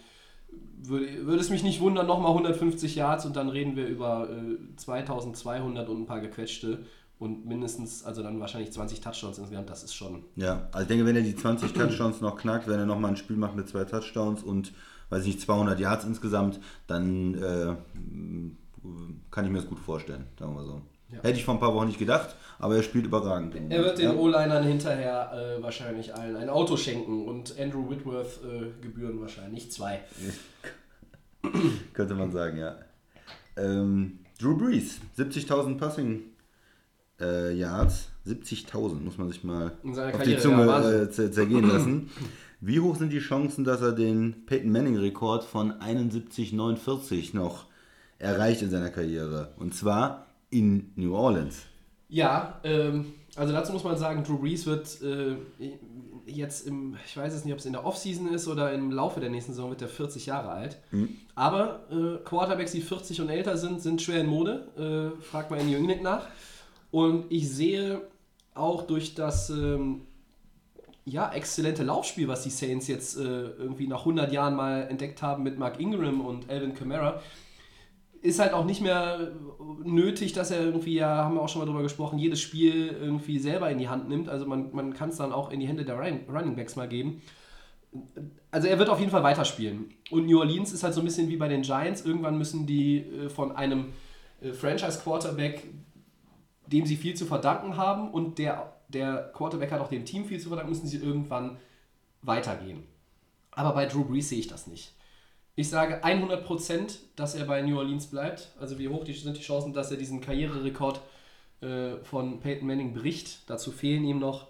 würde, 0.82 1.26
würde 1.26 1.42
es 1.42 1.50
mich 1.50 1.64
nicht 1.64 1.82
wundern, 1.82 2.08
nochmal 2.08 2.32
150 2.32 2.96
Yards 2.96 3.26
und 3.26 3.36
dann 3.36 3.50
reden 3.50 3.76
wir 3.76 3.88
über 3.88 4.30
äh, 4.30 4.76
2200 4.78 5.90
und 5.90 6.02
ein 6.02 6.06
paar 6.06 6.22
gequetschte 6.22 6.86
und 7.20 7.46
mindestens, 7.46 8.04
also 8.04 8.24
dann 8.24 8.40
wahrscheinlich 8.40 8.72
20 8.72 9.02
Touchdowns 9.02 9.38
insgesamt, 9.38 9.70
das 9.70 9.84
ist 9.84 9.94
schon. 9.94 10.24
Ja, 10.36 10.68
also 10.72 10.82
ich 10.82 10.88
denke, 10.88 11.06
wenn 11.06 11.16
er 11.16 11.22
die 11.22 11.36
20 11.36 11.74
Touchdowns 11.74 12.22
noch 12.22 12.38
knackt, 12.38 12.68
wenn 12.68 12.80
er 12.80 12.86
nochmal 12.86 13.12
ein 13.12 13.18
Spiel 13.18 13.38
macht 13.38 13.56
mit 13.56 13.68
zwei 13.68 13.86
Touchdowns 13.86 14.44
und, 14.44 14.74
weiß 15.10 15.22
ich 15.22 15.28
nicht, 15.28 15.42
200 15.42 15.80
Yards 15.80 16.06
insgesamt, 16.06 16.60
dann 16.88 17.36
äh, 17.36 17.76
kann 19.32 19.46
ich 19.46 19.52
mir 19.52 19.60
das 19.60 19.70
gut 19.70 19.80
vorstellen, 19.80 20.26
sagen 20.38 20.56
wir 20.56 20.66
so. 20.66 20.82
Ja. 21.12 21.20
Hätte 21.22 21.38
ich 21.38 21.46
vor 21.46 21.54
ein 21.54 21.60
paar 21.60 21.74
Wochen 21.74 21.88
nicht 21.88 22.00
gedacht, 22.00 22.36
aber 22.64 22.78
er 22.78 22.84
spielt 22.84 23.06
überragend. 23.08 23.56
Er 23.70 23.84
wird 23.84 23.98
den 23.98 24.06
ja. 24.06 24.14
O-Linern 24.16 24.64
hinterher 24.64 25.34
äh, 25.34 25.62
wahrscheinlich 25.62 26.16
allen 26.16 26.38
ein 26.38 26.48
Auto 26.50 26.78
schenken 26.78 27.28
und 27.28 27.60
Andrew 27.60 27.90
Whitworth 27.90 28.40
äh, 28.42 28.82
gebühren 28.82 29.20
wahrscheinlich 29.20 29.70
zwei. 29.70 30.00
Könnte 31.94 32.16
man 32.16 32.32
sagen, 32.32 32.58
ja. 32.58 32.78
Ähm, 33.58 34.20
Drew 34.40 34.56
Brees, 34.58 35.02
70.000 35.18 35.78
Passing 35.78 36.22
äh, 37.20 37.54
Yards. 37.54 38.08
70.000 38.26 39.02
muss 39.02 39.18
man 39.18 39.28
sich 39.30 39.44
mal 39.44 39.74
auf 39.84 39.94
Karriere, 39.94 40.24
die 40.24 40.38
Zunge 40.38 40.66
ja, 40.66 40.90
äh, 40.90 41.10
zer- 41.10 41.34
zergehen 41.34 41.68
lassen. 41.68 42.10
Wie 42.62 42.80
hoch 42.80 42.96
sind 42.96 43.12
die 43.12 43.20
Chancen, 43.20 43.66
dass 43.66 43.82
er 43.82 43.92
den 43.92 44.46
Peyton 44.46 44.72
Manning-Rekord 44.72 45.44
von 45.44 45.74
71,49 45.74 47.36
noch 47.36 47.66
erreicht 48.20 48.62
in 48.62 48.70
seiner 48.70 48.90
Karriere? 48.90 49.54
Und 49.58 49.76
zwar 49.76 50.28
in 50.50 50.94
New 50.96 51.14
Orleans. 51.14 51.64
Ja, 52.14 52.60
ähm, 52.64 53.16
also 53.36 53.54
dazu 53.54 53.74
muss 53.74 53.84
man 53.84 53.98
sagen, 53.98 54.24
Drew 54.24 54.38
Brees 54.38 54.68
wird 54.68 55.02
äh, 55.02 55.36
jetzt 56.28 56.68
im, 56.68 56.96
ich 57.08 57.18
weiß 57.18 57.34
es 57.34 57.44
nicht, 57.44 57.54
ob 57.54 57.58
es 57.58 57.66
in 57.66 57.74
der 57.74 57.84
Offseason 57.84 58.32
ist 58.32 58.48
oder 58.48 58.72
im 58.72 58.92
Laufe 58.92 59.20
der 59.20 59.32
nächsten 59.32 59.54
Saison, 59.54 59.72
wird 59.72 59.82
er 59.82 59.88
40 59.88 60.28
Jahre 60.28 60.50
alt. 60.50 60.78
Aber 61.34 61.88
äh, 61.90 62.24
Quarterbacks, 62.24 62.72
die 62.72 62.82
40 62.82 63.20
und 63.22 63.30
älter 63.30 63.58
sind, 63.58 63.82
sind 63.82 64.00
schwer 64.00 64.22
in 64.22 64.28
Mode. 64.28 65.16
Äh, 65.18 65.24
fragt 65.24 65.50
mal 65.50 65.60
in 65.60 65.70
Jüngling 65.70 66.04
nach. 66.04 66.28
Und 66.92 67.32
ich 67.32 67.50
sehe 67.50 68.04
auch 68.54 68.84
durch 68.84 69.16
das 69.16 69.50
ähm, 69.50 70.02
ja, 71.06 71.34
exzellente 71.34 71.82
Laufspiel, 71.82 72.28
was 72.28 72.44
die 72.44 72.52
Saints 72.52 72.88
jetzt 72.88 73.18
äh, 73.18 73.22
irgendwie 73.24 73.88
nach 73.88 74.02
100 74.02 74.32
Jahren 74.32 74.56
mal 74.56 74.84
entdeckt 74.84 75.24
haben 75.24 75.42
mit 75.42 75.58
Mark 75.58 75.80
Ingram 75.80 76.22
und 76.22 76.48
Alvin 76.48 76.76
Kamara, 76.76 77.22
ist 78.24 78.40
halt 78.40 78.54
auch 78.54 78.64
nicht 78.64 78.82
mehr 78.82 79.34
nötig, 79.84 80.32
dass 80.32 80.50
er 80.50 80.62
irgendwie, 80.62 80.96
ja, 80.96 81.26
haben 81.26 81.36
wir 81.36 81.42
auch 81.42 81.50
schon 81.50 81.60
mal 81.60 81.66
drüber 81.66 81.84
gesprochen, 81.84 82.18
jedes 82.18 82.40
Spiel 82.40 82.88
irgendwie 82.88 83.38
selber 83.38 83.70
in 83.70 83.78
die 83.78 83.90
Hand 83.90 84.08
nimmt. 84.08 84.30
Also 84.30 84.46
man, 84.46 84.74
man 84.74 84.94
kann 84.94 85.10
es 85.10 85.18
dann 85.18 85.34
auch 85.34 85.52
in 85.52 85.60
die 85.60 85.68
Hände 85.68 85.84
der 85.84 85.96
Running, 85.96 86.22
Running 86.30 86.56
Backs 86.56 86.78
mal 86.78 86.88
geben. 86.88 87.22
also 88.50 88.68
er 88.68 88.80
wird 88.80 88.90
auf 88.90 89.00
jeden 89.00 89.12
Fall 89.12 89.24
weiterspielen. 89.24 89.94
Und 90.10 90.26
New 90.26 90.40
Orleans 90.40 90.72
ist 90.72 90.84
halt 90.84 90.94
so 90.94 91.02
ein 91.02 91.06
bisschen 91.06 91.28
wie 91.28 91.36
bei 91.36 91.50
den 91.50 91.64
Giants. 91.64 92.06
Irgendwann 92.06 92.38
müssen 92.38 92.66
die 92.66 93.00
äh, 93.00 93.30
von 93.30 93.52
einem 93.52 93.92
äh, 94.42 94.54
Franchise-Quarterback, 94.54 95.68
dem 96.68 96.86
sie 96.86 96.96
viel 96.96 97.16
zu 97.16 97.26
verdanken 97.26 97.76
haben 97.76 98.10
und 98.10 98.40
der, 98.40 98.74
der 98.88 99.32
Quarterback 99.34 99.74
hat 99.74 99.82
auch 99.82 99.90
dem 99.90 100.06
Team 100.06 100.24
viel 100.24 100.40
zu 100.40 100.48
verdanken, 100.48 100.72
müssen 100.72 100.88
sie 100.88 100.98
irgendwann 100.98 101.58
weitergehen. 102.22 102.84
Aber 103.52 103.74
bei 103.74 103.86
Drew 103.86 104.06
Brees 104.06 104.30
sehe 104.30 104.40
ich 104.40 104.48
das 104.48 104.66
nicht. 104.66 104.94
Ich 105.56 105.70
sage 105.70 106.04
100%, 106.04 106.98
dass 107.16 107.36
er 107.36 107.46
bei 107.46 107.62
New 107.62 107.78
Orleans 107.78 108.08
bleibt. 108.08 108.52
Also 108.60 108.80
wie 108.80 108.88
hoch 108.88 109.04
die, 109.04 109.14
sind 109.14 109.38
die 109.38 109.42
Chancen, 109.42 109.74
dass 109.74 109.92
er 109.92 109.98
diesen 109.98 110.20
Karriererekord 110.20 111.02
äh, 111.62 111.98
von 112.04 112.40
Peyton 112.40 112.68
Manning 112.68 112.94
bricht. 112.94 113.50
Dazu 113.50 113.72
fehlen 113.72 114.04
ihm 114.04 114.20
noch 114.20 114.48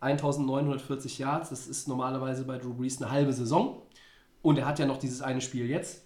1940 0.00 1.18
Yards. 1.18 1.50
Das 1.50 1.68
ist 1.68 1.86
normalerweise 1.86 2.44
bei 2.44 2.58
Drew 2.58 2.74
Brees 2.74 3.00
eine 3.00 3.12
halbe 3.12 3.32
Saison. 3.32 3.82
Und 4.42 4.58
er 4.58 4.66
hat 4.66 4.80
ja 4.80 4.86
noch 4.86 4.98
dieses 4.98 5.22
eine 5.22 5.40
Spiel 5.40 5.70
jetzt. 5.70 6.02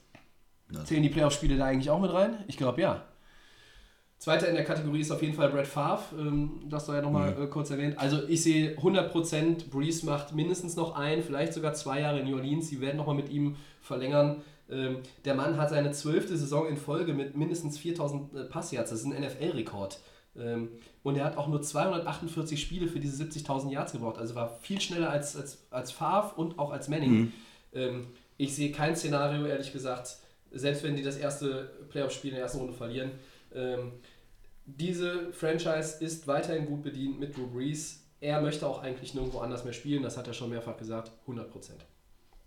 Zählen 0.85 1.03
die 1.03 1.09
Playoff-Spiele 1.09 1.57
da 1.57 1.65
eigentlich 1.65 1.91
auch 1.91 2.01
mit 2.01 2.13
rein? 2.13 2.45
Ich 2.49 2.59
glaube 2.59 2.83
ja. 2.83 3.05
Zweiter 4.19 4.49
in 4.49 4.55
der 4.55 4.65
Kategorie 4.65 5.01
ist 5.01 5.11
auf 5.11 5.23
jeden 5.23 5.35
Fall 5.35 5.51
Brad 5.51 5.67
Favre, 5.67 6.03
ähm, 6.19 6.61
das 6.69 6.87
sei 6.87 6.97
ja 6.97 7.03
nochmal 7.03 7.35
mhm. 7.35 7.45
äh, 7.45 7.47
kurz 7.49 7.71
erwähnt. 7.71 7.99
Also 7.99 8.27
ich 8.29 8.43
sehe 8.43 8.77
100%, 8.79 9.69
Breeze 9.71 10.07
macht 10.07 10.35
mindestens 10.35 10.75
noch 10.75 10.97
ein, 10.97 11.23
vielleicht 11.23 11.53
sogar 11.53 11.75
zwei 11.75 12.01
Jahre 12.01 12.21
in 12.21 12.31
New 12.31 12.37
Orleans. 12.37 12.69
Sie 12.69 12.81
werden 12.81 12.97
nochmal 12.97 13.15
mit 13.15 13.29
ihm 13.29 13.57
verlängern. 13.81 14.43
Ähm, 14.71 14.99
der 15.25 15.35
Mann 15.35 15.59
hat 15.59 15.71
seine 15.71 15.93
zwölfte 15.93 16.37
Saison 16.37 16.67
in 16.67 16.77
Folge 16.77 17.13
mit 17.13 17.37
mindestens 17.37 17.79
4000 17.79 18.35
äh, 18.35 18.45
Passyards. 18.45 18.91
Das 18.91 19.01
ist 19.01 19.07
ein 19.07 19.21
NFL-Rekord. 19.21 20.01
Ähm, 20.39 20.71
und 21.03 21.17
er 21.17 21.25
hat 21.25 21.37
auch 21.37 21.49
nur 21.49 21.63
248 21.63 22.61
Spiele 22.61 22.89
für 22.89 23.01
diese 23.01 23.23
70.000 23.23 23.71
Yards 23.71 23.93
gebraucht. 23.93 24.19
Also 24.19 24.35
war 24.35 24.49
viel 24.61 24.81
schneller 24.81 25.11
als, 25.11 25.37
als, 25.37 25.67
als 25.71 25.93
Favre 25.93 26.35
und 26.37 26.59
auch 26.59 26.73
als 26.73 26.89
Manning. 26.89 27.13
Mhm. 27.13 27.33
Ähm, 27.75 28.07
ich 28.39 28.55
sehe 28.55 28.73
kein 28.73 28.97
Szenario, 28.97 29.47
ehrlich 29.47 29.73
gesagt, 29.73 30.17
selbst 30.53 30.83
wenn 30.83 30.97
die 30.97 31.03
das 31.03 31.17
erste 31.17 31.71
Playoff-Spiel 31.91 32.31
in 32.31 32.37
der 32.37 32.45
ersten 32.45 32.59
Runde 32.59 32.73
verlieren, 32.73 33.13
ähm, 33.57 33.93
diese 34.67 35.33
Franchise 35.33 36.05
ist 36.05 36.27
weiterhin 36.27 36.67
gut 36.67 36.83
bedient 36.83 37.19
mit 37.21 37.37
Drew 37.37 37.47
Brees. 37.47 38.03
Er 38.21 38.41
möchte 38.41 38.67
auch 38.67 38.83
eigentlich 38.83 39.15
nirgendwo 39.15 39.39
anders 39.39 39.65
mehr 39.65 39.73
spielen, 39.73 40.03
das 40.03 40.17
hat 40.17 40.27
er 40.27 40.35
schon 40.35 40.51
mehrfach 40.51 40.77
gesagt, 40.77 41.13
100% 41.29 41.45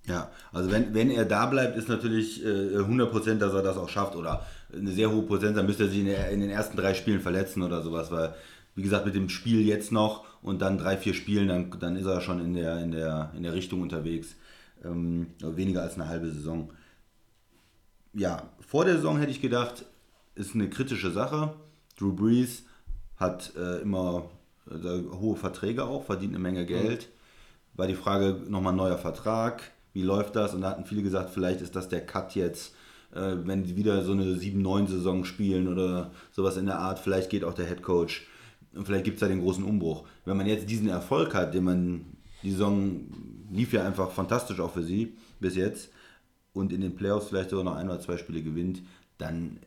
Ja, 0.05 0.31
also 0.51 0.71
wenn, 0.71 0.93
wenn 0.93 1.11
er 1.11 1.25
da 1.25 1.45
bleibt, 1.45 1.77
ist 1.77 1.87
natürlich 1.87 2.43
äh, 2.43 2.77
100% 2.77 3.37
dass 3.37 3.53
er 3.53 3.61
das 3.61 3.77
auch 3.77 3.87
schafft 3.87 4.15
oder 4.15 4.45
eine 4.73 4.91
sehr 4.91 5.11
hohe 5.11 5.23
Prozent, 5.23 5.55
dann 5.55 5.65
müsste 5.65 5.83
er 5.83 5.89
sich 5.89 5.99
in, 5.99 6.07
der, 6.07 6.29
in, 6.31 6.41
den 6.41 6.49
ersten 6.49 6.75
drei 6.75 6.93
Spielen 6.93 7.21
verletzen 7.21 7.63
oder 7.63 7.81
sowas, 7.81 8.11
weil, 8.11 8.33
wie 8.75 8.81
gesagt, 8.81 9.05
mit 9.05 9.15
dem 9.15 9.29
Spiel 9.29 9.61
jetzt 9.65 9.91
noch 9.91 10.25
und 10.41 10.61
dann 10.61 10.77
drei, 10.77 10.97
vier 10.97 11.13
Spielen, 11.13 11.47
dann, 11.47 11.79
dann 11.79 11.95
ist 11.95 12.05
er 12.05 12.21
schon 12.21 12.39
in 12.39 12.53
der, 12.53 12.79
in 12.79 12.91
der, 12.91 13.31
in 13.35 13.43
der 13.43 13.53
Richtung 13.53 13.81
unterwegs. 13.81 14.35
Ähm, 14.83 15.27
weniger 15.41 15.81
als 15.81 15.95
eine 15.95 16.07
halbe 16.07 16.29
Saison. 16.31 16.71
Ja, 18.13 18.49
vor 18.59 18.85
der 18.85 18.95
Saison 18.95 19.19
hätte 19.19 19.31
ich 19.31 19.41
gedacht, 19.41 19.85
ist 20.39 20.55
eine 20.55 20.69
kritische 20.69 21.11
Sache. 21.11 21.53
Drew 21.97 22.13
Brees 22.13 22.63
hat 23.17 23.53
äh, 23.55 23.81
immer 23.81 24.29
äh, 24.69 25.01
hohe 25.11 25.35
Verträge 25.35 25.83
auch, 25.83 26.05
verdient 26.05 26.33
eine 26.33 26.41
Menge 26.41 26.65
Geld. 26.65 27.09
Mhm. 27.09 27.77
War 27.77 27.87
die 27.87 27.95
Frage, 27.95 28.41
nochmal 28.47 28.73
neuer 28.73 28.97
Vertrag, 28.97 29.71
wie 29.93 30.01
läuft 30.01 30.35
das? 30.35 30.53
Und 30.53 30.61
da 30.61 30.71
hatten 30.71 30.85
viele 30.85 31.03
gesagt, 31.03 31.31
vielleicht 31.31 31.61
ist 31.61 31.75
das 31.75 31.89
der 31.89 32.05
Cut 32.05 32.35
jetzt, 32.35 32.73
äh, 33.13 33.35
wenn 33.43 33.63
die 33.63 33.75
wieder 33.75 34.03
so 34.03 34.13
eine 34.13 34.23
7-9-Saison 34.23 35.25
spielen 35.25 35.67
oder 35.67 36.11
sowas 36.31 36.57
in 36.57 36.65
der 36.65 36.79
Art. 36.79 36.99
Vielleicht 36.99 37.29
geht 37.29 37.43
auch 37.43 37.53
der 37.53 37.67
Head 37.67 37.81
Coach 37.81 38.27
und 38.73 38.85
vielleicht 38.85 39.05
gibt 39.05 39.15
es 39.15 39.21
da 39.21 39.27
den 39.27 39.41
großen 39.41 39.63
Umbruch. 39.63 40.05
Wenn 40.25 40.37
man 40.37 40.47
jetzt 40.47 40.69
diesen 40.69 40.87
Erfolg 40.87 41.33
hat, 41.33 41.53
den 41.53 41.63
man, 41.63 42.05
die 42.43 42.51
Saison 42.51 43.01
lief 43.51 43.73
ja 43.73 43.85
einfach 43.85 44.11
fantastisch 44.11 44.59
auch 44.59 44.71
für 44.71 44.83
sie 44.83 45.17
bis 45.39 45.55
jetzt 45.55 45.89
und 46.53 46.71
in 46.71 46.81
den 46.81 46.95
Playoffs 46.95 47.27
vielleicht 47.27 47.49
sogar 47.49 47.65
noch 47.65 47.75
ein 47.75 47.89
oder 47.89 47.99
zwei 47.99 48.17
Spiele 48.17 48.41
gewinnt, 48.41 48.81
dann 49.17 49.59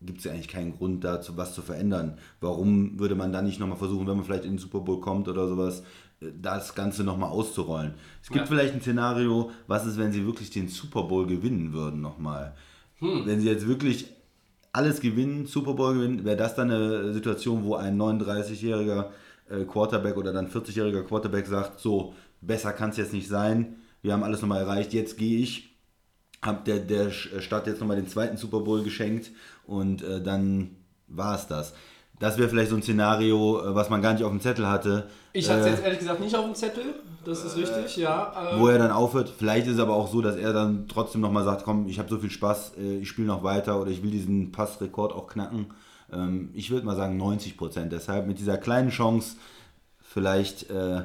gibt 0.00 0.18
es 0.18 0.24
ja 0.24 0.32
eigentlich 0.32 0.48
keinen 0.48 0.76
Grund 0.76 1.04
dazu, 1.04 1.36
was 1.36 1.54
zu 1.54 1.62
verändern. 1.62 2.18
Warum 2.40 2.98
würde 2.98 3.14
man 3.14 3.32
dann 3.32 3.44
nicht 3.44 3.60
nochmal 3.60 3.76
versuchen, 3.76 4.06
wenn 4.06 4.16
man 4.16 4.24
vielleicht 4.24 4.44
in 4.44 4.52
den 4.52 4.58
Super 4.58 4.80
Bowl 4.80 5.00
kommt 5.00 5.28
oder 5.28 5.46
sowas, 5.46 5.82
äh, 6.20 6.26
das 6.40 6.74
Ganze 6.74 7.04
nochmal 7.04 7.30
auszurollen? 7.30 7.94
Es 8.22 8.28
gibt 8.28 8.40
ja. 8.40 8.46
vielleicht 8.46 8.74
ein 8.74 8.80
Szenario, 8.80 9.50
was 9.66 9.86
ist, 9.86 9.98
wenn 9.98 10.12
sie 10.12 10.24
wirklich 10.24 10.50
den 10.50 10.68
Super 10.68 11.02
Bowl 11.02 11.26
gewinnen 11.26 11.72
würden 11.72 12.00
nochmal? 12.00 12.54
Hm. 12.98 13.22
Wenn 13.26 13.40
sie 13.40 13.48
jetzt 13.48 13.66
wirklich 13.66 14.06
alles 14.72 15.00
gewinnen, 15.00 15.46
Super 15.46 15.74
Bowl 15.74 15.94
gewinnen, 15.94 16.24
wäre 16.24 16.36
das 16.36 16.54
dann 16.54 16.70
eine 16.70 17.12
Situation, 17.12 17.64
wo 17.64 17.74
ein 17.74 18.00
39-jähriger 18.00 19.10
äh, 19.50 19.64
Quarterback 19.64 20.16
oder 20.16 20.32
dann 20.32 20.48
40-jähriger 20.48 21.02
Quarterback 21.02 21.46
sagt, 21.46 21.80
so, 21.80 22.14
besser 22.40 22.72
kann 22.72 22.90
es 22.90 22.96
jetzt 22.96 23.12
nicht 23.12 23.28
sein, 23.28 23.76
wir 24.00 24.14
haben 24.14 24.22
alles 24.22 24.40
nochmal 24.40 24.62
erreicht, 24.62 24.94
jetzt 24.94 25.18
gehe 25.18 25.40
ich 25.40 25.70
habe 26.42 26.62
der, 26.64 26.78
der 26.78 27.10
Stadt 27.10 27.66
jetzt 27.66 27.80
nochmal 27.80 27.96
den 27.96 28.08
zweiten 28.08 28.36
Super 28.36 28.60
Bowl 28.60 28.82
geschenkt 28.82 29.30
und 29.70 30.02
äh, 30.02 30.20
dann 30.20 30.76
war 31.06 31.36
es 31.36 31.46
das. 31.46 31.72
Das 32.18 32.36
wäre 32.36 32.48
vielleicht 32.50 32.70
so 32.70 32.76
ein 32.76 32.82
Szenario, 32.82 33.62
äh, 33.62 33.74
was 33.74 33.88
man 33.88 34.02
gar 34.02 34.12
nicht 34.12 34.24
auf 34.24 34.30
dem 34.30 34.40
Zettel 34.40 34.68
hatte. 34.68 35.08
Ich 35.32 35.48
hatte 35.48 35.60
es 35.60 35.66
äh, 35.66 35.70
jetzt 35.70 35.84
ehrlich 35.84 35.98
gesagt 36.00 36.20
nicht 36.20 36.34
auf 36.34 36.44
dem 36.44 36.54
Zettel, 36.54 36.82
das 37.24 37.44
ist 37.44 37.56
richtig, 37.56 37.96
ja. 37.96 38.52
Äh, 38.52 38.60
wo 38.60 38.66
er 38.68 38.78
dann 38.78 38.90
aufhört. 38.90 39.32
Vielleicht 39.36 39.68
ist 39.68 39.74
es 39.74 39.78
aber 39.78 39.94
auch 39.94 40.08
so, 40.08 40.20
dass 40.20 40.36
er 40.36 40.52
dann 40.52 40.88
trotzdem 40.88 41.20
nochmal 41.20 41.44
sagt, 41.44 41.64
komm, 41.64 41.86
ich 41.86 41.98
habe 41.98 42.08
so 42.08 42.18
viel 42.18 42.30
Spaß, 42.30 42.72
äh, 42.78 42.98
ich 42.98 43.08
spiele 43.08 43.28
noch 43.28 43.44
weiter 43.44 43.80
oder 43.80 43.90
ich 43.90 44.02
will 44.02 44.10
diesen 44.10 44.50
Passrekord 44.50 45.12
auch 45.12 45.28
knacken. 45.28 45.66
Ähm, 46.12 46.50
ich 46.52 46.70
würde 46.70 46.84
mal 46.84 46.96
sagen 46.96 47.16
90 47.16 47.56
Prozent. 47.56 47.92
Deshalb 47.92 48.26
mit 48.26 48.40
dieser 48.40 48.58
kleinen 48.58 48.90
Chance, 48.90 49.36
vielleicht 50.02 50.68
äh, 50.68 51.02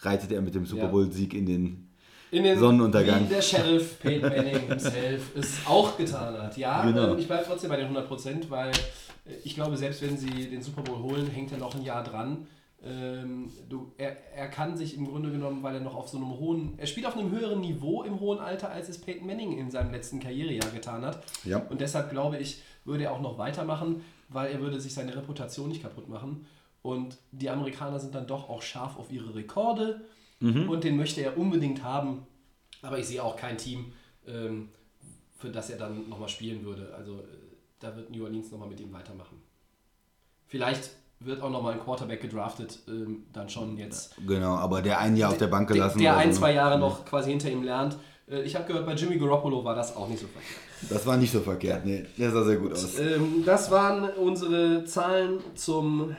reitet 0.00 0.30
er 0.30 0.40
mit 0.40 0.54
dem 0.54 0.66
Super 0.66 0.86
Bowl-Sieg 0.86 1.34
in 1.34 1.46
den 1.46 1.87
in 2.30 2.44
den 2.44 2.58
Sonnenuntergang. 2.58 3.24
Wie 3.24 3.34
der 3.34 3.42
Sheriff 3.42 3.98
Peyton 4.00 4.28
Manning 4.28 4.68
himself 4.68 5.36
es 5.36 5.58
auch 5.66 5.96
getan 5.96 6.40
hat. 6.40 6.56
Ja, 6.56 6.84
genau. 6.84 7.12
Ähm, 7.12 7.18
ich 7.18 7.26
bleibe 7.26 7.44
trotzdem 7.46 7.70
bei 7.70 7.76
den 7.76 7.94
100%, 7.94 8.50
weil 8.50 8.70
äh, 8.70 9.34
ich 9.44 9.54
glaube, 9.54 9.76
selbst 9.76 10.02
wenn 10.02 10.16
sie 10.16 10.48
den 10.48 10.62
Super 10.62 10.82
Bowl 10.82 10.98
holen, 10.98 11.28
hängt 11.28 11.52
er 11.52 11.58
noch 11.58 11.74
ein 11.74 11.82
Jahr 11.82 12.04
dran. 12.04 12.46
Ähm, 12.84 13.50
du, 13.68 13.92
er, 13.98 14.16
er 14.34 14.48
kann 14.48 14.76
sich 14.76 14.96
im 14.96 15.08
Grunde 15.08 15.30
genommen, 15.30 15.62
weil 15.62 15.74
er 15.74 15.80
noch 15.80 15.96
auf 15.96 16.08
so 16.08 16.16
einem 16.16 16.30
hohen, 16.38 16.74
er 16.76 16.86
spielt 16.86 17.06
auf 17.06 17.16
einem 17.16 17.30
höheren 17.30 17.60
Niveau 17.60 18.04
im 18.04 18.20
hohen 18.20 18.38
Alter, 18.38 18.70
als 18.70 18.88
es 18.88 19.00
Peyton 19.00 19.26
Manning 19.26 19.58
in 19.58 19.70
seinem 19.70 19.90
letzten 19.90 20.20
Karrierejahr 20.20 20.70
getan 20.70 21.04
hat. 21.04 21.22
Ja. 21.44 21.58
Und 21.58 21.80
deshalb 21.80 22.10
glaube 22.10 22.38
ich, 22.38 22.62
würde 22.84 23.04
er 23.04 23.12
auch 23.12 23.20
noch 23.20 23.36
weitermachen, 23.36 24.04
weil 24.28 24.52
er 24.52 24.60
würde 24.60 24.80
sich 24.80 24.94
seine 24.94 25.16
Reputation 25.16 25.68
nicht 25.68 25.82
kaputt 25.82 26.08
machen. 26.08 26.46
Und 26.82 27.18
die 27.32 27.50
Amerikaner 27.50 27.98
sind 27.98 28.14
dann 28.14 28.26
doch 28.26 28.48
auch 28.48 28.62
scharf 28.62 28.96
auf 28.98 29.10
ihre 29.10 29.34
Rekorde 29.34 30.00
Mhm. 30.40 30.68
Und 30.68 30.84
den 30.84 30.96
möchte 30.96 31.20
er 31.20 31.36
unbedingt 31.36 31.82
haben. 31.82 32.26
Aber 32.82 32.98
ich 32.98 33.06
sehe 33.06 33.22
auch 33.22 33.36
kein 33.36 33.58
Team, 33.58 33.92
ähm, 34.26 34.68
für 35.38 35.50
das 35.50 35.70
er 35.70 35.78
dann 35.78 36.08
nochmal 36.08 36.28
spielen 36.28 36.64
würde. 36.64 36.94
Also 36.96 37.18
äh, 37.18 37.24
da 37.80 37.94
wird 37.96 38.10
New 38.10 38.24
Orleans 38.24 38.50
nochmal 38.50 38.68
mit 38.68 38.80
ihm 38.80 38.92
weitermachen. 38.92 39.40
Vielleicht 40.46 40.90
wird 41.20 41.42
auch 41.42 41.50
nochmal 41.50 41.74
ein 41.74 41.80
Quarterback 41.80 42.22
gedraftet, 42.22 42.78
ähm, 42.88 43.24
dann 43.32 43.48
schon 43.48 43.76
jetzt. 43.76 44.14
Genau, 44.26 44.54
aber 44.54 44.82
der 44.82 44.98
ein 44.98 45.16
Jahr 45.16 45.30
auf 45.30 45.38
der 45.38 45.48
Bank 45.48 45.68
gelassen. 45.68 45.98
Der, 45.98 46.12
der 46.12 46.20
ein, 46.20 46.32
so. 46.32 46.40
zwei 46.40 46.54
Jahre 46.54 46.78
noch 46.78 47.04
quasi 47.04 47.30
hinter 47.30 47.50
ihm 47.50 47.62
lernt. 47.64 47.96
Äh, 48.30 48.42
ich 48.42 48.54
habe 48.54 48.66
gehört, 48.66 48.86
bei 48.86 48.94
Jimmy 48.94 49.18
Garoppolo 49.18 49.64
war 49.64 49.74
das 49.74 49.96
auch 49.96 50.08
nicht 50.08 50.20
so 50.20 50.26
verkehrt. 50.28 50.60
Das 50.88 51.04
war 51.06 51.16
nicht 51.16 51.32
so 51.32 51.40
verkehrt, 51.40 51.84
nee. 51.84 52.04
Der 52.16 52.30
sah 52.30 52.44
sehr 52.44 52.56
gut 52.56 52.72
aus. 52.72 52.98
Ähm, 52.98 53.42
das 53.44 53.70
waren 53.70 54.08
unsere 54.10 54.84
Zahlen 54.84 55.40
zum 55.56 56.14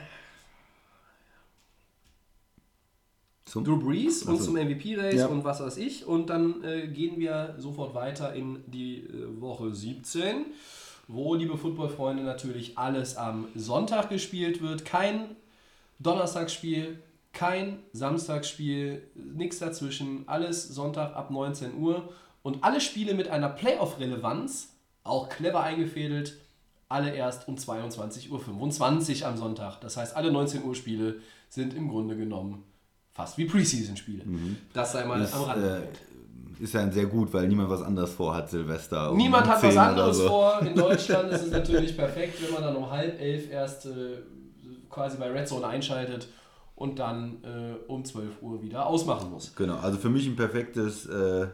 zum 3.50 3.64
Drew 3.64 3.78
Brees 3.78 4.22
und 4.22 4.40
zum 4.40 4.54
MVP-Race 4.54 5.16
ja. 5.16 5.26
und 5.26 5.42
was 5.42 5.60
weiß 5.60 5.76
ich. 5.78 6.06
Und 6.06 6.30
dann 6.30 6.62
äh, 6.62 6.86
gehen 6.86 7.18
wir 7.18 7.56
sofort 7.58 7.96
weiter 7.96 8.32
in 8.32 8.62
die 8.68 8.98
äh, 8.98 9.40
Woche 9.40 9.74
17, 9.74 10.46
wo, 11.08 11.34
liebe 11.34 11.58
Footballfreunde, 11.58 12.22
natürlich 12.22 12.78
alles 12.78 13.16
am 13.16 13.48
Sonntag 13.56 14.08
gespielt 14.08 14.62
wird. 14.62 14.84
Kein 14.84 15.34
Donnerstagsspiel, 15.98 17.02
kein 17.32 17.80
Samstagsspiel, 17.92 19.02
nichts 19.16 19.58
dazwischen. 19.58 20.22
Alles 20.28 20.68
Sonntag 20.68 21.16
ab 21.16 21.32
19 21.32 21.76
Uhr. 21.76 22.08
Und 22.44 22.62
alle 22.62 22.80
Spiele 22.80 23.14
mit 23.14 23.26
einer 23.26 23.48
Playoff-Relevanz, 23.48 24.74
auch 25.02 25.28
clever 25.28 25.64
eingefädelt, 25.64 26.36
alle 26.88 27.12
erst 27.12 27.48
um 27.48 27.56
22.25 27.56 28.30
Uhr 29.22 29.26
am 29.26 29.36
Sonntag. 29.36 29.80
Das 29.80 29.96
heißt, 29.96 30.14
alle 30.14 30.30
19 30.30 30.62
Uhr 30.62 30.76
Spiele 30.76 31.16
sind 31.48 31.74
im 31.74 31.88
Grunde 31.88 32.16
genommen 32.16 32.69
fast 33.12 33.38
wie 33.38 33.44
Preseason-Spiele. 33.44 34.24
Mhm. 34.24 34.56
Das 34.72 34.92
sei 34.92 35.04
mal 35.04 35.20
ist, 35.20 35.34
am 35.34 35.42
Rande. 35.42 35.88
Äh, 36.58 36.62
ist 36.62 36.74
ja 36.74 36.90
sehr 36.90 37.06
gut, 37.06 37.32
weil 37.32 37.48
niemand 37.48 37.70
was 37.70 37.82
anderes 37.82 38.12
vorhat, 38.12 38.50
Silvester. 38.50 39.12
Um 39.12 39.16
Niemand 39.16 39.48
hat 39.48 39.62
was 39.62 39.76
anderes 39.76 40.18
so. 40.18 40.28
vor. 40.28 40.60
In 40.60 40.74
Deutschland 40.74 41.32
ist 41.32 41.44
es 41.44 41.50
natürlich 41.50 41.96
perfekt, 41.96 42.42
wenn 42.42 42.52
man 42.52 42.62
dann 42.62 42.76
um 42.76 42.90
halb 42.90 43.18
elf 43.18 43.50
erst 43.50 43.86
äh, 43.86 44.18
quasi 44.90 45.16
bei 45.16 45.30
Red 45.30 45.48
Zone 45.48 45.66
einschaltet 45.66 46.28
und 46.74 46.98
dann 46.98 47.38
äh, 47.44 47.90
um 47.90 48.04
12 48.04 48.42
Uhr 48.42 48.62
wieder 48.62 48.86
ausmachen 48.86 49.30
muss. 49.30 49.54
Genau, 49.54 49.76
also 49.76 49.98
für 49.98 50.10
mich 50.10 50.26
ein 50.26 50.36
perfektes, 50.36 51.06
äh, 51.06 51.46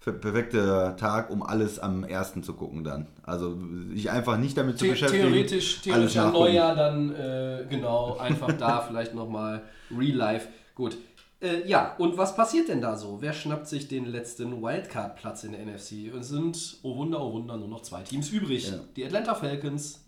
perfekter 0.00 0.96
Tag, 0.96 1.30
um 1.30 1.42
alles 1.42 1.78
am 1.78 2.04
ersten 2.04 2.42
zu 2.42 2.54
gucken 2.54 2.84
dann. 2.84 3.08
Also 3.22 3.56
sich 3.92 4.10
einfach 4.10 4.36
nicht 4.38 4.56
damit 4.56 4.78
zu 4.78 4.84
The 4.84 4.90
beschäftigen. 4.90 5.24
Theoretisch, 5.24 5.80
theoretisch 5.80 6.16
am 6.18 6.32
Neujahr 6.32 6.74
dann, 6.74 7.14
äh, 7.14 7.66
genau, 7.68 8.16
einfach 8.18 8.52
da 8.52 8.80
vielleicht 8.88 9.14
nochmal 9.14 9.62
Real 9.90 10.16
Life. 10.16 10.48
Gut, 10.74 10.96
Äh, 11.40 11.68
ja, 11.68 11.94
und 11.98 12.16
was 12.16 12.34
passiert 12.36 12.68
denn 12.68 12.80
da 12.80 12.96
so? 12.96 13.18
Wer 13.20 13.32
schnappt 13.34 13.66
sich 13.68 13.86
den 13.88 14.06
letzten 14.06 14.62
Wildcard-Platz 14.62 15.44
in 15.44 15.52
der 15.52 15.66
NFC? 15.66 16.14
Es 16.18 16.28
sind, 16.28 16.78
oh 16.82 16.96
Wunder, 16.96 17.20
oh 17.20 17.34
Wunder, 17.34 17.56
nur 17.58 17.68
noch 17.68 17.82
zwei 17.82 18.02
Teams 18.02 18.30
übrig. 18.30 18.70
Ja. 18.70 18.78
Die 18.96 19.04
Atlanta 19.04 19.34
Falcons 19.34 20.00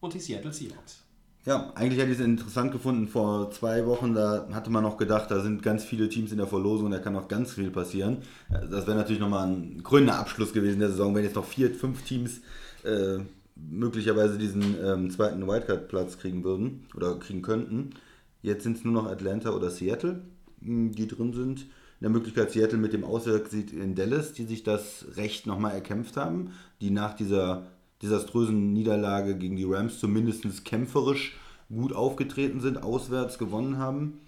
und 0.00 0.12
die 0.12 0.18
Seattle 0.18 0.52
Seahawks. 0.52 1.02
Ja, 1.46 1.72
eigentlich 1.74 1.98
hätte 1.98 2.12
ich 2.12 2.18
es 2.18 2.24
interessant 2.24 2.72
gefunden. 2.72 3.08
Vor 3.08 3.50
zwei 3.52 3.86
Wochen, 3.86 4.14
da 4.14 4.46
hatte 4.52 4.70
man 4.70 4.82
noch 4.82 4.96
gedacht, 4.98 5.30
da 5.30 5.40
sind 5.40 5.62
ganz 5.62 5.82
viele 5.82 6.08
Teams 6.08 6.30
in 6.30 6.38
der 6.38 6.46
Verlosung, 6.46 6.90
da 6.90 6.98
kann 6.98 7.14
noch 7.14 7.26
ganz 7.26 7.52
viel 7.54 7.70
passieren. 7.70 8.18
Das 8.50 8.86
wäre 8.86 8.96
natürlich 8.96 9.20
nochmal 9.20 9.48
ein 9.48 9.82
grüner 9.82 10.18
Abschluss 10.18 10.52
gewesen 10.52 10.80
der 10.80 10.90
Saison, 10.90 11.14
wenn 11.14 11.24
jetzt 11.24 11.36
noch 11.36 11.46
vier, 11.46 11.74
fünf 11.74 12.02
Teams 12.04 12.42
äh, 12.84 13.18
möglicherweise 13.56 14.36
diesen 14.38 14.76
ähm, 14.84 15.10
zweiten 15.10 15.46
Wildcard-Platz 15.46 16.18
kriegen 16.18 16.44
würden 16.44 16.86
oder 16.94 17.18
kriegen 17.18 17.42
könnten. 17.42 17.94
Jetzt 18.42 18.64
sind 18.64 18.76
es 18.76 18.84
nur 18.84 18.92
noch 18.92 19.06
Atlanta 19.06 19.50
oder 19.50 19.70
Seattle, 19.70 20.22
mh, 20.60 20.92
die 20.92 21.08
drin 21.08 21.32
sind. 21.32 21.60
In 21.62 22.06
der 22.06 22.10
Möglichkeit 22.10 22.50
Seattle 22.50 22.78
mit 22.78 22.92
dem 22.92 23.04
Auswärtssieg 23.04 23.72
in 23.72 23.94
Dallas, 23.94 24.32
die 24.32 24.44
sich 24.44 24.64
das 24.64 25.06
Recht 25.16 25.46
nochmal 25.46 25.72
erkämpft 25.72 26.16
haben, 26.16 26.50
die 26.80 26.90
nach 26.90 27.14
dieser 27.14 27.66
desaströsen 28.02 28.72
Niederlage 28.72 29.36
gegen 29.36 29.54
die 29.54 29.64
Rams 29.64 30.00
zumindest 30.00 30.64
kämpferisch 30.64 31.36
gut 31.68 31.92
aufgetreten 31.92 32.60
sind, 32.60 32.82
auswärts 32.82 33.38
gewonnen 33.38 33.78
haben 33.78 34.18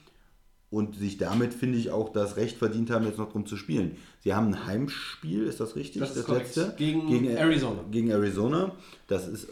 und 0.71 0.97
sich 0.97 1.19
damit, 1.19 1.53
finde 1.53 1.79
ich, 1.79 1.91
auch 1.91 2.13
das 2.13 2.37
Recht 2.37 2.57
verdient 2.57 2.91
haben, 2.91 3.05
jetzt 3.05 3.19
noch 3.19 3.31
drum 3.31 3.47
zu 3.47 3.57
spielen. 3.57 3.97
Sie 4.21 4.35
haben 4.35 4.49
ein 4.49 4.67
Heimspiel, 4.67 5.45
ist 5.45 5.61
das 5.61 5.77
richtig? 5.77 6.01
Das 6.01 6.17
ist 6.17 6.27
korrekt. 6.27 6.59
Gegen 6.77 7.27
Arizona. 7.29 7.85
Gegen 7.91 8.11
Arizona. 8.11 8.73
Das 9.09 9.29
ist 9.29 9.49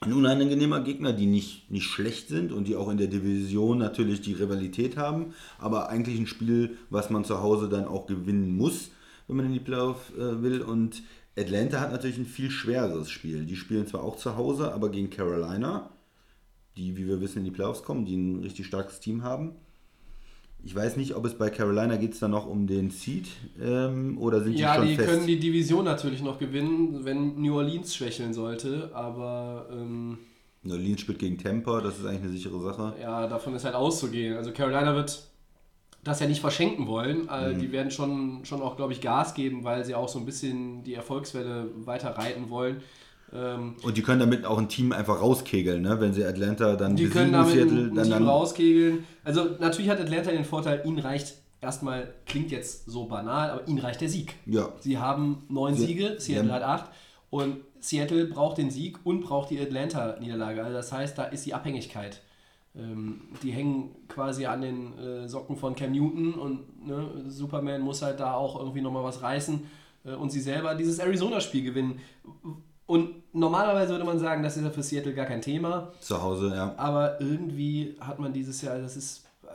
ein 0.00 0.12
unangenehmer 0.12 0.80
Gegner, 0.80 1.12
die 1.12 1.26
nicht, 1.26 1.70
nicht 1.70 1.86
schlecht 1.86 2.28
sind 2.28 2.52
und 2.52 2.68
die 2.68 2.76
auch 2.76 2.90
in 2.90 2.98
der 2.98 3.06
Division 3.06 3.78
natürlich 3.78 4.20
die 4.20 4.34
Rivalität 4.34 4.96
haben, 4.96 5.34
aber 5.58 5.88
eigentlich 5.88 6.18
ein 6.18 6.26
Spiel, 6.26 6.76
was 6.90 7.10
man 7.10 7.24
zu 7.24 7.40
Hause 7.40 7.68
dann 7.68 7.86
auch 7.86 8.06
gewinnen 8.06 8.56
muss, 8.56 8.90
wenn 9.26 9.36
man 9.36 9.46
in 9.46 9.54
die 9.54 9.60
Playoff 9.60 10.12
äh, 10.16 10.42
will. 10.42 10.60
Und 10.60 11.02
Atlanta 11.36 11.80
hat 11.80 11.92
natürlich 11.92 12.18
ein 12.18 12.26
viel 12.26 12.50
schwereres 12.50 13.10
Spiel. 13.10 13.46
Die 13.46 13.56
spielen 13.56 13.86
zwar 13.86 14.02
auch 14.02 14.16
zu 14.16 14.36
Hause, 14.36 14.72
aber 14.72 14.90
gegen 14.90 15.10
Carolina, 15.10 15.90
die, 16.76 16.96
wie 16.96 17.06
wir 17.06 17.20
wissen, 17.20 17.38
in 17.38 17.44
die 17.44 17.50
Playoffs 17.50 17.82
kommen, 17.82 18.04
die 18.04 18.16
ein 18.16 18.42
richtig 18.42 18.66
starkes 18.66 19.00
Team 19.00 19.22
haben. 19.22 19.52
Ich 20.66 20.74
weiß 20.74 20.96
nicht, 20.96 21.14
ob 21.14 21.24
es 21.24 21.34
bei 21.34 21.48
Carolina 21.48 21.94
geht 21.96 22.14
es 22.14 22.18
dann 22.18 22.32
noch 22.32 22.46
um 22.46 22.66
den 22.66 22.90
Seed 22.90 23.28
ähm, 23.62 24.18
oder 24.18 24.42
sind 24.42 24.58
Ja, 24.58 24.72
die 24.72 24.78
schon 24.80 24.88
die 24.88 24.96
fest? 24.96 25.08
können 25.08 25.26
die 25.28 25.38
Division 25.38 25.84
natürlich 25.84 26.22
noch 26.22 26.38
gewinnen, 26.40 27.04
wenn 27.04 27.40
New 27.40 27.54
Orleans 27.56 27.94
schwächeln 27.94 28.34
sollte, 28.34 28.90
aber 28.92 29.68
ähm, 29.70 30.18
New 30.64 30.72
Orleans 30.74 31.00
spielt 31.00 31.20
gegen 31.20 31.38
Tampa, 31.38 31.80
das 31.80 31.98
ist 31.98 32.04
eigentlich 32.04 32.22
eine 32.22 32.32
sichere 32.32 32.60
Sache. 32.60 32.94
ja, 33.00 33.28
davon 33.28 33.54
ist 33.54 33.64
halt 33.64 33.76
auszugehen. 33.76 34.36
Also 34.36 34.50
Carolina 34.50 34.94
wird 34.96 35.22
das 36.02 36.18
ja 36.20 36.26
nicht 36.26 36.40
verschenken 36.40 36.88
wollen. 36.88 37.28
Äh, 37.28 37.54
Mhm. 37.54 37.60
Die 37.60 37.70
werden 37.72 37.90
schon, 37.92 38.44
schon 38.44 38.60
auch, 38.60 38.76
glaube 38.76 38.92
ich, 38.92 39.00
Gas 39.00 39.34
geben, 39.34 39.62
weil 39.62 39.84
sie 39.84 39.94
auch 39.94 40.08
so 40.08 40.18
ein 40.18 40.26
bisschen 40.26 40.82
die 40.82 40.94
Erfolgswelle 40.94 41.70
weiter 41.84 42.10
reiten 42.10 42.50
wollen. 42.50 42.80
Ähm, 43.32 43.74
Und 43.82 43.96
die 43.96 44.02
können 44.02 44.20
damit 44.20 44.44
auch 44.44 44.58
ein 44.58 44.68
Team 44.68 44.92
einfach 44.92 45.20
rauskegeln, 45.20 45.82
ne? 45.82 46.00
wenn 46.00 46.12
sie 46.14 46.24
Atlanta 46.24 46.76
dann 46.76 46.94
Die 46.96 47.08
können 47.08 47.32
damit 47.32 47.52
Seattle, 47.54 47.84
ein 47.86 47.94
dann, 47.94 48.04
Team 48.04 48.12
dann 48.12 48.28
rauskegeln. 48.28 49.04
Also 49.24 49.44
natürlich 49.58 49.90
hat 49.90 50.00
Atlanta 50.00 50.30
den 50.30 50.44
Vorteil, 50.44 50.82
ihnen 50.84 50.98
reicht 51.00 51.34
erstmal, 51.60 52.14
klingt 52.26 52.50
jetzt 52.52 52.86
so 52.88 53.06
banal, 53.06 53.50
aber 53.50 53.66
ihnen 53.68 53.78
reicht 53.78 54.00
der 54.00 54.08
Sieg. 54.08 54.34
Ja. 54.46 54.68
Sie 54.80 54.98
haben 54.98 55.44
neun 55.48 55.74
Sie- 55.74 55.86
Siege, 55.86 56.16
sie 56.18 56.32
Seattle 56.34 56.52
hat 56.52 56.62
acht. 56.62 56.90
Und 57.30 57.56
Seattle 57.80 58.26
braucht 58.26 58.58
den 58.58 58.70
Sieg 58.70 58.98
und 59.04 59.20
braucht 59.22 59.50
die 59.50 59.60
Atlanta-Niederlage. 59.60 60.62
Also 60.62 60.74
das 60.76 60.92
heißt, 60.92 61.18
da 61.18 61.24
ist 61.24 61.44
die 61.46 61.54
Abhängigkeit. 61.54 62.22
Ähm, 62.76 63.22
die 63.42 63.50
hängen 63.50 63.90
quasi 64.08 64.46
an 64.46 64.60
den 64.60 64.98
äh, 64.98 65.28
Socken 65.28 65.56
von 65.56 65.74
Cam 65.74 65.92
Newton 65.92 66.34
und 66.34 66.86
ne, 66.86 67.24
Superman 67.26 67.80
muss 67.82 68.02
halt 68.02 68.20
da 68.20 68.34
auch 68.34 68.58
irgendwie 68.60 68.82
nochmal 68.82 69.02
was 69.02 69.22
reißen 69.22 69.60
äh, 70.04 70.12
und 70.14 70.30
sie 70.30 70.40
selber 70.40 70.74
dieses 70.74 70.98
Arizona-Spiel 70.98 71.64
gewinnen. 71.64 71.98
Und 72.86 73.14
normalerweise 73.34 73.90
würde 73.92 74.04
man 74.04 74.18
sagen, 74.18 74.42
das 74.42 74.56
ist 74.56 74.62
ja 74.62 74.70
für 74.70 74.82
Seattle 74.82 75.12
gar 75.14 75.26
kein 75.26 75.42
Thema. 75.42 75.92
zu 76.00 76.22
Hause, 76.22 76.52
ja. 76.54 76.74
Aber 76.76 77.20
irgendwie 77.20 77.96
hat 78.00 78.18
man 78.20 78.32
dieses 78.32 78.62
Jahr, 78.62 78.78
das 78.78 78.96
ist 78.96 79.24
äh, 79.42 79.48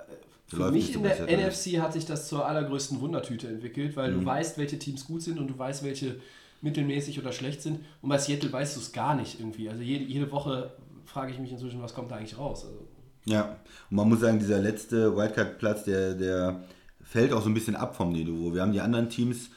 für 0.47 0.57
Läuft 0.57 0.73
mich 0.73 0.93
in 0.95 1.03
der 1.03 1.15
Seattle. 1.15 1.38
NFC 1.47 1.79
hat 1.82 1.93
sich 1.93 2.05
das 2.05 2.27
zur 2.27 2.45
allergrößten 2.45 2.99
Wundertüte 2.99 3.47
entwickelt, 3.47 3.95
weil 3.95 4.11
Mhm. 4.11 4.19
du 4.19 4.25
weißt, 4.25 4.57
welche 4.57 4.77
Teams 4.79 5.05
gut 5.07 5.21
sind 5.21 5.39
und 5.39 5.47
du 5.47 5.57
weißt, 5.57 5.84
welche 5.84 6.19
mittelmäßig 6.61 7.19
oder 7.19 7.32
schlecht 7.32 7.61
sind. 7.61 7.79
Und 8.01 8.09
bei 8.09 8.17
Seattle 8.17 8.51
weißt 8.51 8.75
du 8.75 8.82
es 8.82 8.91
gar 8.91 9.15
nicht 9.15 9.39
irgendwie. 9.39 9.69
Also 9.69 9.82
jede, 9.82 10.03
jede 10.03 10.29
Woche 10.32 10.71
frage 11.05 11.32
ich 11.32 11.39
mich 11.39 11.51
inzwischen, 11.51 11.82
was 11.82 11.93
kommt 11.93 12.11
da 12.11 12.15
eigentlich 12.17 12.38
raus? 12.38 12.65
Also, 12.65 12.86
Ja, 13.25 13.55
und 13.89 13.95
man 13.97 14.09
muss 14.09 14.19
sagen, 14.19 14.39
dieser 14.39 14.59
letzte 14.59 15.15
Wildcard-Platz, 15.15 15.86
der, 15.86 16.13
der 16.15 16.63
fällt 17.01 17.32
auch 17.34 17.41
so 17.41 17.49
ein 17.49 17.53
bisschen 17.53 17.75
ab 17.77 17.95
vom 17.95 18.11
Niveau. 18.11 18.53
Wir 18.53 18.61
haben 18.61 18.73
die 18.73 18.82
anderen 18.82 19.09
Teams, 19.09 19.49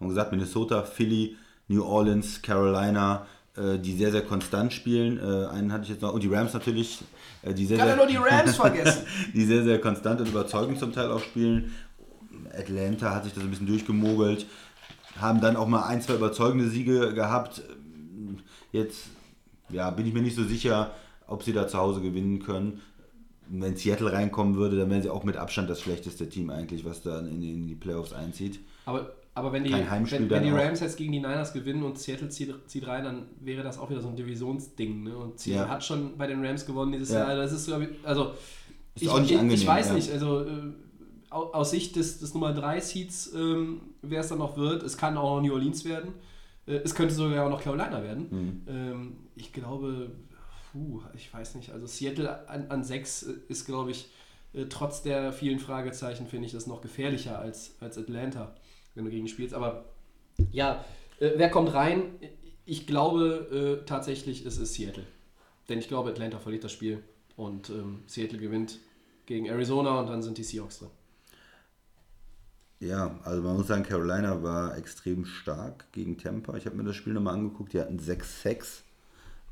wie 0.00 0.08
gesagt, 0.08 0.32
Minnesota, 0.32 0.82
Philly, 0.82 1.36
New 1.68 1.84
Orleans, 1.84 2.42
Carolina, 2.42 3.26
äh, 3.56 3.78
die 3.78 3.96
sehr, 3.96 4.10
sehr 4.10 4.22
konstant 4.22 4.72
spielen. 4.72 5.18
Äh, 5.18 5.46
einen 5.48 5.72
hatte 5.72 5.84
ich 5.84 5.90
jetzt 5.90 6.02
noch, 6.02 6.12
und 6.12 6.22
die 6.22 6.28
Rams 6.28 6.52
natürlich, 6.52 7.00
äh, 7.42 7.54
die 7.54 7.66
sehr, 7.66 7.78
kann 7.78 7.88
ja 7.88 7.94
sehr, 7.94 8.04
nur 8.04 8.10
die 8.10 8.16
Rams 8.16 8.56
vergessen. 8.56 9.06
die 9.34 9.44
sehr, 9.44 9.62
sehr 9.62 9.80
konstant 9.80 10.20
und 10.20 10.28
überzeugend 10.28 10.78
zum 10.78 10.92
Teil 10.92 11.10
auch 11.10 11.20
spielen. 11.20 11.72
Atlanta 12.56 13.14
hat 13.14 13.24
sich 13.24 13.32
das 13.32 13.42
ein 13.42 13.50
bisschen 13.50 13.66
durchgemogelt, 13.66 14.46
haben 15.20 15.40
dann 15.40 15.56
auch 15.56 15.66
mal 15.66 15.84
ein, 15.84 16.00
zwei 16.02 16.14
überzeugende 16.14 16.68
Siege 16.68 17.14
gehabt. 17.14 17.62
Jetzt 18.72 19.06
ja, 19.70 19.90
bin 19.90 20.06
ich 20.06 20.14
mir 20.14 20.22
nicht 20.22 20.36
so 20.36 20.44
sicher, 20.44 20.92
ob 21.26 21.42
sie 21.42 21.52
da 21.52 21.68
zu 21.68 21.78
Hause 21.78 22.00
gewinnen 22.00 22.40
können. 22.40 22.80
Wenn 23.48 23.76
Seattle 23.76 24.12
reinkommen 24.12 24.56
würde, 24.56 24.76
dann 24.78 24.90
wären 24.90 25.02
sie 25.02 25.10
auch 25.10 25.24
mit 25.24 25.36
Abstand 25.36 25.68
das 25.68 25.80
schlechteste 25.80 26.28
Team 26.28 26.50
eigentlich, 26.50 26.84
was 26.84 27.02
da 27.02 27.20
in, 27.20 27.42
in 27.42 27.66
die 27.66 27.74
Playoffs 27.74 28.12
einzieht. 28.12 28.60
Aber, 28.86 29.12
aber 29.34 29.52
wenn 29.52 29.64
die, 29.64 29.72
wenn, 29.72 30.30
wenn 30.30 30.42
die. 30.44 30.50
Rams 30.50 30.80
jetzt 30.80 30.96
gegen 30.96 31.12
die 31.12 31.18
Niners 31.18 31.52
gewinnen 31.52 31.82
und 31.82 31.98
Seattle 31.98 32.28
zieht, 32.28 32.54
zieht 32.68 32.86
rein, 32.86 33.04
dann 33.04 33.26
wäre 33.40 33.62
das 33.62 33.78
auch 33.78 33.90
wieder 33.90 34.00
so 34.00 34.08
ein 34.08 34.16
Divisionsding. 34.16 35.02
Ne? 35.04 35.16
Und 35.16 35.38
Seattle 35.40 35.64
Ja. 35.66 35.68
hat 35.70 35.84
schon 35.84 36.16
bei 36.16 36.26
den 36.26 36.44
Rams 36.44 36.64
gewonnen 36.66 36.92
dieses 36.92 37.10
Ja. 37.10 37.26
Jahr. 37.26 37.36
Das 37.36 37.52
ist, 37.52 37.68
also 38.04 38.32
Ist 38.94 39.02
ich, 39.02 39.10
angenehm, 39.10 39.50
ich 39.50 39.66
weiß 39.66 39.88
ja. 39.88 39.94
nicht, 39.94 40.12
also 40.12 40.42
äh, 40.42 40.72
au- 41.30 41.52
aus 41.52 41.70
Sicht 41.72 41.96
des, 41.96 42.20
des 42.20 42.32
Nummer 42.34 42.52
3 42.52 42.78
Seeds, 42.80 43.32
ähm, 43.34 43.80
wer 44.02 44.20
es 44.20 44.28
dann 44.28 44.38
noch 44.38 44.56
wird, 44.56 44.82
es 44.84 44.96
kann 44.96 45.16
auch 45.16 45.36
noch 45.36 45.42
New 45.42 45.52
Orleans 45.52 45.84
werden. 45.84 46.12
Äh, 46.66 46.76
es 46.84 46.94
könnte 46.94 47.12
sogar 47.14 47.44
auch 47.46 47.50
noch 47.50 47.62
Carolina 47.62 48.02
werden. 48.02 48.26
Mhm. 48.30 48.62
Ähm, 48.68 49.16
ich 49.34 49.52
glaube, 49.52 50.12
puh, 50.72 51.00
ich 51.16 51.32
weiß 51.34 51.56
nicht, 51.56 51.70
also 51.72 51.86
Seattle 51.86 52.48
an, 52.48 52.66
an 52.70 52.84
6 52.84 53.22
ist, 53.48 53.66
glaube 53.66 53.90
ich, 53.90 54.08
äh, 54.52 54.66
trotz 54.66 55.02
der 55.02 55.32
vielen 55.32 55.58
Fragezeichen, 55.58 56.28
finde 56.28 56.46
ich 56.46 56.52
das 56.52 56.68
noch 56.68 56.80
gefährlicher 56.80 57.38
als, 57.40 57.74
als 57.80 57.98
Atlanta, 57.98 58.54
wenn 58.94 59.04
du 59.04 59.10
gegen 59.10 59.28
spielst. 59.28 59.54
Aber 59.54 59.84
ja, 60.52 60.84
äh, 61.20 61.32
wer 61.36 61.50
kommt 61.50 61.72
rein? 61.74 62.14
Ich 62.64 62.86
glaube 62.86 63.80
äh, 63.82 63.86
tatsächlich, 63.86 64.46
es 64.46 64.58
ist 64.58 64.74
Seattle. 64.74 65.06
Denn 65.68 65.78
ich 65.78 65.88
glaube, 65.88 66.10
Atlanta 66.10 66.38
verliert 66.38 66.64
das 66.64 66.72
Spiel 66.72 67.02
und 67.36 67.70
ähm, 67.70 68.02
Seattle 68.06 68.38
gewinnt 68.38 68.78
gegen 69.26 69.46
Arizona 69.46 70.00
und 70.00 70.08
dann 70.08 70.22
sind 70.22 70.38
die 70.38 70.44
Seahawks 70.44 70.78
drin. 70.78 70.90
Ja, 72.80 73.18
also 73.22 73.40
man 73.42 73.56
muss 73.56 73.68
sagen, 73.68 73.82
Carolina 73.82 74.42
war 74.42 74.76
extrem 74.76 75.24
stark 75.24 75.90
gegen 75.92 76.18
Tampa. 76.18 76.56
Ich 76.56 76.66
habe 76.66 76.76
mir 76.76 76.84
das 76.84 76.96
Spiel 76.96 77.14
nochmal 77.14 77.34
angeguckt, 77.34 77.72
die 77.72 77.80
hatten 77.80 77.98
6 77.98 78.42
Sacks 78.42 78.84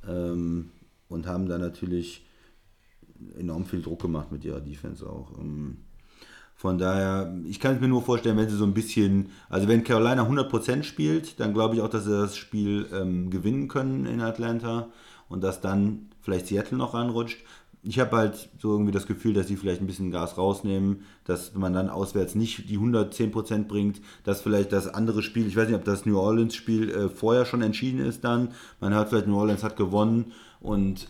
ähm, 0.06 0.70
und 1.08 1.26
haben 1.26 1.48
da 1.48 1.56
natürlich 1.56 2.26
enorm 3.38 3.64
viel 3.64 3.80
Druck 3.80 4.02
gemacht 4.02 4.32
mit 4.32 4.44
ihrer 4.44 4.60
Defense 4.60 5.08
auch. 5.08 5.38
Ähm, 5.38 5.78
von 6.54 6.78
daher, 6.78 7.34
ich 7.44 7.58
kann 7.58 7.74
es 7.74 7.80
mir 7.80 7.88
nur 7.88 8.02
vorstellen, 8.02 8.36
wenn 8.36 8.48
sie 8.48 8.56
so 8.56 8.64
ein 8.64 8.74
bisschen, 8.74 9.30
also 9.48 9.66
wenn 9.66 9.82
Carolina 9.82 10.22
100% 10.24 10.84
spielt, 10.84 11.40
dann 11.40 11.54
glaube 11.54 11.74
ich 11.74 11.80
auch, 11.80 11.88
dass 11.88 12.04
sie 12.04 12.16
das 12.16 12.36
Spiel 12.36 12.86
ähm, 12.92 13.30
gewinnen 13.30 13.66
können 13.66 14.06
in 14.06 14.20
Atlanta 14.20 14.88
und 15.28 15.42
dass 15.42 15.60
dann 15.60 16.10
vielleicht 16.20 16.46
Seattle 16.46 16.78
noch 16.78 16.94
ranrutscht. 16.94 17.38
Ich 17.82 17.98
habe 17.98 18.16
halt 18.16 18.48
so 18.60 18.70
irgendwie 18.70 18.92
das 18.92 19.08
Gefühl, 19.08 19.34
dass 19.34 19.48
sie 19.48 19.56
vielleicht 19.56 19.80
ein 19.80 19.88
bisschen 19.88 20.12
Gas 20.12 20.38
rausnehmen, 20.38 21.00
dass 21.24 21.52
man 21.54 21.72
dann 21.72 21.90
auswärts 21.90 22.36
nicht 22.36 22.70
die 22.70 22.78
110% 22.78 23.64
bringt, 23.64 24.00
dass 24.22 24.40
vielleicht 24.40 24.70
das 24.70 24.86
andere 24.86 25.22
Spiel, 25.22 25.48
ich 25.48 25.56
weiß 25.56 25.66
nicht, 25.66 25.76
ob 25.76 25.84
das 25.84 26.06
New 26.06 26.16
Orleans 26.16 26.54
Spiel 26.54 26.90
äh, 26.90 27.08
vorher 27.08 27.44
schon 27.44 27.62
entschieden 27.62 27.98
ist 27.98 28.22
dann, 28.22 28.50
man 28.78 28.94
hört 28.94 29.08
vielleicht, 29.08 29.26
New 29.26 29.36
Orleans 29.36 29.64
hat 29.64 29.76
gewonnen 29.76 30.30
und 30.60 31.08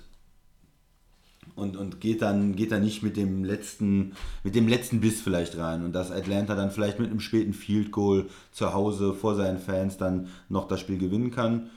und, 1.54 1.76
und 1.76 2.00
geht, 2.00 2.22
dann, 2.22 2.56
geht 2.56 2.72
dann 2.72 2.82
nicht 2.82 3.02
mit 3.02 3.16
dem 3.16 3.44
letzten 3.44 4.12
mit 4.42 4.54
dem 4.54 4.68
letzten 4.68 5.00
Biss 5.00 5.20
vielleicht 5.20 5.58
rein 5.58 5.84
und 5.84 5.92
dass 5.92 6.10
Atlanta 6.10 6.54
dann 6.54 6.70
vielleicht 6.70 6.98
mit 6.98 7.10
einem 7.10 7.20
späten 7.20 7.52
Field 7.52 7.92
Goal 7.92 8.26
zu 8.52 8.72
Hause 8.72 9.14
vor 9.14 9.34
seinen 9.34 9.58
Fans 9.58 9.96
dann 9.96 10.28
noch 10.48 10.68
das 10.68 10.80
Spiel 10.80 10.98
gewinnen 10.98 11.30
kann. 11.30 11.70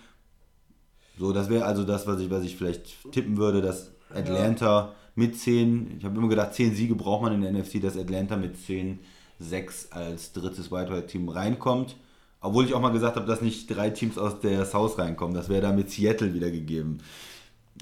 So, 1.17 1.31
das 1.31 1.49
wäre 1.49 1.65
also 1.65 1.83
das, 1.83 2.07
was 2.07 2.19
ich, 2.19 2.29
was 2.29 2.43
ich 2.43 2.57
vielleicht 2.57 3.11
tippen 3.11 3.37
würde, 3.37 3.61
dass 3.61 3.91
Atlanta 4.13 4.93
mit 5.15 5.37
10, 5.37 5.97
ich 5.97 6.05
habe 6.05 6.17
immer 6.17 6.27
gedacht, 6.27 6.53
10 6.53 6.75
Siege 6.75 6.95
braucht 6.95 7.21
man 7.21 7.33
in 7.33 7.41
der 7.41 7.51
NFC, 7.51 7.81
dass 7.81 7.97
Atlanta 7.97 8.35
mit 8.35 8.57
10, 8.57 8.99
6 9.39 9.91
als 9.91 10.33
drittes 10.33 10.71
Wildcard-Team 10.71 11.29
reinkommt. 11.29 11.95
Obwohl 12.41 12.65
ich 12.65 12.73
auch 12.73 12.81
mal 12.81 12.91
gesagt 12.91 13.15
habe, 13.15 13.25
dass 13.25 13.41
nicht 13.41 13.67
drei 13.73 13.89
Teams 13.89 14.17
aus 14.17 14.39
der 14.39 14.65
South 14.65 14.99
reinkommen. 14.99 15.33
Das 15.33 15.49
wäre 15.49 15.61
da 15.61 15.71
mit 15.71 15.89
Seattle 15.89 16.33
wieder 16.33 16.51
gegeben. 16.51 16.99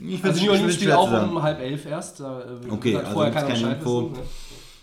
Ich 0.01 0.23
Also 0.23 0.43
New 0.43 0.51
Orleans 0.51 0.75
spielt 0.75 0.91
auch 0.93 1.09
sagen. 1.09 1.29
um 1.31 1.41
halb 1.41 1.59
elf 1.59 1.85
erst. 1.85 2.19
Da 2.19 2.41
äh, 2.41 2.69
Okay, 2.71 2.95
also 2.97 3.11
vorher 3.11 3.33
keiner 3.33 3.47
keine 3.53 3.75
Info. 3.75 4.11
wissen, 4.11 4.23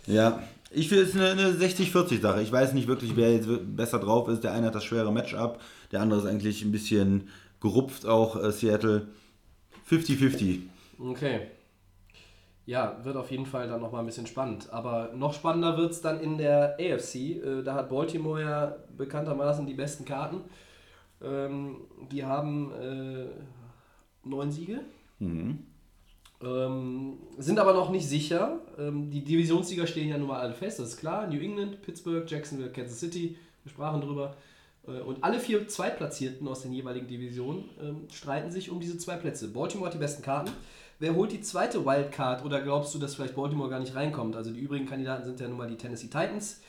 ne? 0.07 0.15
Ja, 0.15 0.43
Ich 0.71 0.89
finde 0.89 1.05
es 1.05 1.15
eine, 1.15 1.31
eine 1.31 1.51
60-40-Sache. 1.51 2.43
Ich 2.43 2.53
weiß 2.53 2.73
nicht 2.75 2.87
wirklich, 2.89 3.17
wer 3.17 3.33
jetzt 3.33 3.49
besser 3.77 3.99
drauf 3.99 4.29
ist. 4.29 4.45
Der 4.45 4.53
eine 4.53 4.69
hat 4.69 4.75
das 4.75 4.85
schwere 4.85 5.13
Matchup, 5.13 5.61
der 5.91 6.01
andere 6.01 6.21
ist 6.21 6.27
eigentlich 6.27 6.63
ein 6.63 6.71
bisschen 6.73 7.29
gerupft 7.61 8.07
auch, 8.07 8.43
äh, 8.43 8.53
Seattle. 8.53 9.09
50-50. 9.91 10.61
Okay. 10.99 11.41
Ja, 12.67 12.99
wird 13.03 13.17
auf 13.17 13.31
jeden 13.33 13.47
Fall 13.47 13.67
dann 13.67 13.81
nochmal 13.81 14.01
ein 14.03 14.07
bisschen 14.07 14.27
spannend. 14.29 14.69
Aber 14.73 15.11
noch 15.17 15.35
spannender 15.35 15.77
wird 15.77 15.91
es 15.91 16.01
dann 16.01 16.21
in 16.21 16.39
der 16.39 16.77
AFC. 16.79 17.15
Äh, 17.17 17.63
da 17.65 17.75
hat 17.75 17.89
Baltimore 17.89 18.41
ja 18.41 18.77
bekanntermaßen 18.97 19.67
die 19.67 19.75
besten 19.75 20.05
Karten. 20.05 20.43
Ähm, 21.23 21.79
die 22.13 22.25
haben 22.25 22.71
äh, 22.81 23.27
neun 24.25 24.53
Siege. 24.53 24.81
Mhm. 25.21 25.59
Ähm, 26.43 27.19
sind 27.39 27.59
aber 27.59 27.75
noch 27.75 27.91
nicht 27.91 28.09
sicher. 28.09 28.61
Ähm, 28.79 29.11
die 29.11 29.23
Divisionssieger 29.23 29.87
stehen 29.87 30.09
ja 30.09 30.19
nun 30.19 30.29
mal 30.29 30.41
alle 30.41 30.55
fest, 30.55 30.79
das 30.79 30.91
ist 30.91 30.97
klar. 30.97 31.27
New 31.27 31.39
England, 31.39 31.83
Pittsburgh, 31.83 32.29
Jacksonville, 32.29 32.73
Kansas 32.73 32.99
City, 32.99 33.37
wir 33.63 33.71
sprachen 33.71 34.01
drüber. 34.01 34.35
Äh, 34.87 35.01
und 35.01 35.23
alle 35.23 35.39
vier 35.39 35.69
Zweitplatzierten 35.69 36.49
aus 36.49 36.63
den 36.63 36.73
jeweiligen 36.73 37.07
Divisionen 37.07 37.69
ähm, 37.81 38.09
streiten 38.11 38.51
sich 38.51 38.71
um 38.71 38.81
diese 38.81 38.97
zwei 38.97 39.17
Plätze. 39.17 39.49
Baltimore 39.49 39.89
hat 39.89 39.95
die 39.95 39.99
besten 39.99 40.23
Karten. 40.23 40.51
Wer 40.99 41.15
holt 41.15 41.33
die 41.33 41.41
zweite 41.41 41.85
Wildcard 41.85 42.45
oder 42.45 42.61
glaubst 42.61 42.95
du, 42.95 42.99
dass 42.99 43.15
vielleicht 43.15 43.35
Baltimore 43.35 43.71
gar 43.71 43.81
nicht 43.81 43.95
reinkommt? 43.95 44.37
Also 44.37 44.51
die 44.51 44.61
übrigen 44.61 44.87
Kandidaten 44.87 45.25
sind 45.25 45.41
ja 45.41 45.49
nun 45.49 45.59
mal 45.59 45.69
die 45.69 45.77
Tennessee 45.77 46.09
Titans, 46.09 46.61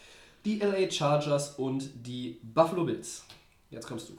die 0.46 0.60
LA 0.60 0.90
Chargers 0.90 1.56
und 1.56 1.90
die 2.06 2.40
Buffalo 2.42 2.86
Bills. 2.86 3.26
Jetzt 3.70 3.88
kommst 3.88 4.10
du. 4.10 4.18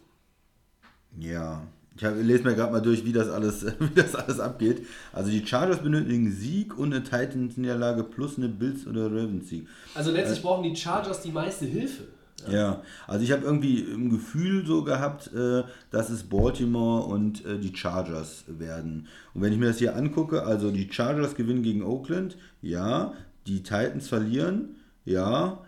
Ja, 1.18 1.66
ich 1.96 2.04
hab, 2.04 2.14
lese 2.16 2.44
mir 2.44 2.54
gerade 2.54 2.72
mal 2.72 2.80
durch, 2.80 3.04
wie 3.04 3.12
das, 3.12 3.28
alles, 3.28 3.64
wie 3.78 3.94
das 3.94 4.14
alles 4.14 4.40
abgeht. 4.40 4.86
Also 5.12 5.30
die 5.30 5.46
Chargers 5.46 5.82
benötigen 5.82 6.30
Sieg 6.32 6.76
und 6.78 6.92
eine 6.92 7.02
Titans-Niederlage 7.02 8.04
plus 8.04 8.38
eine 8.38 8.48
Bills- 8.48 8.86
oder 8.86 9.06
Ravens-Sieg. 9.06 9.66
Also 9.94 10.10
letztlich 10.10 10.38
äh, 10.38 10.42
brauchen 10.42 10.62
die 10.62 10.74
Chargers 10.74 11.20
die 11.22 11.32
meiste 11.32 11.66
Hilfe. 11.66 12.04
Ja, 12.46 12.52
ja 12.52 12.82
also 13.06 13.24
ich 13.24 13.32
habe 13.32 13.44
irgendwie 13.44 13.80
im 13.80 14.10
Gefühl 14.10 14.66
so 14.66 14.84
gehabt, 14.84 15.32
äh, 15.34 15.62
dass 15.90 16.10
es 16.10 16.24
Baltimore 16.24 17.04
und 17.06 17.44
äh, 17.44 17.58
die 17.58 17.76
Chargers 17.76 18.44
werden. 18.46 19.08
Und 19.34 19.42
wenn 19.42 19.52
ich 19.52 19.58
mir 19.58 19.66
das 19.66 19.78
hier 19.78 19.94
angucke, 19.94 20.44
also 20.44 20.70
die 20.70 20.90
Chargers 20.90 21.34
gewinnen 21.34 21.62
gegen 21.62 21.82
Oakland, 21.82 22.36
ja, 22.62 23.12
die 23.46 23.62
Titans 23.62 24.08
verlieren, 24.08 24.76
ja, 25.04 25.58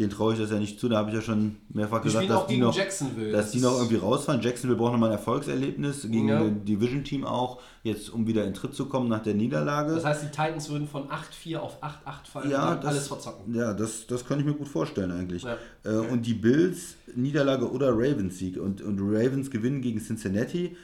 den 0.00 0.08
traue 0.08 0.32
ich 0.32 0.38
das 0.38 0.50
ja 0.50 0.58
nicht 0.58 0.80
zu. 0.80 0.88
Da 0.88 0.96
habe 0.96 1.10
ich 1.10 1.14
ja 1.14 1.20
schon 1.20 1.56
mehrfach 1.68 1.98
die 2.00 2.04
gesagt, 2.04 2.30
dass 2.30 2.46
die, 2.46 2.56
noch, 2.56 2.74
dass 2.74 3.50
die 3.50 3.60
noch 3.60 3.76
irgendwie 3.76 3.96
rausfahren. 3.96 4.40
Jacksonville 4.40 4.78
braucht 4.78 4.92
nochmal 4.92 5.10
ein 5.10 5.18
Erfolgserlebnis 5.18 6.02
gegen 6.04 6.28
ja. 6.28 6.40
ein 6.40 6.64
Division-Team 6.64 7.26
auch, 7.26 7.60
jetzt 7.82 8.08
um 8.08 8.26
wieder 8.26 8.46
in 8.46 8.54
Tritt 8.54 8.74
zu 8.74 8.86
kommen 8.86 9.10
nach 9.10 9.22
der 9.22 9.34
Niederlage. 9.34 9.94
Das 9.94 10.06
heißt, 10.06 10.22
die 10.22 10.28
Titans 10.28 10.70
würden 10.70 10.88
von 10.88 11.08
8-4 11.10 11.58
auf 11.58 11.82
8-8 11.82 11.92
fallen 12.32 12.50
ja, 12.50 12.72
und 12.72 12.82
das, 12.82 12.90
alles 12.90 13.08
verzocken. 13.08 13.54
Ja, 13.54 13.74
das, 13.74 14.06
das 14.06 14.24
kann 14.24 14.40
ich 14.40 14.46
mir 14.46 14.54
gut 14.54 14.68
vorstellen 14.68 15.12
eigentlich. 15.12 15.42
Ja. 15.42 15.58
Äh, 15.84 15.90
und 15.90 16.24
die 16.24 16.34
Bills, 16.34 16.94
Niederlage 17.14 17.70
oder 17.70 17.90
Ravens-Sieg. 17.90 18.56
Und, 18.56 18.80
und 18.80 19.00
Ravens 19.00 19.50
gewinnen 19.50 19.82
gegen 19.82 20.00
Cincinnati. 20.00 20.78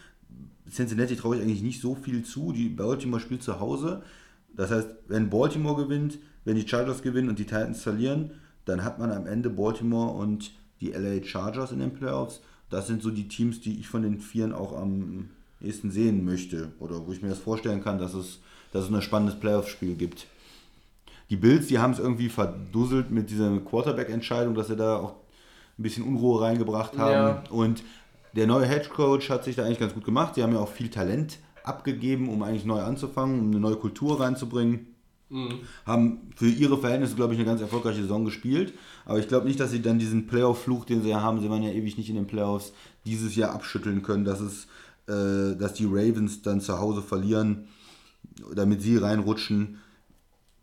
Cincinnati 0.71 1.17
traue 1.17 1.37
ich 1.37 1.43
eigentlich 1.43 1.63
nicht 1.63 1.81
so 1.81 1.95
viel 1.95 2.23
zu. 2.23 2.53
Die 2.53 2.69
Baltimore 2.69 3.23
spielt 3.23 3.43
zu 3.43 3.61
Hause. 3.61 4.03
Das 4.55 4.71
heißt, 4.71 4.89
wenn 5.09 5.31
Baltimore 5.31 5.83
gewinnt, 5.85 6.19
wenn 6.45 6.57
die 6.57 6.69
Chargers 6.69 7.01
gewinnen 7.01 7.31
und 7.31 7.39
die 7.39 7.45
Titans 7.45 7.83
verlieren, 7.83 8.33
dann 8.67 8.85
hat 8.85 8.99
man 8.99 9.11
am 9.11 9.27
Ende 9.27 9.49
Baltimore 9.49 10.13
und 10.13 10.51
die 10.81 10.91
LA 10.91 11.25
Chargers 11.25 11.73
in 11.73 11.79
den 11.79 11.95
Playoffs. 11.95 12.43
Das 12.69 12.87
sind 12.87 13.03
so 13.03 13.11
die 13.11 13.29
Teams, 13.29 13.61
die 13.61 13.79
ich 13.81 13.89
von 13.89 14.03
den 14.03 14.19
Vieren 14.19 14.53
auch 14.53 14.77
am 14.77 15.31
ehesten 15.63 15.91
sehen 15.91 16.25
möchte. 16.25 16.73
Oder 16.81 17.07
wo 17.07 17.13
ich 17.13 17.23
mir 17.23 17.29
das 17.29 17.39
vorstellen 17.39 17.83
kann, 17.83 17.99
dass 17.99 18.13
es, 18.13 18.41
dass 18.73 18.85
es 18.85 18.93
ein 18.93 19.01
spannendes 19.01 19.41
Playoff-Spiel 19.41 19.95
gibt. 19.95 20.27
Die 21.31 21.37
Bills, 21.37 21.69
die 21.69 21.79
haben 21.79 21.93
es 21.93 21.99
irgendwie 21.99 22.29
verdusselt 22.29 23.11
mit 23.11 23.31
dieser 23.31 23.57
Quarterback-Entscheidung, 23.59 24.55
dass 24.55 24.69
sie 24.69 24.77
da 24.77 24.97
auch 24.97 25.15
ein 25.79 25.83
bisschen 25.83 26.05
Unruhe 26.05 26.43
reingebracht 26.43 26.99
haben. 26.99 27.13
Ja. 27.13 27.43
Und 27.51 27.83
der 28.35 28.47
neue 28.47 28.67
Head 28.67 28.91
Coach 28.91 29.31
hat 29.31 29.45
sich 29.45 29.57
da 29.57 29.65
eigentlich 29.65 29.81
ganz 29.81 29.95
gut 29.95 30.05
gemacht. 30.05 30.37
Die 30.37 30.43
haben 30.43 30.53
ja 30.53 30.59
auch 30.59 30.69
viel 30.69 30.91
Talent 30.91 31.39
abgegeben, 31.65 32.29
um 32.29 32.43
eigentlich 32.43 32.65
neu 32.65 32.81
anzufangen, 32.81 33.41
um 33.41 33.47
eine 33.47 33.61
neue 33.61 33.77
Kultur 33.77 34.21
reinzubringen. 34.21 34.96
Mhm. 35.29 35.61
Haben 35.85 36.31
für 36.37 36.49
ihre 36.49 36.79
Verhältnisse, 36.79 37.17
glaube 37.17 37.35
ich, 37.35 37.39
eine 37.39 37.49
ganz 37.49 37.61
erfolgreiche 37.61 38.03
Saison 38.03 38.25
gespielt. 38.25 38.75
Aber 39.05 39.19
ich 39.19 39.29
glaube 39.29 39.47
nicht, 39.47 39.59
dass 39.59 39.71
sie 39.71 39.83
dann 39.83 39.99
diesen 39.99 40.27
Playoff-Fluch, 40.27 40.85
den 40.85 41.03
sie 41.03 41.11
ja 41.11 41.21
haben, 41.21 41.41
sie 41.41 41.51
waren 41.51 41.63
ja 41.63 41.71
ewig 41.71 41.99
nicht 41.99 42.09
in 42.09 42.17
den 42.17 42.27
Playoffs, 42.27 42.73
dieses 43.05 43.35
Jahr 43.37 43.53
abschütteln 43.53 44.03
können, 44.03 44.25
dass, 44.25 44.41
es, 44.41 44.67
äh, 45.09 45.57
dass 45.57 45.75
die 45.75 45.87
Ravens 45.87 46.43
dann 46.43 46.61
zu 46.61 46.79
Hause 46.79 47.03
verlieren, 47.03 47.69
damit 48.55 48.83
sie 48.83 48.97
reinrutschen. 48.97 49.79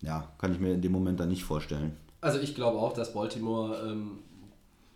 Ja, 0.01 0.33
kann 0.37 0.53
ich 0.53 0.59
mir 0.59 0.73
in 0.73 0.81
dem 0.81 0.91
Moment 0.91 1.19
dann 1.19 1.29
nicht 1.29 1.43
vorstellen. 1.43 1.97
Also 2.21 2.39
ich 2.39 2.55
glaube 2.55 2.79
auch, 2.79 2.93
dass 2.93 3.13
Baltimore 3.13 3.89
ähm, 3.89 4.19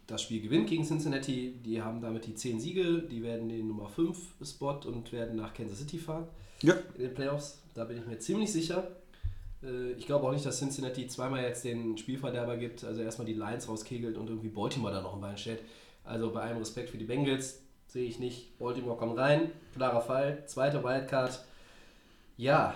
das 0.08 0.22
Spiel 0.22 0.42
gewinnt 0.42 0.70
gegen 0.70 0.86
Cincinnati. 0.86 1.60
Die 1.66 1.82
haben 1.82 2.02
damit 2.02 2.26
die 2.26 2.36
10 2.36 2.60
Siege, 2.60 3.04
die 3.04 3.22
werden 3.22 3.50
den 3.50 3.68
Nummer 3.68 3.90
5 3.90 4.18
Spot 4.44 4.80
und 4.86 5.12
werden 5.12 5.36
nach 5.36 5.54
Kansas 5.54 5.80
City 5.80 5.98
fahren 5.98 6.28
ja. 6.62 6.74
in 6.96 7.04
den 7.04 7.14
Playoffs. 7.14 7.62
Da 7.74 7.84
bin 7.84 7.98
ich 7.98 8.08
mir 8.08 8.18
ziemlich 8.20 8.52
sicher. 8.52 8.88
Äh, 9.64 9.92
ich 9.94 10.06
glaube 10.06 10.28
auch 10.28 10.32
nicht, 10.32 10.46
dass 10.46 10.60
Cincinnati 10.60 11.08
zweimal 11.08 11.44
jetzt 11.44 11.64
den 11.64 11.98
Spielverderber 11.98 12.58
gibt, 12.58 12.84
also 12.84 13.02
erstmal 13.02 13.28
die 13.28 13.34
Lions 13.34 13.68
rauskegelt 13.68 14.18
und 14.18 14.30
irgendwie 14.30 14.50
Baltimore 14.50 14.94
da 14.94 15.02
noch 15.02 15.16
ein 15.16 15.22
Bein 15.22 15.38
stellt. 15.38 15.62
Also 16.04 16.32
bei 16.32 16.42
allem 16.42 16.58
Respekt 16.58 16.90
für 16.90 16.98
die 16.98 17.06
Bengals 17.06 17.62
sehe 17.88 18.08
ich 18.08 18.20
nicht. 18.20 18.58
Baltimore 18.60 18.98
kommt 18.98 19.18
rein, 19.18 19.52
klarer 19.74 20.02
Fall. 20.02 20.44
Zweite 20.46 20.84
Wildcard. 20.84 21.44
Ja. 22.38 22.76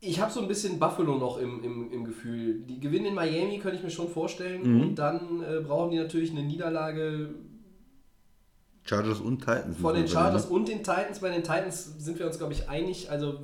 Ich 0.00 0.20
habe 0.20 0.32
so 0.32 0.40
ein 0.40 0.48
bisschen 0.48 0.80
Buffalo 0.80 1.16
noch 1.16 1.38
im, 1.38 1.62
im, 1.62 1.92
im 1.92 2.04
Gefühl. 2.04 2.62
Die 2.62 2.80
gewinnen 2.80 3.06
in 3.06 3.14
Miami, 3.14 3.58
könnte 3.58 3.76
ich 3.76 3.84
mir 3.84 3.90
schon 3.90 4.08
vorstellen. 4.08 4.62
Mhm. 4.62 4.80
Und 4.82 4.94
dann 4.96 5.42
äh, 5.42 5.60
brauchen 5.60 5.92
die 5.92 5.98
natürlich 5.98 6.32
eine 6.32 6.42
Niederlage 6.42 7.34
Chargers 8.84 9.20
und 9.20 9.40
Titans. 9.40 9.78
Von 9.78 9.94
den 9.94 10.08
Chargers 10.08 10.46
und 10.46 10.68
den 10.68 10.78
Titans. 10.78 11.20
Bei 11.20 11.30
den 11.30 11.42
Titans 11.42 11.94
sind 11.98 12.18
wir 12.18 12.26
uns, 12.26 12.38
glaube 12.38 12.52
ich, 12.52 12.68
einig. 12.68 13.10
Also, 13.10 13.40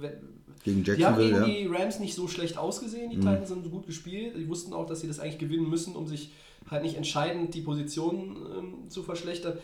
Gegen 0.64 0.82
die 0.82 1.06
haben 1.06 1.16
gegen 1.16 1.36
ja. 1.36 1.44
die 1.44 1.66
Rams 1.66 2.00
nicht 2.00 2.14
so 2.14 2.26
schlecht 2.26 2.58
ausgesehen. 2.58 3.10
Die 3.10 3.16
mhm. 3.16 3.22
Titans 3.22 3.50
haben 3.50 3.70
gut 3.70 3.86
gespielt. 3.86 4.36
Die 4.36 4.48
wussten 4.48 4.72
auch, 4.72 4.86
dass 4.86 5.00
sie 5.00 5.06
das 5.06 5.20
eigentlich 5.20 5.38
gewinnen 5.38 5.68
müssen, 5.68 5.94
um 5.94 6.06
sich 6.06 6.32
halt 6.68 6.82
nicht 6.82 6.96
entscheidend 6.96 7.54
die 7.54 7.62
Position 7.62 8.36
ähm, 8.56 8.90
zu 8.90 9.02
verschlechtern. 9.02 9.58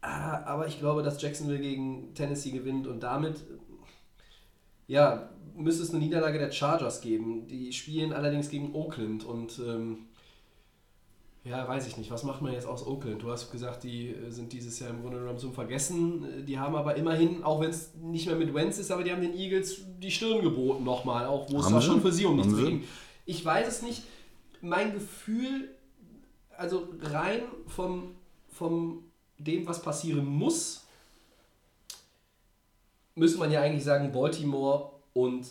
Ah, 0.00 0.44
aber 0.44 0.68
ich 0.68 0.78
glaube, 0.78 1.02
dass 1.02 1.20
Jacksonville 1.20 1.58
gegen 1.58 2.14
Tennessee 2.14 2.52
gewinnt 2.52 2.86
und 2.86 3.02
damit 3.02 3.42
ja, 4.86 5.28
müsste 5.56 5.82
es 5.82 5.90
eine 5.90 5.98
Niederlage 5.98 6.38
der 6.38 6.50
Chargers 6.50 7.00
geben. 7.00 7.46
Die 7.46 7.72
spielen 7.72 8.12
allerdings 8.12 8.48
gegen 8.48 8.74
Oakland 8.74 9.24
und 9.24 9.60
ähm, 9.64 10.06
ja, 11.44 11.66
weiß 11.66 11.86
ich 11.86 11.96
nicht. 11.96 12.10
Was 12.10 12.24
macht 12.24 12.42
man 12.42 12.52
jetzt 12.52 12.66
aus 12.66 12.86
Oakland? 12.86 13.22
Du 13.22 13.30
hast 13.30 13.50
gesagt, 13.50 13.84
die 13.84 14.08
äh, 14.08 14.30
sind 14.30 14.52
dieses 14.52 14.78
Jahr 14.80 14.90
im 14.90 15.02
Grunde 15.02 15.18
genommen 15.18 15.38
zum 15.38 15.52
Vergessen. 15.52 16.44
Die 16.46 16.58
haben 16.58 16.74
aber 16.74 16.96
immerhin, 16.96 17.42
auch 17.42 17.60
wenn 17.60 17.70
es 17.70 17.94
nicht 17.94 18.26
mehr 18.26 18.36
mit 18.36 18.52
Wentz 18.54 18.78
ist, 18.78 18.90
aber 18.90 19.04
die 19.04 19.12
haben 19.12 19.22
den 19.22 19.34
Eagles 19.34 19.82
die 19.98 20.10
Stirn 20.10 20.42
geboten 20.42 20.84
nochmal, 20.84 21.26
auch 21.26 21.50
wo 21.50 21.60
es 21.60 21.72
war 21.72 21.80
schon 21.80 22.00
für 22.00 22.12
sie 22.12 22.26
um 22.26 22.36
nichts 22.36 22.56
ging. 22.56 22.84
Ich 23.24 23.44
weiß 23.44 23.68
es 23.68 23.82
nicht. 23.82 24.02
Mein 24.60 24.92
Gefühl, 24.92 25.68
also 26.56 26.88
rein 27.00 27.42
vom, 27.66 28.14
vom 28.48 29.04
dem, 29.38 29.66
was 29.66 29.80
passieren 29.80 30.26
muss, 30.26 30.86
müsste 33.14 33.38
man 33.38 33.50
ja 33.50 33.60
eigentlich 33.60 33.84
sagen, 33.84 34.12
Baltimore 34.12 34.90
und 35.12 35.46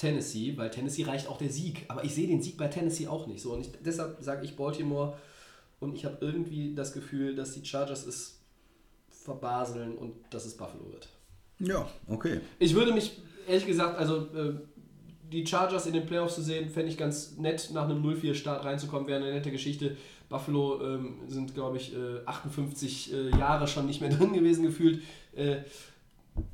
Tennessee, 0.00 0.56
weil 0.56 0.70
Tennessee 0.70 1.04
reicht 1.04 1.28
auch 1.28 1.36
der 1.36 1.50
Sieg. 1.50 1.84
Aber 1.88 2.04
ich 2.04 2.14
sehe 2.14 2.26
den 2.26 2.40
Sieg 2.40 2.56
bei 2.56 2.68
Tennessee 2.68 3.06
auch 3.06 3.26
nicht 3.26 3.42
so. 3.42 3.52
Und 3.52 3.60
ich, 3.60 3.70
deshalb 3.84 4.16
sage 4.22 4.46
ich 4.46 4.56
Baltimore 4.56 5.18
und 5.78 5.94
ich 5.94 6.06
habe 6.06 6.16
irgendwie 6.22 6.74
das 6.74 6.94
Gefühl, 6.94 7.34
dass 7.34 7.52
die 7.52 7.64
Chargers 7.64 8.06
es 8.06 8.40
verbaseln 9.10 9.98
und 9.98 10.14
dass 10.30 10.46
es 10.46 10.56
Buffalo 10.56 10.90
wird. 10.90 11.08
Ja, 11.58 11.86
okay. 12.08 12.40
Ich 12.58 12.74
würde 12.74 12.94
mich, 12.94 13.20
ehrlich 13.46 13.66
gesagt, 13.66 13.98
also 13.98 14.28
äh, 14.34 14.54
die 15.30 15.46
Chargers 15.46 15.84
in 15.84 15.92
den 15.92 16.06
Playoffs 16.06 16.36
zu 16.36 16.42
sehen, 16.42 16.70
fände 16.70 16.90
ich 16.90 16.96
ganz 16.96 17.36
nett, 17.36 17.68
nach 17.74 17.84
einem 17.84 18.02
0-4-Start 18.02 18.64
reinzukommen, 18.64 19.06
wäre 19.06 19.22
eine 19.22 19.34
nette 19.34 19.50
Geschichte. 19.50 19.98
Buffalo 20.30 20.80
ähm, 20.82 21.16
sind, 21.28 21.54
glaube 21.54 21.76
ich, 21.76 21.94
äh, 21.94 22.24
58 22.24 23.12
äh, 23.12 23.30
Jahre 23.38 23.68
schon 23.68 23.86
nicht 23.86 24.00
mehr 24.00 24.10
drin 24.16 24.32
gewesen 24.32 24.62
gefühlt. 24.62 25.02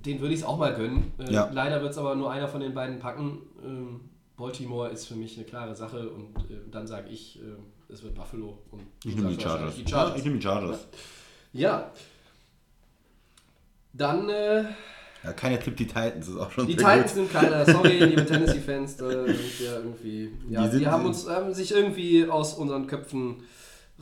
Den 0.05 0.21
würde 0.21 0.35
ich 0.35 0.41
es 0.41 0.47
auch 0.47 0.59
mal 0.59 0.75
gönnen. 0.75 1.13
Äh, 1.19 1.33
ja. 1.33 1.51
Leider 1.53 1.81
wird 1.83 1.93
es 1.93 1.99
aber 1.99 2.15
nur 2.15 2.31
einer 2.31 2.49
von 2.49 2.61
den 2.61 2.75
beiden 2.75 2.99
packen. 2.99 3.39
Ähm, 3.65 4.01
Baltimore 4.37 4.91
ist 4.91 5.07
für 5.07 5.15
mich 5.15 5.37
eine 5.37 5.47
klare 5.47 5.75
Sache 5.75 6.09
und 6.11 6.37
äh, 6.51 6.59
dann 6.71 6.87
sage 6.87 7.09
ich, 7.09 7.41
äh, 7.41 7.93
es 7.93 8.03
wird 8.03 8.15
Buffalo. 8.15 8.59
Und 8.71 8.83
ich 9.05 9.15
nehme 9.15 9.35
die 9.35 9.43
Chargers. 9.43 9.77
die 9.77 9.87
Chargers. 9.87 10.11
Ja, 10.13 10.17
ich 10.17 10.25
nehme 10.25 10.37
die 10.37 10.43
Chargers. 10.43 10.87
Ja. 11.53 11.91
Dann. 13.93 14.29
Äh, 14.29 14.65
ja, 15.25 15.33
keiner 15.33 15.59
tippt 15.59 15.81
die 15.81 15.87
Titans, 15.87 16.29
ist 16.29 16.37
auch 16.37 16.51
schon 16.51 16.67
Die 16.67 16.77
Titans 16.77 17.15
gut. 17.15 17.15
sind 17.15 17.33
keiner. 17.33 17.65
Sorry, 17.65 17.99
liebe 18.05 18.25
Tennessee-Fans, 18.27 18.97
da 18.99 19.09
wir 19.09 19.35
irgendwie. 19.61 20.31
Ja, 20.51 20.69
die, 20.69 20.81
die 20.81 20.87
haben 20.87 21.07
uns 21.07 21.29
haben 21.29 21.53
sich 21.55 21.73
irgendwie 21.73 22.29
aus 22.29 22.55
unseren 22.55 22.87
Köpfen 22.87 23.43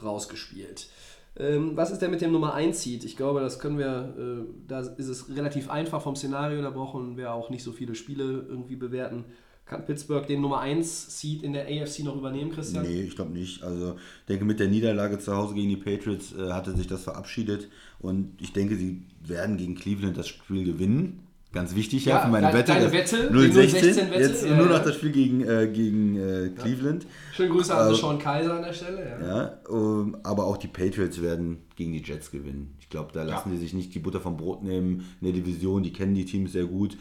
rausgespielt. 0.03 0.89
Ähm, 1.37 1.77
was 1.77 1.91
ist 1.91 2.01
denn 2.01 2.13
mit 2.13 2.21
dem 2.21 2.31
Nummer 2.31 2.55
1 2.55 2.81
Seed? 2.81 3.05
Ich 3.05 3.17
glaube, 3.17 3.41
das 3.41 3.59
können 3.59 3.79
wir, 3.79 4.15
äh, 4.17 4.45
da 4.69 4.81
ist 4.81 5.09
es 5.09 5.35
relativ 5.35 5.69
einfach 5.69 6.01
vom 6.01 6.15
Szenario, 6.15 6.63
da 6.63 6.71
brauchen 6.71 7.17
wir 7.17 7.33
auch 7.35 7.51
nicht 7.51 7.65
so 7.65 7.73
viele 7.73 7.95
Spiele 7.95 8.47
irgendwie 8.49 8.77
bewerten. 8.77 9.25
Kann 9.67 9.87
Pittsburgh 9.87 10.27
den 10.27 10.43
Nummer 10.43 10.61
1 10.61 11.19
Seed 11.19 11.43
in 11.43 11.55
der 11.55 11.65
AFC 11.65 12.05
noch 12.05 12.17
übernehmen, 12.17 12.53
Christian? 12.53 12.85
Nee, 12.85 13.03
ich 13.03 13.17
glaube 13.17 13.33
nicht. 13.33 13.65
Also 13.65 13.95
ich 13.95 14.27
denke, 14.29 14.45
mit 14.45 14.61
der 14.61 14.69
Niederlage 14.69 15.19
zu 15.19 15.35
Hause 15.35 15.55
gegen 15.55 15.71
die 15.71 15.77
Patriots 15.77 16.35
äh, 16.35 16.53
hatte 16.53 16.77
sich 16.77 16.87
das 16.87 17.03
verabschiedet 17.03 17.69
und 17.99 18.35
ich 18.41 18.53
denke, 18.53 18.77
sie 18.77 19.03
werden 19.27 19.57
gegen 19.57 19.75
Cleveland 19.75 20.19
das 20.19 20.29
Spiel 20.29 20.65
gewinnen. 20.65 21.24
Ganz 21.55 21.75
wichtig 21.77 22.05
ja, 22.05 22.17
Ja, 22.17 22.21
für 22.25 22.31
meine 22.33 22.49
deine- 22.49 22.59
Wette. 22.59 22.73
deine 22.73 22.93
Wette, 22.93 23.31
die 23.33 23.53
016, 23.53 23.81
016 23.85 24.11
Wette, 24.11 24.21
jetzt 24.23 24.45
ja, 24.45 24.57
nur 24.57 24.67
ja. 24.67 24.73
noch 24.79 24.85
das 24.85 24.97
Spiel 24.97 25.13
gegen, 25.13 25.41
äh, 25.43 25.69
gegen 25.73 26.17
äh, 26.19 26.49
Cleveland. 26.51 27.07
Schönen 27.33 27.53
Grüße 27.53 27.73
an 27.73 27.81
Also- 27.87 27.95
Sean 27.95 28.19
Kaiser 28.19 28.55
an 28.57 28.63
der 28.63 28.73
Stelle. 28.73 29.17
Ja. 29.21 29.27
Ja, 29.37 29.59
ähm, 29.71 30.17
aber 30.25 30.47
auch 30.47 30.57
die 30.57 30.67
Patriots 30.67 31.23
werden 31.23 31.59
gegen 31.77 31.93
die 31.93 32.03
Jets 32.03 32.31
gewinnen. 32.33 32.75
Ich 32.81 32.89
glaube, 32.89 33.11
da 33.15 33.23
lassen 33.23 33.51
Ja. 33.51 33.55
die 33.55 33.61
sich 33.61 33.73
nicht 33.73 33.95
die 33.95 34.01
Butter 34.01 34.21
vom 34.21 34.37
Brot 34.37 34.65
nehmen 34.65 35.07
in 35.21 35.27
der 35.27 35.33
Division. 35.33 35.85
Die 35.85 35.93
kennen 35.93 36.15
die 36.17 36.25
Teams 36.25 36.53
sehr 36.53 36.65
gut. 36.65 36.97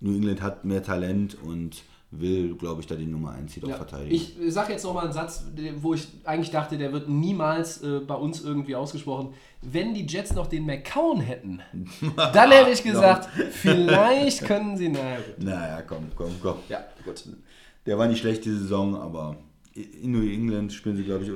New 0.00 0.14
England 0.14 0.40
hat 0.40 0.64
mehr 0.64 0.82
Talent 0.84 1.36
und 1.42 1.82
will, 2.12 2.56
glaube 2.56 2.80
ich, 2.80 2.86
da 2.88 2.96
die 2.96 3.06
Nummer 3.06 3.32
1 3.32 3.52
Seed 3.52 3.64
auch 3.64 3.68
Ja. 3.68 3.76
verteidigen. 3.76 4.12
Ich 4.14 4.36
sage 4.52 4.72
jetzt 4.72 4.84
nochmal 4.84 5.04
einen 5.04 5.12
Satz, 5.12 5.44
wo 5.76 5.94
ich 5.94 6.08
eigentlich 6.24 6.50
dachte, 6.50 6.76
der 6.76 6.92
wird 6.92 7.08
niemals 7.08 7.82
äh, 7.82 8.00
bei 8.00 8.14
uns 8.16 8.42
irgendwie 8.42 8.74
ausgesprochen. 8.74 9.32
Wenn 9.62 9.94
die 9.94 10.06
Jets 10.06 10.34
noch 10.34 10.48
den 10.48 10.66
McCown 10.66 11.20
hätten, 11.20 11.60
dann 12.16 12.50
hätte 12.50 12.70
ich 12.70 12.82
gesagt, 12.82 13.28
vielleicht 13.52 14.42
können 14.44 14.76
sie. 14.76 14.88
Naja, 14.88 15.16
gut. 15.18 15.38
naja, 15.44 15.82
komm, 15.82 16.06
komm, 16.16 16.32
komm. 16.42 16.56
Ja, 16.68 16.84
gut. 17.04 17.24
Der 17.86 17.96
war 17.96 18.08
nicht 18.08 18.20
schlecht 18.20 18.44
die 18.44 18.50
Saison, 18.50 18.96
aber 18.96 19.36
in 19.74 20.10
New 20.12 20.22
England 20.28 20.72
spielen 20.72 20.96
sie, 20.96 21.04
glaube 21.04 21.24
ich, 21.24 21.30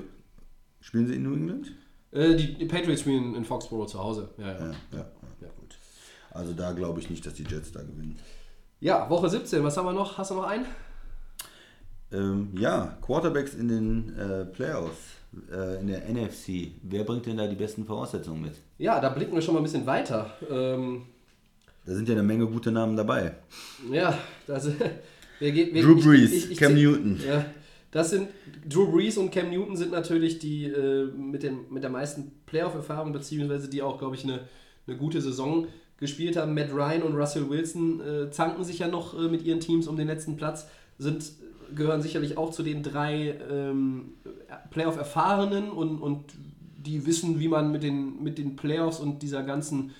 spielen 0.81 1.07
sie 1.07 1.15
in 1.15 1.23
New 1.23 1.35
England? 1.35 1.73
Äh, 2.11 2.35
die, 2.35 2.55
die 2.55 2.67
Patriots 2.67 3.01
spielen 3.03 3.35
in 3.37 3.45
Foxborough 3.45 3.87
zu 3.89 3.99
Hause. 3.99 4.31
Ja, 4.39 4.47
ja. 4.53 4.59
Ja, 4.59 4.73
ja, 4.93 5.07
ja, 5.41 5.49
gut. 5.59 5.77
Also 6.31 6.53
da 6.53 6.73
glaube 6.73 6.99
ich 7.01 7.11
nicht, 7.11 7.25
dass 7.25 7.35
die 7.35 7.45
Jets 7.45 7.71
da 7.73 7.81
gewinnen. 7.83 8.19
Ja, 8.85 9.09
Woche 9.09 9.29
17, 9.31 9.63
was 9.65 9.77
haben 9.77 9.87
wir 9.87 9.93
noch? 9.93 10.19
Hast 10.19 10.31
du 10.31 10.35
noch 10.35 10.45
einen? 10.47 10.67
Ähm, 12.13 12.51
ja, 12.59 12.97
Quarterbacks 13.03 13.55
in 13.55 13.69
den 13.69 14.19
äh, 14.19 14.45
Playoffs, 14.45 15.15
äh, 15.51 15.81
in 15.81 15.89
der 15.89 16.03
NFC. 16.09 16.71
Wer 16.83 17.05
bringt 17.05 17.27
denn 17.27 17.37
da 17.39 17.47
die 17.47 17.57
besten 17.57 17.85
Voraussetzungen 17.85 18.43
mit? 18.43 18.53
Ja, 18.79 19.01
da 19.01 19.09
blicken 19.09 19.35
wir 19.35 19.43
schon 19.43 19.55
mal 19.55 19.61
ein 19.61 19.65
bisschen 19.65 19.87
weiter. 19.87 20.31
Ähm, 20.51 21.03
Da 21.87 21.95
sind 21.95 22.09
ja 22.09 22.15
eine 22.15 22.23
Menge 22.23 22.47
gute 22.47 22.71
Namen 22.71 22.97
dabei. 22.97 23.33
ja, 23.91 24.17
das, 24.47 24.69
wir 25.41 25.53
geht, 25.53 25.75
wir, 25.75 25.83
Drew 25.83 26.01
Brees, 26.01 26.33
ich- 26.33 26.51
ich- 26.53 26.59
Cam 26.59 26.77
ich- 26.77 26.83
Newton. 26.85 27.21
Ja, 27.27 27.47
das 27.91 28.11
sind 28.11 28.29
Drew 28.69 28.91
Brees 28.93 29.17
und 29.19 29.31
Cam 29.33 29.51
Newton 29.51 29.77
sind 29.77 29.91
natürlich 29.91 30.39
die 30.39 30.67
äh, 30.67 31.07
mit, 31.07 31.43
den, 31.43 31.61
mit 31.71 31.83
der 31.83 31.91
meisten 31.91 32.31
Playoff-Erfahrung, 32.47 33.13
beziehungsweise 33.13 33.69
die 33.69 33.83
auch, 33.83 33.99
glaube 33.99 34.15
ich, 34.15 34.25
eine, 34.25 34.41
eine 34.87 34.97
gute 34.97 35.21
Saison 35.21 35.67
gespielt 36.05 36.37
haben. 36.37 36.53
Matt 36.53 36.71
Ryan 36.71 37.03
und 37.03 37.17
Russell 37.17 37.49
Wilson 37.49 38.01
äh, 38.01 38.31
zanken 38.31 38.63
sich 38.63 38.79
ja 38.79 38.89
noch 38.89 39.19
äh, 39.19 39.29
mit 39.29 39.43
ihren 39.43 39.61
Teams 39.61 39.89
um 39.89 39.97
den 39.97 40.07
letzten 40.07 40.37
Platz, 40.37 40.69
sind, 40.99 41.33
gehören 41.75 42.03
sicherlich 42.03 42.37
auch 42.37 42.51
zu 42.51 42.63
den 42.63 42.83
drei 42.83 43.35
ähm, 43.51 44.13
Playoff-Erfahrenen 44.71 45.71
und, 45.71 45.99
und 46.01 46.25
die 46.77 47.07
wissen, 47.07 47.41
wie 47.41 47.49
man 47.49 47.73
mit 47.73 47.83
den, 47.83 48.23
mit 48.23 48.37
den 48.37 48.55
Playoffs 48.55 49.01
und 49.01 49.23
dieser 49.23 49.43
ganzen 49.43 49.93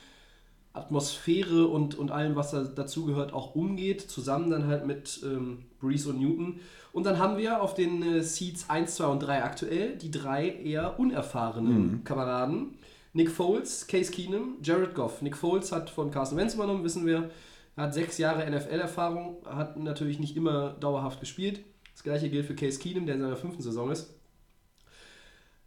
Atmosphäre 0.75 1.69
und, 1.69 1.95
und 1.95 2.11
allem, 2.11 2.37
was 2.37 2.51
da 2.51 2.65
dazugehört, 2.65 3.33
auch 3.33 3.55
umgeht. 3.55 4.03
Zusammen 4.03 4.51
dann 4.51 4.67
halt 4.67 4.87
mit 4.87 5.21
ähm, 5.25 5.59
Breeze 5.81 6.11
und 6.11 6.21
Newton. 6.21 6.61
Und 6.93 7.07
dann 7.07 7.19
haben 7.19 7.39
wir 7.39 7.63
auf 7.63 7.75
den 7.75 8.03
äh, 8.03 8.23
Seeds 8.23 8.69
1, 8.69 8.97
2 8.97 9.07
und 9.07 9.21
3 9.21 9.43
aktuell 9.43 9.97
die 9.97 10.11
drei 10.11 10.49
eher 10.49 11.01
unerfahrenen 11.01 12.05
Kameraden. 12.05 12.75
Nick 13.15 13.31
Foles, 13.31 13.87
Case 13.87 14.11
Keenum, 14.13 14.59
Jared 14.63 14.95
Goff. 14.95 15.23
Nick 15.23 15.37
Foles 15.37 15.73
hat 15.73 15.89
von 15.89 16.11
Carson 16.11 16.37
Wentz 16.37 16.55
übernommen, 16.55 16.85
wissen 16.85 17.07
wir. 17.07 17.31
Er 17.77 17.85
hat 17.85 17.95
sechs 17.95 18.19
Jahre 18.19 18.49
NFL-Erfahrung, 18.51 19.37
hat 19.47 19.77
natürlich 19.77 20.19
nicht 20.19 20.37
immer 20.37 20.71
dauerhaft 20.81 21.21
gespielt. 21.21 21.61
Das 21.93 22.03
gleiche 22.03 22.29
gilt 22.29 22.45
für 22.45 22.55
Case 22.55 22.79
Keenum, 22.79 23.07
der 23.07 23.15
in 23.15 23.21
seiner 23.21 23.37
fünften 23.37 23.63
Saison 23.63 23.91
ist. 23.91 24.15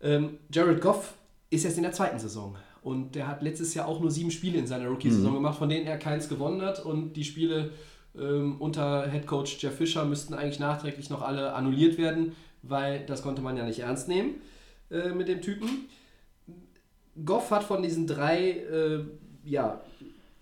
Ähm, 0.02 0.38
Jared 0.52 0.82
Goff 0.82 1.16
ist 1.50 1.64
jetzt 1.64 1.78
in 1.78 1.84
der 1.84 1.94
zweiten 1.94 2.20
Saison. 2.20 2.56
Und 2.82 3.16
der 3.16 3.28
hat 3.28 3.42
letztes 3.42 3.74
Jahr 3.74 3.88
auch 3.88 4.00
nur 4.00 4.12
sieben 4.12 4.32
Spiele 4.32 4.60
in 4.60 4.68
seiner 4.68 4.88
Rookie-Saison 4.88 5.34
gemacht, 5.34 5.58
von 5.58 5.70
denen 5.70 5.88
er 5.88 5.98
keins 5.98 6.30
gewonnen 6.30 6.62
hat. 6.62 6.86
Und 6.86 7.14
die 7.14 7.24
Spiele 7.24 7.72
ähm, 8.18 8.58
unter 8.60 9.10
Head 9.10 9.26
Coach 9.26 9.58
Jeff 9.62 9.76
Fisher 9.76 10.06
müssten 10.06 10.34
eigentlich 10.34 10.60
nachträglich 10.60 11.10
noch 11.10 11.22
alle 11.22 11.54
annulliert 11.54 11.98
werden, 11.98 12.34
weil 12.62 13.06
das 13.06 13.24
konnte 13.24 13.42
man 13.42 13.58
ja 13.58 13.66
nicht 13.66 13.80
ernst 13.80 14.08
nehmen 14.08 14.36
äh, 14.92 15.10
mit 15.10 15.28
dem 15.28 15.42
Typen. 15.42 15.88
Goff 17.26 17.52
hat 17.52 17.64
von 17.64 17.82
diesen 17.82 18.08
drei 18.08 18.52
äh, 18.52 19.04
ja, 19.44 19.82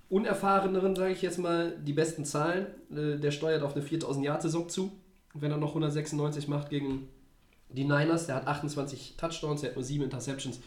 unerfahreneren, 0.10 0.96
sage 0.96 1.14
ich 1.14 1.22
jetzt 1.22 1.40
mal, 1.40 1.78
die 1.78 1.94
besten 1.94 2.26
Zahlen. 2.26 2.68
Äh, 2.92 3.18
der 3.18 3.32
steuert 3.32 3.64
auf 3.64 3.76
eine 3.76 3.86
4000-Yard-Saison 3.86 4.70
zu, 4.70 4.92
wenn 5.34 5.52
er 5.52 5.58
noch 5.58 5.70
196 5.70 6.48
macht 6.48 6.70
gegen 6.70 7.08
die 7.70 7.84
Niners. 7.84 8.28
Der 8.28 8.36
hat 8.36 8.48
28 8.48 9.16
Touchdowns, 9.18 9.62
der 9.62 9.72
hat 9.72 9.76
nur 9.76 9.84
7 9.84 10.04
Interceptions. 10.04 10.60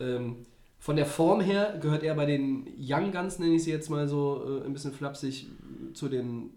Ähm, 0.00 0.46
von 0.78 0.96
der 0.96 1.06
Form 1.06 1.40
her 1.40 1.78
gehört 1.80 2.02
er 2.04 2.14
bei 2.14 2.26
den 2.26 2.66
Young 2.78 3.10
Guns, 3.10 3.38
nenne 3.38 3.54
ich 3.54 3.64
sie 3.64 3.70
jetzt 3.70 3.90
mal 3.90 4.06
so 4.06 4.60
äh, 4.62 4.64
ein 4.64 4.72
bisschen 4.72 4.92
flapsig, 4.92 5.46
zu 5.94 6.08
den, 6.08 6.50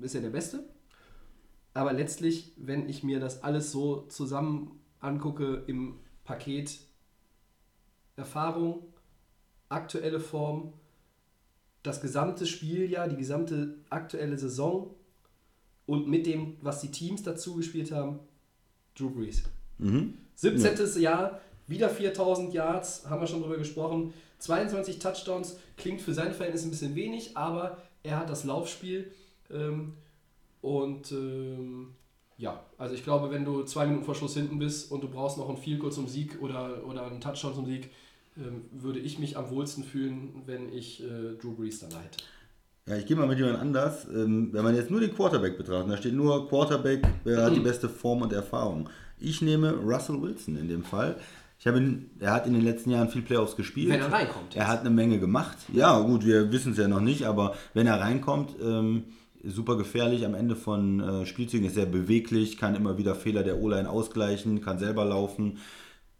ist 0.00 0.14
er 0.14 0.20
der 0.20 0.30
Beste. 0.30 0.64
Aber 1.74 1.92
letztlich, 1.92 2.52
wenn 2.56 2.88
ich 2.88 3.02
mir 3.02 3.18
das 3.18 3.42
alles 3.42 3.72
so 3.72 4.02
zusammen 4.08 4.78
angucke 5.00 5.64
im 5.66 5.96
Paket 6.24 6.78
Erfahrung, 8.16 8.82
aktuelle 9.68 10.20
Form, 10.20 10.72
das 11.82 12.00
gesamte 12.00 12.46
Spieljahr, 12.46 13.08
die 13.08 13.16
gesamte 13.16 13.78
aktuelle 13.90 14.38
Saison 14.38 14.94
und 15.86 16.08
mit 16.08 16.26
dem, 16.26 16.56
was 16.60 16.80
die 16.80 16.90
Teams 16.90 17.22
dazu 17.22 17.56
gespielt 17.56 17.90
haben, 17.90 18.20
Drew 18.94 19.10
Brees. 19.10 19.42
Mhm. 19.78 20.18
17. 20.36 21.00
Jahr, 21.02 21.40
wieder 21.66 21.88
4000 21.88 22.52
Yards, 22.52 23.08
haben 23.08 23.20
wir 23.20 23.26
schon 23.26 23.42
drüber 23.42 23.56
gesprochen. 23.56 24.12
22 24.38 24.98
Touchdowns, 24.98 25.58
klingt 25.76 26.00
für 26.00 26.14
sein 26.14 26.32
Verhältnis 26.32 26.64
ein 26.64 26.70
bisschen 26.70 26.94
wenig, 26.94 27.36
aber 27.36 27.78
er 28.02 28.18
hat 28.18 28.30
das 28.30 28.44
Laufspiel. 28.44 29.10
Ähm, 29.50 29.94
und 30.60 31.12
ähm, 31.12 31.94
ja, 32.38 32.64
also 32.78 32.94
ich 32.94 33.04
glaube, 33.04 33.30
wenn 33.30 33.44
du 33.44 33.62
zwei 33.64 33.86
Minuten 33.86 34.04
vor 34.04 34.14
Schluss 34.14 34.34
hinten 34.34 34.58
bist 34.58 34.90
und 34.90 35.02
du 35.02 35.08
brauchst 35.08 35.38
noch 35.38 35.48
einen 35.48 35.58
Field 35.58 35.80
Goal 35.80 35.92
zum 35.92 36.08
Sieg 36.08 36.40
oder, 36.40 36.84
oder 36.86 37.06
einen 37.06 37.20
Touchdown 37.20 37.54
zum 37.54 37.66
Sieg, 37.66 37.90
ähm, 38.36 38.64
würde 38.70 38.98
ich 38.98 39.18
mich 39.18 39.36
am 39.36 39.50
wohlsten 39.50 39.84
fühlen, 39.84 40.42
wenn 40.46 40.72
ich 40.72 41.02
äh, 41.02 41.36
Drew 41.40 41.54
Brees 41.54 41.80
dann 41.80 41.90
hätte. 41.90 42.24
Ja, 42.86 42.96
ich 42.96 43.06
gehe 43.06 43.16
mal 43.16 43.28
mit 43.28 43.38
jemand 43.38 43.58
anders. 43.58 44.06
Ähm, 44.08 44.48
wenn 44.52 44.64
man 44.64 44.74
jetzt 44.74 44.90
nur 44.90 45.00
den 45.00 45.14
Quarterback 45.14 45.56
betrachtet, 45.56 45.92
da 45.92 45.96
steht 45.96 46.14
nur 46.14 46.48
Quarterback, 46.48 47.02
wer 47.24 47.44
hat 47.44 47.54
die 47.54 47.60
beste 47.60 47.88
Form 47.88 48.22
und 48.22 48.32
Erfahrung. 48.32 48.88
Ich 49.18 49.40
nehme 49.40 49.72
Russell 49.72 50.20
Wilson 50.20 50.56
in 50.56 50.68
dem 50.68 50.82
Fall. 50.82 51.16
Ich 51.60 51.66
habe 51.68 51.78
ihn, 51.78 52.10
er 52.18 52.32
hat 52.32 52.48
in 52.48 52.54
den 52.54 52.62
letzten 52.62 52.90
Jahren 52.90 53.08
viel 53.08 53.22
Playoffs 53.22 53.54
gespielt. 53.54 53.90
Wenn 53.90 54.00
er 54.00 54.10
reinkommt. 54.10 54.56
Er 54.56 54.66
hat 54.66 54.80
eine 54.80 54.90
Menge 54.90 55.20
gemacht. 55.20 55.58
Ja, 55.72 56.00
gut, 56.00 56.26
wir 56.26 56.50
wissen 56.50 56.72
es 56.72 56.78
ja 56.78 56.88
noch 56.88 57.00
nicht, 57.00 57.24
aber 57.24 57.54
wenn 57.72 57.86
er 57.86 58.00
reinkommt, 58.00 58.56
ähm, 58.60 59.04
super 59.44 59.76
gefährlich 59.76 60.26
am 60.26 60.34
Ende 60.34 60.56
von 60.56 60.98
äh, 60.98 61.26
Spielzügen, 61.26 61.66
ist 61.66 61.74
sehr 61.74 61.86
beweglich, 61.86 62.58
kann 62.58 62.74
immer 62.74 62.98
wieder 62.98 63.14
Fehler 63.14 63.44
der 63.44 63.58
O-Line 63.58 63.88
ausgleichen, 63.88 64.60
kann 64.60 64.80
selber 64.80 65.04
laufen, 65.04 65.58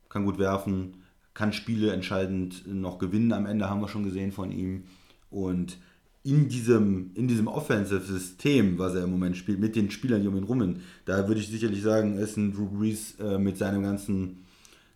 kann 0.08 0.24
gut 0.24 0.38
werfen, 0.38 1.01
kann 1.34 1.52
Spiele 1.52 1.92
entscheidend 1.92 2.66
noch 2.66 2.98
gewinnen. 2.98 3.32
Am 3.32 3.46
Ende 3.46 3.68
haben 3.70 3.80
wir 3.80 3.88
schon 3.88 4.04
gesehen 4.04 4.32
von 4.32 4.50
ihm. 4.52 4.84
Und 5.30 5.78
in 6.24 6.48
diesem, 6.48 7.10
in 7.14 7.26
diesem 7.26 7.48
Offensive-System, 7.48 8.78
was 8.78 8.94
er 8.94 9.04
im 9.04 9.10
Moment 9.10 9.36
spielt, 9.36 9.58
mit 9.58 9.74
den 9.74 9.90
Spielern, 9.90 10.22
die 10.22 10.28
um 10.28 10.36
ihn 10.36 10.44
rum 10.44 10.76
da 11.04 11.26
würde 11.26 11.40
ich 11.40 11.48
sicherlich 11.48 11.82
sagen, 11.82 12.16
ist 12.18 12.36
ein 12.36 12.52
Drew 12.52 12.66
Brees 12.66 13.18
äh, 13.18 13.38
mit 13.38 13.56
seinem 13.58 13.82
ganzen, 13.82 14.44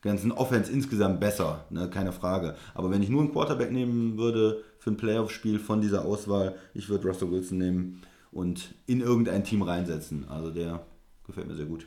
ganzen 0.02 0.30
Offense 0.30 0.70
insgesamt 0.70 1.18
besser, 1.18 1.64
ne? 1.70 1.88
keine 1.90 2.12
Frage. 2.12 2.54
Aber 2.74 2.90
wenn 2.90 3.02
ich 3.02 3.08
nur 3.08 3.22
einen 3.22 3.32
Quarterback 3.32 3.72
nehmen 3.72 4.16
würde 4.18 4.62
für 4.78 4.90
ein 4.90 4.96
Playoff-Spiel 4.96 5.58
von 5.58 5.80
dieser 5.80 6.04
Auswahl, 6.04 6.54
ich 6.74 6.88
würde 6.88 7.08
Russell 7.08 7.30
Wilson 7.32 7.58
nehmen 7.58 8.02
und 8.30 8.74
in 8.86 9.00
irgendein 9.00 9.42
Team 9.42 9.62
reinsetzen. 9.62 10.28
Also 10.28 10.50
der 10.50 10.86
gefällt 11.26 11.48
mir 11.48 11.56
sehr 11.56 11.66
gut. 11.66 11.86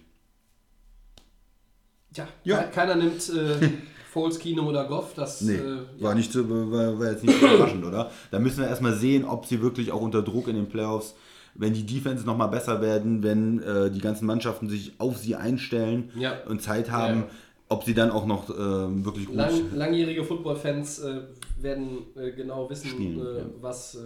Tja, 2.13 2.27
Ja. 2.43 2.63
ke- 2.63 2.71
keiner 2.71 2.95
nimmt 2.95 3.29
äh, 3.29 3.55
Foles, 4.11 4.39
Keenum 4.39 4.67
oder 4.67 4.85
Goff. 4.85 5.13
Das, 5.15 5.41
Nee, 5.41 5.55
äh, 5.55 5.79
war, 5.99 6.15
nicht 6.15 6.31
so, 6.31 6.49
war, 6.49 6.99
war 6.99 7.11
jetzt 7.11 7.23
nicht 7.23 7.39
so 7.39 7.45
überraschend, 7.47 7.85
oder? 7.85 8.09
Da 8.31 8.39
müssen 8.39 8.59
wir 8.59 8.67
erstmal 8.67 8.93
sehen, 8.95 9.23
ob 9.25 9.45
sie 9.45 9.61
wirklich 9.61 9.91
auch 9.91 10.01
unter 10.01 10.21
Druck 10.21 10.47
in 10.47 10.55
den 10.55 10.67
Playoffs, 10.67 11.15
wenn 11.55 11.73
die 11.73 11.85
Defenses 11.85 12.25
nochmal 12.25 12.47
besser 12.49 12.81
werden, 12.81 13.21
wenn 13.23 13.61
äh, 13.61 13.91
die 13.91 13.99
ganzen 14.01 14.25
Mannschaften 14.25 14.67
sich 14.69 14.93
auf 14.99 15.17
sie 15.17 15.35
einstellen 15.35 16.09
Ja. 16.15 16.37
und 16.47 16.61
Zeit 16.61 16.89
haben, 16.91 17.19
Ja. 17.21 17.27
ob 17.69 17.83
sie 17.83 17.93
dann 17.93 18.09
auch 18.11 18.25
noch 18.25 18.49
ähm, 18.49 19.05
wirklich 19.05 19.27
gut 19.27 19.35
Lang, 19.35 19.53
langjährige 19.75 20.23
Football-Fans 20.23 20.99
äh, 20.99 21.21
werden 21.61 21.99
äh, 22.15 22.31
genau 22.31 22.69
wissen, 22.69 22.89
Spielen, 22.89 23.19
äh, 23.19 23.37
ja. 23.39 23.45
was, 23.61 23.95
äh, 23.95 23.99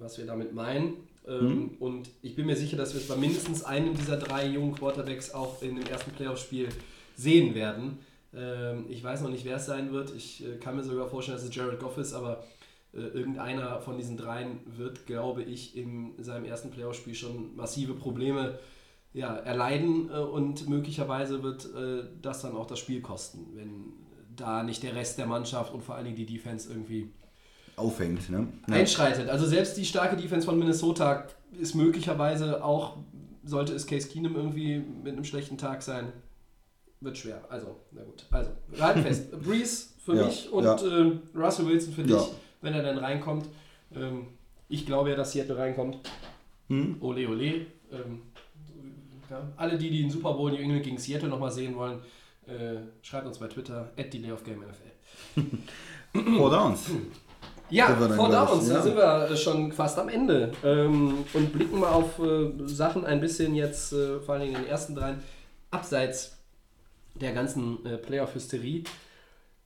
was 0.00 0.18
wir 0.18 0.26
damit 0.26 0.54
meinen. 0.54 0.94
Ähm, 1.26 1.46
Mhm. 1.46 1.70
Und 1.78 2.10
ich 2.20 2.34
bin 2.34 2.46
mir 2.46 2.56
sicher, 2.56 2.76
dass 2.76 2.94
wir 2.94 3.00
es 3.00 3.06
bei 3.06 3.14
mindestens 3.16 3.64
einem 3.64 3.94
dieser 3.94 4.16
drei 4.16 4.46
jungen 4.48 4.74
Quarterbacks 4.74 5.32
auch 5.32 5.62
in 5.62 5.76
dem 5.76 5.86
ersten 5.86 6.10
Playoff-Spiel 6.10 6.68
sehen 7.16 7.54
werden. 7.54 7.98
Ähm, 8.34 8.86
ich 8.88 9.02
weiß 9.02 9.22
noch 9.22 9.30
nicht, 9.30 9.44
wer 9.44 9.56
es 9.56 9.66
sein 9.66 9.92
wird. 9.92 10.14
Ich 10.14 10.44
äh, 10.44 10.56
kann 10.56 10.76
mir 10.76 10.84
sogar 10.84 11.08
vorstellen, 11.08 11.36
dass 11.36 11.46
es 11.46 11.54
Jared 11.54 11.80
Goff 11.80 11.98
ist, 11.98 12.14
aber 12.14 12.44
äh, 12.94 13.00
irgendeiner 13.00 13.80
von 13.80 13.96
diesen 13.96 14.16
dreien 14.16 14.60
wird, 14.66 15.06
glaube 15.06 15.42
ich, 15.42 15.76
in 15.76 16.12
seinem 16.22 16.44
ersten 16.44 16.70
Playoff-Spiel 16.70 17.14
schon 17.14 17.56
massive 17.56 17.94
Probleme 17.94 18.58
ja, 19.14 19.34
erleiden 19.36 20.10
äh, 20.10 20.18
und 20.18 20.68
möglicherweise 20.68 21.42
wird 21.42 21.66
äh, 21.74 22.04
das 22.20 22.42
dann 22.42 22.54
auch 22.54 22.66
das 22.66 22.78
Spiel 22.78 23.00
kosten, 23.00 23.46
wenn 23.54 23.92
da 24.36 24.62
nicht 24.62 24.82
der 24.82 24.94
Rest 24.94 25.18
der 25.18 25.26
Mannschaft 25.26 25.74
und 25.74 25.82
vor 25.82 25.94
allen 25.94 26.04
Dingen 26.04 26.16
die 26.16 26.26
Defense 26.26 26.70
irgendwie 26.70 27.10
aufhängt. 27.76 28.30
Ne? 28.30 28.48
Ja. 28.68 28.74
Einschreitet. 28.74 29.28
Also 29.28 29.46
selbst 29.46 29.76
die 29.76 29.84
starke 29.84 30.16
Defense 30.16 30.46
von 30.46 30.58
Minnesota 30.58 31.26
ist 31.58 31.74
möglicherweise 31.74 32.64
auch, 32.64 32.98
sollte 33.44 33.74
es 33.74 33.86
Case 33.86 34.08
Keenum 34.08 34.36
irgendwie 34.36 34.78
mit 34.78 35.12
einem 35.12 35.24
schlechten 35.24 35.58
Tag 35.58 35.82
sein, 35.82 36.12
wird 37.02 37.18
schwer. 37.18 37.42
Also, 37.48 37.76
na 37.92 38.02
gut. 38.02 38.24
Also, 38.30 38.50
halten 38.80 39.02
fest. 39.04 39.30
Breeze 39.42 39.88
für 40.04 40.16
ja, 40.16 40.26
mich 40.26 40.50
und 40.50 40.64
ja. 40.64 40.74
äh, 40.76 41.12
Russell 41.34 41.66
Wilson 41.66 41.92
für 41.92 42.02
dich, 42.02 42.22
wenn 42.60 42.74
er 42.74 42.82
dann 42.82 42.98
reinkommt. 42.98 43.46
Ähm, 43.94 44.26
ich 44.68 44.86
glaube 44.86 45.10
ja, 45.10 45.16
dass 45.16 45.32
Seattle 45.32 45.58
reinkommt. 45.58 45.98
Hm? 46.68 46.96
Ole, 47.00 47.28
ole. 47.28 47.66
Ähm, 47.92 48.22
alle 49.56 49.78
die, 49.78 49.90
die 49.90 50.02
den 50.02 50.10
Super 50.10 50.34
Bowl 50.34 50.50
New 50.50 50.58
England 50.58 50.82
gegen 50.82 50.98
Seattle 50.98 51.28
nochmal 51.28 51.50
sehen 51.50 51.74
wollen, 51.76 52.00
äh, 52.46 52.76
schreibt 53.02 53.26
uns 53.26 53.38
bei 53.38 53.48
Twitter, 53.48 53.90
at 53.96 54.12
Delay 54.12 54.32
of 54.32 54.44
Game 54.44 54.60
NFL. 54.60 56.36
Four 56.36 56.50
Downs. 56.50 56.90
Ja, 57.70 57.86
vor 57.86 58.28
Downs, 58.28 58.68
ja. 58.68 58.74
da 58.74 58.82
sind 58.82 58.96
wir 58.96 59.34
schon 59.34 59.72
fast 59.72 59.98
am 59.98 60.10
Ende 60.10 60.52
ähm, 60.62 61.24
und 61.32 61.52
blicken 61.54 61.80
mal 61.80 61.92
auf 61.92 62.18
äh, 62.18 62.50
Sachen 62.66 63.06
ein 63.06 63.18
bisschen 63.18 63.54
jetzt, 63.54 63.94
äh, 63.94 64.20
vor 64.20 64.34
allem 64.34 64.48
in 64.48 64.54
den 64.56 64.66
ersten 64.66 64.94
dreien, 64.94 65.22
abseits 65.70 66.36
der 67.22 67.32
ganzen 67.32 67.84
äh, 67.86 67.96
Playoff-Hysterie. 67.98 68.84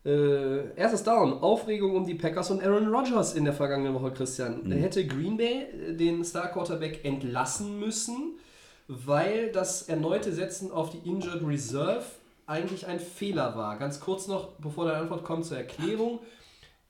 Äh, 0.04 0.76
erstes 0.76 1.02
Down, 1.02 1.32
Aufregung 1.32 1.96
um 1.96 2.06
die 2.06 2.14
Packers 2.14 2.52
und 2.52 2.62
Aaron 2.62 2.86
Rodgers 2.86 3.34
in 3.34 3.44
der 3.44 3.54
vergangenen 3.54 3.92
Woche, 3.94 4.12
Christian. 4.12 4.62
Mhm. 4.62 4.72
Hätte 4.72 5.04
Green 5.04 5.36
Bay 5.36 5.62
äh, 5.62 5.96
den 5.96 6.24
Star 6.24 6.48
Quarterback 6.52 7.04
entlassen 7.04 7.80
müssen, 7.80 8.38
weil 8.86 9.50
das 9.50 9.88
erneute 9.88 10.32
Setzen 10.32 10.70
auf 10.70 10.90
die 10.90 11.08
Injured 11.08 11.44
Reserve 11.44 12.04
eigentlich 12.46 12.86
ein 12.86 13.00
Fehler 13.00 13.56
war. 13.56 13.78
Ganz 13.78 13.98
kurz 13.98 14.28
noch, 14.28 14.52
bevor 14.60 14.84
deine 14.86 14.98
Antwort 14.98 15.24
kommt 15.24 15.44
zur 15.44 15.56
Erklärung. 15.56 16.20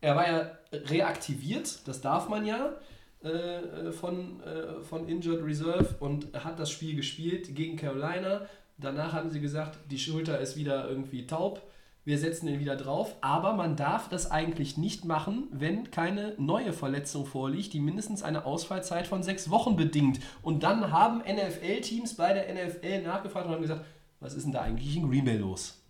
Er 0.03 0.15
war 0.15 0.29
ja 0.29 0.51
reaktiviert, 0.73 1.89
das 1.89 2.03
darf 2.03 2.29
man 2.29 2.45
ja 2.45 2.75
äh, 3.23 3.93
von, 3.93 4.43
äh, 4.43 4.83
von 4.83 5.09
Injured 5.09 5.43
Reserve 5.43 5.95
und 6.01 6.29
hat 6.45 6.61
das 6.61 6.71
Spiel 6.71 6.95
gespielt 6.95 7.55
gegen 7.55 7.77
Carolina. 7.77 8.47
Danach 8.79 9.13
haben 9.13 9.31
sie 9.31 9.41
gesagt, 9.41 9.79
die 9.91 9.99
Schulter 9.99 10.39
ist 10.39 10.57
wieder 10.57 10.89
irgendwie 10.89 11.27
taub. 11.27 11.63
Wir 12.05 12.19
setzen 12.19 12.47
ihn 12.47 12.61
wieder 12.61 12.77
drauf, 12.77 13.17
aber 13.21 13.55
man 13.55 13.75
darf 13.75 14.09
das 14.09 14.31
eigentlich 14.31 14.77
nicht 14.77 15.05
machen, 15.05 15.49
wenn 15.51 15.91
keine 15.91 16.35
neue 16.39 16.73
Verletzung 16.73 17.27
vorliegt, 17.27 17.73
die 17.73 17.81
mindestens 17.81 18.23
eine 18.23 18.45
Ausfallzeit 18.45 19.09
von 19.09 19.25
sechs 19.25 19.51
Wochen 19.51 19.75
bedingt. 19.75 20.21
Und 20.41 20.63
dann 20.63 20.93
haben 20.93 21.19
NFL-Teams 21.19 22.15
bei 22.15 22.33
der 22.33 22.55
NFL 22.55 23.03
nachgefragt 23.03 23.47
und 23.47 23.55
haben 23.55 23.63
gesagt, 23.63 23.85
was 24.21 24.35
ist 24.35 24.45
denn 24.45 24.53
da 24.53 24.61
eigentlich 24.61 24.97
in 24.97 25.11
Green 25.11 25.25
Bay 25.25 25.37
los? 25.37 25.83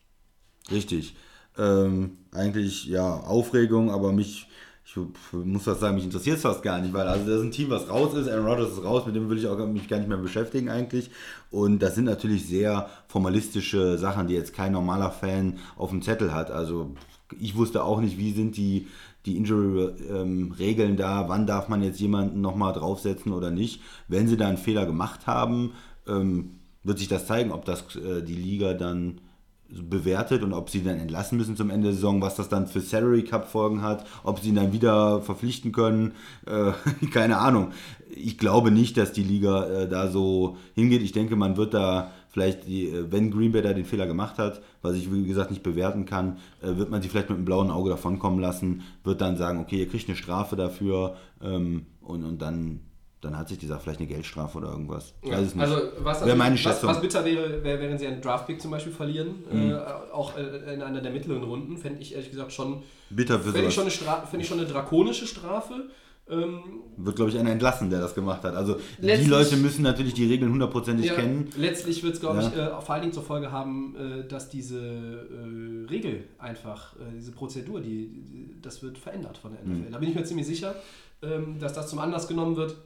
Richtig. 0.70 1.16
Ähm, 1.58 2.18
eigentlich 2.32 2.86
ja 2.86 3.20
Aufregung, 3.20 3.90
aber 3.90 4.12
mich, 4.12 4.45
ich 4.88 5.32
muss 5.32 5.64
das 5.64 5.80
sagen, 5.80 5.96
mich 5.96 6.04
interessiert 6.04 6.36
es 6.36 6.42
fast 6.42 6.62
gar 6.62 6.80
nicht, 6.80 6.94
weil 6.94 7.06
also 7.08 7.26
das 7.26 7.40
ist 7.40 7.42
ein 7.42 7.50
Team, 7.50 7.70
was 7.70 7.88
raus 7.88 8.14
ist, 8.14 8.28
Aaron 8.28 8.46
Rodgers 8.46 8.72
ist 8.72 8.84
raus, 8.84 9.04
mit 9.04 9.16
dem 9.16 9.28
will 9.28 9.38
ich 9.38 9.46
auch 9.46 9.58
mich 9.66 9.88
gar 9.88 9.98
nicht 9.98 10.08
mehr 10.08 10.16
beschäftigen 10.16 10.68
eigentlich. 10.68 11.10
Und 11.50 11.80
das 11.80 11.96
sind 11.96 12.04
natürlich 12.04 12.46
sehr 12.46 12.88
formalistische 13.08 13.98
Sachen, 13.98 14.28
die 14.28 14.34
jetzt 14.34 14.54
kein 14.54 14.72
normaler 14.72 15.10
Fan 15.10 15.58
auf 15.76 15.90
dem 15.90 16.02
Zettel 16.02 16.32
hat. 16.32 16.50
Also 16.50 16.94
ich 17.38 17.56
wusste 17.56 17.82
auch 17.82 18.00
nicht, 18.00 18.16
wie 18.16 18.32
sind 18.32 18.56
die, 18.56 18.86
die 19.26 19.36
Injury-Regeln 19.36 20.90
ähm, 20.90 20.96
da, 20.96 21.28
wann 21.28 21.46
darf 21.46 21.68
man 21.68 21.82
jetzt 21.82 22.00
jemanden 22.00 22.40
nochmal 22.40 22.72
draufsetzen 22.72 23.32
oder 23.32 23.50
nicht. 23.50 23.82
Wenn 24.06 24.28
sie 24.28 24.36
da 24.36 24.46
einen 24.46 24.56
Fehler 24.56 24.86
gemacht 24.86 25.26
haben, 25.26 25.72
ähm, 26.06 26.60
wird 26.84 26.98
sich 26.98 27.08
das 27.08 27.26
zeigen, 27.26 27.50
ob 27.50 27.64
das 27.64 27.96
äh, 27.96 28.22
die 28.22 28.36
Liga 28.36 28.74
dann 28.74 29.20
bewertet 29.68 30.42
und 30.42 30.52
ob 30.52 30.70
sie 30.70 30.82
dann 30.82 30.98
entlassen 30.98 31.36
müssen 31.36 31.56
zum 31.56 31.70
Ende 31.70 31.88
der 31.88 31.94
Saison, 31.94 32.22
was 32.22 32.36
das 32.36 32.48
dann 32.48 32.66
für 32.66 32.80
Salary 32.80 33.24
Cup 33.24 33.48
Folgen 33.48 33.82
hat, 33.82 34.06
ob 34.22 34.40
sie 34.40 34.50
ihn 34.50 34.54
dann 34.54 34.72
wieder 34.72 35.20
verpflichten 35.22 35.72
können, 35.72 36.12
äh, 36.46 36.72
keine 37.12 37.38
Ahnung. 37.38 37.72
Ich 38.14 38.38
glaube 38.38 38.70
nicht, 38.70 38.96
dass 38.96 39.12
die 39.12 39.24
Liga 39.24 39.66
äh, 39.66 39.88
da 39.88 40.08
so 40.08 40.56
hingeht. 40.74 41.02
Ich 41.02 41.12
denke, 41.12 41.36
man 41.36 41.56
wird 41.56 41.74
da 41.74 42.12
vielleicht, 42.28 42.66
die, 42.66 42.88
äh, 42.88 43.10
wenn 43.10 43.30
Green 43.30 43.52
Bay 43.52 43.62
da 43.62 43.72
den 43.72 43.84
Fehler 43.84 44.06
gemacht 44.06 44.38
hat, 44.38 44.62
was 44.82 44.94
ich 44.94 45.12
wie 45.12 45.26
gesagt 45.26 45.50
nicht 45.50 45.62
bewerten 45.62 46.06
kann, 46.06 46.38
äh, 46.62 46.76
wird 46.76 46.90
man 46.90 47.02
sie 47.02 47.08
vielleicht 47.08 47.28
mit 47.28 47.36
einem 47.36 47.44
blauen 47.44 47.70
Auge 47.70 47.90
davonkommen 47.90 48.40
lassen, 48.40 48.82
wird 49.04 49.20
dann 49.20 49.36
sagen, 49.36 49.58
okay, 49.58 49.80
ihr 49.80 49.88
kriegt 49.88 50.08
eine 50.08 50.16
Strafe 50.16 50.54
dafür 50.54 51.16
ähm, 51.42 51.86
und, 52.00 52.24
und 52.24 52.40
dann 52.40 52.80
dann 53.26 53.36
hat 53.36 53.48
sich 53.48 53.58
dieser 53.58 53.78
vielleicht 53.78 54.00
eine 54.00 54.08
Geldstrafe 54.08 54.58
oder 54.58 54.68
irgendwas. 54.68 55.14
Ich 55.22 55.30
weiß 55.30 55.40
es 55.40 55.54
nicht. 55.54 55.64
Also 55.64 55.80
was, 55.98 56.22
also, 56.22 56.36
meine 56.36 56.54
was, 56.64 56.82
was 56.84 57.00
bitter 57.00 57.24
wäre, 57.24 57.62
wäre, 57.62 57.80
wenn 57.80 57.98
sie 57.98 58.06
einen 58.06 58.22
Draftpick 58.22 58.60
zum 58.60 58.70
Beispiel 58.70 58.92
verlieren, 58.92 59.44
mhm. 59.50 59.72
äh, 59.72 59.76
auch 60.12 60.36
äh, 60.36 60.74
in 60.74 60.82
einer 60.82 61.00
der 61.00 61.12
mittleren 61.12 61.42
Runden, 61.42 61.76
fände 61.76 62.00
ich 62.00 62.14
ehrlich 62.14 62.30
gesagt 62.30 62.52
schon 62.52 62.82
bitter 63.10 63.38
für 63.38 63.56
ich, 63.58 63.74
schon 63.74 63.84
eine 63.84 64.40
ich 64.40 64.46
schon 64.48 64.58
eine 64.58 64.68
drakonische 64.68 65.26
Strafe. 65.26 65.88
Ähm, 66.28 66.60
Wird, 66.96 67.14
glaube 67.14 67.30
ich, 67.30 67.38
einer 67.38 67.52
entlassen, 67.52 67.88
der 67.88 68.00
das 68.00 68.12
gemacht 68.12 68.42
hat. 68.42 68.56
Also 68.56 68.80
die 69.00 69.28
Leute 69.28 69.56
müssen 69.56 69.82
natürlich 69.82 70.12
die 70.12 70.26
Regeln 70.26 70.50
hundertprozentig 70.50 71.06
ja, 71.06 71.14
kennen. 71.14 71.50
Letztlich 71.56 72.02
wird 72.02 72.14
es, 72.14 72.20
glaube 72.20 72.42
ja. 72.42 72.48
ich, 72.48 72.56
äh, 72.56 72.80
vor 72.80 72.90
allen 72.90 73.02
Dingen 73.02 73.12
zur 73.12 73.22
Folge 73.22 73.52
haben, 73.52 73.94
äh, 73.94 74.26
dass 74.26 74.48
diese 74.48 74.80
äh, 74.80 75.86
Regel 75.88 76.24
einfach, 76.38 76.96
äh, 76.96 77.14
diese 77.14 77.30
Prozedur, 77.30 77.80
die, 77.80 78.24
die, 78.24 78.60
das 78.60 78.82
wird 78.82 78.98
verändert 78.98 79.38
von 79.38 79.52
der 79.52 79.62
NFL. 79.62 79.88
Mhm. 79.88 79.92
Da 79.92 79.98
bin 79.98 80.08
ich 80.08 80.16
mir 80.16 80.24
ziemlich 80.24 80.48
sicher, 80.48 80.74
ähm, 81.22 81.60
dass 81.60 81.74
das 81.74 81.88
zum 81.88 82.00
Anlass 82.00 82.26
genommen 82.26 82.56
wird, 82.56 82.76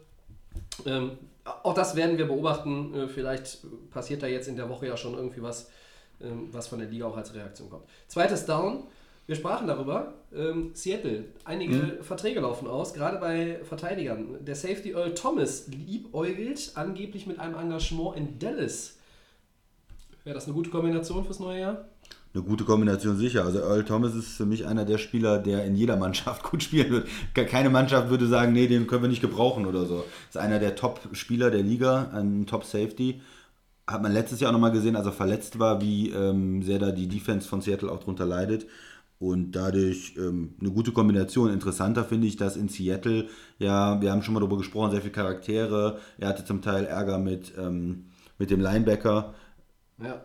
ähm, 0.87 1.13
auch 1.45 1.75
das 1.75 1.97
werden 1.97 2.19
wir 2.19 2.27
beobachten. 2.27 2.95
Äh, 2.95 3.09
vielleicht 3.09 3.59
passiert 3.91 4.23
da 4.23 4.27
jetzt 4.27 4.49
in 4.49 4.57
der 4.57 4.69
Woche 4.69 4.87
ja 4.87 4.97
schon 4.97 5.15
irgendwie 5.15 5.43
was, 5.43 5.71
ähm, 6.21 6.49
was 6.53 6.69
von 6.69 6.79
der 6.79 6.89
Liga 6.89 7.07
auch 7.07 7.17
als 7.17 7.35
Reaktion 7.35 7.71
kommt. 7.71 7.85
Zweites 8.09 8.47
Down. 8.47 8.85
Wir 9.27 9.37
sprachen 9.37 9.69
darüber. 9.69 10.15
Ähm, 10.35 10.73
Seattle, 10.75 11.25
einige 11.45 11.75
mhm. 11.75 12.03
Verträge 12.03 12.41
laufen 12.41 12.67
aus, 12.67 12.95
gerade 12.95 13.19
bei 13.19 13.61
Verteidigern. 13.65 14.45
Der 14.45 14.57
Safety 14.57 14.91
Earl 14.91 15.15
Thomas 15.15 15.69
liebäugelt 15.69 16.73
angeblich 16.75 17.27
mit 17.27 17.39
einem 17.39 17.55
Engagement 17.55 18.17
in 18.17 18.39
Dallas. 18.41 18.97
Wäre 20.25 20.35
das 20.35 20.47
eine 20.47 20.55
gute 20.55 20.71
Kombination 20.71 21.25
fürs 21.25 21.39
neue 21.39 21.61
Jahr? 21.61 21.85
Eine 22.33 22.45
gute 22.45 22.65
Kombination 22.65 23.17
sicher. 23.17 23.45
Also 23.45 23.59
Earl 23.59 23.85
Thomas 23.85 24.15
ist 24.15 24.37
für 24.37 24.47
mich 24.47 24.67
einer 24.67 24.85
der 24.85 24.99
Spieler, 24.99 25.39
der 25.39 25.65
in 25.65 25.75
jeder 25.75 25.97
Mannschaft 25.97 26.43
gut 26.51 26.63
spielen 26.63 26.91
wird. 26.91 27.09
Keine 27.35 27.71
Mannschaft 27.71 28.09
würde 28.09 28.27
sagen, 28.29 28.53
nee, 28.53 28.69
den 28.69 28.87
können 28.87 29.03
wir 29.03 29.09
nicht 29.09 29.21
gebrauchen 29.21 29.67
oder 29.67 29.85
so. 29.87 30.05
Ist 30.29 30.37
einer 30.37 30.59
der 30.59 30.77
Top-Spieler 30.77 31.51
der 31.51 31.63
Liga, 31.63 32.11
ein 32.15 32.47
Top-Safety. 32.47 33.21
Hat 33.87 34.03
man 34.03 34.13
letztes 34.13 34.39
Jahr 34.39 34.51
auch 34.51 34.53
nochmal 34.53 34.71
gesehen, 34.71 34.95
als 34.95 35.07
er 35.07 35.13
verletzt 35.13 35.59
war, 35.59 35.81
wie 35.81 36.11
ähm, 36.11 36.63
sehr 36.63 36.79
da 36.79 36.93
die 36.93 37.09
Defense 37.09 37.49
von 37.49 37.61
Seattle 37.61 37.91
auch 37.91 37.99
drunter 37.99 38.27
leidet. 38.27 38.67
Und 39.19 39.53
dadurch 39.53 40.15
ähm, 40.17 40.55
eine 40.61 40.71
gute 40.71 40.93
Kombination. 40.93 41.53
Interessanter 41.53 42.05
finde 42.05 42.29
ich, 42.29 42.37
dass 42.37 42.57
in 42.57 42.69
Seattle, 42.69 43.29
ja, 43.59 44.01
wir 44.01 44.13
haben 44.13 44.23
schon 44.23 44.35
mal 44.35 44.41
darüber 44.41 44.57
gesprochen, 44.57 44.93
sehr 44.93 45.01
viele 45.01 45.13
Charaktere. 45.13 45.99
Er 46.17 46.29
hatte 46.29 46.45
zum 46.45 46.63
Teil 46.63 46.87
Ärger 46.87 47.19
mit, 47.19 47.53
ähm, 47.59 48.07
mit 48.39 48.51
dem 48.51 48.61
Linebacker. 48.61 49.35
Ja 50.03 50.25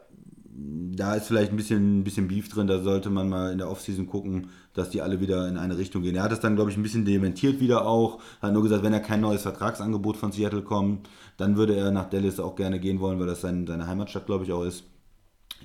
da 0.57 1.15
ist 1.15 1.27
vielleicht 1.27 1.51
ein 1.51 1.57
bisschen, 1.57 1.99
ein 1.99 2.03
bisschen 2.03 2.27
Beef 2.27 2.47
drin, 2.47 2.67
da 2.67 2.81
sollte 2.81 3.09
man 3.09 3.27
mal 3.27 3.51
in 3.51 3.57
der 3.57 3.69
Offseason 3.69 4.07
gucken, 4.07 4.49
dass 4.73 4.89
die 4.89 5.01
alle 5.01 5.19
wieder 5.19 5.47
in 5.47 5.57
eine 5.57 5.77
Richtung 5.77 6.01
gehen. 6.01 6.15
Er 6.15 6.23
hat 6.23 6.31
es 6.31 6.39
dann, 6.39 6.55
glaube 6.55 6.71
ich, 6.71 6.77
ein 6.77 6.83
bisschen 6.83 7.03
dementiert 7.03 7.59
wieder 7.59 7.85
auch, 7.85 8.19
hat 8.41 8.53
nur 8.53 8.63
gesagt, 8.63 8.83
wenn 8.83 8.93
er 8.93 9.01
kein 9.01 9.21
neues 9.21 9.41
Vertragsangebot 9.41 10.15
von 10.15 10.31
Seattle 10.31 10.61
kommt, 10.61 11.09
dann 11.37 11.57
würde 11.57 11.75
er 11.75 11.91
nach 11.91 12.09
Dallas 12.09 12.39
auch 12.39 12.55
gerne 12.55 12.79
gehen 12.79 13.01
wollen, 13.01 13.19
weil 13.19 13.27
das 13.27 13.41
sein, 13.41 13.67
seine 13.67 13.87
Heimatstadt, 13.87 14.25
glaube 14.25 14.45
ich, 14.45 14.53
auch 14.53 14.63
ist. 14.63 14.83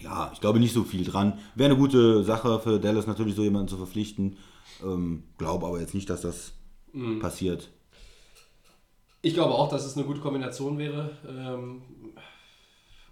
Ja, 0.01 0.31
ich 0.33 0.41
glaube 0.41 0.59
nicht 0.59 0.75
so 0.75 0.83
viel 0.83 1.05
dran. 1.05 1.35
Wäre 1.55 1.71
eine 1.71 1.79
gute 1.79 2.25
Sache 2.25 2.59
für 2.59 2.81
Dallas 2.81 3.07
natürlich 3.07 3.35
so 3.35 3.43
jemanden 3.43 3.69
zu 3.69 3.77
verpflichten. 3.77 4.37
Ähm, 4.83 5.25
glaube 5.39 5.67
aber 5.67 5.79
jetzt 5.79 5.95
nicht, 5.95 6.09
dass 6.11 6.23
das 6.23 6.53
mhm. 6.93 7.21
passiert. 7.21 7.69
Ich 9.23 9.35
glaube 9.35 9.55
auch, 9.55 9.69
dass 9.69 9.85
es 9.85 9.97
eine 9.97 10.07
gute 10.07 10.21
Kombination 10.21 10.79
wäre. 10.79 11.11
Ähm, 11.29 11.83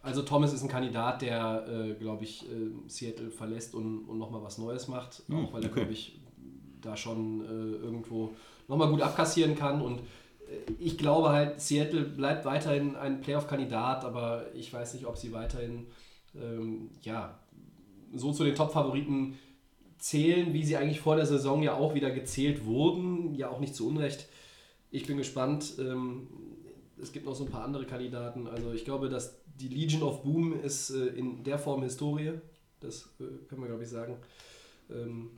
also 0.08 0.22
Thomas 0.22 0.54
ist 0.54 0.62
ein 0.62 0.68
Kandidat, 0.68 1.20
der, 1.20 1.66
äh, 1.68 1.92
glaube 1.94 2.24
ich, 2.24 2.44
äh, 2.44 2.88
Seattle 2.88 3.30
verlässt 3.30 3.74
und, 3.74 4.08
und 4.08 4.18
nochmal 4.18 4.42
was 4.42 4.56
Neues 4.56 4.88
macht. 4.88 5.22
Hm, 5.28 5.44
auch 5.44 5.52
weil 5.52 5.62
er, 5.62 5.68
glaube 5.68 5.92
ich, 5.92 6.18
da 6.80 6.96
schon 6.96 7.44
äh, 7.44 7.84
irgendwo 7.84 8.30
nochmal 8.68 8.88
gut 8.88 9.02
abkassieren 9.02 9.54
kann. 9.54 9.82
Und 9.82 9.98
äh, 9.98 10.72
ich 10.78 10.96
glaube 10.96 11.28
halt, 11.28 11.60
Seattle 11.60 12.04
bleibt 12.04 12.46
weiterhin 12.46 12.96
ein 12.96 13.20
Playoff-Kandidat, 13.20 14.06
aber 14.06 14.46
ich 14.54 14.72
weiß 14.72 14.94
nicht, 14.94 15.04
ob 15.04 15.18
sie 15.18 15.32
weiterhin 15.32 15.86
ähm, 16.34 16.88
ja, 17.02 17.38
so 18.14 18.32
zu 18.32 18.44
den 18.44 18.54
Top-Favoriten 18.54 19.38
zählen, 19.98 20.54
wie 20.54 20.64
sie 20.64 20.78
eigentlich 20.78 21.00
vor 21.00 21.16
der 21.16 21.26
Saison 21.26 21.62
ja 21.62 21.74
auch 21.74 21.94
wieder 21.94 22.10
gezählt 22.10 22.64
wurden. 22.64 23.34
Ja, 23.34 23.50
auch 23.50 23.60
nicht 23.60 23.74
zu 23.74 23.86
Unrecht. 23.86 24.26
Ich 24.90 25.06
bin 25.06 25.18
gespannt. 25.18 25.74
Ähm, 25.78 26.28
es 27.00 27.12
gibt 27.12 27.26
noch 27.26 27.34
so 27.34 27.44
ein 27.44 27.50
paar 27.50 27.64
andere 27.64 27.84
Kandidaten. 27.84 28.46
Also 28.46 28.72
ich 28.72 28.86
glaube, 28.86 29.10
dass 29.10 29.38
die 29.58 29.68
Legion 29.68 30.02
of 30.02 30.22
Boom 30.22 30.54
ist 30.62 30.90
äh, 30.90 31.06
in 31.08 31.42
der 31.44 31.58
Form 31.58 31.82
Historie. 31.82 32.32
Das 32.80 33.08
äh, 33.20 33.24
können 33.48 33.62
wir, 33.62 33.68
glaube 33.68 33.82
ich, 33.82 33.88
sagen. 33.88 34.16
Ähm, 34.90 35.30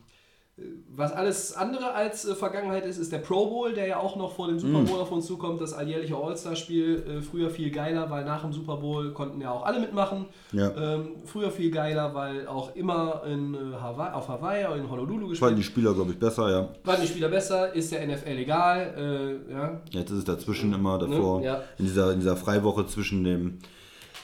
was 0.93 1.11
alles 1.13 1.53
andere 1.55 1.93
als 1.93 2.25
äh, 2.25 2.35
Vergangenheit 2.35 2.85
ist, 2.85 2.97
ist 2.97 3.11
der 3.11 3.17
Pro 3.19 3.47
Bowl, 3.49 3.73
der 3.73 3.87
ja 3.87 3.97
auch 3.99 4.15
noch 4.15 4.33
vor 4.35 4.47
dem 4.47 4.59
Super 4.59 4.79
Mhm. 4.79 4.85
Bowl 4.85 4.99
auf 4.99 5.11
uns 5.11 5.25
zukommt. 5.25 5.59
Das 5.59 5.73
alljährliche 5.73 6.15
All-Star-Spiel. 6.15 7.03
Äh, 7.07 7.21
früher 7.21 7.49
viel 7.49 7.71
geiler, 7.71 8.09
weil 8.11 8.25
nach 8.25 8.41
dem 8.43 8.53
Super 8.53 8.77
Bowl 8.77 9.11
konnten 9.13 9.41
ja 9.41 9.51
auch 9.51 9.65
alle 9.65 9.79
mitmachen. 9.79 10.25
Ja. 10.51 10.69
Ähm, 10.75 11.13
früher 11.25 11.49
viel 11.49 11.71
geiler, 11.71 12.13
weil 12.13 12.47
auch 12.47 12.75
immer 12.75 13.23
in, 13.25 13.55
äh, 13.55 13.57
Hawaii, 13.73 14.13
auf 14.13 14.27
Hawaii 14.27 14.65
oder 14.67 14.75
in 14.75 14.89
Honolulu 14.91 15.33
Fanden 15.33 15.55
die 15.55 15.61
gespielt 15.61 15.65
Spieler, 15.65 15.93
glaube 15.95 16.11
ich, 16.11 16.19
besser, 16.19 16.49
ja. 16.51 16.69
Waren 16.83 17.01
die 17.01 17.07
Spieler 17.07 17.29
besser? 17.29 17.73
Ist 17.73 17.91
der 17.91 18.05
NFL 18.05 18.37
egal? 18.37 19.39
Äh, 19.49 19.51
ja. 19.51 19.81
Jetzt 19.89 20.11
ist 20.11 20.17
es 20.19 20.25
dazwischen 20.25 20.73
immer 20.73 20.99
davor. 20.99 21.39
Ne? 21.39 21.45
Ja. 21.45 21.63
In, 21.79 21.85
dieser, 21.85 22.11
in 22.11 22.19
dieser 22.19 22.35
Freiwoche 22.35 22.85
zwischen 22.85 23.23
dem 23.23 23.57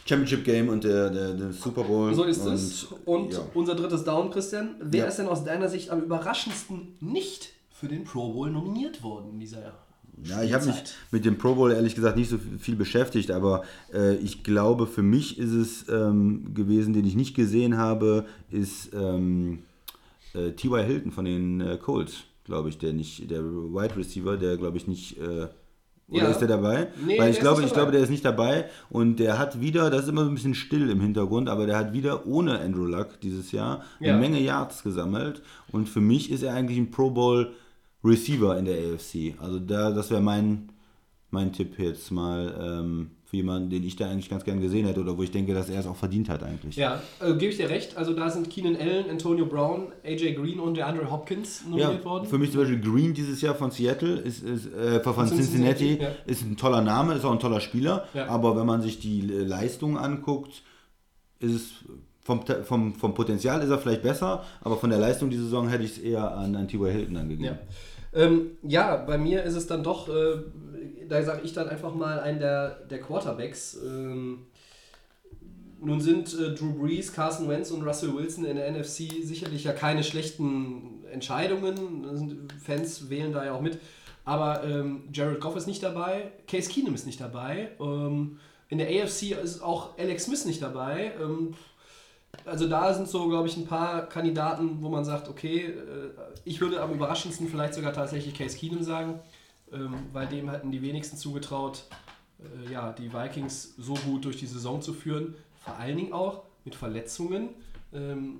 Championship 0.08 0.44
Game 0.44 0.70
und 0.70 0.84
der, 0.84 1.10
der, 1.10 1.34
der 1.34 1.52
Super 1.52 1.84
Bowl. 1.84 2.14
So 2.14 2.24
ist 2.24 2.46
und, 2.46 2.54
es. 2.54 2.88
Und 3.06 3.34
ja. 3.34 3.40
unser 3.54 3.76
drittes 3.76 4.04
Down, 4.04 4.32
Christian. 4.32 4.76
Wer 4.80 5.02
Ja. 5.02 5.06
ist 5.08 5.18
denn 5.18 5.28
aus 5.28 5.44
deiner 5.44 5.68
Sicht 5.70 5.90
am 5.90 6.02
überraschendsten 6.02 6.96
nicht 7.02 7.50
für 7.72 7.88
den 7.88 8.04
Pro 8.04 8.34
Bowl 8.34 8.50
nominiert 8.50 9.04
worden 9.04 9.32
in 9.34 9.40
dieser 9.40 9.74
Ja, 10.24 10.42
ich 10.42 10.54
habe 10.54 10.66
mich 10.66 10.76
mit 11.12 11.26
dem 11.26 11.38
Pro 11.38 11.54
Bowl 11.56 11.72
ehrlich 11.72 11.94
gesagt 11.94 12.18
nicht 12.18 12.30
so 12.30 12.40
viel 12.60 12.76
beschäftigt, 12.76 13.30
aber 13.32 13.64
äh, 13.94 14.16
ich 14.16 14.44
glaube, 14.44 14.88
für 14.88 15.04
mich 15.04 15.38
ist 15.38 15.52
es 15.52 15.88
ähm, 15.90 16.54
gewesen, 16.56 16.94
den 16.94 17.06
ich 17.06 17.16
nicht 17.16 17.36
gesehen 17.36 17.78
habe, 17.78 18.26
ist 18.50 18.94
ähm, 18.94 19.60
äh, 20.34 20.52
T.Y. 20.54 20.84
Hilton 20.86 21.12
von 21.12 21.26
den 21.26 21.62
äh, 21.62 21.78
Colts, 21.78 22.24
glaube 22.46 22.70
ich, 22.70 22.78
der 22.80 22.94
nicht, 22.94 23.30
der 23.30 23.44
Wide 23.44 23.96
Receiver, 23.96 24.38
der 24.38 24.58
glaube 24.58 24.78
ich 24.78 24.88
nicht. 24.88 25.18
Oder 26.10 26.24
Ja. 26.24 26.30
ist 26.30 26.40
der 26.40 26.48
dabei? 26.48 26.88
Nee, 27.06 27.18
Weil 27.18 27.26
der 27.26 27.30
ich 27.32 27.40
glaube, 27.40 27.64
ich 27.64 27.74
glaube, 27.74 27.92
der 27.92 28.02
ist 28.02 28.10
nicht 28.10 28.24
dabei 28.24 28.70
und 28.90 29.18
der 29.20 29.38
hat 29.40 29.60
wieder, 29.60 29.90
das 29.90 30.04
ist 30.04 30.10
immer 30.10 30.24
so 30.24 30.30
ein 30.30 30.36
bisschen 30.36 30.56
still 30.56 30.90
im 30.90 31.02
Hintergrund, 31.02 31.50
aber 31.50 31.66
der 31.66 31.78
hat 31.78 31.92
wieder 31.92 32.26
ohne 32.26 32.60
Andrew 32.62 32.86
Luck 32.86 33.20
dieses 33.22 33.52
Jahr 33.52 33.84
eine 34.00 34.10
Ja. 34.10 34.18
Menge 34.18 34.40
Yards 34.40 34.84
gesammelt 34.84 35.42
und 35.72 35.90
für 35.90 36.00
mich 36.02 36.32
ist 36.32 36.44
er 36.44 36.54
eigentlich 36.54 36.78
ein 36.78 36.92
Pro 36.92 37.10
Bowl 37.12 37.52
Receiver 38.04 38.58
in 38.58 38.66
der 38.66 38.78
AFC. 38.78 39.36
Also 39.42 39.60
da, 39.60 39.92
das 39.92 40.10
wäre 40.10 40.22
mein, 40.22 40.70
mein 41.30 41.52
Tipp 41.52 41.78
jetzt 41.78 42.10
mal 42.12 42.56
ähm, 42.58 43.12
für 43.30 43.36
jemanden, 43.36 43.70
den 43.70 43.84
ich 43.84 43.98
da 43.98 44.10
eigentlich 44.10 44.30
ganz 44.30 44.46
gern 44.46 44.62
gesehen 44.62 44.86
hätte 44.88 45.02
oder 45.02 45.18
wo 45.18 45.22
ich 45.22 45.32
denke, 45.32 45.54
dass 45.54 45.68
er 45.70 45.82
es 45.82 45.86
auch 45.86 45.98
verdient 45.98 46.30
hat 46.30 46.44
eigentlich. 46.44 46.78
Ja, 46.78 47.02
äh, 47.20 47.34
gebe 47.34 47.48
ich 47.48 47.58
dir 47.58 47.70
recht. 47.70 47.98
Also 47.98 48.14
da 48.14 48.30
sind 48.30 48.50
Keenan 48.50 48.78
Allen, 48.78 49.10
Antonio 49.10 49.46
Brown, 49.46 49.88
AJ 50.06 50.36
Green 50.36 50.62
und 50.62 50.78
der 50.78 50.88
Andre 50.88 51.12
Hopkins 51.12 51.64
nominiert 51.66 52.00
Ja, 52.00 52.06
worden. 52.06 52.26
für 52.26 52.38
mich 52.38 52.52
zum 52.54 52.62
Beispiel 52.62 52.80
Green 52.80 53.14
dieses 53.14 53.42
Jahr 53.42 53.54
von 53.56 53.70
Seattle, 53.72 54.16
ist, 54.16 54.44
ist, 54.44 54.74
äh, 54.74 55.02
von 55.02 55.14
Von 55.14 55.28
Cincinnati, 55.28 55.98
Cincinnati, 55.98 56.04
ja. 56.04 56.10
ist 56.26 56.42
ein 56.44 56.56
toller 56.56 56.82
Name, 56.82 57.16
ist 57.16 57.26
auch 57.26 57.34
ein 57.34 57.40
toller 57.42 57.60
Spieler, 57.60 58.08
Ja. 58.14 58.28
aber 58.28 58.56
wenn 58.56 58.66
man 58.66 58.82
sich 58.82 59.00
die 59.00 59.20
äh, 59.20 59.44
Leistung 59.44 59.98
anguckt, 59.98 60.64
ist 61.40 61.52
es 61.54 61.72
vom, 62.22 62.42
vom, 62.64 62.94
vom 62.96 63.14
Potenzial 63.14 63.62
ist 63.62 63.70
er 63.70 63.78
vielleicht 63.78 64.04
besser, 64.04 64.44
aber 64.62 64.78
von 64.78 64.90
der 64.90 65.00
Leistung 65.00 65.30
die 65.30 65.38
Saison 65.38 65.68
hätte 65.70 65.84
ich 65.84 65.92
es 65.92 65.98
eher 65.98 66.32
an, 66.36 66.56
an 66.56 66.68
T.Y. 66.68 66.92
Hilton 66.92 67.18
angegeben. 67.18 67.44
Ja. 67.46 67.58
Ähm, 68.14 68.58
ja, 68.64 68.96
bei 68.96 69.18
mir 69.18 69.44
ist 69.44 69.56
es 69.56 69.68
dann 69.68 69.84
doch, 69.84 70.10
äh, 70.10 70.38
da 71.08 71.22
sage 71.24 71.42
ich 71.44 71.54
dann 71.54 71.70
einfach 71.70 71.94
mal 71.94 72.20
einen 72.20 72.40
der, 72.40 72.80
der 72.90 73.00
Quarterbacks. 73.00 73.78
Ähm, 73.84 74.48
nun 75.80 76.02
sind 76.02 76.34
äh, 76.34 76.56
Drew 76.56 76.74
Brees, 76.74 77.14
Carson 77.14 77.48
Wentz 77.50 77.72
und 77.72 77.84
Russell 77.84 78.16
Wilson 78.16 78.46
in 78.46 78.56
der 78.56 78.72
NFC 78.72 79.24
sicherlich 79.24 79.64
ja 79.64 79.74
keine 79.74 80.04
schlechten 80.04 81.06
Entscheidungen. 81.12 82.48
Fans 82.64 83.10
wählen 83.10 83.32
da 83.32 83.46
ja 83.46 83.54
auch 83.54 83.62
mit. 83.62 83.80
Aber 84.26 84.64
ähm, 84.66 85.04
Jared 85.14 85.40
Goff 85.40 85.56
ist 85.56 85.68
nicht 85.68 85.84
dabei, 85.84 86.32
Case 86.48 86.70
Keenum 86.70 86.96
ist 86.96 87.06
nicht 87.06 87.22
dabei. 87.22 87.70
Ähm, 87.80 88.40
in 88.70 88.78
der 88.78 88.88
AFC 88.90 89.32
ist 89.42 89.62
auch 89.62 89.98
Alex 89.98 90.26
Smith 90.26 90.46
nicht 90.46 90.62
dabei. 90.62 91.14
Also 92.46 92.68
da 92.68 92.94
sind 92.94 93.08
so, 93.08 93.28
glaube 93.28 93.48
ich, 93.48 93.58
ein 93.58 93.66
paar 93.66 94.08
Kandidaten, 94.08 94.82
wo 94.82 94.90
man 94.90 95.04
sagt, 95.04 95.28
okay, 95.30 95.66
äh, 95.66 95.74
ich 96.46 96.62
würde 96.62 96.82
am 96.82 96.94
überraschendsten 96.94 97.48
vielleicht 97.48 97.74
sogar 97.74 97.94
tatsächlich 97.94 98.34
Case 98.34 98.58
Keenum 98.58 98.84
sagen, 98.84 99.20
ähm, 99.72 99.94
weil 100.14 100.28
dem 100.28 100.50
hatten 100.50 100.72
die 100.72 100.82
wenigsten 100.82 101.18
zugetraut, 101.18 101.84
äh, 102.40 102.72
ja, 102.72 102.94
die 102.94 103.14
Vikings 103.14 103.76
so 103.78 103.96
gut 103.96 104.26
durch 104.26 104.38
die 104.38 104.46
Saison 104.46 104.82
zu 104.82 104.94
führen. 104.94 105.36
Vor 105.60 105.76
allen 105.76 105.98
Dingen 105.98 106.14
auch 106.14 106.44
mit 106.64 106.76
Verletzungen. 106.76 107.50
Ähm, 107.94 108.40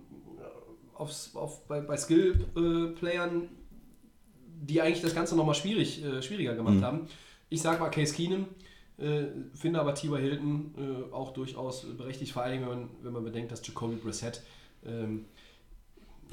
aufs, 0.94 1.36
auf, 1.36 1.66
bei 1.68 1.80
bei 1.82 1.96
Skill-Playern, 1.96 3.50
die 4.62 4.82
eigentlich 4.82 5.02
das 5.02 5.14
Ganze 5.14 5.36
nochmal 5.36 5.56
schwierig, 5.56 6.04
äh, 6.04 6.22
schwieriger 6.22 6.56
gemacht 6.56 6.82
haben. 6.82 7.08
Ich 7.50 7.62
sage 7.62 7.80
mal 7.80 7.90
Case 7.90 8.14
Keenum, 8.14 8.48
äh, 8.98 9.26
finde 9.54 9.80
aber 9.80 9.94
T.Y. 9.96 10.18
Hilton 10.20 10.74
äh, 10.78 11.14
auch 11.14 11.32
durchaus 11.34 11.86
berechtigt, 11.98 12.32
vor 12.32 12.44
allem 12.44 12.62
wenn 12.62 12.70
man, 12.70 12.90
wenn 13.04 13.14
man 13.14 13.24
bedenkt, 13.24 13.52
dass 13.52 13.66
Jacoby 13.66 13.96
Brissett, 13.96 14.42
ähm, 14.86 15.26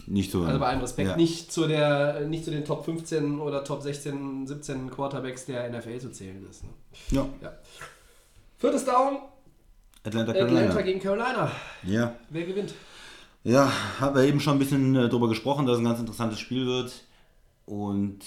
Nicht 0.06 0.30
so. 0.30 0.42
also 0.44 0.58
bei 0.58 0.68
allem 0.68 0.80
Respekt, 0.80 1.10
Ja. 1.10 1.16
nicht, 1.16 1.52
zu 1.52 1.66
der, 1.66 2.20
nicht 2.26 2.44
zu 2.44 2.50
den 2.50 2.64
Top 2.64 2.84
15 2.84 3.38
oder 3.40 3.64
Top 3.64 3.82
16, 3.82 4.46
17 4.46 4.90
Quarterbacks 4.90 5.44
der 5.46 5.68
NFL 5.70 5.98
zu 5.98 6.10
zählen 6.12 6.44
ist. 6.48 6.64
Ne? 6.64 6.70
Ja. 7.10 7.28
Viertes 8.58 8.84
Down, 8.84 9.18
Atlanta, 10.04 10.32
Atlanta 10.32 10.32
Carolina. 10.56 10.80
gegen 10.82 11.00
Carolina. 11.00 11.50
Ja. 11.82 12.14
Wer 12.30 12.44
gewinnt? 12.46 12.74
Ja, 13.42 13.70
haben 14.00 14.14
wir 14.16 14.22
eben 14.22 14.40
schon 14.40 14.54
ein 14.54 14.58
bisschen 14.58 14.96
äh, 14.96 15.08
drüber 15.10 15.28
gesprochen, 15.28 15.66
dass 15.66 15.74
es 15.76 15.80
ein 15.80 15.84
ganz 15.84 16.00
interessantes 16.00 16.40
Spiel 16.40 16.64
wird. 16.66 16.92
Und 17.66 18.20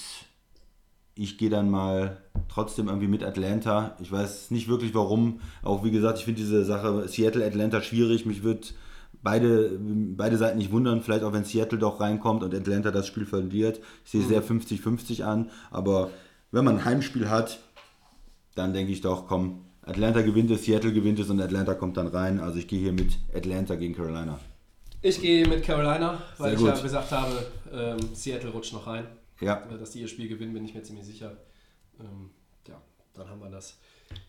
ich 1.20 1.38
gehe 1.38 1.49
dann 1.49 1.70
mal 1.70 2.18
trotzdem 2.49 2.88
irgendwie 2.88 3.07
mit 3.07 3.24
Atlanta. 3.24 3.95
Ich 4.01 4.11
weiß 4.11 4.51
nicht 4.51 4.68
wirklich 4.68 4.93
warum. 4.93 5.41
Auch 5.63 5.84
wie 5.84 5.91
gesagt, 5.91 6.20
ich 6.20 6.26
finde 6.26 6.41
diese 6.41 6.63
Sache 6.65 7.07
Seattle-Atlanta 7.07 7.82
schwierig. 7.82 8.26
Mich 8.26 8.43
wird 8.43 8.74
beide, 9.24 9.78
beide 9.80 10.38
Seiten 10.38 10.57
nicht 10.57 10.72
wundern. 10.72 11.01
Vielleicht 11.01 11.24
auch 11.24 11.34
wenn 11.34 11.43
Seattle 11.43 11.80
doch 11.80 11.99
reinkommt 11.99 12.43
und 12.43 12.53
Atlanta 12.53 12.91
das 12.91 13.07
Spiel 13.07 13.26
verliert. 13.26 13.80
Ich 14.05 14.11
sehe 14.11 14.24
sehr 14.24 14.43
50-50 14.43 15.24
an. 15.24 15.49
Aber 15.72 16.11
wenn 16.51 16.65
man 16.65 16.80
ein 16.80 16.86
Heimspiel 16.86 17.30
hat, 17.30 17.59
dann 18.55 18.74
denke 18.74 18.91
ich 18.91 19.01
doch, 19.01 19.28
komm, 19.28 19.65
Atlanta 19.86 20.22
gewinnt 20.22 20.51
es, 20.51 20.65
Seattle 20.65 20.91
gewinnt 20.91 21.20
es 21.20 21.30
und 21.30 21.39
Atlanta 21.39 21.74
kommt 21.74 21.97
dann 21.97 22.07
rein. 22.07 22.39
Also 22.39 22.59
ich 22.59 22.68
gehe 22.68 22.80
hier 22.80 22.93
mit 22.93 23.18
Atlanta 23.34 23.76
gegen 23.76 23.95
Carolina. 23.95 24.39
Ich 25.01 25.22
gehe 25.22 25.47
mit 25.47 25.63
Carolina, 25.63 26.22
weil 26.38 26.57
Sehr 26.57 26.70
ich 26.70 26.76
ja 26.76 26.82
gesagt 26.82 27.11
habe, 27.11 27.45
ähm, 27.72 27.97
Seattle 28.13 28.49
rutscht 28.49 28.74
noch 28.74 28.88
rein. 28.88 29.05
Ja. 29.41 29.63
Äh, 29.71 29.77
Dass 29.77 29.91
die 29.91 30.01
ihr 30.01 30.07
Spiel 30.07 30.27
gewinnen, 30.27 30.53
bin 30.53 30.65
ich 30.65 30.73
mir 30.73 30.83
ziemlich 30.83 31.05
sicher. 31.05 31.38
Ähm, 31.99 32.31
ja, 32.67 32.81
dann 33.13 33.29
haben 33.29 33.41
wir 33.41 33.49
das. 33.49 33.77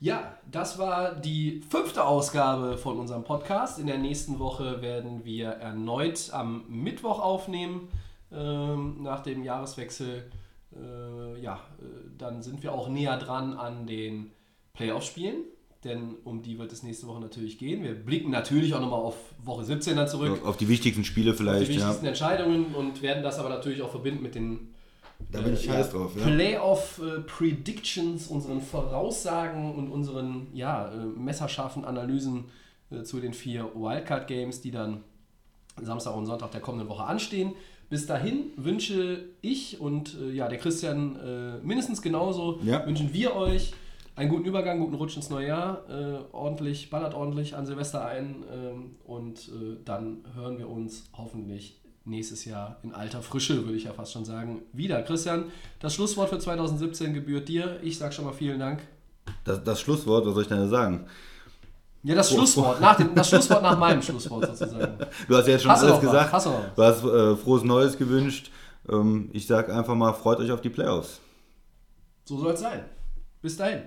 Ja, 0.01 0.37
das 0.51 0.79
war 0.79 1.15
die 1.15 1.63
fünfte 1.69 2.05
Ausgabe 2.05 2.77
von 2.79 2.99
unserem 2.99 3.25
Podcast. 3.25 3.79
In 3.79 3.87
der 3.87 3.99
nächsten 3.99 4.39
Woche 4.39 4.83
werden 4.83 5.25
wir 5.25 5.49
erneut 5.49 6.31
am 6.33 6.65
Mittwoch 6.69 7.21
aufnehmen, 7.21 7.89
ähm, 8.33 9.03
nach 9.03 9.23
dem 9.23 9.45
Jahreswechsel. 9.45 10.31
Äh, 10.75 11.41
ja, 11.41 11.55
äh, 11.81 11.85
dann 12.17 12.43
sind 12.43 12.63
wir 12.63 12.73
auch 12.73 12.89
näher 12.89 13.17
dran 13.19 13.55
an 13.55 13.87
den 13.87 14.33
Playoff-Spielen, 14.75 15.45
denn 15.85 16.17
um 16.25 16.43
die 16.43 16.59
wird 16.59 16.73
es 16.73 16.83
nächste 16.83 17.07
Woche 17.07 17.21
natürlich 17.21 17.59
gehen. 17.59 17.83
Wir 17.83 17.95
blicken 17.95 18.31
natürlich 18.31 18.75
auch 18.75 18.81
nochmal 18.81 19.01
auf 19.01 19.17
Woche 19.43 19.65
17 19.65 19.97
dann 19.97 20.09
zurück 20.09 20.45
Auf 20.45 20.57
die 20.57 20.69
wichtigsten 20.69 21.05
Spiele 21.05 21.31
auf 21.31 21.37
die 21.37 21.43
vielleicht, 21.43 21.71
ja. 21.71 21.77
wichtigsten 21.77 22.07
Entscheidungen 22.07 22.75
und 22.75 23.03
werden 23.03 23.23
das 23.23 23.39
aber 23.39 23.49
natürlich 23.49 23.83
auch 23.83 23.91
verbinden 23.91 24.23
mit 24.23 24.35
den 24.35 24.75
Da 25.31 25.41
bin 25.43 25.53
ich 25.55 25.69
heiß 25.69 25.91
drauf, 25.91 26.13
ja. 26.17 26.25
Playoff 26.25 27.01
äh, 27.05 27.21
Predictions, 27.21 28.29
unseren 28.29 28.61
Voraussagen 28.61 29.75
und 29.75 29.91
unseren 29.91 30.47
ja, 30.55 30.91
äh, 30.91 31.05
messerscharfen 31.05 31.85
Analysen 31.85 32.45
äh, 32.91 33.03
zu 33.03 33.21
den 33.21 33.35
vier 33.35 33.65
Wildcard 33.75 34.27
Games, 34.27 34.61
die 34.61 34.71
dann 34.71 35.03
Samstag 35.81 36.17
und 36.17 36.27
Sonntag 36.27 36.51
der 36.53 36.61
kommenden 36.61 36.89
Woche 36.89 37.05
anstehen. 37.05 37.53
Bis 37.91 38.07
dahin 38.07 38.53
wünsche 38.57 39.25
ich 39.43 39.81
und 39.81 40.17
äh, 40.21 40.31
ja, 40.31 40.49
der 40.49 40.59
Christian 40.59 41.17
äh, 41.17 41.59
mindestens 41.67 42.01
genauso, 42.01 42.61
Ja. 42.63 42.87
wünschen 42.87 43.13
wir 43.13 43.35
euch 43.37 43.73
einen 44.17 44.31
guten 44.31 44.47
Übergang, 44.47 44.81
guten 44.81 44.95
Rutsch 44.95 45.15
ins 45.17 45.31
neue 45.31 45.47
Jahr, 45.47 45.85
ordentlich, 46.33 46.91
ballert 46.91 47.15
ordentlich 47.15 47.55
an 47.55 47.67
Silvester 47.67 48.05
ein 48.05 48.43
ähm, 48.53 48.97
und 49.05 49.49
dann 49.85 50.25
hören 50.35 50.59
wir 50.59 50.69
uns 50.69 51.09
hoffentlich 51.17 51.81
nächstes 52.09 52.45
Jahr 52.45 52.79
in 52.83 52.93
alter 52.93 53.23
Frische, 53.23 53.65
würde 53.65 53.77
ich 53.77 53.85
ja 53.85 53.93
fast 53.93 54.13
schon 54.13 54.25
sagen, 54.25 54.63
wieder. 54.73 55.03
Christian, 55.03 55.45
das 55.81 55.95
Schlusswort 55.95 56.31
für 56.31 56.39
2017 56.39 57.15
gebührt 57.15 57.49
dir. 57.49 57.79
Ich 57.83 57.99
sage 57.99 58.13
schon 58.13 58.25
mal 58.25 58.33
vielen 58.33 58.59
Dank. 58.59 58.81
Das, 59.45 59.63
das 59.63 59.81
Schlusswort, 59.81 60.27
was 60.27 60.35
soll 60.35 60.43
ich 60.43 60.49
denn 60.49 60.59
da 60.59 60.69
sagen? 60.69 61.07
Ja, 62.03 62.15
das 62.15 62.31
Schlusswort, 62.31 62.81
nach 62.81 62.97
dem, 62.97 63.15
das 63.15 63.29
Schlusswort 63.29 63.63
nach 63.63 63.79
meinem 63.79 64.01
Schlusswort 64.01 64.47
sozusagen. 64.47 64.99
Du 65.27 65.37
hast 65.37 65.47
ja 65.47 65.53
jetzt 65.53 65.63
schon 65.63 65.73
Hast 65.73 65.85
alles 65.85 66.01
gesagt. 66.01 66.33
Hast 66.33 66.47
du? 66.47 66.51
Du 66.77 66.83
hast 66.83 67.05
äh, 67.05 67.37
frohes 67.37 67.65
Neues 67.65 67.99
gewünscht. 67.99 68.51
Ähm, 68.89 69.31
ich 69.33 69.47
sag 69.47 69.69
einfach 69.69 69.95
mal, 69.95 70.13
freut 70.13 70.39
euch 70.39 70.51
auf 70.51 70.61
die 70.61 70.71
Playoffs. 70.71 71.21
So 72.25 72.39
soll 72.39 72.53
es 72.53 72.61
sein. 72.61 72.85
Bis 73.43 73.57
dahin. 73.57 73.83